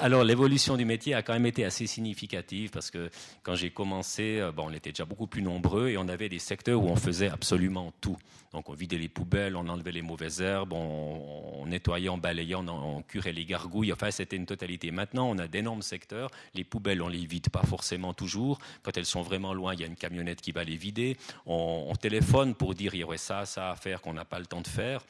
Alors 0.00 0.24
l'évolution 0.24 0.78
du 0.78 0.86
métier 0.86 1.14
a 1.14 1.22
quand 1.22 1.34
même 1.34 1.44
été 1.44 1.64
assez 1.64 1.86
significative 1.86 2.70
parce 2.70 2.90
que 2.90 3.10
quand 3.42 3.54
j'ai 3.54 3.70
commencé, 3.70 4.38
euh, 4.40 4.50
bon, 4.50 4.68
on 4.68 4.72
était 4.72 4.90
déjà 4.90 5.04
beaucoup 5.04 5.26
plus 5.26 5.42
nombreux 5.42 5.90
et 5.90 5.98
on 5.98 6.08
avait 6.08 6.30
des 6.30 6.38
secteurs 6.38 6.82
où 6.82 6.88
on 6.88 6.96
faisait 6.96 7.28
absolument 7.28 7.92
tout. 8.00 8.16
Donc 8.52 8.70
on 8.70 8.72
vidait 8.72 8.96
les 8.96 9.08
poubelles, 9.08 9.56
on 9.56 9.68
enlevait 9.68 9.92
les 9.92 10.00
mauvaises 10.00 10.40
herbes, 10.40 10.72
on, 10.72 11.66
nettoyait, 11.66 12.08
on 12.08 12.16
balayait, 12.16 12.54
on, 12.54 13.02
curait 13.02 13.32
les 13.32 13.44
gargouilles. 13.44 13.92
Enfin, 13.92 14.10
c'était 14.10 14.36
une 14.36 14.46
totalité. 14.46 14.90
Maintenant, 14.90 15.28
on 15.28 15.38
a 15.38 15.48
d'énormes 15.48 15.82
secteurs. 15.82 16.30
Les 16.54 16.64
poubelles, 16.64 17.02
on 17.02 17.08
les 17.08 17.26
vide 17.26 17.50
pas 17.50 17.64
forcément 17.64 18.14
toujours. 18.14 18.60
Quand 18.82 18.96
elles 18.96 19.06
sont 19.06 19.22
vraiment 19.22 19.52
loin, 19.52 19.74
il 19.74 19.80
y 19.80 19.84
a 19.84 19.86
une 19.86 19.96
camionnette 19.96 20.40
qui 20.40 20.52
va 20.52 20.64
les 20.64 20.76
vider. 20.76 21.16
On, 21.46 21.86
on 21.88 21.94
téléphone 21.96 22.54
pour 22.54 22.74
dire 22.74 22.94
il 22.94 23.00
y 23.00 23.04
aurait 23.04 23.18
ça, 23.18 23.44
ça 23.44 23.70
à 23.70 23.76
faire 23.76 24.00
qu'on 24.00 24.14
n'a 24.14 24.24
pas 24.24 24.38
le 24.38 24.46
temps 24.46 24.60
de 24.60 24.68
faire. 24.68 25.00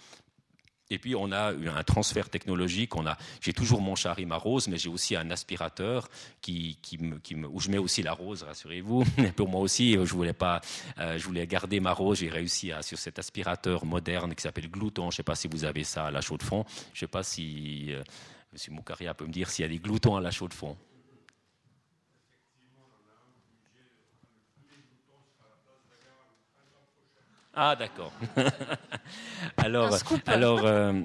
Et 0.94 0.98
puis 0.98 1.16
on 1.16 1.32
a 1.32 1.52
eu 1.52 1.68
un 1.68 1.82
transfert 1.82 2.30
technologique. 2.30 2.92
J'ai 3.40 3.52
toujours 3.52 3.80
mon 3.80 3.96
chari, 3.96 4.26
ma 4.26 4.36
rose, 4.36 4.68
mais 4.68 4.78
j'ai 4.78 4.88
aussi 4.88 5.16
un 5.16 5.28
aspirateur 5.30 6.08
où 6.48 7.60
je 7.60 7.70
mets 7.70 7.78
aussi 7.78 8.02
la 8.02 8.12
rose, 8.12 8.44
rassurez-vous. 8.44 9.04
Pour 9.36 9.48
moi 9.48 9.60
aussi, 9.60 9.94
je 9.94 10.14
voulais 10.14 10.32
pas, 10.32 10.60
euh, 10.98 11.18
je 11.18 11.24
voulais 11.24 11.46
garder 11.48 11.80
ma 11.80 11.92
rose. 11.92 12.18
J'ai 12.18 12.28
réussi 12.28 12.70
à, 12.70 12.82
sur 12.82 12.96
cet 12.96 13.18
aspirateur 13.18 13.84
moderne 13.84 14.34
qui 14.36 14.42
s'appelle 14.42 14.70
Glouton. 14.70 15.10
Je 15.10 15.16
sais 15.16 15.22
pas 15.24 15.34
si 15.34 15.48
vous 15.48 15.64
avez 15.64 15.82
ça 15.82 16.06
à 16.06 16.10
la 16.12 16.20
chaux 16.20 16.38
de 16.38 16.44
fond. 16.44 16.64
Je 16.92 17.00
sais 17.00 17.06
pas 17.08 17.24
si 17.24 17.86
euh, 17.88 18.02
Monsieur 18.52 18.72
Moukaria 18.72 19.14
peut 19.14 19.26
me 19.26 19.32
dire 19.32 19.50
s'il 19.50 19.64
y 19.64 19.66
a 19.66 19.68
des 19.68 19.80
gloutons 19.80 20.14
à 20.14 20.20
la 20.20 20.30
chaux 20.30 20.48
de 20.48 20.54
fond. 20.54 20.76
Ah, 27.56 27.76
d'accord. 27.76 28.12
alors, 29.56 29.96
alors 30.26 30.60
euh, 30.64 31.02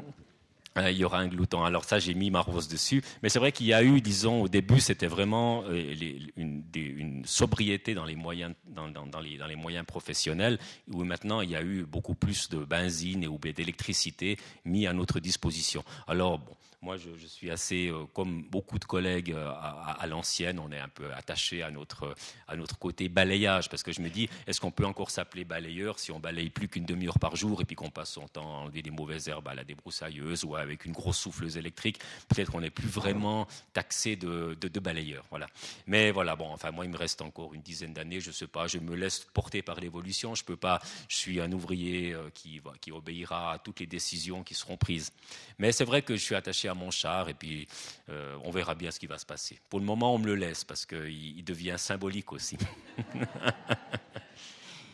il 0.78 0.98
y 0.98 1.04
aura 1.04 1.20
un 1.20 1.28
glouton. 1.28 1.64
Alors 1.64 1.84
ça, 1.84 2.00
j'ai 2.00 2.14
mis 2.14 2.32
ma 2.32 2.42
rose 2.42 2.68
dessus. 2.68 3.04
Mais 3.22 3.30
c'est 3.30 3.40
vrai 3.40 3.52
qu'il 3.52 3.68
y 3.68 3.74
a 3.74 3.84
eu, 3.84 4.02
disons, 4.02 4.42
au 4.42 4.48
début, 4.48 4.80
c'était 4.80 5.08
vraiment 5.08 5.64
une, 5.70 7.24
sobriété 7.26 7.94
dans 7.94 8.06
les 8.06 8.16
moyens, 8.16 8.54
dans, 8.68 8.88
les, 9.22 9.38
dans, 9.38 9.48
les, 9.48 9.56
moyens 9.56 9.86
professionnels, 9.86 10.58
où 10.92 11.04
maintenant 11.04 11.42
il 11.42 11.50
y 11.50 11.56
a 11.56 11.62
eu 11.62 11.86
beaucoup 11.86 12.16
plus 12.16 12.50
de 12.50 12.60
benzine 12.60 13.24
et 13.24 13.54
d'électricité 13.54 14.38
mis 14.66 14.88
à 14.88 14.94
notre 14.94 15.20
disposition. 15.20 15.84
Alors 16.08 16.40
bon, 16.40 16.56
moi, 16.82 16.96
je, 16.96 17.10
suis 17.28 17.52
assez, 17.52 17.88
euh, 17.90 18.06
comme 18.14 18.44
beaucoup 18.44 18.80
de 18.80 18.86
collègues 18.86 19.34
euh, 19.34 19.52
à, 19.52 20.08
l'ancienne, 20.08 20.60
on 20.60 20.72
est 20.72 20.80
un 20.80 20.88
peu 20.88 21.12
attaché 21.14 21.62
à 21.62 21.72
notre, 21.72 22.16
à 22.48 22.56
notre 22.56 22.80
côté 22.80 23.10
balayage, 23.10 23.70
parce 23.70 23.84
que 23.84 23.92
je 23.92 24.00
me 24.02 24.10
dis, 24.10 24.30
est-ce 24.48 24.62
qu'on 24.62 24.72
peut 24.72 24.86
encore 24.86 25.12
s'appeler 25.12 25.44
balayeur 25.44 26.00
si 26.00 26.12
on 26.12 26.22
balaye 26.22 26.50
plus 26.50 26.70
qu'une 26.70 26.86
demi-heure 26.86 27.20
par 27.20 27.36
jour 27.36 27.62
et 27.62 27.66
puis 27.66 27.76
qu'on 27.76 27.90
passe 27.90 28.12
son 28.12 28.30
temps 28.30 28.56
à 28.56 28.60
enlever 28.60 28.82
des 28.82 28.92
mauvaises 28.92 29.28
herbes 29.28 29.50
à 29.50 29.56
la 29.56 29.66
débroussailleuse 29.66 30.46
ou 30.46 30.56
avec 30.56 30.86
une 30.86 30.94
grosse 30.94 31.18
souffleuse 31.18 31.58
électrique 31.58 32.00
Peut-être 32.30 32.52
qu'on 32.52 32.62
n'est 32.62 32.70
plus 32.70 32.88
vraiment 32.88 33.46
taxé 33.74 34.16
de, 34.16 34.58
de, 34.60 34.80
balayeur. 34.80 35.26
Voilà. 35.32 35.48
Mais 35.86 36.12
voilà, 36.12 36.38
bon, 36.38 36.50
enfin, 36.50 36.72
moi, 36.72 36.86
il 36.86 36.92
me 36.92 36.98
reste 36.98 37.22
encore 37.22 37.54
une 37.54 37.62
dizaine 37.62 37.94
d'années, 37.94 38.22
je 38.22 38.30
ne 38.30 38.34
sais 38.34 38.48
pas, 38.48 38.68
je 38.68 38.78
me 38.78 38.96
laisse 38.96 39.20
porter 39.34 39.62
par 39.62 39.82
l'évolution. 39.82 40.34
Je 40.34 40.46
peux 40.46 40.56
pas, 40.56 40.80
je 41.10 41.18
suis 41.18 41.42
un 41.42 41.52
ouvrier 41.52 42.14
euh, 42.14 42.30
qui, 42.34 42.62
qui 42.80 42.94
obéira 42.94 43.52
à 43.54 43.60
toutes 43.60 43.82
les 43.82 43.88
décisions 43.88 44.44
qui 44.44 44.54
seront 44.54 44.78
prises. 44.78 45.12
Mais 45.58 45.74
c'est 45.74 45.84
vrai 45.84 46.02
que 46.02 46.16
je 46.16 46.24
suis 46.24 46.36
attaché 46.36 46.69
à 46.70 46.74
mon 46.74 46.92
char 46.92 47.30
et 47.30 47.34
puis 47.34 47.68
euh, 48.10 48.38
on 48.44 48.52
verra 48.52 48.76
bien 48.76 48.92
ce 48.92 49.00
qui 49.00 49.08
va 49.08 49.18
se 49.18 49.26
passer. 49.26 49.60
Pour 49.70 49.80
le 49.80 49.86
moment, 49.86 50.16
on 50.16 50.20
me 50.20 50.28
le 50.28 50.36
laisse 50.36 50.64
parce 50.64 50.86
qu'il 50.86 51.44
devient 51.44 51.76
symbolique 51.78 52.32
aussi. 52.32 52.58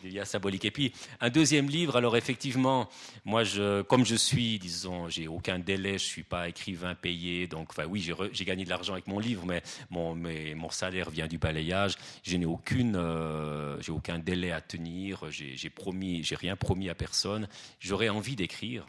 il 0.02 0.10
devient 0.10 0.26
symbolique. 0.26 0.64
Et 0.64 0.70
puis, 0.70 0.92
un 1.20 1.30
deuxième 1.30 1.68
livre, 1.68 1.96
alors 1.96 2.16
effectivement, 2.16 2.88
moi, 3.24 3.42
comme 3.88 4.04
je 4.04 4.14
suis, 4.14 4.58
disons, 4.58 5.08
j'ai 5.08 5.28
aucun 5.28 5.58
délai, 5.58 5.94
je 5.94 6.04
suis 6.04 6.22
pas 6.22 6.48
écrivain 6.48 6.94
payé, 6.94 7.46
donc, 7.46 7.70
enfin, 7.70 7.84
oui, 7.86 8.08
j'ai 8.32 8.44
gagné 8.44 8.64
de 8.64 8.70
l'argent 8.70 8.92
avec 8.92 9.06
mon 9.06 9.18
livre, 9.18 9.44
mais 9.46 9.62
mon, 9.90 10.70
salaire 10.70 11.10
vient 11.10 11.26
du 11.26 11.38
balayage. 11.38 11.94
Je 12.22 12.36
n'ai 12.36 12.46
aucune, 12.46 12.96
euh, 12.96 13.80
aucun 13.88 14.18
délai 14.18 14.52
à 14.52 14.60
tenir, 14.60 15.24
j'ai 15.30 15.70
promis, 15.70 16.22
j'ai 16.22 16.36
rien 16.36 16.56
promis 16.56 16.90
à 16.90 16.94
personne. 16.94 17.48
J'aurais 17.80 18.08
envie 18.08 18.36
d'écrire 18.36 18.86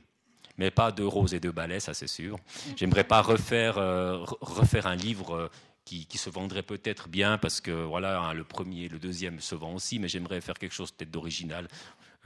mais 0.57 0.71
pas 0.71 0.91
de 0.91 1.03
roses 1.03 1.33
et 1.33 1.39
de 1.39 1.51
balais, 1.51 1.79
ça 1.79 1.93
c'est 1.93 2.07
sûr. 2.07 2.37
J'aimerais 2.75 3.03
pas 3.03 3.21
refaire, 3.21 3.77
euh, 3.77 4.23
refaire 4.41 4.87
un 4.87 4.95
livre 4.95 5.35
euh, 5.35 5.51
qui, 5.85 6.05
qui, 6.05 6.17
se 6.17 6.29
vendrait 6.29 6.63
peut-être 6.63 7.07
bien 7.07 7.37
parce 7.37 7.61
que 7.61 7.71
voilà, 7.71 8.19
hein, 8.19 8.33
le 8.33 8.43
premier, 8.43 8.89
le 8.89 8.99
deuxième 8.99 9.39
se 9.39 9.55
vend 9.55 9.73
aussi, 9.73 9.99
mais 9.99 10.07
j'aimerais 10.07 10.41
faire 10.41 10.57
quelque 10.57 10.73
chose 10.73 10.91
peut-être 10.91 11.11
d'original. 11.11 11.67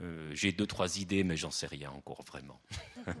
Euh, 0.00 0.30
j'ai 0.34 0.52
deux, 0.52 0.66
trois 0.66 0.98
idées, 0.98 1.24
mais 1.24 1.36
j'en 1.36 1.50
sais 1.50 1.66
rien 1.66 1.90
encore 1.90 2.22
vraiment. 2.24 2.60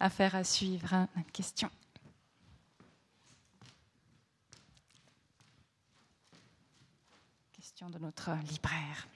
Affaire 0.00 0.34
à 0.34 0.42
suivre. 0.42 0.92
Hein. 0.92 1.08
Question. 1.32 1.70
Question 7.52 7.90
de 7.90 7.98
notre 7.98 8.30
libraire. 8.50 9.06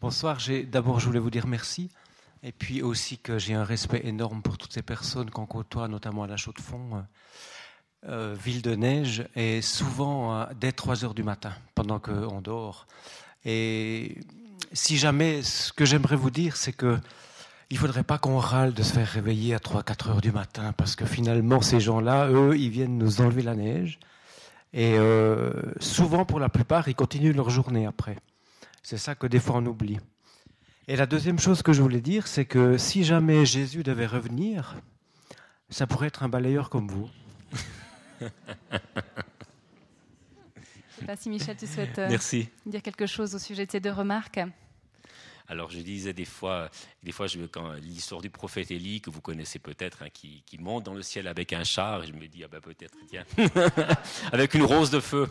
Bonsoir. 0.00 0.38
D'abord, 0.66 1.00
je 1.00 1.06
voulais 1.06 1.18
vous 1.18 1.30
dire 1.30 1.46
merci 1.46 1.90
et 2.46 2.52
puis 2.52 2.80
aussi 2.80 3.18
que 3.18 3.38
j'ai 3.40 3.54
un 3.54 3.64
respect 3.64 4.02
énorme 4.04 4.40
pour 4.40 4.56
toutes 4.56 4.72
ces 4.72 4.82
personnes 4.82 5.30
qu'on 5.30 5.46
côtoie, 5.46 5.88
notamment 5.88 6.22
à 6.22 6.28
la 6.28 6.36
Chaux-de-Fonds, 6.36 6.94
euh, 6.94 7.00
euh, 8.08 8.36
ville 8.38 8.62
de 8.62 8.76
neige, 8.76 9.26
et 9.34 9.60
souvent 9.62 10.32
euh, 10.32 10.44
dès 10.54 10.70
3 10.70 11.04
heures 11.04 11.14
du 11.14 11.24
matin, 11.24 11.52
pendant 11.74 11.98
qu'on 11.98 12.40
dort. 12.40 12.86
Et 13.44 14.18
si 14.72 14.96
jamais, 14.96 15.42
ce 15.42 15.72
que 15.72 15.84
j'aimerais 15.84 16.14
vous 16.14 16.30
dire, 16.30 16.56
c'est 16.56 16.72
que 16.72 16.98
il 17.68 17.74
ne 17.74 17.80
faudrait 17.80 18.04
pas 18.04 18.18
qu'on 18.18 18.38
râle 18.38 18.74
de 18.74 18.82
se 18.84 18.92
faire 18.92 19.08
réveiller 19.08 19.52
à 19.52 19.58
3-4 19.58 20.10
heures 20.10 20.20
du 20.20 20.30
matin, 20.30 20.72
parce 20.72 20.94
que 20.94 21.04
finalement, 21.04 21.60
ces 21.62 21.80
gens-là, 21.80 22.28
eux, 22.30 22.56
ils 22.56 22.70
viennent 22.70 22.96
nous 22.96 23.20
enlever 23.20 23.42
la 23.42 23.56
neige. 23.56 23.98
Et 24.72 24.96
souvent, 25.80 26.24
pour 26.24 26.38
la 26.38 26.48
plupart, 26.48 26.86
ils 26.88 26.94
continuent 26.94 27.34
leur 27.34 27.50
journée 27.50 27.86
après. 27.86 28.18
C'est 28.84 28.98
ça 28.98 29.16
que 29.16 29.26
des 29.26 29.40
fois 29.40 29.56
on 29.56 29.66
oublie. 29.66 29.98
Et 30.88 30.94
la 30.94 31.06
deuxième 31.06 31.40
chose 31.40 31.62
que 31.62 31.72
je 31.72 31.82
voulais 31.82 32.00
dire, 32.00 32.28
c'est 32.28 32.44
que 32.44 32.78
si 32.78 33.02
jamais 33.02 33.44
Jésus 33.44 33.82
devait 33.82 34.06
revenir, 34.06 34.76
ça 35.68 35.88
pourrait 35.88 36.06
être 36.06 36.22
un 36.22 36.28
balayeur 36.28 36.70
comme 36.70 36.86
vous. 36.86 37.10
Je 38.20 38.26
ne 38.26 38.30
sais 41.00 41.06
pas 41.06 41.16
si 41.16 41.28
Michel, 41.28 41.56
tu 41.56 41.66
souhaites 41.66 41.98
euh, 41.98 42.16
dire 42.66 42.82
quelque 42.82 43.06
chose 43.06 43.34
au 43.34 43.38
sujet 43.38 43.66
de 43.66 43.72
ces 43.72 43.80
deux 43.80 43.90
remarques. 43.90 44.40
Alors 45.48 45.70
je 45.70 45.78
disais 45.80 46.12
des 46.12 46.24
fois, 46.24 46.70
des 47.02 47.12
fois 47.12 47.26
je, 47.26 47.40
quand 47.40 47.72
l'histoire 47.74 48.20
du 48.20 48.30
prophète 48.30 48.70
Élie 48.70 49.00
que 49.00 49.10
vous 49.10 49.20
connaissez 49.20 49.58
peut-être, 49.58 50.02
hein, 50.02 50.08
qui, 50.12 50.42
monte 50.58 50.84
dans 50.84 50.94
le 50.94 51.02
ciel 51.02 51.28
avec 51.28 51.52
un 51.52 51.62
char, 51.64 52.02
et 52.02 52.06
je 52.06 52.12
me 52.12 52.26
dis 52.26 52.42
ah 52.44 52.48
ben 52.48 52.60
peut-être 52.60 52.96
tiens, 53.08 53.24
avec 54.32 54.54
une 54.54 54.64
rose 54.64 54.90
de 54.90 55.00
feu. 55.00 55.28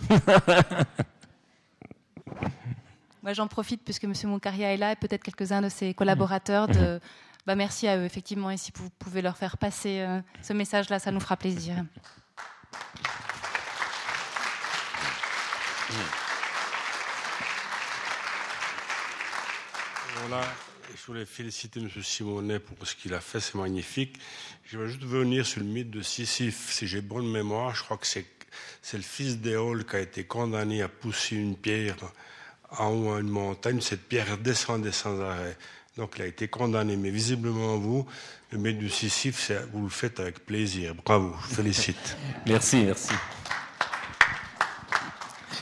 Moi, 3.25 3.33
j'en 3.33 3.47
profite 3.47 3.83
puisque 3.83 4.03
M. 4.03 4.13
Moncaria 4.25 4.71
est 4.71 4.77
là 4.77 4.91
et 4.91 4.95
peut-être 4.95 5.23
quelques-uns 5.23 5.63
de 5.63 5.69
ses 5.69 5.95
collaborateurs. 5.95 6.67
De, 6.67 6.99
bah, 7.47 7.55
merci 7.55 7.87
à 7.87 7.97
eux, 7.97 8.05
effectivement. 8.05 8.51
Et 8.51 8.57
si 8.57 8.71
vous 8.75 8.91
pouvez 8.99 9.23
leur 9.23 9.35
faire 9.35 9.57
passer 9.57 10.01
euh, 10.01 10.21
ce 10.43 10.53
message-là, 10.53 10.99
ça 10.99 11.11
nous 11.11 11.19
fera 11.19 11.35
plaisir. 11.35 11.83
Voilà, 20.19 20.41
je 20.95 21.05
voulais 21.07 21.25
féliciter 21.25 21.79
M. 21.79 21.89
Simonet 22.03 22.59
pour 22.59 22.87
ce 22.87 22.95
qu'il 22.95 23.15
a 23.15 23.21
fait, 23.21 23.39
c'est 23.39 23.55
magnifique. 23.55 24.19
Je 24.65 24.77
vais 24.77 24.87
juste 24.87 25.03
venir 25.03 25.47
sur 25.47 25.61
le 25.61 25.65
mythe 25.65 25.89
de 25.89 26.03
Sisyphe. 26.03 26.71
Si 26.71 26.85
j'ai 26.85 27.01
bonne 27.01 27.27
mémoire, 27.31 27.73
je 27.73 27.81
crois 27.81 27.97
que 27.97 28.05
c'est, 28.05 28.27
c'est 28.83 28.97
le 28.97 29.03
fils 29.03 29.39
d'Éole 29.39 29.83
qui 29.83 29.95
a 29.95 29.99
été 30.01 30.25
condamné 30.25 30.83
à 30.83 30.89
pousser 30.89 31.37
une 31.37 31.57
pierre 31.57 31.95
en 32.79 32.89
haut 32.93 33.13
à 33.13 33.19
une 33.19 33.29
montagne, 33.29 33.81
cette 33.81 34.07
pierre 34.07 34.37
descendait 34.37 34.91
sans 34.91 35.19
arrêt. 35.21 35.57
Donc 35.97 36.13
il 36.17 36.23
a 36.23 36.27
été 36.27 36.47
condamné. 36.47 36.95
Mais 36.97 37.09
visiblement, 37.09 37.77
vous, 37.77 38.05
le 38.51 38.89
Sisyphe, 38.89 39.51
vous 39.71 39.83
le 39.83 39.89
faites 39.89 40.19
avec 40.19 40.45
plaisir. 40.45 40.93
Bravo, 40.95 41.33
je 41.49 41.55
félicite. 41.55 42.17
merci, 42.45 42.83
merci. 42.83 43.13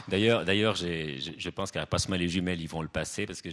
D'ailleurs, 0.08 0.46
d'ailleurs, 0.46 0.76
je 0.76 1.50
pense 1.50 1.72
qu'à 1.72 1.86
Passemal 1.86 2.20
les 2.20 2.28
jumelles, 2.28 2.62
ils 2.62 2.68
vont 2.68 2.82
le 2.82 2.88
passer 2.88 3.26
parce 3.26 3.42
que 3.42 3.50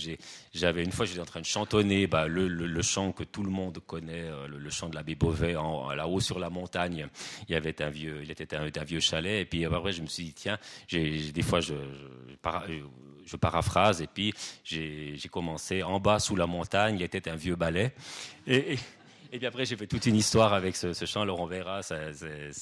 j'avais 0.53 0.85
une 0.85 0.93
fois, 0.93 1.07
j'étais 1.07 1.21
en 1.21 1.25
train 1.25 1.41
de 1.41 1.47
chantonner 1.47 2.07
bah, 2.07 2.27
le, 2.27 2.83
chant 2.83 3.13
que 3.13 3.25
tout 3.25 3.43
le 3.43 3.51
monde 3.51 3.79
connaît, 3.87 4.25
euh, 4.25 4.47
le, 4.47 4.71
chant 4.71 4.89
de 4.89 4.95
l'abbé 4.95 5.15
Beauvais, 5.15 5.55
là-haut 5.55 6.21
sur 6.21 6.39
la 6.39 6.51
montagne. 6.51 7.09
Il 7.49 7.53
y 7.53 7.55
avait 7.55 7.81
un 7.81 7.89
vieux, 7.89 8.21
il 8.23 8.31
était 8.31 8.55
un, 8.55 8.85
vieux 8.85 9.01
chalet. 9.01 9.43
Et 9.43 9.45
puis 9.45 9.65
après, 9.65 9.93
je 9.93 10.03
me 10.03 10.07
suis 10.07 10.25
dit 10.25 10.35
tiens, 10.35 10.59
des 10.91 11.43
fois, 11.43 11.61
je, 11.61 11.73
je, 11.73 12.35
paraphrase 13.39 14.03
et 14.03 14.07
puis 14.07 14.35
j'ai 14.65 15.29
commencé 15.31 15.83
en 15.83 16.01
bas 16.01 16.19
sous 16.19 16.37
la 16.37 16.47
montagne. 16.47 16.97
Il 16.97 17.03
était 17.03 17.29
un 17.29 17.37
vieux 17.37 17.57
balai 17.57 17.93
et 18.47 18.79
et 19.33 19.39
puis 19.39 19.47
après, 19.47 19.65
j'ai 19.65 19.77
fait 19.77 19.87
toute 19.87 20.07
une 20.07 20.17
histoire 20.17 20.53
avec 20.53 20.75
ce, 20.75 20.93
chant. 21.07 21.23
Alors 21.23 21.41
on 21.41 21.47
verra. 21.47 21.81
Euh, 21.93 22.53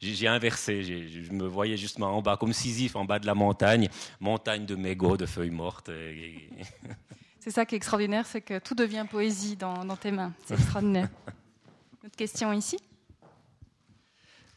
j'ai 0.00 0.28
inversé. 0.28 0.82
Je 0.82 1.32
me 1.32 1.46
voyais 1.46 1.78
justement 1.78 2.14
en 2.16 2.20
bas, 2.20 2.36
comme 2.36 2.52
Sisyphe, 2.52 2.96
en 2.96 3.04
bas 3.04 3.18
de 3.18 3.26
la 3.26 3.34
montagne, 3.34 3.88
montagne 4.20 4.66
de 4.66 4.74
mégots, 4.74 5.16
de 5.16 5.26
feuilles 5.26 5.50
mortes. 5.50 5.90
C'est 7.40 7.50
ça 7.50 7.66
qui 7.66 7.74
est 7.74 7.78
extraordinaire, 7.78 8.24
c'est 8.24 8.40
que 8.40 8.60
tout 8.60 8.76
devient 8.76 9.04
poésie 9.10 9.56
dans, 9.56 9.96
tes 9.96 10.12
mains. 10.12 10.32
C'est 10.46 10.54
extraordinaire. 10.54 11.08
Autre 12.04 12.16
question 12.16 12.52
ici? 12.52 12.78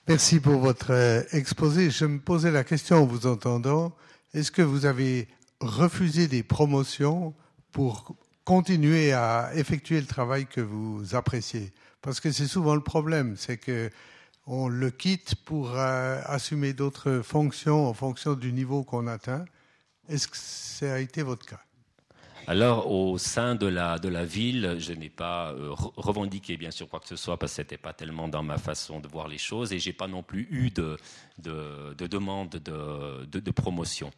Merci 0.08 0.40
pour 0.40 0.60
votre 0.60 0.92
euh, 0.92 1.24
exposé. 1.32 1.90
Je 1.90 2.06
me 2.06 2.20
posais 2.20 2.52
la 2.52 2.64
question 2.64 2.98
en 2.98 3.06
vous 3.08 3.26
entendant. 3.26 3.92
Est-ce 4.36 4.52
que 4.52 4.62
vous 4.62 4.86
avez 4.86 5.28
refusé 5.62 6.28
des 6.28 6.44
promotions 6.44 7.34
pour 7.72 8.16
continuer 8.44 9.12
à 9.12 9.52
effectuer 9.56 10.00
le 10.00 10.08
travail 10.08 10.46
que 10.46 10.62
vous 10.62 11.16
appréciez. 11.16 11.74
Parce 12.02 12.20
que 12.20 12.32
c'est 12.32 12.48
souvent 12.48 12.76
le 12.76 12.84
problème, 12.84 13.36
c'est 13.38 13.58
que 13.58 13.90
on 14.48 14.68
le 14.68 14.92
quitte 14.92 15.36
pour 15.44 15.72
euh, 15.76 16.22
assumer 16.26 16.74
d'autres 16.74 17.22
fonctions 17.24 17.88
en 17.88 17.94
fonction 17.94 18.36
du 18.36 18.54
niveau 18.54 18.84
qu'on 18.84 19.08
atteint. 19.08 19.46
Est-ce 20.08 20.28
que 20.28 20.38
ça 20.38 20.94
a 20.94 21.00
été 21.00 21.24
votre 21.24 21.46
cas? 21.46 21.62
Alors, 22.48 22.92
au 22.92 23.18
sein 23.18 23.56
de 23.56 23.66
la, 23.66 23.98
de 23.98 24.08
la 24.08 24.24
ville, 24.24 24.76
je 24.78 24.94
n'ai 24.94 25.10
pas 25.10 25.52
euh, 25.52 25.72
revendiqué, 25.74 26.58
bien 26.58 26.70
sûr, 26.70 26.88
quoi 26.88 27.00
que 27.00 27.08
ce 27.08 27.16
soit, 27.16 27.40
parce 27.40 27.54
que 27.54 27.56
ce 27.56 27.62
n'était 27.62 27.78
pas 27.78 27.94
tellement 27.94 28.28
dans 28.28 28.44
ma 28.44 28.60
façon 28.60 29.00
de 29.00 29.08
voir 29.08 29.28
les 29.28 29.40
choses, 29.40 29.74
et 29.74 29.80
je 29.80 29.90
n'ai 29.90 29.94
pas 29.94 30.08
non 30.08 30.22
plus 30.22 30.48
eu 30.52 30.70
de, 30.70 30.96
de, 31.40 31.96
de 31.98 32.06
demande 32.06 32.50
de, 32.50 33.26
de, 33.26 33.52
promotion. 33.52 34.12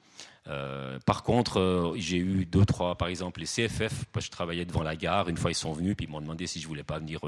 Euh, 0.50 0.98
par 1.06 1.24
contre, 1.24 1.60
euh, 1.60 1.94
j'ai 1.98 2.18
eu 2.18 2.46
deux, 2.46 2.66
trois, 2.66 2.96
par 2.96 3.08
exemple, 3.08 3.40
les 3.40 3.46
CFF, 3.46 4.06
je 4.20 4.30
travaillais 4.30 4.66
devant 4.66 4.84
la 4.84 4.96
gare, 4.96 5.30
une 5.30 5.38
fois 5.38 5.52
ils 5.52 5.56
sont 5.56 5.74
venus, 5.74 5.96
puis 5.96 6.06
ils 6.08 6.12
m'ont 6.12 6.22
demandé 6.22 6.48
si 6.48 6.62
je 6.62 6.68
voulais 6.68 6.84
pas 6.84 7.00
venir 7.00 7.20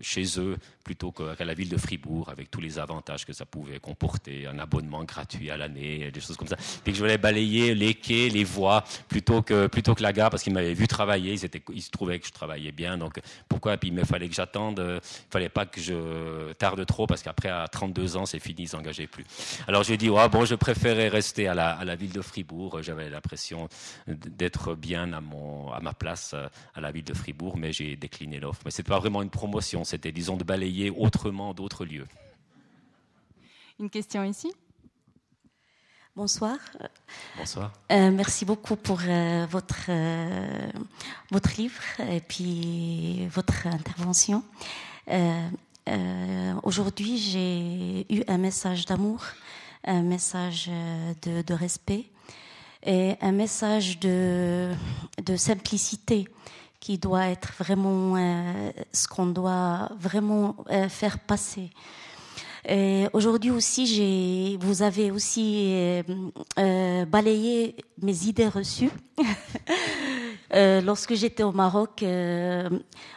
chez 0.00 0.24
eux 0.38 0.56
plutôt 0.84 1.12
qu'à 1.12 1.44
la 1.44 1.54
ville 1.54 1.68
de 1.68 1.76
Fribourg, 1.76 2.28
avec 2.28 2.50
tous 2.50 2.60
les 2.60 2.78
avantages 2.78 3.24
que 3.24 3.32
ça 3.32 3.44
pouvait 3.44 3.80
comporter, 3.80 4.46
un 4.46 4.58
abonnement 4.58 5.04
gratuit 5.04 5.50
à 5.50 5.56
l'année, 5.56 6.10
des 6.10 6.20
choses 6.20 6.36
comme 6.36 6.48
ça. 6.48 6.56
Puis 6.56 6.92
que 6.92 6.98
je 6.98 7.02
voulais 7.02 7.18
balayer 7.18 7.74
les 7.74 7.94
quais, 7.94 8.28
les 8.28 8.44
voies, 8.44 8.84
plutôt 9.08 9.42
que, 9.42 9.66
plutôt 9.66 9.94
que 9.94 10.02
la 10.02 10.12
gare, 10.12 10.30
parce 10.30 10.42
qu'ils 10.42 10.52
m'avaient 10.52 10.74
vu 10.74 10.86
travailler, 10.86 11.34
ils 11.34 11.82
se 11.82 11.90
trouvaient 11.90 12.18
que 12.18 12.26
je 12.26 12.32
travaillais 12.32 12.72
bien, 12.72 12.98
donc 12.98 13.20
pourquoi? 13.48 13.76
Puis 13.76 13.88
il 13.88 13.94
me 13.94 14.04
fallait 14.04 14.28
que 14.28 14.34
j'attende, 14.34 14.80
il 14.80 15.30
fallait 15.30 15.48
pas 15.48 15.66
que 15.66 15.80
je 15.80 16.52
tarde 16.54 16.84
trop, 16.86 17.06
parce 17.06 17.22
qu'après, 17.22 17.48
à 17.48 17.66
32 17.68 18.16
ans, 18.16 18.26
c'est 18.26 18.40
fini, 18.40 18.62
ils 18.62 18.68
s'engageaient 18.68 19.06
plus. 19.06 19.24
Alors 19.66 19.82
j'ai 19.82 19.96
dit, 19.96 20.10
ouais, 20.10 20.28
bon, 20.28 20.44
je 20.44 20.54
préférais 20.54 21.08
rester 21.08 21.48
à 21.48 21.54
la, 21.54 21.69
à 21.74 21.84
la 21.84 21.96
ville 21.96 22.12
de 22.12 22.22
Fribourg. 22.22 22.82
J'avais 22.82 23.08
l'impression 23.10 23.68
d'être 24.06 24.74
bien 24.74 25.12
à, 25.12 25.20
mon, 25.20 25.70
à 25.72 25.80
ma 25.80 25.92
place 25.92 26.32
euh, 26.34 26.48
à 26.74 26.80
la 26.80 26.90
ville 26.90 27.04
de 27.04 27.14
Fribourg, 27.14 27.56
mais 27.56 27.72
j'ai 27.72 27.96
décliné 27.96 28.40
l'offre. 28.40 28.62
Mais 28.64 28.70
ce 28.70 28.80
n'était 28.80 28.88
pas 28.88 28.98
vraiment 28.98 29.22
une 29.22 29.30
promotion, 29.30 29.84
c'était, 29.84 30.12
disons, 30.12 30.36
de 30.36 30.44
balayer 30.44 30.90
autrement 30.90 31.54
d'autres 31.54 31.84
lieux. 31.84 32.06
Une 33.78 33.90
question 33.90 34.24
ici? 34.24 34.52
Bonsoir. 36.16 36.58
Bonsoir. 37.38 37.72
Euh, 37.92 38.10
merci 38.10 38.44
beaucoup 38.44 38.76
pour 38.76 39.00
euh, 39.06 39.46
votre, 39.48 39.90
votre 41.30 41.56
livre 41.56 41.82
et 42.00 42.20
puis 42.20 43.26
votre 43.28 43.66
intervention. 43.66 44.42
Aujourd'hui, 46.62 47.16
j'ai 47.18 48.06
eu 48.14 48.22
un 48.28 48.38
message 48.38 48.84
d'amour 48.84 49.24
un 49.84 50.02
message 50.02 50.68
euh, 50.70 51.42
de, 51.42 51.54
respect 51.54 52.06
et 52.84 53.14
un 53.20 53.32
message 53.32 53.98
de, 54.00 54.72
simplicité 55.36 56.28
qui 56.80 56.98
doit 56.98 57.26
être 57.26 57.52
vraiment 57.58 58.16
euh, 58.16 58.70
ce 58.92 59.06
qu'on 59.06 59.26
doit 59.26 59.90
vraiment 59.98 60.56
euh, 60.70 60.88
faire 60.88 61.18
passer. 61.18 61.70
Aujourd'hui 63.14 63.50
aussi, 63.50 64.56
vous 64.60 64.82
avez 64.82 65.10
aussi 65.10 65.74
balayé 66.56 67.74
mes 68.02 68.26
idées 68.26 68.48
reçues. 68.48 68.90
lorsque 70.52 71.14
j'étais 71.14 71.42
au 71.42 71.52
Maroc, 71.52 72.04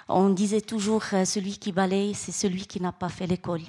on 0.08 0.30
disait 0.30 0.62
toujours 0.62 1.04
celui 1.04 1.60
qui 1.60 1.74
balaye, 1.74 2.14
c'est 2.16 2.32
celui 2.32 2.66
qui 2.66 2.82
n'a 2.82 2.94
pas 2.94 3.10
fait 3.10 3.28
l'école. 3.28 3.62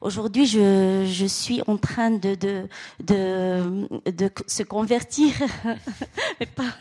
Aujourd'hui, 0.00 0.46
je, 0.46 1.04
je, 1.06 1.26
suis 1.26 1.60
en 1.66 1.76
train 1.76 2.10
de, 2.10 2.34
de, 2.34 2.66
de, 3.00 4.10
de 4.10 4.30
se 4.46 4.62
convertir, 4.62 5.34
mais 6.40 6.46
pas, 6.46 6.72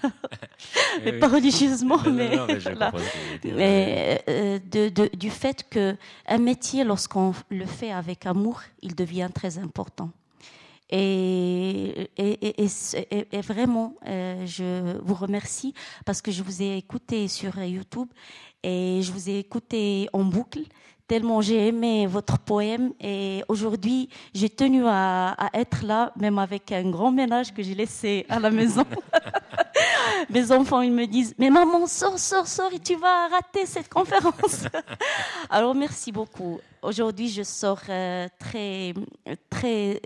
mais 1.03 1.11
pas 1.19 1.27
religieusement, 1.27 1.99
mais, 2.09 2.37
mais, 3.43 4.23
euh, 4.29 4.59
de, 4.71 4.87
de, 4.87 5.09
du 5.17 5.29
fait 5.29 5.67
qu'un 5.69 6.37
métier, 6.37 6.85
lorsqu'on 6.85 7.33
le 7.49 7.65
fait 7.65 7.91
avec 7.91 8.25
amour, 8.25 8.61
il 8.81 8.95
devient 8.95 9.29
très 9.33 9.57
important. 9.57 10.11
Et, 10.89 12.09
et, 12.17 12.63
et, 12.63 13.27
et, 13.31 13.41
vraiment, 13.41 13.95
euh, 14.07 14.45
je 14.45 14.97
vous 15.03 15.13
remercie 15.13 15.73
parce 16.05 16.21
que 16.21 16.31
je 16.31 16.41
vous 16.41 16.61
ai 16.61 16.77
écouté 16.77 17.27
sur 17.27 17.61
YouTube 17.61 18.07
et 18.63 19.01
je 19.03 19.11
vous 19.11 19.29
ai 19.29 19.39
écouté 19.39 20.09
en 20.13 20.23
boucle 20.23 20.61
tellement 21.09 21.41
j'ai 21.41 21.67
aimé 21.67 22.05
votre 22.05 22.37
poème 22.37 22.93
et 23.01 23.43
aujourd'hui 23.47 24.09
j'ai 24.31 24.49
tenu 24.49 24.83
à, 24.85 25.49
être 25.55 25.83
là, 25.83 26.13
même 26.15 26.37
avec 26.37 26.71
un 26.71 26.87
grand 26.91 27.11
ménage 27.11 27.51
que 27.51 27.63
j'ai 27.63 27.73
laissé 27.73 28.27
à 28.29 28.39
la 28.39 28.51
maison. 28.51 28.85
Mes 30.29 30.51
enfants, 30.51 30.81
ils 30.81 30.91
me 30.91 31.07
disent, 31.07 31.33
mais 31.39 31.49
maman, 31.49 31.87
sors, 31.87 32.19
sors, 32.19 32.47
sors 32.47 32.71
et 32.71 32.79
tu 32.79 32.95
vas 32.95 33.27
rater 33.27 33.65
cette 33.65 33.89
conférence. 33.89 34.67
Alors 35.49 35.73
merci 35.73 36.11
beaucoup. 36.11 36.59
Aujourd'hui, 36.83 37.29
je 37.29 37.41
sors 37.41 37.81
euh, 37.89 38.27
très, 38.37 38.93
très 39.49 39.99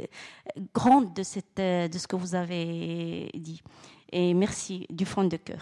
grande 0.74 1.14
de, 1.14 1.24
cette, 1.24 1.60
euh, 1.60 1.90
de 1.90 1.98
ce 1.98 2.08
que 2.08 2.16
vous 2.16 2.34
avez 2.34 3.30
dit. 3.34 3.62
Et 4.10 4.34
merci 4.34 4.86
du 4.90 5.06
fond 5.06 5.26
de 5.26 5.36
cœur. 5.36 5.62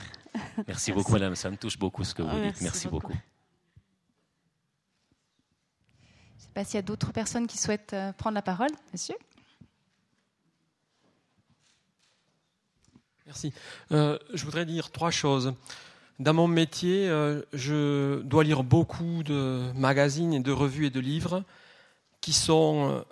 Merci 0.67 0.91
beaucoup, 0.95 1.13
madame. 1.13 1.35
Ça 1.35 1.49
me 1.49 1.57
touche 1.57 1.79
beaucoup 1.79 2.03
ce 2.03 2.13
que 2.13 2.21
vous 2.21 2.39
dites. 2.39 2.61
Merci, 2.61 2.87
beaucoup. 2.87 3.13
Pas 6.53 6.63
s'il 6.63 6.75
y 6.75 6.79
a 6.79 6.81
d'autres 6.81 7.11
personnes 7.11 7.47
qui 7.47 7.57
souhaitent 7.57 7.93
euh, 7.93 8.11
prendre 8.13 8.35
la 8.35 8.41
parole. 8.41 8.69
Monsieur 8.93 9.15
Merci. 13.25 13.53
Euh, 13.91 14.19
je 14.33 14.43
voudrais 14.43 14.65
dire 14.65 14.91
trois 14.91 15.11
choses. 15.11 15.53
Dans 16.19 16.33
mon 16.33 16.47
métier, 16.47 17.09
euh, 17.09 17.41
je 17.53 18.21
dois 18.21 18.43
lire 18.43 18.63
beaucoup 18.63 19.23
de 19.23 19.71
magazines 19.73 20.33
et 20.33 20.39
de 20.41 20.51
revues 20.51 20.87
et 20.87 20.89
de 20.89 20.99
livres 20.99 21.43
qui 22.19 22.33
sont 22.33 23.03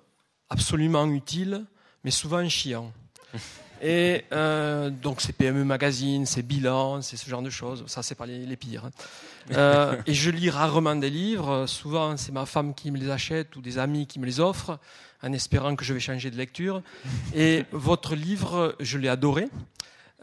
absolument 0.50 1.08
utiles, 1.08 1.66
mais 2.04 2.12
souvent 2.12 2.48
chiants. 2.50 2.92
Et 3.82 4.26
euh, 4.32 4.90
donc 4.90 5.22
c'est 5.22 5.34
PME 5.34 5.64
Magazine, 5.64 6.26
c'est 6.26 6.42
Bilan, 6.42 7.02
c'est 7.02 7.18
ce 7.18 7.30
genre 7.30 7.42
de 7.42 7.50
choses. 7.50 7.84
Ça, 7.88 8.04
c'est 8.04 8.16
pas 8.16 8.26
les, 8.26 8.56
pires. 8.56 8.86
Hein. 8.86 8.92
Euh, 9.52 9.96
et 10.06 10.14
je 10.14 10.30
lis 10.30 10.52
rarement 10.52 10.96
des 10.96 11.10
livres. 11.10 11.66
Souvent, 11.66 12.18
c'est 12.18 12.32
ma 12.32 12.46
femme 12.46 12.76
qui 12.76 12.92
me 12.92 12.98
les 12.98 13.10
achète 13.10 13.56
ou 13.56 13.62
des 13.62 13.80
amis 13.80 14.06
qui 14.06 14.20
me 14.20 14.28
les 14.28 14.40
offrent, 14.40 14.78
en 15.24 15.34
espérant 15.34 15.76
que 15.76 15.84
je 15.84 15.92
vais 15.92 16.00
changer 16.00 16.30
de 16.30 16.38
lecture. 16.38 16.84
Et 17.36 17.66
votre 17.72 18.14
livre, 18.14 18.76
je 18.80 19.00
l'ai 19.00 19.10
adoré. 19.10 19.48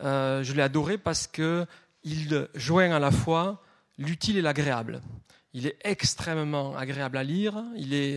Euh, 0.04 0.44
je 0.44 0.52
l'ai 0.52 0.62
adoré 0.62 0.96
parce 0.96 1.26
que 1.26 1.66
il 2.04 2.46
joint 2.54 2.92
à 2.92 3.00
la 3.00 3.10
fois 3.10 3.60
l'utile 3.98 4.36
et 4.36 4.42
l'agréable. 4.42 5.02
Il 5.54 5.66
est 5.66 5.78
extrêmement 5.82 6.76
agréable 6.76 7.16
à 7.16 7.24
lire. 7.24 7.64
Il 7.74 7.94
est, 7.94 8.16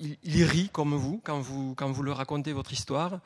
il, 0.00 0.16
il, 0.22 0.44
rit 0.44 0.68
comme 0.70 0.94
vous 0.94 1.18
quand 1.24 1.40
vous 1.40 1.74
quand 1.76 1.90
vous 1.90 2.02
le 2.02 2.12
racontez 2.12 2.52
votre 2.52 2.74
histoire. 2.74 3.20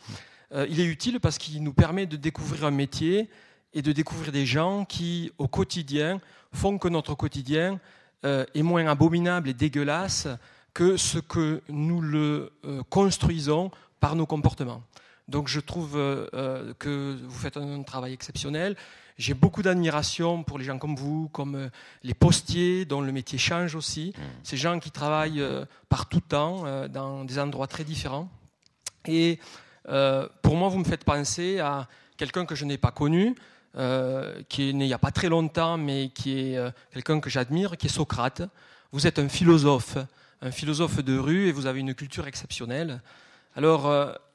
Euh, 0.55 0.67
il 0.69 0.81
est 0.81 0.85
utile 0.85 1.21
parce 1.21 1.39
qu'il 1.39 1.63
nous 1.63 1.73
permet 1.73 2.07
de 2.07 2.17
découvrir 2.17 2.65
un 2.65 2.71
métier 2.71 3.29
et 3.75 3.83
de 3.83 3.93
découvrir 3.93 4.33
des 4.33 4.47
gens 4.47 4.85
qui, 4.85 5.33
au 5.39 5.49
quotidien, 5.49 6.21
font 6.53 6.79
que 6.79 6.89
notre 6.89 7.15
quotidien 7.15 7.81
euh, 8.25 8.45
est 8.55 8.63
moins 8.63 8.87
abominable 8.87 9.49
et 9.49 9.55
dégueulasse 9.55 10.29
que 10.75 10.97
ce 10.97 11.19
que 11.19 11.63
nous 11.69 12.01
le 12.01 12.53
euh, 12.65 12.83
construisons 12.91 13.71
par 14.01 14.15
nos 14.15 14.27
comportements. 14.27 14.83
Donc 15.29 15.49
je 15.49 15.61
trouve 15.61 15.93
que 15.93 17.17
vous 17.23 17.39
faites 17.39 17.57
un 17.57 17.83
travail 17.85 18.13
exceptionnel. 18.13 18.77
J'ai 19.17 19.35
beaucoup 19.35 19.63
d'admiration 19.63 20.43
pour 20.43 20.59
les 20.59 20.65
gens 20.65 20.79
comme 20.79 20.97
vous, 20.97 21.29
comme 21.29 21.71
les 22.03 22.13
postiers, 22.13 22.85
dont 22.85 23.01
le 23.01 23.13
métier 23.13 23.39
change 23.39 23.77
aussi. 23.77 24.13
Mmh. 24.17 24.23
Ces 24.43 24.57
gens 24.57 24.81
qui 24.81 24.91
travaillent 24.91 25.43
par 25.89 26.09
tout 26.09 26.21
temps, 26.21 26.65
dans 26.89 27.25
des 27.25 27.39
endroits 27.39 27.69
très 27.69 27.85
différents. 27.85 28.29
Et 29.07 29.39
euh, 29.89 30.29
pour 30.43 30.57
moi, 30.57 30.69
vous 30.69 30.79
me 30.79 30.85
faites 30.85 31.05
penser 31.05 31.59
à 31.59 31.89
quelqu'un 32.17 32.47
que 32.47 32.55
je 32.55 32.65
n'ai 32.65 32.79
pas 32.79 32.91
connu, 32.91 33.35
euh, 33.77 34.43
qui 34.49 34.69
est 34.69 34.73
né 34.73 34.85
il 34.85 34.89
n'y 34.89 34.95
a 34.95 34.99
pas 34.99 35.11
très 35.11 35.29
longtemps, 35.29 35.79
mais 35.79 36.11
qui 36.15 36.39
est 36.39 36.57
euh, 36.57 36.71
quelqu'un 36.93 37.21
que 37.21 37.31
j'admire, 37.31 37.77
qui 37.77 37.87
est 37.87 37.91
Socrate. 37.91 38.43
Vous 38.93 39.07
êtes 39.07 39.19
un 39.19 39.29
philosophe, 39.29 39.97
un 40.43 40.51
philosophe 40.51 41.03
de 41.03 41.19
rue, 41.19 41.49
et 41.49 41.53
vous 41.53 41.67
avez 41.67 41.81
une 41.81 41.95
culture 41.95 42.27
exceptionnelle. 42.27 43.01
Alors, 43.57 43.91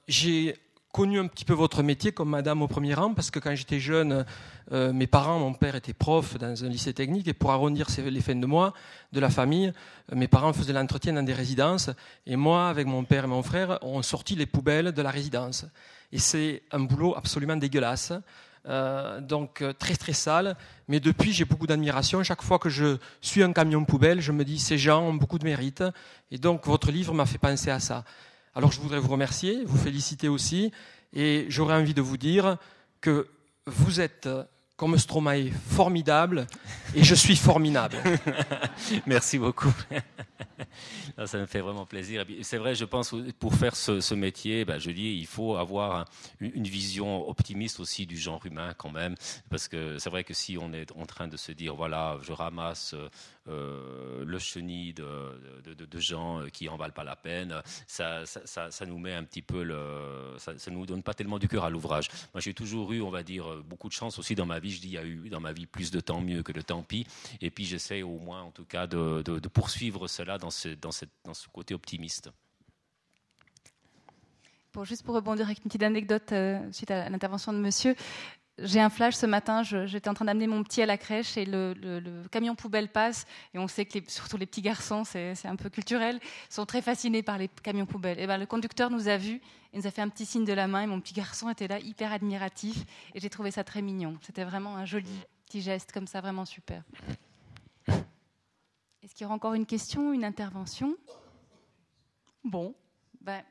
j'ai 0.07 0.56
connu 0.92 1.20
un 1.20 1.28
petit 1.28 1.46
peu 1.46 1.54
votre 1.54 1.84
métier 1.84 2.12
comme 2.12 2.30
madame 2.30 2.62
au 2.62 2.68
premier 2.68 2.94
rang, 2.94 3.14
parce 3.14 3.30
que 3.30 3.40
quand 3.40 3.54
j'étais 3.56 3.80
jeune, 3.80 4.26
euh, 4.72 4.92
mes 4.94 5.08
parents, 5.08 5.40
mon 5.40 5.54
père 5.54 5.76
était 5.76 5.94
prof 5.94 6.38
dans 6.38 6.64
un 6.64 6.70
lycée 6.70 6.94
technique, 6.94 7.28
et 7.28 7.34
pour 7.34 7.52
arrondir 7.52 7.88
les 7.98 8.22
fins 8.22 8.36
de 8.36 8.46
mois 8.46 8.74
de 9.12 9.20
la 9.20 9.30
famille, 9.30 9.74
euh, 10.12 10.16
mes 10.16 10.28
parents 10.28 10.54
faisaient 10.54 10.74
l'entretien 10.74 11.14
dans 11.14 11.24
des 11.24 11.34
résidences, 11.34 11.90
et 12.26 12.36
moi, 12.36 12.70
avec 12.70 12.88
mon 12.88 13.04
père 13.04 13.26
et 13.26 13.28
mon 13.28 13.44
frère, 13.44 13.80
on 13.82 14.02
sortit 14.02 14.36
les 14.36 14.46
poubelles 14.46 14.92
de 14.92 15.02
la 15.02 15.12
résidence. 15.12 15.66
Et 16.12 16.20
c'est 16.20 16.64
un 16.72 16.80
boulot 16.80 17.16
absolument 17.16 17.58
dégueulasse. 17.58 18.14
Euh, 18.70 19.22
donc 19.22 19.64
très 19.80 19.96
très 19.96 20.12
sale, 20.12 20.58
mais 20.90 21.00
depuis 21.00 21.32
j'ai 21.32 21.46
beaucoup 21.46 21.68
d'admiration. 21.68 22.22
Chaque 22.24 22.42
fois 22.42 22.60
que 22.60 22.68
je 22.68 22.98
suis 23.22 23.42
un 23.42 23.54
camion 23.54 23.86
poubelle, 23.86 24.20
je 24.20 24.34
me 24.34 24.44
dis 24.44 24.60
ces 24.60 24.78
gens 24.78 25.04
ont 25.04 25.14
beaucoup 25.14 25.40
de 25.40 25.46
mérite, 25.46 25.86
et 26.32 26.38
donc 26.38 26.68
votre 26.68 26.92
livre 26.92 27.14
m'a 27.14 27.26
fait 27.26 27.38
penser 27.38 27.70
à 27.70 27.80
ça. 27.80 28.04
Alors 28.58 28.72
je 28.72 28.82
voudrais 28.82 28.98
vous 28.98 29.12
remercier, 29.12 29.64
vous 29.66 29.78
féliciter 29.78 30.28
aussi, 30.28 30.72
et 31.14 31.46
j'aurais 31.48 31.76
envie 31.76 31.94
de 31.94 32.02
vous 32.02 32.18
dire 32.18 32.58
que 33.02 33.28
vous 33.68 34.02
êtes 34.02 34.28
comme 34.76 34.98
Stromae 34.98 35.52
formidable, 35.70 36.48
et 36.96 37.04
je 37.04 37.14
suis 37.14 37.36
formidable. 37.36 37.98
Merci 39.06 39.38
beaucoup. 39.38 39.72
ça 41.26 41.38
me 41.38 41.46
fait 41.46 41.62
vraiment 41.62 41.86
plaisir. 41.86 42.26
C'est 42.42 42.58
vrai, 42.58 42.74
je 42.74 42.86
pense, 42.86 43.14
pour 43.40 43.54
faire 43.54 43.76
ce, 43.76 44.14
métier, 44.16 44.66
ben, 44.66 44.80
je 44.80 44.90
dis, 44.90 45.18
il 45.20 45.28
faut 45.28 45.56
avoir 45.56 46.06
une 46.40 46.64
vision 46.64 47.30
optimiste 47.30 47.80
aussi 47.80 48.08
du 48.08 48.18
genre 48.18 48.44
humain 48.46 48.74
quand 48.76 48.92
même, 48.92 49.16
parce 49.52 49.68
que 49.68 50.00
c'est 50.00 50.10
vrai 50.10 50.24
que 50.24 50.34
si 50.34 50.58
on 50.60 50.74
est 50.74 50.92
en 50.94 51.06
train 51.06 51.28
de 51.28 51.38
se 51.38 51.52
dire, 51.52 51.76
voilà, 51.76 52.18
je 52.22 52.32
ramasse 52.32 52.96
euh, 53.48 54.24
le 54.26 54.40
chenil 54.40 54.94
de, 54.94 55.99
gens 55.99 56.44
qui 56.53 56.69
en 56.69 56.78
valent 56.78 56.94
pas 56.94 57.03
la 57.03 57.15
peine, 57.15 57.61
ça, 57.88 58.24
ça, 58.26 58.86
nous 58.86 58.99
met 58.99 59.14
un 59.14 59.24
petit 59.24 59.41
peu 59.41 59.68
ça, 60.38 60.57
ça 60.57 60.72
nous 60.72 60.86
donne 60.86 61.03
pas 61.03 61.14
tellement 61.14 61.40
du 61.40 61.48
cœur 61.48 61.64
à 61.64 61.69
l'ouvrage. 61.69 62.10
Moi, 62.34 62.41
j'ai 62.41 62.53
toujours 62.53 62.91
eu, 62.94 63.02
on 63.02 63.10
va 63.10 63.24
dire, 63.24 63.64
beaucoup 63.64 63.88
de 63.88 63.94
chance 63.94 64.19
aussi 64.19 64.36
dans 64.36 64.45
ma 64.45 64.60
vie. 64.60 64.72
Je 64.72 64.82
dis, 64.82 64.88
il 64.88 64.94
y 64.94 64.98
a 64.98 65.06
eu 65.06 65.30
dans 65.30 65.40
ma 65.40 65.53
vie 65.53 65.65
plus 65.65 65.91
de 65.91 65.99
temps 65.99 66.22
mieux 66.22 66.44
que 66.44 66.52
de 66.52 66.61
tant 66.61 66.84
pis, 66.84 67.07
et 67.41 67.49
puis 67.49 67.65
j'essaie 67.65 68.02
au 68.03 68.19
moins, 68.19 68.41
en 68.44 68.52
tout 68.52 68.65
cas, 68.65 68.88
de, 68.88 69.48
poursuivre 69.48 70.07
cela 70.07 70.38
dans 70.38 70.52
ce, 70.52 70.69
côté 71.52 71.74
optimiste. 71.74 72.30
Bon, 74.74 74.84
juste 74.84 75.03
pour 75.03 75.15
rebondir 75.15 75.45
avec 75.45 75.60
une 75.60 75.64
petite 75.64 75.82
anecdote 75.82 76.32
euh, 76.34 76.72
suite 76.72 76.91
à 76.91 77.10
l'intervention 77.10 77.52
de 77.52 77.57
monsieur, 77.57 77.95
j'ai 78.60 78.80
un 78.80 78.90
flash 78.90 79.16
ce 79.16 79.26
matin, 79.26 79.62
j'étais 79.64 80.10
en 80.10 80.14
train 80.14 80.26
d'amener 80.26 80.48
mon 80.48 80.64
petit 80.64 80.82
à 80.82 80.86
la 80.86 80.98
crèche 80.98 81.38
et 81.38 81.46
le, 81.46 82.24
camion 82.32 82.56
poubelle 82.56 82.90
passe. 82.90 83.26
Et 83.54 83.60
on 83.60 83.68
sait 83.68 83.86
que 83.86 84.00
surtout 84.08 84.38
les 84.38 84.46
petits 84.46 84.62
garçons, 84.62 85.04
c'est 85.04 85.46
un 85.46 85.56
peu 85.56 85.70
culturel, 85.70 86.20
sont 86.50 86.66
très 86.66 86.82
fascinés 86.82 87.24
par 87.24 87.38
les 87.38 87.48
camions 87.48 87.86
poubelles. 87.86 88.20
Et 88.20 88.28
ben, 88.28 88.38
le 88.38 88.46
conducteur 88.46 88.90
nous 88.90 89.08
a 89.08 89.18
vus, 89.18 89.42
il 89.74 89.80
nous 89.80 89.88
a 89.88 89.92
fait 89.92 90.02
un 90.02 90.10
petit 90.10 90.26
signe 90.26 90.46
de 90.46 90.54
la 90.54 90.68
main 90.68 90.82
et 90.82 90.88
mon 90.88 91.00
petit 91.00 91.14
garçon 91.14 91.50
était 91.50 91.68
là, 91.68 91.80
hyper 91.80 92.12
admiratif. 92.12 92.84
Et 93.14 93.20
j'ai 93.20 93.30
trouvé 93.30 93.52
ça 93.52 93.64
très 93.64 93.82
mignon. 93.82 94.18
C'était 94.22 94.44
vraiment 94.44 94.76
un 94.76 94.86
joli 94.86 95.12
petit 95.46 95.62
geste 95.62 95.92
comme 95.92 96.08
ça, 96.08 96.20
vraiment 96.20 96.46
super. 96.46 96.84
Est-ce 97.88 99.14
qu'il 99.14 99.24
y 99.24 99.26
aura 99.26 99.36
encore 99.36 99.54
une 99.54 99.66
question, 99.66 100.12
une 100.12 100.26
intervention? 100.26 100.98
Bon, 102.44 102.76
ben, 103.22 103.44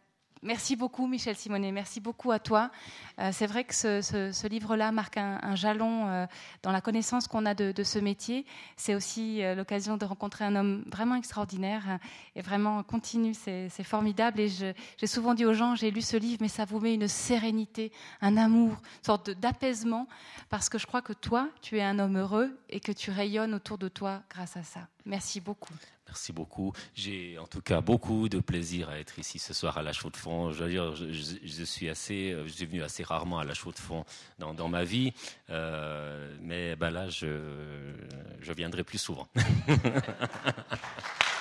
Merci 0.43 0.77
beaucoup, 0.77 1.07
Michel 1.07 1.35
Simonet. 1.35 1.73
Merci 1.73 1.99
beaucoup 1.99 2.31
à 2.31 2.39
toi. 2.39 2.71
Euh, 3.19 3.31
c'est 3.33 3.47
vrai 3.47 3.65
que 3.65 3.75
ce, 3.75 4.47
livre-là 4.47 4.93
marque 4.93 5.17
un, 5.17 5.55
jalon 5.55 6.09
euh, 6.09 6.27
dans 6.63 6.73
la 6.73 6.81
connaissance 6.81 7.27
qu'on 7.27 7.47
a 7.47 7.55
de, 7.55 7.83
ce 7.83 7.99
métier. 7.99 8.45
C'est 8.77 8.95
aussi 8.95 9.43
euh, 9.43 9.55
l'occasion 9.55 9.97
de 9.97 10.05
rencontrer 10.05 10.45
un 10.45 10.55
homme 10.55 10.85
vraiment 10.93 11.15
extraordinaire 11.15 11.99
et 12.35 12.43
vraiment 12.43 12.83
continu. 12.83 13.33
C'est 13.35 13.83
formidable. 13.83 14.41
Et 14.41 14.49
j'ai 14.49 15.07
souvent 15.07 15.33
dit 15.33 15.47
aux 15.47 15.55
gens, 15.55 15.75
j'ai 15.75 15.91
lu 15.91 16.03
ce 16.03 16.19
livre, 16.19 16.39
mais 16.43 16.49
ça 16.49 16.67
vous 16.67 16.81
met 16.81 16.95
une 16.95 17.09
sérénité, 17.09 17.91
un 18.21 18.37
amour, 18.37 18.73
une 18.73 19.05
sorte 19.05 19.31
d'apaisement, 19.31 20.07
parce 20.51 20.69
que 20.69 20.79
je 20.79 20.87
crois 20.87 21.03
que 21.03 21.15
toi, 21.15 21.49
tu 21.63 21.79
es 21.79 21.83
un 21.83 21.99
homme 21.99 22.19
heureux 22.19 22.57
et 22.69 22.81
que 22.81 22.93
tu 22.93 23.11
rayonnes 23.11 23.55
autour 23.55 23.79
de 23.79 23.89
toi 23.89 24.23
grâce 24.29 24.57
à 24.57 24.63
ça. 24.63 24.81
Merci 25.07 25.41
beaucoup. 25.41 25.75
Merci 26.07 26.33
beaucoup. 26.33 26.73
J'ai 26.95 27.39
en 27.39 27.47
tout 27.47 27.61
cas 27.61 27.81
beaucoup 27.81 28.29
de 28.29 28.39
plaisir 28.39 28.89
à 28.89 28.99
être 28.99 29.19
ici 29.19 29.39
ce 29.39 29.53
soir 29.53 29.77
à 29.79 29.83
la 29.83 29.93
Chaux 29.93 30.11
de 30.11 30.17
Fonds. 30.17 30.53
Je 30.53 30.65
veux 30.65 30.71
dire, 30.71 30.95
je, 30.95 31.65
suis 31.65 31.89
assez, 31.89 32.37
je 32.45 32.53
suis 32.53 32.67
venu 32.67 32.83
assez 32.83 33.03
rarement 33.03 33.39
à 33.39 33.45
la 33.45 33.55
Chaux 33.55 33.73
de 33.73 33.79
Fonds 33.79 34.05
dans, 34.39 34.69
ma 34.69 34.85
vie, 34.85 35.13
euh, 35.51 36.35
mais 36.41 36.77
ben 36.77 36.91
là, 36.91 37.09
je 37.09 38.53
viendrai 38.53 38.85
plus 38.85 38.99
souvent. 38.99 39.29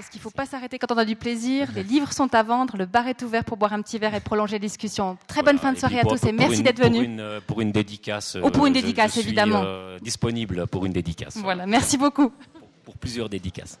parce 0.00 0.08
qu'il 0.08 0.18
ne 0.18 0.22
faut 0.22 0.30
pas 0.30 0.46
s'arrêter 0.46 0.78
quand 0.78 0.90
on 0.92 0.96
a 0.96 1.04
du 1.04 1.14
plaisir, 1.14 1.68
les 1.74 1.82
livres 1.82 2.10
sont 2.14 2.34
à 2.34 2.42
vendre, 2.42 2.78
le 2.78 2.86
bar 2.86 3.06
est 3.06 3.20
ouvert 3.20 3.44
pour 3.44 3.58
boire 3.58 3.74
un 3.74 3.82
petit 3.82 3.98
verre 3.98 4.14
et 4.14 4.20
prolonger 4.20 4.54
la 4.54 4.60
discussion. 4.60 5.18
Très 5.26 5.42
bonne 5.42 5.58
fin 5.58 5.74
de 5.74 5.78
soirée 5.78 6.00
à 6.00 6.04
tous 6.04 6.24
et 6.24 6.32
merci 6.32 6.62
d'être 6.62 6.82
venus. 6.82 7.20
Pour 7.46 7.60
une, 7.60 7.70
dédicace. 7.70 8.38
Ou 8.42 8.50
pour 8.50 8.64
une 8.64 8.72
dédicace, 8.72 9.18
évidemment. 9.18 9.60
Euh, 9.62 9.98
disponible 10.00 10.66
pour 10.68 10.86
une 10.86 10.94
dédicace. 10.94 11.36
Voilà, 11.36 11.66
merci 11.66 11.98
beaucoup. 11.98 12.32
pour 12.82 12.96
plusieurs 12.96 13.28
dédicaces. 13.28 13.78